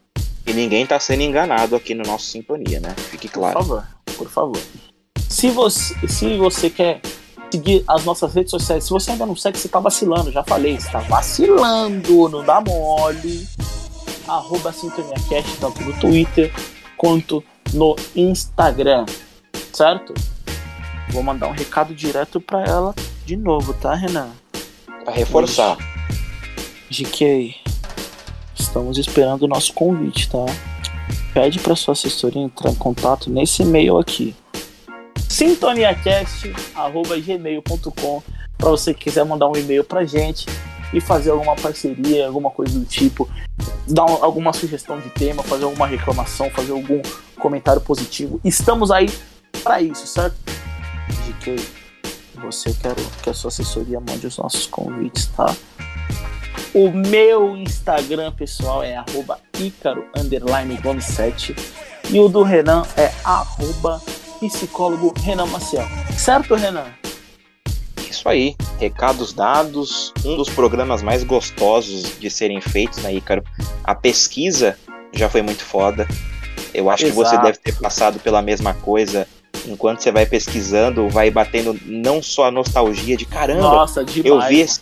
E 0.46 0.52
ninguém 0.52 0.84
tá 0.84 0.98
sendo 0.98 1.22
enganado 1.22 1.76
aqui 1.76 1.94
no 1.94 2.02
nosso 2.02 2.26
Sintonia, 2.26 2.80
né? 2.80 2.94
Fique 3.10 3.28
claro. 3.28 3.58
Por 3.58 3.66
favor, 3.66 3.86
por 4.16 4.28
favor. 4.28 4.62
Se 5.28 5.50
você, 5.50 5.94
se 6.08 6.36
você 6.36 6.68
quer 6.68 7.00
seguir 7.50 7.84
as 7.86 8.04
nossas 8.04 8.34
redes 8.34 8.50
sociais, 8.50 8.84
se 8.84 8.90
você 8.90 9.12
ainda 9.12 9.26
não 9.26 9.36
segue, 9.36 9.58
você 9.58 9.68
tá 9.68 9.78
vacilando, 9.78 10.32
já 10.32 10.42
falei, 10.42 10.78
você 10.78 10.90
tá 10.90 10.98
vacilando, 11.00 12.28
não 12.28 12.44
dá 12.44 12.60
mole. 12.60 13.46
Arroba 14.26 14.72
SintoniaCast, 14.72 15.58
tanto 15.58 15.82
no 15.82 15.98
Twitter 16.00 16.52
quanto 17.02 17.44
no 17.74 17.96
Instagram, 18.14 19.04
certo? 19.72 20.14
Vou 21.10 21.20
mandar 21.20 21.48
um 21.48 21.52
recado 21.52 21.92
direto 21.92 22.40
para 22.40 22.62
ela 22.62 22.94
de 23.26 23.34
novo, 23.34 23.74
tá, 23.74 23.92
Renan? 23.92 24.30
Pra 25.04 25.12
reforçar. 25.12 25.76
GK, 26.88 27.56
estamos 28.54 28.98
esperando 28.98 29.42
o 29.42 29.48
nosso 29.48 29.72
convite, 29.72 30.30
tá? 30.30 30.46
Pede 31.34 31.58
para 31.58 31.74
sua 31.74 31.90
assessoria 31.92 32.40
entrar 32.40 32.70
em 32.70 32.76
contato 32.76 33.28
nesse 33.28 33.62
e-mail 33.62 33.98
aqui. 33.98 34.36
sintoniacast@gmail.com 35.28 38.22
para 38.56 38.70
você 38.70 38.94
que 38.94 39.06
quiser 39.06 39.24
mandar 39.24 39.48
um 39.48 39.56
e-mail 39.56 39.82
pra 39.82 40.04
gente 40.04 40.46
e 40.92 41.00
fazer 41.00 41.30
alguma 41.30 41.56
parceria, 41.56 42.26
alguma 42.26 42.50
coisa 42.50 42.78
do 42.78 42.84
tipo, 42.84 43.28
dar 43.88 44.02
alguma 44.02 44.52
sugestão 44.52 45.00
de 45.00 45.08
tema, 45.10 45.42
fazer 45.42 45.64
alguma 45.64 45.86
reclamação, 45.86 46.50
fazer 46.50 46.72
algum 46.72 47.00
comentário 47.38 47.80
positivo. 47.80 48.40
Estamos 48.44 48.90
aí 48.90 49.08
para 49.62 49.80
isso, 49.80 50.06
certo? 50.06 50.36
GK, 51.26 51.56
você 52.40 52.72
quer 52.74 52.94
que 53.22 53.30
a 53.30 53.34
sua 53.34 53.48
assessoria 53.48 54.00
mande 54.00 54.26
os 54.26 54.36
nossos 54.38 54.66
convites, 54.66 55.26
tá? 55.26 55.54
O 56.74 56.90
meu 56.90 57.56
Instagram 57.56 58.32
pessoal 58.32 58.82
é 58.82 58.96
arroba 58.96 59.38
Ícaro 59.58 60.06
7 61.00 61.54
e 62.10 62.18
o 62.18 62.28
do 62.28 62.42
Renan 62.42 62.82
é 62.96 63.12
arroba 63.24 64.00
psicólogo 64.40 65.12
Renan 65.20 65.46
Maciel. 65.46 65.86
Certo, 66.16 66.54
Renan? 66.54 67.01
Isso 68.12 68.28
aí, 68.28 68.54
recados 68.78 69.32
dados, 69.32 70.12
um 70.22 70.36
dos 70.36 70.50
programas 70.50 71.00
mais 71.00 71.24
gostosos 71.24 72.18
de 72.20 72.28
serem 72.28 72.60
feitos, 72.60 72.98
né, 72.98 73.14
Ícaro? 73.14 73.42
A 73.82 73.94
pesquisa 73.94 74.76
já 75.14 75.30
foi 75.30 75.40
muito 75.40 75.64
foda. 75.64 76.06
Eu 76.74 76.90
acho 76.90 77.06
Exato. 77.06 77.18
que 77.18 77.24
você 77.24 77.38
deve 77.38 77.58
ter 77.58 77.74
passado 77.80 78.20
pela 78.20 78.42
mesma 78.42 78.74
coisa 78.74 79.26
enquanto 79.66 80.00
você 80.00 80.12
vai 80.12 80.26
pesquisando, 80.26 81.08
vai 81.08 81.30
batendo 81.30 81.74
não 81.86 82.22
só 82.22 82.48
a 82.48 82.50
nostalgia 82.50 83.16
de 83.16 83.24
caramba. 83.24 83.62
Nossa, 83.62 84.04
demais. 84.04 84.26
Eu 84.26 84.48
vi 84.48 84.60
esse, 84.60 84.80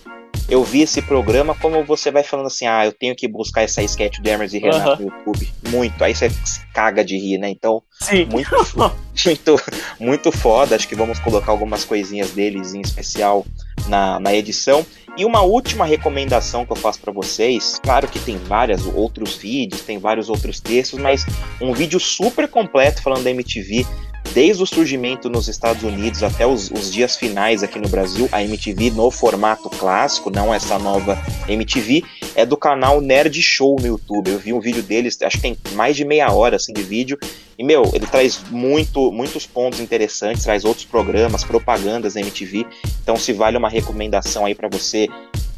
eu 0.50 0.64
vi 0.64 0.82
esse 0.82 1.00
programa, 1.00 1.54
como 1.54 1.84
você 1.84 2.10
vai 2.10 2.24
falando 2.24 2.46
assim, 2.46 2.66
ah, 2.66 2.84
eu 2.84 2.92
tenho 2.92 3.14
que 3.14 3.28
buscar 3.28 3.62
essa 3.62 3.82
sketch 3.82 4.18
do 4.18 4.28
Hermes 4.28 4.52
e 4.52 4.58
Renato 4.58 5.00
no 5.00 5.08
YouTube. 5.08 5.48
Muito. 5.68 6.02
Aí 6.02 6.14
você 6.14 6.28
se 6.28 6.60
caga 6.74 7.04
de 7.04 7.16
rir, 7.16 7.38
né? 7.38 7.48
Então, 7.48 7.80
Sim. 8.00 8.26
muito, 8.26 8.50
muito, 9.24 9.56
muito 10.00 10.32
foda. 10.32 10.74
Acho 10.74 10.88
que 10.88 10.96
vamos 10.96 11.20
colocar 11.20 11.52
algumas 11.52 11.84
coisinhas 11.84 12.32
deles 12.32 12.74
em 12.74 12.80
especial 12.80 13.46
na, 13.86 14.18
na 14.18 14.34
edição. 14.34 14.84
E 15.16 15.24
uma 15.24 15.42
última 15.42 15.84
recomendação 15.84 16.66
que 16.66 16.72
eu 16.72 16.76
faço 16.76 17.00
para 17.00 17.12
vocês, 17.12 17.78
claro 17.82 18.08
que 18.08 18.18
tem 18.18 18.36
vários 18.36 18.86
outros 18.86 19.36
vídeos, 19.36 19.82
tem 19.82 19.98
vários 19.98 20.28
outros 20.28 20.60
textos, 20.60 20.98
mas 20.98 21.26
um 21.60 21.72
vídeo 21.72 22.00
super 22.00 22.48
completo 22.48 23.02
falando 23.02 23.24
da 23.24 23.30
MTV 23.30 23.86
desde 24.32 24.62
o 24.62 24.66
surgimento 24.66 25.28
nos 25.28 25.48
Estados 25.48 25.82
Unidos 25.82 26.22
até 26.22 26.46
os, 26.46 26.70
os, 26.70 26.90
dias 26.92 27.16
finais 27.16 27.62
aqui 27.62 27.78
no 27.78 27.88
Brasil, 27.88 28.28
a 28.32 28.42
MTV 28.42 28.90
no 28.90 29.10
formato 29.10 29.68
clássico, 29.70 30.30
não 30.30 30.52
essa 30.52 30.78
nova 30.78 31.18
MTV, 31.48 32.02
é 32.34 32.46
do 32.46 32.56
canal 32.56 33.00
Nerd 33.00 33.40
Show 33.42 33.76
no 33.80 33.86
YouTube. 33.86 34.30
Eu 34.30 34.38
vi 34.38 34.52
um 34.52 34.60
vídeo 34.60 34.82
deles, 34.82 35.20
acho 35.22 35.36
que 35.36 35.42
tem 35.42 35.58
mais 35.72 35.96
de 35.96 36.04
meia 36.04 36.30
hora 36.32 36.56
assim, 36.56 36.72
de 36.72 36.82
vídeo, 36.82 37.18
e, 37.60 37.62
meu, 37.62 37.90
ele 37.92 38.06
traz 38.06 38.42
muito, 38.50 39.12
muitos 39.12 39.44
pontos 39.44 39.80
interessantes, 39.80 40.44
traz 40.44 40.64
outros 40.64 40.86
programas, 40.86 41.44
propagandas 41.44 42.14
da 42.14 42.20
MTV. 42.20 42.64
Então, 43.02 43.18
se 43.18 43.34
vale 43.34 43.58
uma 43.58 43.68
recomendação 43.68 44.46
aí 44.46 44.54
para 44.54 44.66
você 44.66 45.06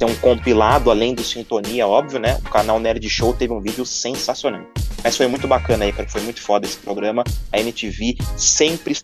ter 0.00 0.04
um 0.04 0.14
compilado, 0.16 0.90
além 0.90 1.14
do 1.14 1.22
Sintonia, 1.22 1.86
óbvio, 1.86 2.18
né? 2.18 2.40
O 2.44 2.50
canal 2.50 2.80
Nerd 2.80 3.08
Show 3.08 3.32
teve 3.32 3.52
um 3.52 3.60
vídeo 3.60 3.86
sensacional. 3.86 4.62
Mas 5.04 5.16
foi 5.16 5.28
muito 5.28 5.46
bacana 5.46 5.84
aí, 5.84 5.92
cara. 5.92 6.08
Foi 6.08 6.20
muito 6.22 6.42
foda 6.42 6.66
esse 6.66 6.76
programa. 6.76 7.22
A 7.52 7.60
MTV 7.60 8.16
sempre 8.62 8.96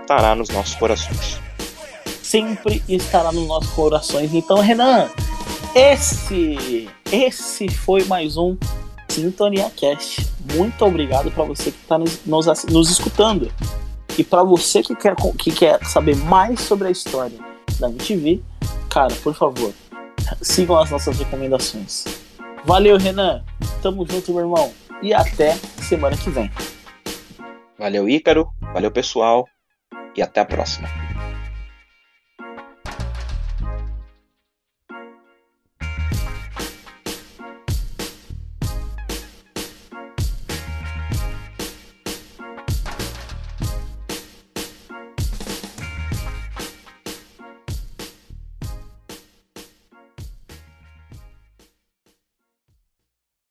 estará 0.00 0.34
nos 0.34 0.48
nossos 0.48 0.74
corações. 0.76 1.38
Sempre 2.22 2.82
estará 2.88 3.30
nos 3.32 3.46
nossos 3.46 3.70
corações. 3.72 4.32
Então, 4.32 4.60
Renan, 4.60 5.10
esse, 5.74 6.88
esse 7.12 7.68
foi 7.68 8.02
mais 8.04 8.38
um 8.38 8.56
Sintonia 9.10 9.70
Cast. 9.76 10.26
Muito 10.54 10.82
obrigado 10.82 11.30
para 11.30 11.44
você 11.44 11.70
que 11.70 11.76
está 11.82 11.98
nos, 11.98 12.24
nos, 12.24 12.46
nos, 12.64 12.90
escutando. 12.90 13.52
E 14.16 14.24
para 14.24 14.42
você 14.42 14.82
que 14.82 14.96
quer, 14.96 15.14
que 15.38 15.52
quer 15.52 15.84
saber 15.84 16.16
mais 16.16 16.60
sobre 16.60 16.88
a 16.88 16.90
história 16.90 17.38
da 17.78 17.90
MTV, 17.90 18.40
cara, 18.88 19.14
por 19.22 19.34
favor, 19.34 19.74
sigam 20.40 20.78
as 20.78 20.90
nossas 20.90 21.18
recomendações. 21.18 22.04
Valeu, 22.64 22.96
Renan. 22.96 23.44
Tamo 23.82 24.06
junto, 24.10 24.32
meu 24.32 24.40
irmão. 24.40 24.72
E 25.02 25.12
até 25.12 25.58
semana 25.82 26.16
que 26.16 26.30
vem. 26.30 26.50
Valeu, 27.78 28.08
Ícaro. 28.08 28.48
Valeu, 28.72 28.90
pessoal. 28.90 29.46
E 30.16 30.22
até 30.22 30.40
a 30.40 30.44
próxima. 30.44 30.88